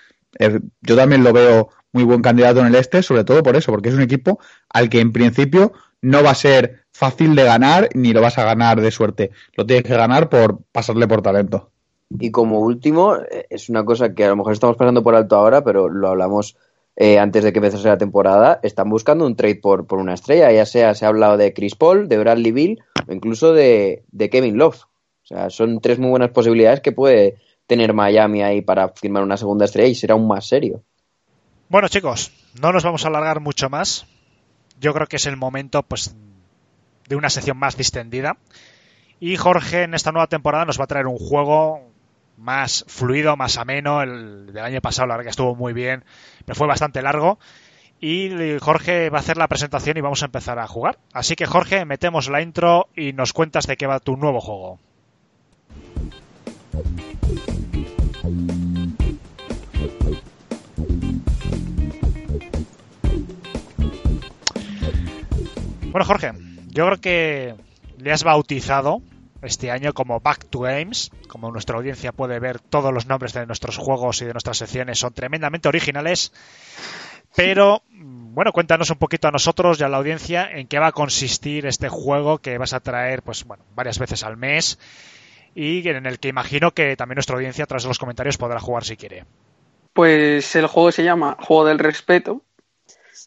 Yo 0.82 0.96
también 0.96 1.24
lo 1.24 1.32
veo 1.32 1.70
muy 1.96 2.04
buen 2.04 2.20
candidato 2.20 2.60
en 2.60 2.66
el 2.66 2.74
este, 2.74 3.02
sobre 3.02 3.24
todo 3.24 3.42
por 3.42 3.56
eso, 3.56 3.72
porque 3.72 3.88
es 3.88 3.94
un 3.94 4.02
equipo 4.02 4.38
al 4.68 4.90
que 4.90 5.00
en 5.00 5.12
principio 5.12 5.72
no 6.02 6.22
va 6.22 6.32
a 6.32 6.34
ser 6.34 6.84
fácil 6.92 7.34
de 7.34 7.44
ganar 7.44 7.88
ni 7.94 8.12
lo 8.12 8.20
vas 8.20 8.36
a 8.36 8.44
ganar 8.44 8.82
de 8.82 8.90
suerte. 8.90 9.30
Lo 9.56 9.64
tienes 9.64 9.84
que 9.84 9.96
ganar 9.96 10.28
por 10.28 10.58
pasarle 10.72 11.08
por 11.08 11.22
talento. 11.22 11.70
Y 12.20 12.30
como 12.30 12.60
último, 12.60 13.16
eh, 13.16 13.46
es 13.48 13.70
una 13.70 13.84
cosa 13.84 14.14
que 14.14 14.24
a 14.24 14.28
lo 14.28 14.36
mejor 14.36 14.52
estamos 14.52 14.76
pasando 14.76 15.02
por 15.02 15.14
alto 15.14 15.36
ahora, 15.36 15.64
pero 15.64 15.88
lo 15.88 16.08
hablamos 16.08 16.56
eh, 16.96 17.18
antes 17.18 17.42
de 17.44 17.52
que 17.52 17.60
empezase 17.60 17.88
la 17.88 17.98
temporada. 17.98 18.60
Están 18.62 18.90
buscando 18.90 19.26
un 19.26 19.36
trade 19.36 19.56
por, 19.56 19.86
por 19.86 19.98
una 19.98 20.12
estrella, 20.12 20.52
ya 20.52 20.66
sea 20.66 20.94
se 20.94 21.06
ha 21.06 21.08
hablado 21.08 21.38
de 21.38 21.54
Chris 21.54 21.76
Paul, 21.76 22.08
de 22.08 22.18
Bradley 22.18 22.52
Bill 22.52 22.82
o 23.08 23.12
incluso 23.12 23.54
de, 23.54 24.04
de 24.12 24.28
Kevin 24.28 24.58
Love. 24.58 24.82
O 24.82 25.26
sea, 25.26 25.48
son 25.48 25.80
tres 25.80 25.98
muy 25.98 26.10
buenas 26.10 26.30
posibilidades 26.30 26.80
que 26.80 26.92
puede 26.92 27.36
tener 27.66 27.94
Miami 27.94 28.42
ahí 28.42 28.60
para 28.60 28.90
firmar 28.90 29.22
una 29.22 29.38
segunda 29.38 29.64
estrella 29.64 29.88
y 29.88 29.94
será 29.94 30.14
aún 30.14 30.28
más 30.28 30.46
serio. 30.46 30.82
Bueno, 31.68 31.88
chicos, 31.88 32.30
no 32.60 32.72
nos 32.72 32.84
vamos 32.84 33.04
a 33.04 33.08
alargar 33.08 33.40
mucho 33.40 33.68
más. 33.68 34.06
Yo 34.78 34.94
creo 34.94 35.08
que 35.08 35.16
es 35.16 35.26
el 35.26 35.36
momento, 35.36 35.82
pues, 35.82 36.14
de 37.08 37.16
una 37.16 37.28
sección 37.28 37.56
más 37.56 37.76
distendida. 37.76 38.36
Y 39.18 39.36
Jorge 39.36 39.82
en 39.82 39.94
esta 39.94 40.12
nueva 40.12 40.28
temporada 40.28 40.64
nos 40.64 40.78
va 40.78 40.84
a 40.84 40.88
traer 40.88 41.06
un 41.06 41.18
juego 41.18 41.90
más 42.36 42.84
fluido, 42.86 43.36
más 43.36 43.56
ameno. 43.56 44.00
El 44.00 44.46
del 44.52 44.62
año 44.62 44.80
pasado, 44.80 45.08
la 45.08 45.14
verdad 45.14 45.24
que 45.24 45.30
estuvo 45.30 45.56
muy 45.56 45.72
bien, 45.72 46.04
pero 46.44 46.54
fue 46.54 46.68
bastante 46.68 47.02
largo. 47.02 47.40
Y 48.00 48.30
Jorge 48.60 49.10
va 49.10 49.18
a 49.18 49.20
hacer 49.20 49.36
la 49.36 49.48
presentación 49.48 49.96
y 49.96 50.02
vamos 50.02 50.22
a 50.22 50.26
empezar 50.26 50.60
a 50.60 50.68
jugar. 50.68 50.98
Así 51.12 51.34
que 51.34 51.46
Jorge, 51.46 51.84
metemos 51.84 52.28
la 52.28 52.42
intro 52.42 52.88
y 52.94 53.12
nos 53.12 53.32
cuentas 53.32 53.66
de 53.66 53.76
qué 53.76 53.86
va 53.86 53.98
tu 53.98 54.16
nuevo 54.16 54.40
juego. 54.40 54.78
Bueno, 65.96 66.08
Jorge, 66.08 66.32
yo 66.66 66.84
creo 66.84 67.00
que 67.00 67.54
le 67.96 68.12
has 68.12 68.22
bautizado 68.22 69.00
este 69.40 69.70
año 69.70 69.94
como 69.94 70.20
Back 70.20 70.44
to 70.50 70.58
Games. 70.58 71.10
Como 71.26 71.50
nuestra 71.50 71.78
audiencia 71.78 72.12
puede 72.12 72.38
ver, 72.38 72.60
todos 72.60 72.92
los 72.92 73.06
nombres 73.06 73.32
de 73.32 73.46
nuestros 73.46 73.78
juegos 73.78 74.20
y 74.20 74.26
de 74.26 74.34
nuestras 74.34 74.58
secciones 74.58 74.98
son 74.98 75.14
tremendamente 75.14 75.68
originales. 75.68 76.34
Pero, 77.34 77.82
bueno, 77.88 78.52
cuéntanos 78.52 78.90
un 78.90 78.98
poquito 78.98 79.28
a 79.28 79.30
nosotros 79.30 79.80
y 79.80 79.84
a 79.84 79.88
la 79.88 79.96
audiencia 79.96 80.50
en 80.50 80.66
qué 80.66 80.78
va 80.78 80.88
a 80.88 80.92
consistir 80.92 81.64
este 81.64 81.88
juego 81.88 82.40
que 82.40 82.58
vas 82.58 82.74
a 82.74 82.80
traer, 82.80 83.22
pues, 83.22 83.44
bueno, 83.44 83.64
varias 83.74 83.98
veces 83.98 84.22
al 84.22 84.36
mes 84.36 84.78
y 85.54 85.88
en 85.88 86.04
el 86.04 86.18
que 86.18 86.28
imagino 86.28 86.72
que 86.72 86.94
también 86.96 87.16
nuestra 87.16 87.36
audiencia 87.36 87.64
a 87.64 87.66
través 87.66 87.84
de 87.84 87.88
los 87.88 87.98
comentarios 87.98 88.36
podrá 88.36 88.60
jugar 88.60 88.84
si 88.84 88.98
quiere. 88.98 89.24
Pues 89.94 90.54
el 90.56 90.66
juego 90.66 90.92
se 90.92 91.04
llama 91.04 91.38
Juego 91.40 91.64
del 91.64 91.78
Respeto 91.78 92.42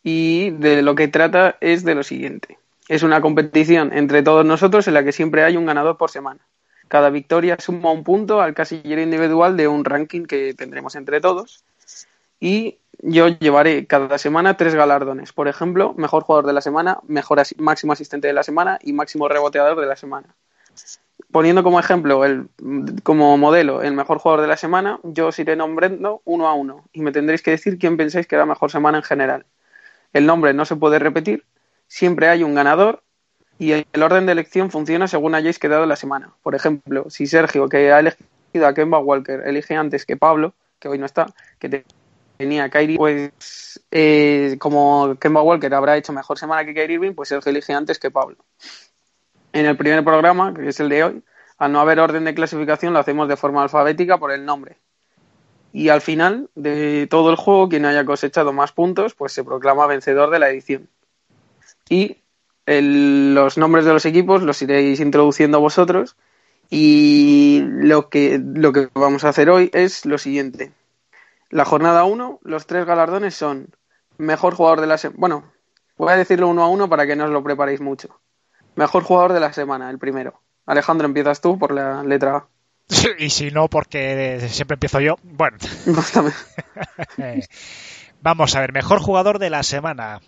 y 0.03 0.51
de 0.51 0.83
lo 0.83 0.93
que 0.93 1.07
trata 1.07 1.57
es 1.61 1.83
de 1.83 1.95
lo 1.95 2.03
siguiente. 2.03 2.58
Es 2.89 3.03
una 3.03 3.21
competición 3.21 3.93
entre 3.93 4.23
todos 4.23 4.43
nosotros 4.43 4.87
en 4.87 4.95
la 4.95 5.03
que 5.03 5.11
siempre 5.11 5.43
hay 5.43 5.55
un 5.55 5.67
ganador 5.67 5.95
por 5.95 6.09
semana. 6.09 6.39
Cada 6.87 7.11
victoria 7.11 7.55
suma 7.59 7.91
un 7.91 8.03
punto 8.03 8.41
al 8.41 8.55
casillero 8.55 8.99
individual 8.99 9.55
de 9.55 9.67
un 9.67 9.85
ranking 9.85 10.25
que 10.25 10.55
tendremos 10.55 10.95
entre 10.95 11.21
todos. 11.21 11.63
Y 12.39 12.79
yo 13.03 13.27
llevaré 13.27 13.85
cada 13.85 14.17
semana 14.17 14.57
tres 14.57 14.73
galardones. 14.73 15.33
Por 15.33 15.47
ejemplo, 15.47 15.93
mejor 15.97 16.23
jugador 16.23 16.47
de 16.47 16.53
la 16.53 16.61
semana, 16.61 16.97
mejor 17.07 17.39
máximo 17.57 17.93
asistente 17.93 18.27
de 18.27 18.33
la 18.33 18.41
semana 18.41 18.79
y 18.81 18.91
máximo 18.91 19.27
reboteador 19.27 19.79
de 19.79 19.85
la 19.85 19.95
semana. 19.95 20.33
Poniendo 21.31 21.61
como 21.61 21.79
ejemplo, 21.79 22.25
el, 22.25 22.49
como 23.03 23.37
modelo, 23.37 23.83
el 23.83 23.93
mejor 23.93 24.17
jugador 24.17 24.41
de 24.41 24.47
la 24.47 24.57
semana, 24.57 24.99
yo 25.03 25.27
os 25.27 25.37
iré 25.37 25.55
nombrando 25.55 26.23
uno 26.25 26.47
a 26.47 26.55
uno 26.55 26.85
y 26.91 27.01
me 27.01 27.11
tendréis 27.11 27.43
que 27.43 27.51
decir 27.51 27.77
quién 27.77 27.97
pensáis 27.97 28.25
que 28.25 28.33
era 28.33 28.47
mejor 28.47 28.71
semana 28.71 28.97
en 28.97 29.03
general. 29.03 29.45
El 30.11 30.25
nombre 30.25 30.55
no 30.55 30.65
se 30.65 30.75
puede 30.75 30.97
repetir, 30.97 31.45
siempre 31.89 32.29
hay 32.29 32.43
un 32.43 32.55
ganador 32.55 33.03
y 33.57 33.73
el 33.73 33.85
orden 34.01 34.25
de 34.25 34.31
elección 34.31 34.71
funciona 34.71 35.09
según 35.09 35.35
hayáis 35.35 35.59
quedado 35.59 35.85
la 35.85 35.97
semana. 35.97 36.31
Por 36.41 36.55
ejemplo, 36.55 37.09
si 37.09 37.27
Sergio, 37.27 37.67
que 37.67 37.91
ha 37.91 37.99
elegido 37.99 38.65
a 38.65 38.73
Kemba 38.73 38.99
Walker, 38.99 39.41
elige 39.45 39.75
antes 39.75 40.05
que 40.05 40.15
Pablo, 40.15 40.53
que 40.79 40.87
hoy 40.87 40.97
no 40.97 41.05
está, 41.05 41.25
que 41.59 41.67
te- 41.67 41.85
tenía 42.37 42.63
a 42.63 42.69
Kyrie, 42.69 42.95
pues 42.95 43.81
eh, 43.91 44.55
como 44.59 45.17
Kemba 45.19 45.41
Walker 45.41 45.73
habrá 45.73 45.97
hecho 45.97 46.13
mejor 46.13 46.39
semana 46.39 46.63
que 46.63 46.73
Kyrie 46.73 46.95
Irving, 46.95 47.13
pues 47.13 47.27
Sergio 47.27 47.49
elige 47.49 47.73
antes 47.73 47.99
que 47.99 48.11
Pablo. 48.11 48.37
En 49.51 49.65
el 49.65 49.75
primer 49.75 50.03
programa, 50.05 50.53
que 50.53 50.69
es 50.69 50.79
el 50.79 50.87
de 50.87 51.03
hoy, 51.03 51.23
al 51.57 51.71
no 51.73 51.81
haber 51.81 51.99
orden 51.99 52.23
de 52.23 52.33
clasificación, 52.33 52.93
lo 52.93 52.99
hacemos 52.99 53.27
de 53.27 53.35
forma 53.35 53.61
alfabética 53.63 54.17
por 54.17 54.31
el 54.31 54.45
nombre. 54.45 54.77
Y 55.73 55.89
al 55.89 56.01
final 56.01 56.49
de 56.55 57.07
todo 57.07 57.29
el 57.29 57.35
juego, 57.35 57.67
quien 57.67 57.85
haya 57.85 58.05
cosechado 58.05 58.53
más 58.53 58.71
puntos, 58.71 59.15
pues 59.15 59.33
se 59.33 59.43
proclama 59.43 59.85
vencedor 59.85 60.29
de 60.29 60.39
la 60.39 60.49
edición. 60.49 60.87
Y 61.89 62.17
el- 62.65 63.33
los 63.33 63.57
nombres 63.57 63.85
de 63.85 63.93
los 63.93 64.05
equipos 64.05 64.43
los 64.43 64.61
iréis 64.61 64.99
introduciendo 64.99 65.59
vosotros. 65.59 66.15
Y 66.69 67.63
lo 67.65 68.09
que, 68.09 68.39
lo 68.41 68.71
que 68.71 68.89
vamos 68.93 69.23
a 69.23 69.29
hacer 69.29 69.49
hoy 69.49 69.71
es 69.73 70.05
lo 70.05 70.17
siguiente. 70.19 70.71
La 71.49 71.65
jornada 71.65 72.03
1, 72.03 72.39
los 72.43 72.67
tres 72.67 72.85
galardones 72.85 73.33
son 73.33 73.69
mejor 74.19 74.53
jugador 74.53 74.81
de 74.81 74.87
la 74.87 74.99
semana. 74.99 75.19
Bueno, 75.19 75.43
voy 75.97 76.13
a 76.13 76.17
decirlo 76.17 76.47
uno 76.47 76.63
a 76.63 76.67
uno 76.67 76.87
para 76.87 77.07
que 77.07 77.15
no 77.15 77.25
os 77.25 77.31
lo 77.31 77.43
preparéis 77.43 77.81
mucho. 77.81 78.19
Mejor 78.75 79.03
jugador 79.03 79.33
de 79.33 79.39
la 79.39 79.51
semana, 79.51 79.89
el 79.89 79.97
primero. 79.97 80.41
Alejandro, 80.67 81.07
empiezas 81.07 81.41
tú 81.41 81.57
por 81.57 81.71
la 81.73 82.03
letra 82.03 82.35
A. 82.35 82.47
Y 83.17 83.31
si 83.31 83.49
no, 83.49 83.67
porque 83.67 84.45
siempre 84.49 84.75
empiezo 84.75 84.99
yo. 84.99 85.15
Bueno, 85.23 85.57
vamos 88.21 88.55
a 88.55 88.61
ver, 88.61 88.73
mejor 88.73 88.99
jugador 88.99 89.39
de 89.39 89.49
la 89.49 89.63
semana. 89.63 90.21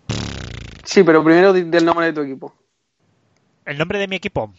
Sí, 0.83 1.03
pero 1.03 1.23
primero 1.23 1.53
del 1.53 1.85
nombre 1.85 2.07
de 2.07 2.13
tu 2.13 2.21
equipo. 2.21 2.53
El 3.65 3.77
nombre 3.77 3.99
de 3.99 4.07
mi 4.07 4.15
equipo. 4.15 4.53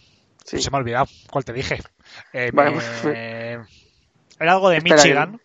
Sí. 0.44 0.60
Se 0.60 0.70
me 0.70 0.76
ha 0.76 0.80
olvidado. 0.80 1.06
¿Cuál 1.30 1.44
te 1.44 1.52
dije? 1.52 1.80
Eh, 2.32 2.50
Vale, 2.52 2.70
me- 2.72 2.76
pues- 2.76 3.04
Era 3.04 4.52
algo 4.52 4.68
de 4.70 4.78
Espera, 4.78 4.96
Michigan. 4.96 5.40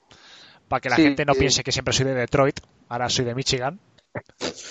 Para 0.67 0.81
que 0.81 0.89
la 0.89 0.95
Sí, 0.95 1.03
gente 1.03 1.25
no 1.25 1.33
sí. 1.33 1.39
piense 1.39 1.63
que 1.63 1.71
siempre 1.71 1.93
soy 1.93 2.05
de 2.05 2.13
Detroit. 2.13 2.59
Ahora 2.89 3.09
soy 3.09 3.25
de 3.25 3.35
Michigan. 3.35 3.79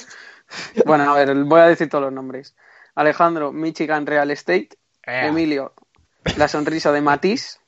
Bueno, 0.85 1.13
a 1.13 1.17
ver, 1.17 1.35
voy 1.45 1.61
a 1.61 1.67
decir 1.67 1.89
todos 1.89 2.05
los 2.05 2.13
nombres. 2.13 2.55
Alejandro, 2.95 3.53
Michigan 3.53 4.07
Real 4.07 4.31
Estate. 4.31 4.69
Eh, 5.05 5.27
Emilio, 5.27 5.75
La 6.37 6.47
Sonrisa 6.49 6.93
de 6.93 7.01
Matisse. 7.01 7.59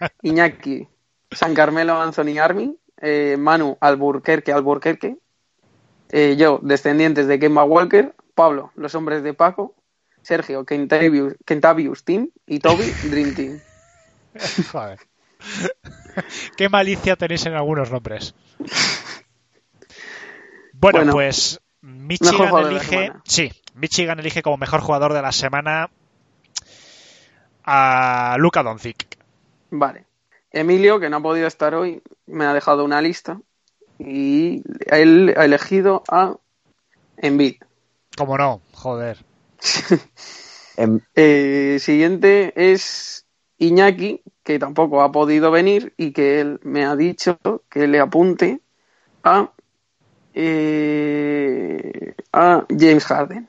Iñaki, 0.22 0.88
San 1.30 1.54
Carmelo 1.54 2.00
Anthony 2.00 2.38
Army. 2.40 2.76
Eh, 3.00 3.36
Manu, 3.38 3.76
Alburquerque, 3.80 4.52
Alburquerque. 4.52 5.18
Eh, 6.10 6.36
yo, 6.38 6.60
Descendientes 6.62 7.26
de 7.26 7.38
Kemba 7.38 7.64
Walker. 7.64 8.14
Pablo, 8.34 8.72
Los 8.76 8.94
Hombres 8.94 9.22
de 9.22 9.34
Paco. 9.34 9.74
Sergio, 10.22 10.64
Kentavious 10.64 12.04
Team. 12.04 12.30
Y 12.46 12.58
Toby, 12.60 12.84
Dream 13.10 13.34
Team. 13.34 13.60
Joder. 14.72 14.98
Qué 16.56 16.68
malicia 16.68 17.16
tenéis 17.16 17.44
en 17.46 17.54
algunos 17.54 17.90
nombres. 17.90 18.34
Bueno, 20.72 20.98
Bueno, 20.98 21.12
pues 21.12 21.60
Michigan 21.80 22.66
elige. 22.66 23.12
Sí, 23.24 23.52
Michigan 23.74 24.18
elige 24.20 24.42
como 24.42 24.56
mejor 24.56 24.80
jugador 24.80 25.12
de 25.12 25.22
la 25.22 25.32
semana 25.32 25.90
a 27.64 28.36
Luka 28.38 28.62
Doncic. 28.62 29.18
Vale. 29.70 30.04
Emilio, 30.50 31.00
que 31.00 31.10
no 31.10 31.16
ha 31.16 31.22
podido 31.22 31.46
estar 31.46 31.74
hoy, 31.74 32.02
me 32.26 32.44
ha 32.44 32.52
dejado 32.54 32.84
una 32.84 33.00
lista. 33.00 33.40
Y 33.98 34.62
él 34.86 35.34
ha 35.36 35.44
elegido 35.44 36.02
a 36.08 36.36
Embiid. 37.16 37.56
Como 38.16 38.36
no, 38.38 38.60
joder. 38.72 39.18
Em, 40.76 41.00
Eh, 41.14 41.78
siguiente 41.80 42.52
es 42.56 43.26
Iñaki, 43.58 44.22
que 44.42 44.58
tampoco 44.58 45.02
ha 45.02 45.12
podido 45.12 45.52
venir 45.52 45.94
y 45.96 46.12
que 46.12 46.40
él 46.40 46.58
me 46.64 46.84
ha 46.84 46.96
dicho 46.96 47.38
que 47.70 47.86
le 47.86 48.00
apunte 48.00 48.60
a, 49.22 49.52
eh, 50.34 52.14
a 52.32 52.66
James 52.68 53.04
Harden. 53.04 53.48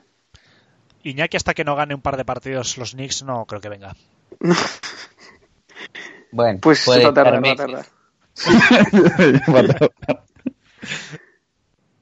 Iñaki 1.02 1.36
hasta 1.36 1.54
que 1.54 1.64
no 1.64 1.74
gane 1.74 1.94
un 1.94 2.00
par 2.00 2.16
de 2.16 2.24
partidos 2.24 2.78
los 2.78 2.92
Knicks 2.92 3.24
no 3.24 3.44
creo 3.46 3.60
que 3.60 3.68
venga. 3.68 3.96
Bueno, 6.32 6.58
Pues 6.60 6.84
puede 6.84 7.04
va 7.04 7.10
a 7.10 7.14
tardar, 7.14 7.42
va 7.42 7.50
a 7.50 7.56
tardar. 7.56 7.86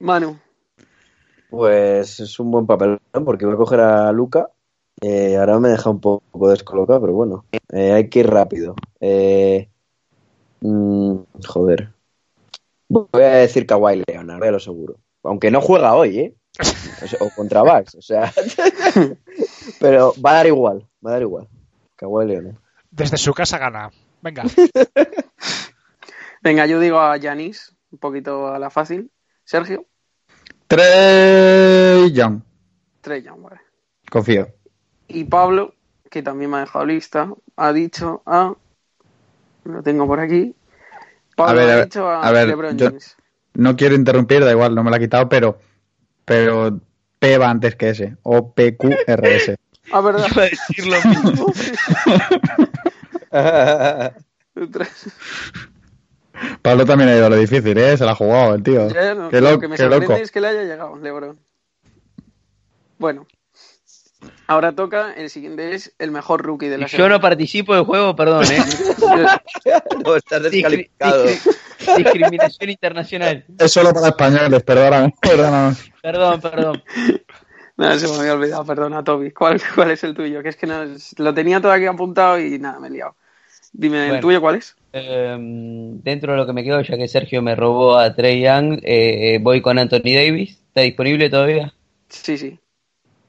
Manu, 0.05 0.39
Pues 1.48 2.20
es 2.20 2.39
un 2.39 2.51
buen 2.51 2.66
papel 2.66 3.01
porque 3.24 3.47
voy 3.47 3.55
a 3.55 3.56
coger 3.56 3.81
a 3.81 4.12
Luca. 4.12 4.51
Eh, 5.01 5.39
ahora 5.39 5.59
me 5.59 5.70
deja 5.70 5.89
un 5.89 5.98
poco 5.98 6.51
descolocado, 6.51 7.01
pero 7.01 7.14
bueno, 7.14 7.47
eh, 7.72 7.93
hay 7.93 8.10
que 8.10 8.18
ir 8.18 8.28
rápido. 8.28 8.74
Eh, 9.01 9.70
mm, 10.60 11.14
joder. 11.47 11.94
Voy 12.86 13.22
a 13.22 13.36
decir 13.36 13.66
Kawhi 13.66 14.02
Leonard, 14.06 14.44
ya 14.44 14.51
lo 14.51 14.60
seguro. 14.60 14.97
Aunque 15.22 15.51
no 15.51 15.62
juega 15.62 15.94
hoy, 15.94 16.18
¿eh? 16.18 16.35
O, 16.60 17.06
sea, 17.06 17.18
o 17.20 17.31
contra 17.35 17.62
Bucks, 17.62 17.94
o 17.94 18.02
sea. 18.02 18.31
pero 19.81 20.12
va 20.22 20.32
a 20.32 20.35
dar 20.35 20.47
igual, 20.48 20.86
va 21.05 21.12
a 21.12 21.12
dar 21.14 21.22
igual. 21.22 21.48
Kawhi 21.97 22.26
Leonard. 22.26 22.56
Desde 22.90 23.16
su 23.16 23.32
casa 23.32 23.56
gana. 23.56 23.90
Venga. 24.20 24.44
venga, 26.43 26.66
yo 26.66 26.78
digo 26.78 26.98
a 26.98 27.16
Yanis, 27.16 27.74
un 27.90 27.98
poquito 27.98 28.48
a 28.48 28.59
la 28.59 28.68
fácil. 28.68 29.10
Sergio, 29.44 29.86
Trey 30.74 32.10
Young. 32.12 32.40
Trey 33.01 33.22
Young, 33.22 33.42
vale. 33.42 33.60
Confío. 34.10 34.48
Y 35.09 35.24
Pablo, 35.24 35.74
que 36.10 36.22
también 36.22 36.51
me 36.51 36.56
ha 36.56 36.60
dejado 36.60 36.86
lista, 36.86 37.30
ha 37.56 37.72
dicho 37.72 38.22
a. 38.26 38.55
Lo 39.64 39.82
tengo 39.82 40.06
por 40.06 40.20
aquí. 40.20 40.55
Pablo 41.36 41.60
A 41.60 41.64
ver, 41.64 41.70
ha 41.70 41.84
dicho 41.84 42.09
a, 42.09 42.26
a 42.26 42.32
ver, 42.32 42.48
LeBron 42.48 42.76
yo- 42.76 42.86
James. 42.88 43.16
No 43.55 43.76
quiero 43.76 43.94
interrumpir, 43.94 44.44
da 44.44 44.51
igual, 44.51 44.74
no 44.74 44.82
me 44.82 44.90
la 44.90 44.96
ha 44.96 45.01
quitado, 45.01 45.28
pero, 45.28 45.59
pero 46.24 46.80
P 47.20 47.38
va 47.38 47.51
antes 47.51 47.76
que 47.76 47.90
S. 47.90 48.16
O 48.22 48.52
PQRS. 48.52 49.55
Ah, 49.92 50.01
verdad. 50.01 50.26
Iba 50.32 50.42
a 50.44 50.46
decir 50.46 50.86
lo 50.86 50.96
mismo. 51.10 51.52
Pablo 56.62 56.85
también 56.85 57.11
ha 57.11 57.16
ido 57.16 57.27
a 57.27 57.31
lo 57.31 57.36
difícil, 57.36 57.77
¿eh? 57.78 57.97
Se 57.97 58.05
la 58.05 58.12
ha 58.12 58.15
jugado 58.15 58.55
el 58.55 58.62
tío. 58.62 58.89
Ya, 58.89 59.15
no, 59.15 59.28
qué 59.31 59.40
lo 59.40 59.51
loco, 59.51 59.61
que 59.61 59.69
me 59.69 59.77
qué 59.77 59.82
sorprende 59.82 60.06
loco. 60.09 60.20
es 60.20 60.31
que 60.31 60.40
le 60.40 60.48
haya 60.48 60.62
llegado 60.65 60.97
LeBron. 60.97 61.39
Bueno, 62.98 63.27
ahora 64.47 64.73
toca. 64.73 65.12
El 65.15 65.31
siguiente 65.31 65.74
es 65.74 65.94
el 65.98 66.11
mejor 66.11 66.43
rookie 66.43 66.69
de 66.69 66.78
la 66.78 66.86
yo 66.86 67.09
no 67.09 67.20
participo 67.20 67.74
del 67.74 67.85
juego, 67.85 68.15
perdón, 68.16 68.44
¿eh? 68.51 68.62
no, 70.05 70.16
estás 70.16 70.43
Discri- 70.43 70.51
descalificado. 70.51 71.24
discri- 71.27 71.97
discriminación 71.97 72.70
internacional. 72.70 73.44
Es 73.59 73.73
solo 73.73 73.93
para 73.93 74.09
españoles, 74.09 74.62
perdóname. 74.62 75.15
perdóname. 75.20 75.77
Perdón, 76.02 76.40
perdón. 76.40 76.82
Nada, 77.77 77.98
se 77.98 78.06
me 78.09 78.15
había 78.20 78.35
olvidado, 78.35 78.65
perdona, 78.65 79.02
Toby. 79.02 79.32
¿Cuál, 79.32 79.61
¿Cuál 79.74 79.90
es 79.90 80.05
el 80.05 80.15
tuyo? 80.15 80.43
Que 80.43 80.48
es 80.51 80.56
que 80.56 80.66
no, 80.66 80.85
lo 81.19 81.35
tenía 81.35 81.61
todo 81.61 81.73
aquí 81.73 81.86
apuntado 81.86 82.39
y 82.39 82.59
nada, 82.59 82.78
me 82.78 82.86
he 82.89 82.90
liado. 82.90 83.16
Dime, 83.76 84.05
¿el 84.05 84.09
Bueno. 84.09 84.20
tuyo 84.22 84.40
cuál 84.40 84.55
es? 84.56 84.76
Eh, 84.92 85.36
dentro 85.38 86.32
de 86.32 86.38
lo 86.38 86.46
que 86.46 86.52
me 86.52 86.62
quedo, 86.62 86.80
ya 86.80 86.96
que 86.96 87.09
Sergio 87.09 87.42
me 87.42 87.56
robó 87.56 87.98
a 87.98 88.14
Trey 88.14 88.40
Young, 88.40 88.78
eh, 88.84 89.38
voy 89.42 89.60
con 89.60 89.78
Anthony 89.78 90.14
Davis. 90.14 90.51
¿Está 90.68 90.82
disponible 90.82 91.28
todavía? 91.28 91.74
Sí, 92.09 92.38
sí. 92.38 92.59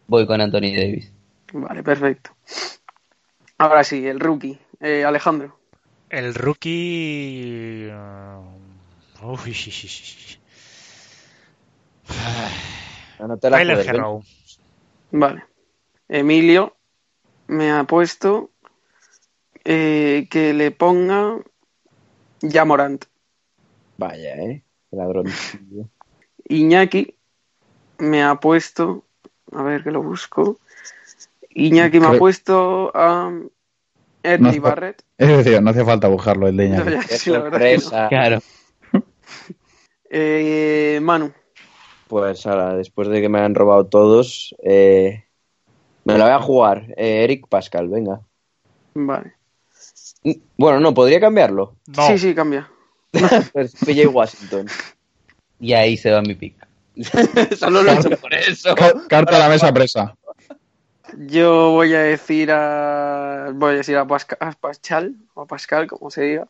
Voy 0.07 0.27
con 0.27 0.39
Anthony 0.39 0.75
Davis. 0.75 1.11
Vale, 1.51 1.81
perfecto. 1.81 2.31
Ahora 3.57 3.83
sí, 3.83 4.05
el 4.05 4.19
rookie. 4.19 4.59
Eh, 4.79 5.03
Alejandro. 5.03 5.57
El 6.11 6.35
rookie. 6.35 7.89
uh, 7.89 9.31
Uy, 9.31 9.53
sí, 9.53 9.71
sí, 9.71 9.87
sí, 9.87 10.03
sí. 10.03 10.37
No 13.19 13.37
te 13.37 13.49
la 13.49 13.57
Tyler 13.57 13.95
¿eh? 13.95 14.01
Vale. 15.11 15.43
Emilio 16.07 16.75
me 17.47 17.71
ha 17.71 17.83
puesto 17.85 18.51
eh, 19.65 20.27
que 20.29 20.53
le 20.53 20.71
ponga 20.71 21.37
Jamorant. 22.41 23.03
Vaya, 23.97 24.35
eh. 24.35 24.63
Ladrón. 24.91 25.25
Iñaki 26.47 27.15
me 27.97 28.23
ha 28.23 28.35
puesto, 28.35 29.03
a 29.51 29.63
ver 29.63 29.83
que 29.83 29.91
lo 29.91 30.01
busco. 30.03 30.59
Iñaki 31.49 31.99
me 31.99 32.07
ha 32.07 32.17
puesto 32.17 32.91
a 32.93 33.31
Eddie 34.23 34.39
No 34.39 34.49
hace- 34.49 34.59
Barrett. 34.59 35.03
Es 35.17 35.27
decir, 35.29 35.61
no 35.61 35.69
hace 35.71 35.85
falta 35.85 36.07
buscarlo 36.07 36.47
el 36.47 36.57
de 36.57 36.65
Iñaki. 36.65 36.91
Ya, 36.91 37.01
ya, 37.01 37.01
sí, 37.07 37.29
no. 37.31 37.35
Sorpresa. 37.41 38.07
Claro. 38.09 38.39
Eh, 40.09 40.99
Manu, 41.01 41.33
Pues 42.07 42.45
ahora, 42.45 42.75
después 42.75 43.07
de 43.09 43.19
que 43.21 43.27
me 43.27 43.39
han 43.39 43.55
robado 43.55 43.87
todos, 43.87 44.55
eh, 44.63 45.25
me 46.05 46.17
la 46.17 46.25
voy 46.25 46.33
a 46.33 46.39
jugar. 46.39 46.85
Eh, 46.95 47.23
Eric 47.23 47.47
Pascal, 47.49 47.89
venga. 47.89 48.21
vale. 48.93 49.34
Bueno, 50.57 50.79
no, 50.79 50.93
podría 50.93 51.19
cambiarlo. 51.19 51.75
No, 51.87 52.07
Sí, 52.07 52.17
sí, 52.17 52.33
cambia. 52.35 52.69
Pues 53.53 53.75
PJ 53.75 54.07
Washington. 54.07 54.67
Y 55.59 55.73
ahí 55.73 55.95
se 55.97 56.11
va 56.11 56.21
mi 56.21 56.33
pick. 56.35 56.55
Solo 57.57 57.83
lo 57.83 57.91
he 57.91 57.95
hecho 57.95 58.09
por 58.17 58.33
eso. 58.33 58.75
Ca- 58.75 58.93
Carta 59.07 59.35
a 59.35 59.39
la 59.39 59.49
mesa 59.49 59.73
presa. 59.73 60.15
Yo 61.17 61.71
voy 61.71 61.93
a 61.93 61.99
decir 62.01 62.51
a. 62.51 63.51
Voy 63.53 63.73
a 63.73 63.77
decir 63.77 63.95
a 63.97 64.05
Pascal, 64.07 65.15
o 65.33 65.41
a 65.43 65.45
Pascal, 65.45 65.87
como 65.87 66.09
se 66.09 66.23
diga. 66.23 66.47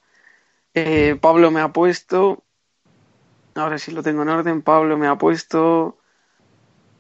Eh, 0.74 1.18
Pablo 1.20 1.52
me 1.52 1.62
ha 1.62 1.70
puesto. 1.70 2.44
Ahora 3.56 3.78
sí 3.78 3.92
lo 3.92 4.02
tengo 4.02 4.24
en 4.24 4.30
orden. 4.30 4.62
Pablo 4.62 4.98
me 4.98 5.08
ha 5.08 5.18
puesto. 5.18 5.98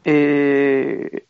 Eh, 0.03 1.25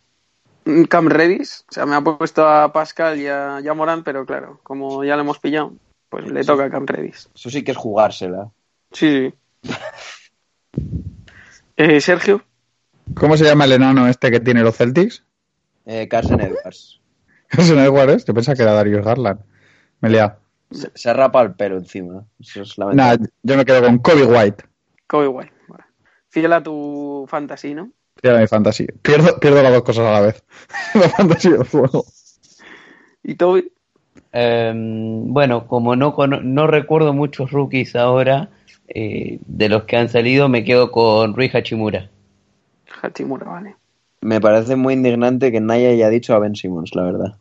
Cam 0.90 1.08
Redis. 1.08 1.66
O 1.70 1.74
sea, 1.74 1.86
me 1.86 1.96
ha 1.96 2.02
puesto 2.02 2.48
a 2.48 2.72
Pascal 2.74 3.20
y 3.20 3.28
a, 3.28 3.60
y 3.64 3.68
a 3.68 3.74
Morán, 3.74 4.04
pero 4.04 4.26
claro, 4.26 4.60
como 4.64 5.04
ya 5.04 5.16
lo 5.16 5.22
hemos 5.22 5.40
pillado, 5.40 5.74
pues 6.10 6.30
le 6.32 6.44
toca 6.44 6.66
a 6.66 6.70
Cam 6.70 6.86
Redis. 6.86 7.30
Eso 7.36 7.50
sí 7.50 7.64
que 7.64 7.72
es 7.72 7.78
jugársela. 7.78 8.50
Sí, 8.92 9.34
sí. 9.64 9.72
Eh, 11.78 12.00
Sergio, 12.00 12.42
¿Cómo 13.14 13.38
se 13.38 13.46
llama 13.46 13.66
el 13.66 13.74
enano 13.74 14.08
este 14.08 14.32
que 14.32 14.40
tiene 14.40 14.64
los 14.64 14.76
Celtics? 14.76 15.24
Eh, 15.86 16.08
Carson 16.08 16.42
Edwards. 16.42 17.00
Carson 17.48 17.80
Edwards, 17.80 18.26
yo 18.26 18.34
pensaba 18.34 18.56
que 18.56 18.64
era 18.64 18.74
Darius 18.74 19.06
Garland. 19.06 19.40
Me 20.02 20.10
he 20.10 20.12
liado. 20.12 20.38
Se, 20.72 20.92
se 20.96 21.14
rapa 21.14 21.42
el 21.44 21.54
pelo 21.54 21.78
encima. 21.78 22.26
Eso 22.40 22.64
es 22.64 22.78
Nah, 22.78 23.16
yo 23.44 23.58
me 23.58 23.66
quedo 23.66 23.84
con 23.84 24.00
Kobe 24.00 24.26
White. 24.26 24.66
Kobe 25.08 25.28
White. 25.28 25.54
Vale. 25.68 25.84
Fiel 26.30 26.52
a 26.54 26.64
tu 26.64 27.26
fantasy, 27.30 27.76
¿no? 27.76 27.92
Era 28.26 28.40
mi 28.40 28.48
fantasía. 28.48 28.88
Pierdo, 29.04 29.40
pierdo 29.40 29.62
las 29.62 29.72
dos 29.72 29.84
cosas 29.84 30.08
a 30.08 30.12
la 30.12 30.22
vez. 30.22 30.44
la 30.96 31.10
fantasía 31.10 31.52
y 31.52 31.54
el 31.54 31.64
juego. 31.64 32.06
¿Y 33.22 33.36
Toby? 33.36 33.72
Em, 34.32 35.32
bueno, 35.32 35.68
como 35.68 35.96
no, 35.96 36.16
no 36.42 36.66
recuerdo 36.66 37.14
muchos 37.14 37.52
rookies 37.52 37.96
ahora, 37.96 38.50
eh, 38.88 39.38
de 39.46 39.70
los 39.70 39.84
que 39.84 39.98
han 39.98 40.10
salido, 40.10 40.50
me 40.50 40.64
quedo 40.64 40.92
con 40.92 41.36
Rui 41.36 41.52
Hachimura. 41.54 42.10
Hachimura, 43.04 43.46
vale. 43.46 43.76
Me 44.22 44.42
parece 44.42 44.76
muy 44.76 44.96
indignante 44.96 45.52
que 45.52 45.62
nadie 45.62 45.90
haya 45.90 46.10
dicho 46.10 46.34
a 46.34 46.40
Ben 46.40 46.56
Simmons, 46.56 46.96
la 46.96 47.04
verdad. 47.04 47.38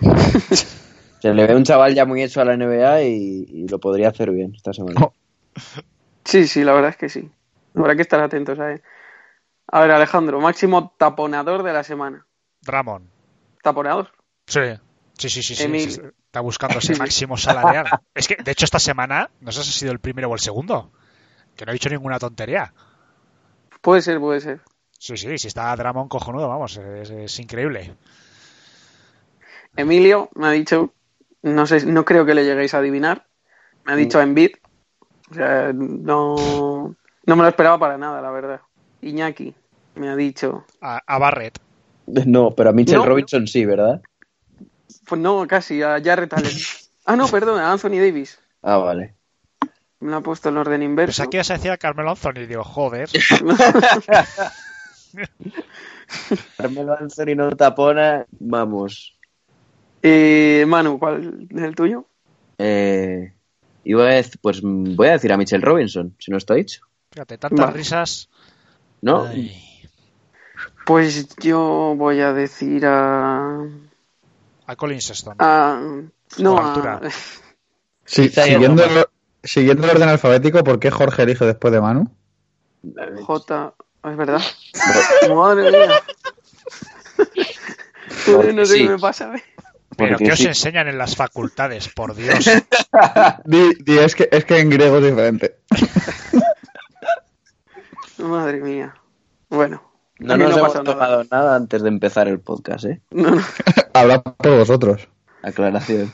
Se 1.20 1.34
le 1.34 1.46
ve 1.46 1.56
un 1.56 1.64
chaval 1.64 1.92
ya 1.96 2.04
muy 2.04 2.22
hecho 2.22 2.40
a 2.40 2.44
la 2.44 2.56
NBA 2.56 3.02
y, 3.02 3.46
y 3.48 3.68
lo 3.68 3.80
podría 3.80 4.10
hacer 4.10 4.30
bien 4.30 4.54
esta 4.54 4.72
semana. 4.72 5.00
Oh. 5.02 5.12
Sí, 6.24 6.46
sí, 6.46 6.62
la 6.62 6.72
verdad 6.72 6.90
es 6.90 6.96
que 6.96 7.08
sí. 7.08 7.28
Habrá 7.74 7.96
que 7.96 8.02
estar 8.02 8.20
atentos 8.20 8.58
a 8.60 8.72
él. 8.72 8.82
A 9.72 9.80
ver, 9.80 9.92
Alejandro, 9.92 10.40
máximo 10.40 10.94
taponador 10.98 11.62
de 11.62 11.72
la 11.72 11.84
semana. 11.84 12.26
Dramon. 12.60 13.08
¿Taponador? 13.62 14.10
Sí. 14.46 14.60
Sí, 15.16 15.28
sí, 15.28 15.42
sí, 15.42 15.54
sí, 15.54 15.90
sí, 15.90 16.00
Está 16.26 16.40
buscando 16.40 16.78
ese 16.78 16.96
máximo 16.96 17.36
salarial. 17.36 17.86
Es 18.14 18.26
que, 18.26 18.36
de 18.36 18.50
hecho, 18.50 18.64
esta 18.64 18.80
semana, 18.80 19.30
no 19.40 19.52
sé 19.52 19.62
si 19.62 19.70
ha 19.70 19.72
sido 19.72 19.92
el 19.92 20.00
primero 20.00 20.28
o 20.28 20.34
el 20.34 20.40
segundo. 20.40 20.90
Que 21.54 21.64
no 21.64 21.70
he 21.70 21.74
dicho 21.74 21.88
ninguna 21.88 22.18
tontería. 22.18 22.72
Puede 23.80 24.02
ser, 24.02 24.18
puede 24.18 24.40
ser. 24.40 24.60
Sí, 24.98 25.16
sí, 25.16 25.38
si 25.38 25.48
está 25.48 25.74
Dramon 25.76 26.08
cojonudo, 26.08 26.48
vamos, 26.48 26.76
es, 26.76 27.10
es 27.10 27.38
increíble. 27.38 27.94
Emilio 29.76 30.30
me 30.34 30.48
ha 30.48 30.50
dicho, 30.50 30.92
no 31.42 31.66
sé, 31.66 31.86
no 31.86 32.04
creo 32.04 32.26
que 32.26 32.34
le 32.34 32.44
lleguéis 32.44 32.74
a 32.74 32.78
adivinar. 32.78 33.26
Me 33.84 33.92
ha 33.92 33.96
dicho 33.96 34.20
Envid. 34.20 34.50
O 35.30 35.34
sea, 35.34 35.72
no, 35.72 36.96
no 37.24 37.36
me 37.36 37.42
lo 37.42 37.48
esperaba 37.48 37.78
para 37.78 37.96
nada, 37.96 38.20
la 38.20 38.30
verdad. 38.30 38.60
Iñaki 39.00 39.54
me 39.94 40.08
ha 40.08 40.16
dicho, 40.16 40.64
A, 40.80 41.00
a 41.06 41.18
Barrett. 41.18 41.58
No, 42.06 42.50
pero 42.54 42.70
a 42.70 42.72
Mitchell 42.72 42.98
No. 42.98 43.04
Robinson 43.06 43.46
sí, 43.46 43.64
¿verdad? 43.64 44.00
pues 45.06 45.20
no, 45.20 45.46
casi, 45.48 45.82
a 45.82 46.00
Jarrett 46.02 46.32
Allen. 46.34 46.50
Ah, 47.06 47.16
no, 47.16 47.26
perdón, 47.28 47.58
a 47.58 47.72
Anthony 47.72 47.98
Davis. 47.98 48.38
Ah, 48.62 48.76
vale. 48.76 49.14
Me 49.98 50.10
lo 50.10 50.18
ha 50.18 50.20
puesto 50.20 50.48
en 50.50 50.58
orden 50.58 50.82
inverso. 50.82 51.16
Pues 51.22 51.26
aquí 51.26 51.36
vas 51.38 51.50
a 51.50 51.54
decir 51.54 51.70
a 51.72 51.76
Carmelo 51.78 52.10
Anthony. 52.10 52.46
Digo, 52.46 52.62
joder. 52.62 53.08
Carmelo 56.56 56.96
Anthony 56.98 57.34
no 57.34 57.50
tapona, 57.56 58.26
vamos. 58.38 59.16
Eh, 60.02 60.64
Manu, 60.68 60.98
¿cuál 60.98 61.48
es 61.50 61.62
el 61.62 61.74
tuyo? 61.74 62.06
Eh, 62.58 63.32
iba 63.84 64.04
a 64.04 64.10
dec- 64.20 64.38
pues 64.40 64.60
voy 64.62 65.08
a 65.08 65.12
decir 65.12 65.32
a 65.32 65.36
Mitchell 65.36 65.62
Robinson, 65.62 66.14
si 66.18 66.30
no 66.30 66.36
está 66.36 66.54
dicho. 66.54 66.82
Fíjate, 67.10 67.38
tantas 67.38 67.66
Vale. 67.66 67.76
risas. 67.76 68.28
¿No? 69.02 69.24
Ay. 69.26 69.50
Pues 70.84 71.36
yo 71.36 71.94
voy 71.96 72.20
a 72.20 72.32
decir 72.32 72.84
a. 72.86 73.58
A 74.66 74.76
Colin 74.76 75.00
Sexton. 75.00 75.36
a 75.38 75.80
no, 76.38 76.58
a- 76.58 76.68
altura. 76.68 77.00
Sí, 78.04 78.22
Isaiah 78.22 78.54
siguiendo, 78.54 78.82
el, 78.84 79.04
siguiendo 79.44 79.84
el 79.84 79.90
orden 79.90 80.08
alfabético, 80.08 80.64
¿por 80.64 80.80
qué 80.80 80.90
Jorge 80.90 81.22
elige 81.22 81.44
después 81.44 81.72
de 81.72 81.80
Manu? 81.80 82.10
J. 83.22 83.74
Es 84.04 84.16
verdad. 84.16 84.40
Madre 85.34 85.70
mía. 85.70 85.90
No 88.54 88.66
sé 88.66 88.76
Sí. 88.78 88.82
qué 88.84 88.88
me 88.90 88.98
pasa. 88.98 89.34
¿eh? 89.36 89.42
Pero 89.96 90.18
¿qué 90.18 90.32
os 90.32 90.38
sí. 90.38 90.46
enseñan 90.46 90.88
en 90.88 90.98
las 90.98 91.14
facultades? 91.14 91.88
Por 91.88 92.14
Dios. 92.16 92.44
Di, 93.44 93.74
di, 93.80 93.98
es, 93.98 94.14
que, 94.16 94.28
es 94.32 94.44
que 94.44 94.58
en 94.58 94.70
griego 94.70 94.98
es 94.98 95.04
diferente. 95.04 95.58
Madre 98.18 98.58
mía. 98.60 98.94
Bueno. 99.48 99.82
No 100.20 100.36
nos 100.36 100.50
no 100.50 100.58
hemos 100.58 100.74
nada. 100.74 100.84
tomado 100.84 101.24
nada 101.30 101.56
antes 101.56 101.82
de 101.82 101.88
empezar 101.88 102.28
el 102.28 102.40
podcast, 102.40 102.84
¿eh? 102.84 103.00
No, 103.10 103.30
no. 103.30 103.42
Habla 103.94 104.22
por 104.22 104.56
vosotros. 104.58 105.08
Aclaración. 105.42 106.12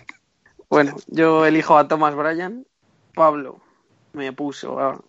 Bueno, 0.70 0.96
yo 1.08 1.44
elijo 1.44 1.76
a 1.76 1.88
Thomas 1.88 2.14
Bryan. 2.14 2.66
Pablo 3.14 3.60
me 4.12 4.32
puso 4.32 4.78
a. 4.78 5.00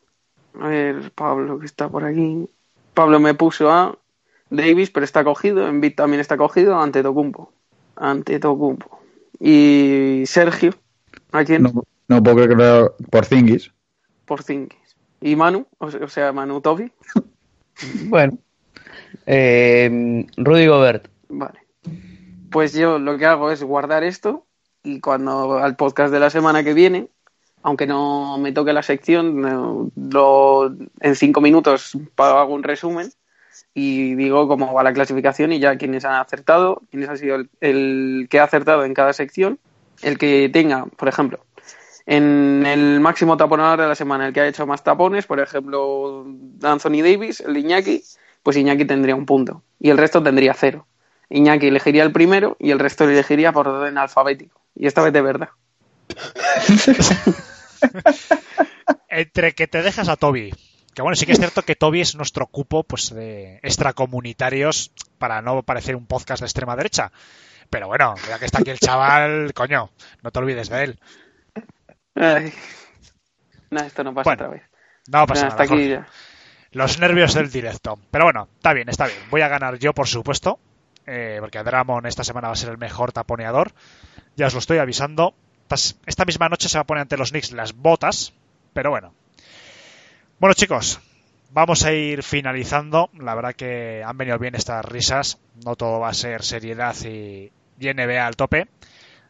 A 0.60 0.68
ver, 0.68 1.11
Pablo, 1.11 1.60
que 1.60 1.68
está 1.68 1.88
por 1.90 2.03
aquí. 2.03 2.49
Pablo 2.95 3.19
me 3.19 3.36
puso 3.36 3.72
a 3.72 3.98
Davis, 4.49 4.90
pero 4.90 5.03
está 5.03 5.24
cogido. 5.24 5.68
Embiid 5.68 5.95
también 5.95 6.19
está 6.19 6.36
cogido. 6.36 6.80
Ante 6.80 7.03
Tocumpo. 7.03 7.53
Ante 7.95 8.40
Tocumpo. 8.40 8.99
Y 9.40 10.24
Sergio. 10.26 10.74
¿A 11.32 11.44
quién? 11.45 11.64
No, 11.64 11.84
no 12.07 12.24
puedo 12.24 12.36
creer 12.38 12.49
que 12.49 12.56
lo... 12.56 12.95
Por 13.11 13.26
Zingis. 13.26 13.72
Por 14.26 14.41
Zingis. 14.41 14.98
Y 15.22 15.36
Manu, 15.36 15.68
o 15.78 16.07
sea, 16.07 16.32
Manu 16.32 16.61
Tobi. 16.61 16.91
Bueno, 18.06 18.40
eh, 19.26 20.26
Rudy 20.38 20.68
Gobert. 20.68 21.08
Vale. 21.30 21.60
Pues 22.50 22.74
yo 22.74 23.00
lo 23.00 23.18
que 23.18 23.26
hago 23.26 23.52
es 23.52 23.62
guardar 23.64 24.04
esto 24.04 24.46
y 24.84 25.00
cuando 25.00 25.58
al 25.58 25.76
podcast 25.76 26.14
de 26.14 26.20
la 26.20 26.30
semana 26.30 26.64
que 26.64 26.74
viene, 26.74 27.10
aunque 27.62 27.88
no 27.88 28.38
me 28.38 28.54
toque 28.54 28.72
la 28.74 28.84
sección, 28.84 29.42
no- 29.42 29.92
lo, 29.96 30.74
en 31.02 31.16
cinco 31.16 31.42
minutos 31.42 31.98
hago 32.16 32.54
un 32.54 32.64
resumen 32.64 33.12
y 33.74 34.16
digo 34.16 34.48
cómo 34.48 34.74
va 34.74 34.84
la 34.84 34.94
clasificación 34.94 35.52
y 35.52 35.60
ya 35.60 35.78
quiénes 35.78 36.06
han 36.06 36.16
acertado, 36.16 36.82
quiénes 36.90 37.10
ha 37.10 37.18
sido 37.18 37.36
el, 37.36 37.50
el 37.60 38.28
que 38.30 38.40
ha 38.40 38.44
acertado 38.44 38.86
en 38.86 38.94
cada 38.94 39.14
sección, 39.14 39.60
el 40.02 40.18
que 40.18 40.50
tenga, 40.52 40.86
por 40.86 41.08
ejemplo, 41.10 41.40
en 42.06 42.66
el 42.66 43.00
máximo 43.02 43.36
taponador 43.36 43.82
de 43.82 43.88
la 43.88 43.96
semana, 43.96 44.28
el 44.28 44.34
que 44.34 44.40
ha 44.42 44.48
hecho 44.48 44.66
más 44.66 44.84
tapones, 44.84 45.26
por 45.26 45.40
ejemplo, 45.42 46.26
Anthony 46.64 47.02
Davis, 47.04 47.42
el 47.42 47.58
Iñaki, 47.58 48.02
pues 48.43 48.57
Iñaki 48.57 48.85
tendría 48.85 49.15
un 49.15 49.26
punto 49.26 49.64
y 49.80 49.89
el 49.89 49.97
resto 49.97 50.22
tendría 50.23 50.53
cero. 50.53 50.88
Iñaki 51.30 51.68
elegiría 51.68 52.03
el 52.03 52.11
primero 52.11 52.55
y 52.59 52.72
el 52.72 52.80
resto 52.80 53.03
elegiría 53.03 53.51
por 53.51 53.68
orden 53.68 53.97
alfabético. 53.97 54.61
Y 54.76 54.88
esta 54.88 55.01
vez 55.01 55.14
de 55.14 55.22
verdad. 55.22 55.49
Entre 59.09 59.53
que 59.53 59.68
te 59.68 59.81
dejas 59.81 60.07
a 60.09 60.15
Toby. 60.15 60.53
Que 60.93 61.01
bueno, 61.01 61.15
sí 61.15 61.26
que 61.26 61.34
es 61.34 61.38
cierto 61.38 61.61
que 61.61 61.76
Toby 61.76 62.01
es 62.01 62.15
nuestro 62.15 62.47
cupo 62.47 62.84
pues 62.84 63.14
de 63.14 63.59
extracomunitarios 63.61 64.91
para 65.19 65.41
no 65.41 65.61
parecer 65.64 65.95
un 65.95 66.07
podcast 66.07 66.41
de 66.41 66.47
extrema 66.47 66.76
derecha. 66.76 67.11
Pero 67.69 67.88
bueno, 67.88 68.15
ya 68.27 68.39
que 68.39 68.45
está 68.45 68.59
aquí 68.59 68.72
el 68.72 68.80
chaval, 68.80 69.53
coño, 69.55 69.91
no 70.23 70.31
te 70.31 70.39
olvides 70.39 70.69
de 70.69 70.84
él. 70.84 70.99
Ay. 72.15 72.53
No, 73.69 73.81
esto 73.81 74.03
no 74.03 74.14
pasa 74.14 74.23
Bueno, 74.23 74.45
otra 74.45 74.53
vez. 74.55 74.64
No 75.11 75.27
pasa 75.27 75.47
hasta 75.47 75.64
nada. 75.65 75.76
aquí 75.76 75.89
ya. 75.89 76.07
Los 76.72 76.99
nervios 76.99 77.34
del 77.34 77.49
directo. 77.52 77.99
Pero 78.11 78.26
bueno, 78.26 78.48
está 78.56 78.73
bien, 78.73 78.89
está 78.89 79.07
bien. 79.07 79.19
Voy 79.30 79.41
a 79.41 79.48
ganar 79.48 79.77
yo, 79.80 79.94
por 79.94 80.07
supuesto. 80.07 80.60
eh, 81.06 81.38
porque 81.39 81.64
Dramon 81.64 82.06
esta 82.06 82.23
semana 82.23 82.48
va 82.49 82.53
a 82.53 82.57
ser 82.57 82.69
el 82.69 82.77
mejor 82.77 83.11
taponeador. 83.14 83.72
Ya 84.35 84.48
os 84.48 84.53
lo 84.53 84.60
estoy 84.60 84.77
avisando. 84.80 85.34
Esta 86.06 86.26
misma 86.26 86.49
noche 86.49 86.69
se 86.69 86.77
va 86.77 86.81
a 86.84 86.88
poner 86.88 87.02
ante 87.02 87.18
los 87.18 87.31
Knicks 87.31 87.52
las 87.53 87.73
botas. 87.73 88.34
Pero 88.73 88.89
bueno. 88.91 89.14
Bueno, 90.39 90.53
chicos. 90.53 90.99
Vamos 91.52 91.85
a 91.85 91.94
ir 91.94 92.23
finalizando. 92.23 93.10
La 93.18 93.34
verdad 93.35 93.53
que 93.56 94.03
han 94.06 94.18
venido 94.18 94.38
bien 94.38 94.56
estas 94.56 94.84
risas. 94.85 95.39
No 95.65 95.76
todo 95.76 95.99
va 95.99 96.10
a 96.10 96.14
ser 96.14 96.44
seriedad 96.44 96.95
y, 97.06 97.52
y 97.80 97.94
NBA 97.94 98.26
al 98.26 98.35
tope. 98.35 98.68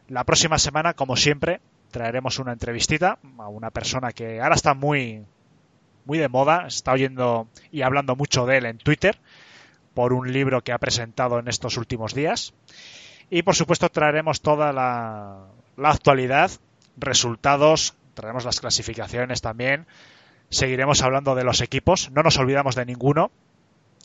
La 0.08 0.24
próxima 0.24 0.58
semana, 0.58 0.94
como 0.94 1.16
siempre, 1.16 1.60
traeremos 1.90 2.38
una 2.38 2.52
entrevistita 2.52 3.18
a 3.38 3.48
una 3.48 3.70
persona 3.70 4.12
que 4.12 4.40
ahora 4.40 4.54
está 4.56 4.74
muy, 4.74 5.24
muy 6.08 6.16
de 6.16 6.28
moda, 6.28 6.66
está 6.66 6.92
oyendo 6.92 7.48
y 7.70 7.82
hablando 7.82 8.16
mucho 8.16 8.46
de 8.46 8.56
él 8.56 8.64
en 8.64 8.78
Twitter 8.78 9.18
por 9.92 10.14
un 10.14 10.32
libro 10.32 10.64
que 10.64 10.72
ha 10.72 10.78
presentado 10.78 11.38
en 11.38 11.48
estos 11.48 11.76
últimos 11.76 12.14
días. 12.14 12.54
Y 13.28 13.42
por 13.42 13.54
supuesto 13.54 13.90
traeremos 13.90 14.40
toda 14.40 14.72
la, 14.72 15.48
la 15.76 15.90
actualidad, 15.90 16.50
resultados, 16.96 17.94
traeremos 18.14 18.46
las 18.46 18.58
clasificaciones 18.58 19.42
también, 19.42 19.86
seguiremos 20.48 21.02
hablando 21.02 21.34
de 21.34 21.44
los 21.44 21.60
equipos, 21.60 22.10
no 22.10 22.22
nos 22.22 22.38
olvidamos 22.38 22.74
de 22.74 22.86
ninguno, 22.86 23.30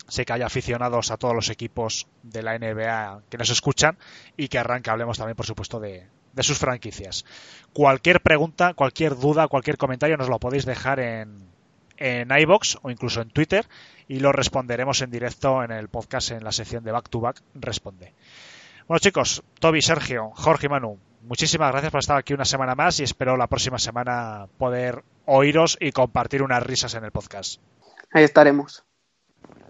sé 0.10 0.26
que 0.26 0.34
hay 0.34 0.42
aficionados 0.42 1.10
a 1.10 1.16
todos 1.16 1.34
los 1.34 1.50
equipos 1.50 2.08
de 2.22 2.44
la 2.44 2.60
NBA 2.60 3.22
que 3.30 3.38
nos 3.38 3.50
escuchan 3.50 3.98
y 4.36 4.50
que 4.50 4.60
arranca 4.60 4.92
hablemos 4.92 5.18
también 5.18 5.38
por 5.38 5.46
supuesto 5.46 5.80
de, 5.80 6.06
de 6.34 6.44
sus 6.44 6.58
franquicias. 6.58 7.24
Cualquier 7.72 8.20
pregunta, 8.20 8.74
cualquier 8.74 9.16
duda, 9.16 9.48
cualquier 9.48 9.78
comentario 9.78 10.18
nos 10.18 10.28
lo 10.28 10.38
podéis 10.38 10.66
dejar 10.66 11.00
en, 11.00 11.53
en 12.04 12.30
iBox 12.38 12.78
o 12.82 12.90
incluso 12.92 13.22
en 13.22 13.30
Twitter 13.30 13.66
y 14.08 14.20
lo 14.20 14.32
responderemos 14.34 15.02
en 15.02 15.10
directo 15.10 15.64
en 15.64 15.72
el 15.72 15.88
podcast 15.88 16.32
en 16.32 16.44
la 16.44 16.52
sección 16.52 16.84
de 16.84 16.92
Back 16.92 17.10
to 17.10 17.20
Back 17.22 17.42
Responde. 17.56 18.14
Bueno 18.88 19.00
chicos, 19.00 19.42
Toby, 19.60 19.82
Sergio, 19.82 20.32
Jorge 20.36 20.66
y 20.66 20.70
Manu, 20.70 21.00
muchísimas 21.22 21.72
gracias 21.72 21.92
por 21.92 22.00
estar 22.02 22.18
aquí 22.18 22.34
una 22.34 22.44
semana 22.44 22.76
más 22.76 23.00
y 23.00 23.04
espero 23.04 23.38
la 23.38 23.48
próxima 23.48 23.80
semana 23.80 24.48
poder 24.58 25.04
oíros 25.26 25.78
y 25.80 25.92
compartir 25.94 26.44
unas 26.44 26.62
risas 26.62 26.94
en 26.96 27.06
el 27.06 27.12
podcast. 27.12 27.62
Ahí 28.12 28.26
estaremos. 28.26 28.84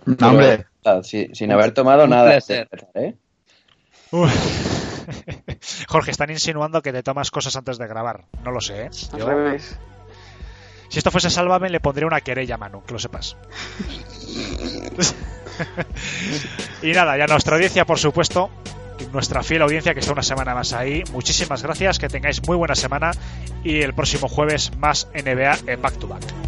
No, 0.05 0.29
hombre. 0.29 0.65
Sin, 1.03 1.33
sin 1.35 1.51
haber 1.51 1.71
tomado 1.73 2.07
nada. 2.07 2.37
¿eh? 2.95 3.15
Jorge, 5.87 6.11
están 6.11 6.29
insinuando 6.29 6.81
que 6.81 6.91
te 6.91 7.03
tomas 7.03 7.31
cosas 7.31 7.55
antes 7.55 7.77
de 7.77 7.87
grabar. 7.87 8.25
No 8.43 8.51
lo 8.51 8.59
sé, 8.61 8.83
¿eh? 8.85 8.89
Al 9.13 9.19
Yo- 9.19 9.25
revés. 9.27 9.77
Si 10.93 10.99
esto 10.99 11.09
fuese 11.09 11.31
Sálvame, 11.31 11.71
le 11.71 11.79
pondría 11.79 12.05
una 12.05 12.21
querella 12.21 12.55
Manu, 12.55 12.83
que 12.83 12.93
lo 12.93 12.99
sepas. 12.99 13.35
y 16.83 16.91
nada, 16.91 17.17
ya 17.17 17.25
nuestra 17.25 17.55
audiencia, 17.55 17.83
por 17.83 17.97
supuesto, 17.97 18.51
nuestra 19.11 19.41
fiel 19.41 19.63
audiencia 19.63 19.95
que 19.95 20.01
está 20.01 20.13
una 20.13 20.21
semana 20.21 20.53
más 20.53 20.71
ahí. 20.71 21.03
Muchísimas 21.11 21.63
gracias, 21.63 21.97
que 21.97 22.09
tengáis 22.09 22.47
muy 22.47 22.57
buena 22.57 22.75
semana 22.75 23.09
y 23.63 23.81
el 23.81 23.95
próximo 23.95 24.27
jueves 24.27 24.77
más 24.77 25.07
NBA 25.15 25.61
en 25.65 25.81
Back 25.81 25.97
to 25.97 26.07
Back. 26.07 26.42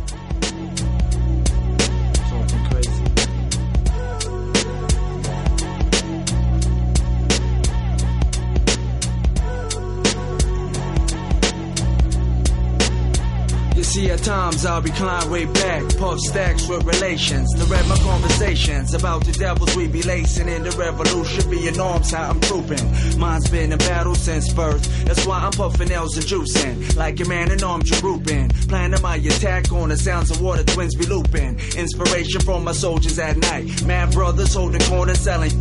See, 13.95 14.11
at 14.11 14.19
times 14.23 14.65
I'll 14.65 14.81
recline 14.81 15.29
way 15.29 15.45
back, 15.45 15.83
puff 15.97 16.19
stacks 16.19 16.67
with 16.67 16.83
relations. 16.83 17.53
To 17.53 17.63
read 17.65 17.87
my 17.87 17.97
conversations 17.97 18.93
about 18.93 19.23
the 19.25 19.31
devils 19.31 19.75
we 19.75 19.87
be 19.87 20.03
lacing 20.03 20.49
in 20.49 20.63
the 20.63 20.71
revolution. 20.71 21.49
Being 21.49 21.77
norms 21.77 22.11
how 22.11 22.29
I'm 22.29 22.41
trooping. 22.41 22.85
Mine's 23.17 23.49
been 23.49 23.71
in 23.71 23.77
battle 23.77 24.15
since 24.15 24.51
birth. 24.53 24.83
That's 25.05 25.25
why 25.25 25.39
I'm 25.39 25.51
puffing 25.51 25.91
L's 25.91 26.17
and 26.17 26.25
juicing. 26.25 26.95
Like 26.95 27.19
a 27.21 27.25
man 27.25 27.51
in 27.51 27.63
arms, 27.63 27.89
you're 27.89 27.99
rooping. 27.99 28.67
Planning 28.67 29.01
my 29.01 29.15
attack 29.15 29.71
on 29.71 29.89
the 29.89 29.97
sounds 29.97 30.29
of 30.31 30.41
water 30.41 30.63
twins 30.63 30.95
be 30.95 31.05
looping. 31.05 31.59
Inspiration 31.77 32.41
from 32.41 32.65
my 32.65 32.73
soldiers 32.73 33.17
at 33.17 33.37
night. 33.37 33.85
Mad 33.85 34.11
brothers 34.11 34.53
holding 34.53 34.81
corners, 34.81 35.19
selling 35.19 35.51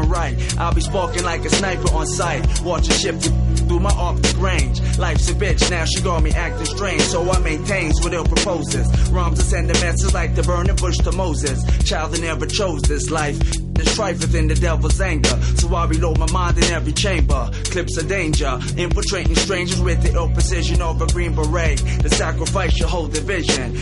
right. 0.00 0.34
I'll 0.58 0.74
be 0.74 0.80
sparking 0.80 1.24
like 1.24 1.44
a 1.44 1.50
sniper 1.50 1.92
on 1.92 2.06
sight. 2.06 2.62
Watching 2.62 2.94
shift 2.94 3.30
through 3.72 3.80
my 3.80 3.90
optic 3.90 4.38
range. 4.38 4.80
Life's 4.98 5.30
a 5.30 5.34
bitch, 5.34 5.70
now 5.70 5.84
she 5.86 6.02
got 6.02 6.22
me 6.22 6.30
acting 6.32 6.66
strange. 6.66 7.00
So 7.02 7.30
I 7.30 7.38
maintains 7.38 7.98
what 8.02 8.12
ill 8.12 8.24
proposes. 8.24 8.86
Rhymes 9.10 9.40
are 9.40 9.44
sending 9.44 9.80
messages 9.80 10.12
like 10.12 10.34
the 10.34 10.42
burning 10.42 10.76
bush 10.76 10.98
to 10.98 11.12
Moses. 11.12 11.62
Child 11.88 12.12
that 12.12 12.20
never 12.20 12.46
chose 12.46 12.82
this 12.82 13.10
life. 13.10 13.38
The 13.38 13.86
strife 13.86 14.20
within 14.20 14.48
the 14.48 14.54
devil's 14.54 15.00
anger. 15.00 15.40
So 15.56 15.74
I 15.74 15.86
reload 15.86 16.18
my 16.18 16.30
mind 16.32 16.58
in 16.58 16.64
every 16.64 16.92
chamber. 16.92 17.50
Clips 17.64 17.96
of 17.96 18.08
danger. 18.08 18.60
Infiltrating 18.76 19.36
strangers 19.36 19.80
with 19.80 20.02
the 20.02 20.12
ill 20.12 20.28
precision 20.28 20.82
of 20.82 21.00
a 21.00 21.06
green 21.06 21.34
beret. 21.34 21.78
The 22.02 22.10
sacrifice 22.10 22.78
your 22.78 22.88
whole 22.88 23.08
division. 23.08 23.74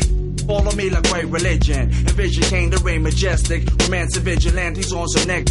Follow 0.46 0.72
me 0.72 0.90
like 0.90 1.10
white 1.10 1.26
religion. 1.26 1.90
Envision 1.90 2.44
came 2.44 2.70
to 2.70 2.78
reign 2.78 3.02
majestic. 3.02 3.68
Romance 3.82 4.16
and 4.16 4.24
vigilantes 4.24 4.92
on 4.92 5.08
some 5.08 5.26
neck. 5.26 5.46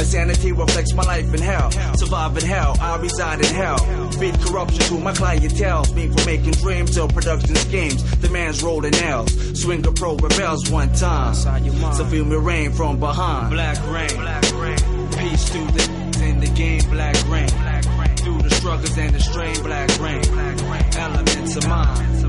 My 0.00 0.04
sanity 0.04 0.50
reflects 0.50 0.94
my 0.94 1.02
life 1.02 1.34
in 1.34 1.42
hell. 1.42 1.70
Survive 1.98 2.34
in 2.38 2.44
hell, 2.46 2.74
I 2.80 2.96
reside 2.96 3.40
in 3.40 3.54
hell. 3.54 3.76
Feed 4.12 4.32
corruption 4.40 4.80
to 4.84 4.98
my 4.98 5.12
clientele. 5.12 5.84
Me 5.92 6.08
from 6.08 6.24
making 6.24 6.52
dreams 6.52 6.94
to 6.94 7.06
production 7.06 7.54
schemes. 7.56 8.02
The 8.16 8.30
man's 8.30 8.62
rolling 8.62 8.92
nails. 8.92 9.60
Swinger 9.60 9.92
pro 9.92 10.16
rebels 10.16 10.70
one 10.70 10.90
time. 10.94 11.34
So 11.34 12.06
feel 12.06 12.24
me 12.24 12.36
rain 12.36 12.72
from 12.72 12.98
behind. 12.98 13.50
Black 13.50 13.76
rain. 13.92 14.08
Black 14.16 14.42
rain. 14.54 14.78
Peace 15.18 15.50
through 15.50 15.66
the 15.66 16.24
in 16.24 16.40
the 16.40 16.50
game. 16.56 16.80
Black 16.88 17.16
rain. 17.28 17.50
Black 17.60 17.84
rain. 17.98 18.16
Through 18.16 18.40
the 18.40 18.50
struggles 18.54 18.96
and 18.96 19.14
the 19.14 19.20
strain. 19.20 19.62
Black 19.62 20.00
rain. 20.00 20.22
Black 20.32 20.62
rain. 20.62 20.96
Elements 20.96 21.56
of 21.56 21.68
mine. 21.68 22.22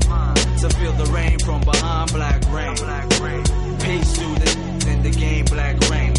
To 0.58 0.68
feel 0.76 0.92
the 0.92 1.06
rain 1.06 1.38
from 1.38 1.62
behind. 1.62 2.12
Black 2.12 2.44
rain. 2.52 2.74
Black 2.74 3.20
rain. 3.20 3.42
Peace 3.78 4.14
through 4.14 4.34
the 4.34 4.90
in 4.90 5.02
the 5.02 5.10
game. 5.10 5.46
Black 5.46 5.80
rain. 5.88 6.12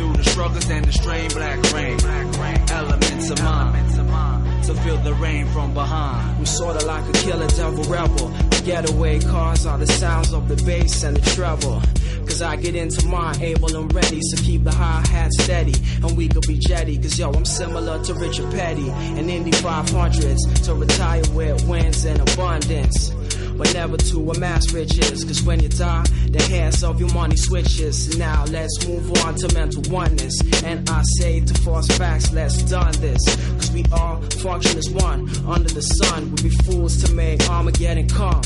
Through 0.00 0.14
the 0.14 0.24
struggles 0.24 0.70
and 0.70 0.82
the 0.86 0.92
strain. 0.92 1.28
Black 1.28 1.72
rain. 1.74 1.98
Black 1.98 2.38
rain. 2.38 2.70
Elements 2.70 3.28
of 3.28 3.42
mine. 3.42 4.62
To 4.62 4.74
feel 4.76 4.96
the 4.96 5.12
rain 5.12 5.46
from 5.48 5.74
behind. 5.74 6.38
I'm 6.38 6.46
sorta 6.46 6.86
like 6.86 7.06
a 7.06 7.12
killer 7.12 7.48
devil 7.48 7.84
rebel. 7.84 8.32
Getaway 8.64 9.20
cars 9.20 9.66
are 9.66 9.76
the 9.76 9.86
sounds 9.86 10.32
of 10.32 10.48
the 10.48 10.56
bass 10.64 11.02
and 11.02 11.18
the 11.18 11.30
treble. 11.32 11.82
Cause 12.26 12.40
I 12.40 12.56
get 12.56 12.74
into 12.74 13.06
mine 13.08 13.42
able 13.42 13.76
and 13.76 13.92
ready, 13.92 14.20
so 14.22 14.42
keep 14.42 14.64
the 14.64 14.70
hi 14.70 15.06
hat 15.06 15.32
steady. 15.34 15.74
And 16.02 16.16
we 16.16 16.28
could 16.28 16.46
be 16.46 16.56
jetty, 16.58 16.96
cause 16.96 17.18
yo, 17.18 17.30
I'm 17.32 17.44
similar 17.44 18.02
to 18.02 18.14
Richard 18.14 18.50
Petty 18.52 18.88
and 18.88 19.28
Indy 19.28 19.50
500s. 19.50 20.64
To 20.64 20.74
retire 20.76 21.22
with 21.34 21.68
wins 21.68 22.06
in 22.06 22.18
abundance. 22.20 23.12
But 23.60 23.74
never 23.74 23.98
to 23.98 24.30
amass 24.30 24.72
riches, 24.72 25.22
cause 25.22 25.42
when 25.42 25.60
you 25.60 25.68
die, 25.68 26.04
the 26.30 26.42
hands 26.44 26.82
of 26.82 26.98
your 26.98 27.12
money 27.12 27.36
switches. 27.36 28.16
Now 28.16 28.46
let's 28.46 28.88
move 28.88 29.12
on 29.22 29.34
to 29.34 29.52
mental 29.52 29.82
oneness. 29.92 30.40
And 30.64 30.88
I 30.88 31.02
say 31.18 31.40
to 31.40 31.54
false 31.60 31.86
facts, 31.88 32.32
let's 32.32 32.62
done 32.62 32.92
this. 33.02 33.22
Cause 33.56 33.70
we 33.72 33.84
all 33.92 34.22
function 34.40 34.78
as 34.78 34.88
one 34.88 35.28
under 35.46 35.68
the 35.68 35.82
sun. 35.82 36.30
We'd 36.30 36.44
be 36.44 36.48
fools 36.64 37.04
to 37.04 37.12
make 37.12 37.46
Armageddon 37.50 38.08
come. 38.08 38.40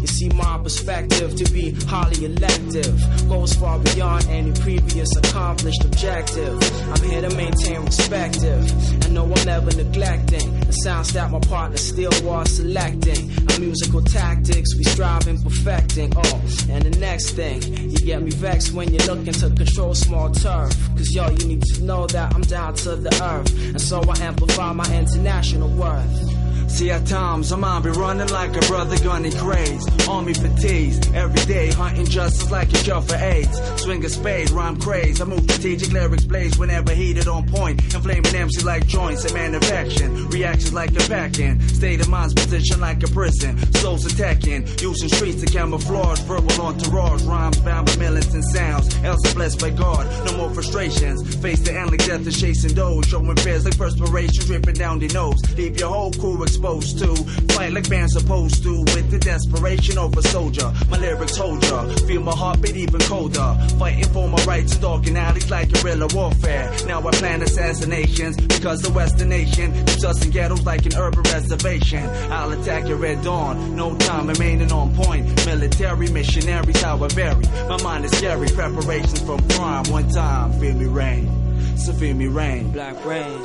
You 0.00 0.06
see, 0.06 0.28
my 0.30 0.58
perspective 0.58 1.34
to 1.36 1.52
be 1.52 1.70
highly 1.86 2.24
elective 2.24 3.28
goes 3.28 3.54
far 3.54 3.78
beyond 3.78 4.26
any 4.28 4.52
previous 4.52 5.08
accomplished 5.16 5.84
objective. 5.84 6.60
I'm 6.90 7.02
here 7.02 7.22
to 7.22 7.34
maintain 7.36 7.84
perspective. 7.84 9.04
I 9.04 9.08
know 9.08 9.24
I'm 9.24 9.46
never 9.46 9.70
neglecting 9.74 10.60
the 10.60 10.72
sounds 10.72 11.12
that 11.12 11.30
my 11.30 11.40
partner 11.40 11.76
still 11.76 12.12
was 12.22 12.56
selecting. 12.56 13.30
Our 13.50 13.58
musical 13.60 14.02
tactics 14.02 14.76
we 14.76 14.84
strive 14.84 15.26
in 15.28 15.40
perfecting. 15.42 16.12
Oh, 16.16 16.42
and 16.70 16.82
the 16.84 16.98
next 16.98 17.30
thing, 17.30 17.62
you 17.62 17.98
get 17.98 18.22
me 18.22 18.30
vexed 18.30 18.72
when 18.72 18.92
you're 18.92 19.06
looking 19.06 19.32
to 19.32 19.50
control 19.50 19.94
small 19.94 20.30
turf. 20.30 20.72
Cause 20.96 21.14
yo, 21.14 21.28
you 21.30 21.46
need 21.46 21.62
to 21.62 21.82
know 21.82 22.06
that 22.08 22.34
I'm 22.34 22.42
down 22.42 22.74
to 22.74 22.96
the 22.96 23.12
earth. 23.22 23.52
And 23.68 23.80
so 23.80 24.02
I 24.02 24.18
amplify 24.20 24.72
my 24.72 24.86
international 24.94 25.68
worth. 25.70 26.35
See, 26.68 26.90
at 26.90 27.06
times, 27.06 27.52
I 27.52 27.56
might 27.56 27.80
be 27.80 27.90
running 27.90 28.28
like 28.28 28.54
a 28.56 28.60
brother 28.66 28.98
gunning 28.98 29.32
craze. 29.32 29.86
Army 30.08 30.34
fatigues, 30.34 31.00
every 31.14 31.44
day 31.46 31.70
hunting 31.72 32.04
justice 32.04 32.50
like 32.50 32.68
a 32.68 32.76
cure 32.82 33.00
for 33.00 33.16
AIDS. 33.16 33.82
Swing 33.82 34.04
a 34.04 34.08
spade, 34.08 34.50
rhyme 34.50 34.78
craze. 34.78 35.20
I 35.20 35.24
move 35.24 35.42
strategic 35.44 35.92
lyrics 35.92 36.24
blaze 36.24 36.58
whenever 36.58 36.92
heated 36.92 37.28
on 37.28 37.48
point. 37.48 37.82
Inflaming 37.94 38.34
MC 38.34 38.62
like 38.62 38.86
joints, 38.86 39.24
a 39.30 39.32
man 39.32 39.54
of 39.54 39.62
action. 39.64 40.28
Reactions 40.28 40.74
like 40.74 40.90
a 40.90 41.08
packing. 41.08 41.60
State 41.68 42.00
of 42.00 42.08
mind's 42.08 42.34
position 42.34 42.80
like 42.80 43.02
a 43.02 43.08
prison. 43.08 43.56
Souls 43.74 44.04
attacking, 44.04 44.66
using 44.78 45.08
streets 45.08 45.40
to 45.42 45.46
camouflage. 45.46 46.20
Verbal 46.20 46.60
entourage, 46.60 47.22
rhymes 47.22 47.58
bound 47.60 47.86
by 47.86 47.96
militant 47.96 48.44
sounds. 48.44 48.94
Else 49.02 49.34
blessed 49.34 49.60
by 49.60 49.70
God, 49.70 50.06
no 50.26 50.36
more 50.36 50.50
frustrations. 50.50 51.36
Face 51.36 51.60
the 51.60 51.72
end 51.78 51.90
like 51.90 52.04
death 52.04 52.26
is 52.26 52.38
chasing 52.38 52.74
those. 52.74 53.06
Showing 53.06 53.36
fears 53.36 53.64
like 53.64 53.78
perspiration 53.78 54.44
dripping 54.44 54.74
down 54.74 54.98
the 54.98 55.08
nose. 55.08 55.40
Leave 55.56 55.78
your 55.78 55.90
whole 55.90 56.12
crew 56.12 56.36
exposed 56.56 56.98
to. 56.98 57.14
Fight 57.54 57.72
like 57.72 57.88
man's 57.90 58.12
supposed 58.14 58.62
to. 58.62 58.78
With 58.94 59.10
the 59.10 59.18
desperation 59.18 59.98
of 59.98 60.16
a 60.16 60.22
soldier. 60.22 60.72
My 60.90 60.98
lyrics 60.98 61.36
hold 61.36 61.62
ya. 61.64 61.86
Feel 62.06 62.22
my 62.22 62.32
heartbeat 62.32 62.76
even 62.76 63.00
colder. 63.00 63.56
Fighting 63.78 64.08
for 64.12 64.28
my 64.28 64.42
rights 64.44 64.74
in 64.74 64.80
dark 64.80 65.06
and 65.06 65.18
alleys 65.18 65.50
like 65.50 65.70
guerrilla 65.72 66.08
warfare. 66.14 66.74
Now 66.86 67.06
I 67.06 67.10
plan 67.12 67.42
assassinations 67.42 68.36
because 68.36 68.80
the 68.80 68.90
Western 68.90 69.28
nation 69.28 69.72
keeps 69.86 70.04
us 70.04 70.24
in 70.24 70.30
ghettos 70.30 70.64
like 70.64 70.86
an 70.86 70.96
urban 70.96 71.22
reservation. 71.24 72.04
I'll 72.32 72.52
attack 72.52 72.88
your 72.88 72.98
red 72.98 73.22
dawn. 73.22 73.76
No 73.76 73.94
time 73.96 74.28
remaining 74.28 74.72
on 74.72 74.94
point. 74.94 75.46
Military 75.46 76.08
missionaries, 76.10 76.80
how 76.80 77.02
I 77.04 77.08
vary. 77.08 77.44
My 77.68 77.82
mind 77.82 78.04
is 78.06 78.16
scary. 78.16 78.48
Preparations 78.48 79.20
from 79.20 79.46
crime. 79.50 79.84
One 79.90 80.08
time, 80.08 80.52
feel 80.58 80.74
me 80.74 80.86
rain. 80.86 81.76
So 81.76 81.92
feel 81.92 82.14
me 82.14 82.26
rain. 82.26 82.72
Black 82.72 83.04
rain, 83.04 83.38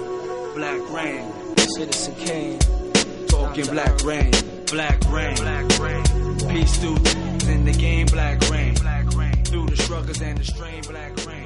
Black 0.55 0.89
rain. 0.91 1.31
Citizen 1.57 2.15
Kane. 2.15 2.80
Black 3.41 4.03
rain. 4.03 4.31
Black 4.67 5.03
rain. 5.09 5.35
Black 5.35 5.79
rain. 5.79 6.03
Peace 6.47 6.77
through 6.77 6.95
in 7.51 7.65
the 7.65 7.75
game. 7.77 8.05
Black 8.05 8.39
rain. 8.49 8.75
Black 8.75 9.13
rain. 9.15 9.43
Through 9.43 9.65
the 9.65 9.77
struggles 9.77 10.21
and 10.21 10.37
the 10.37 10.43
strain. 10.43 10.83
Black 10.83 11.25
rain. 11.25 11.40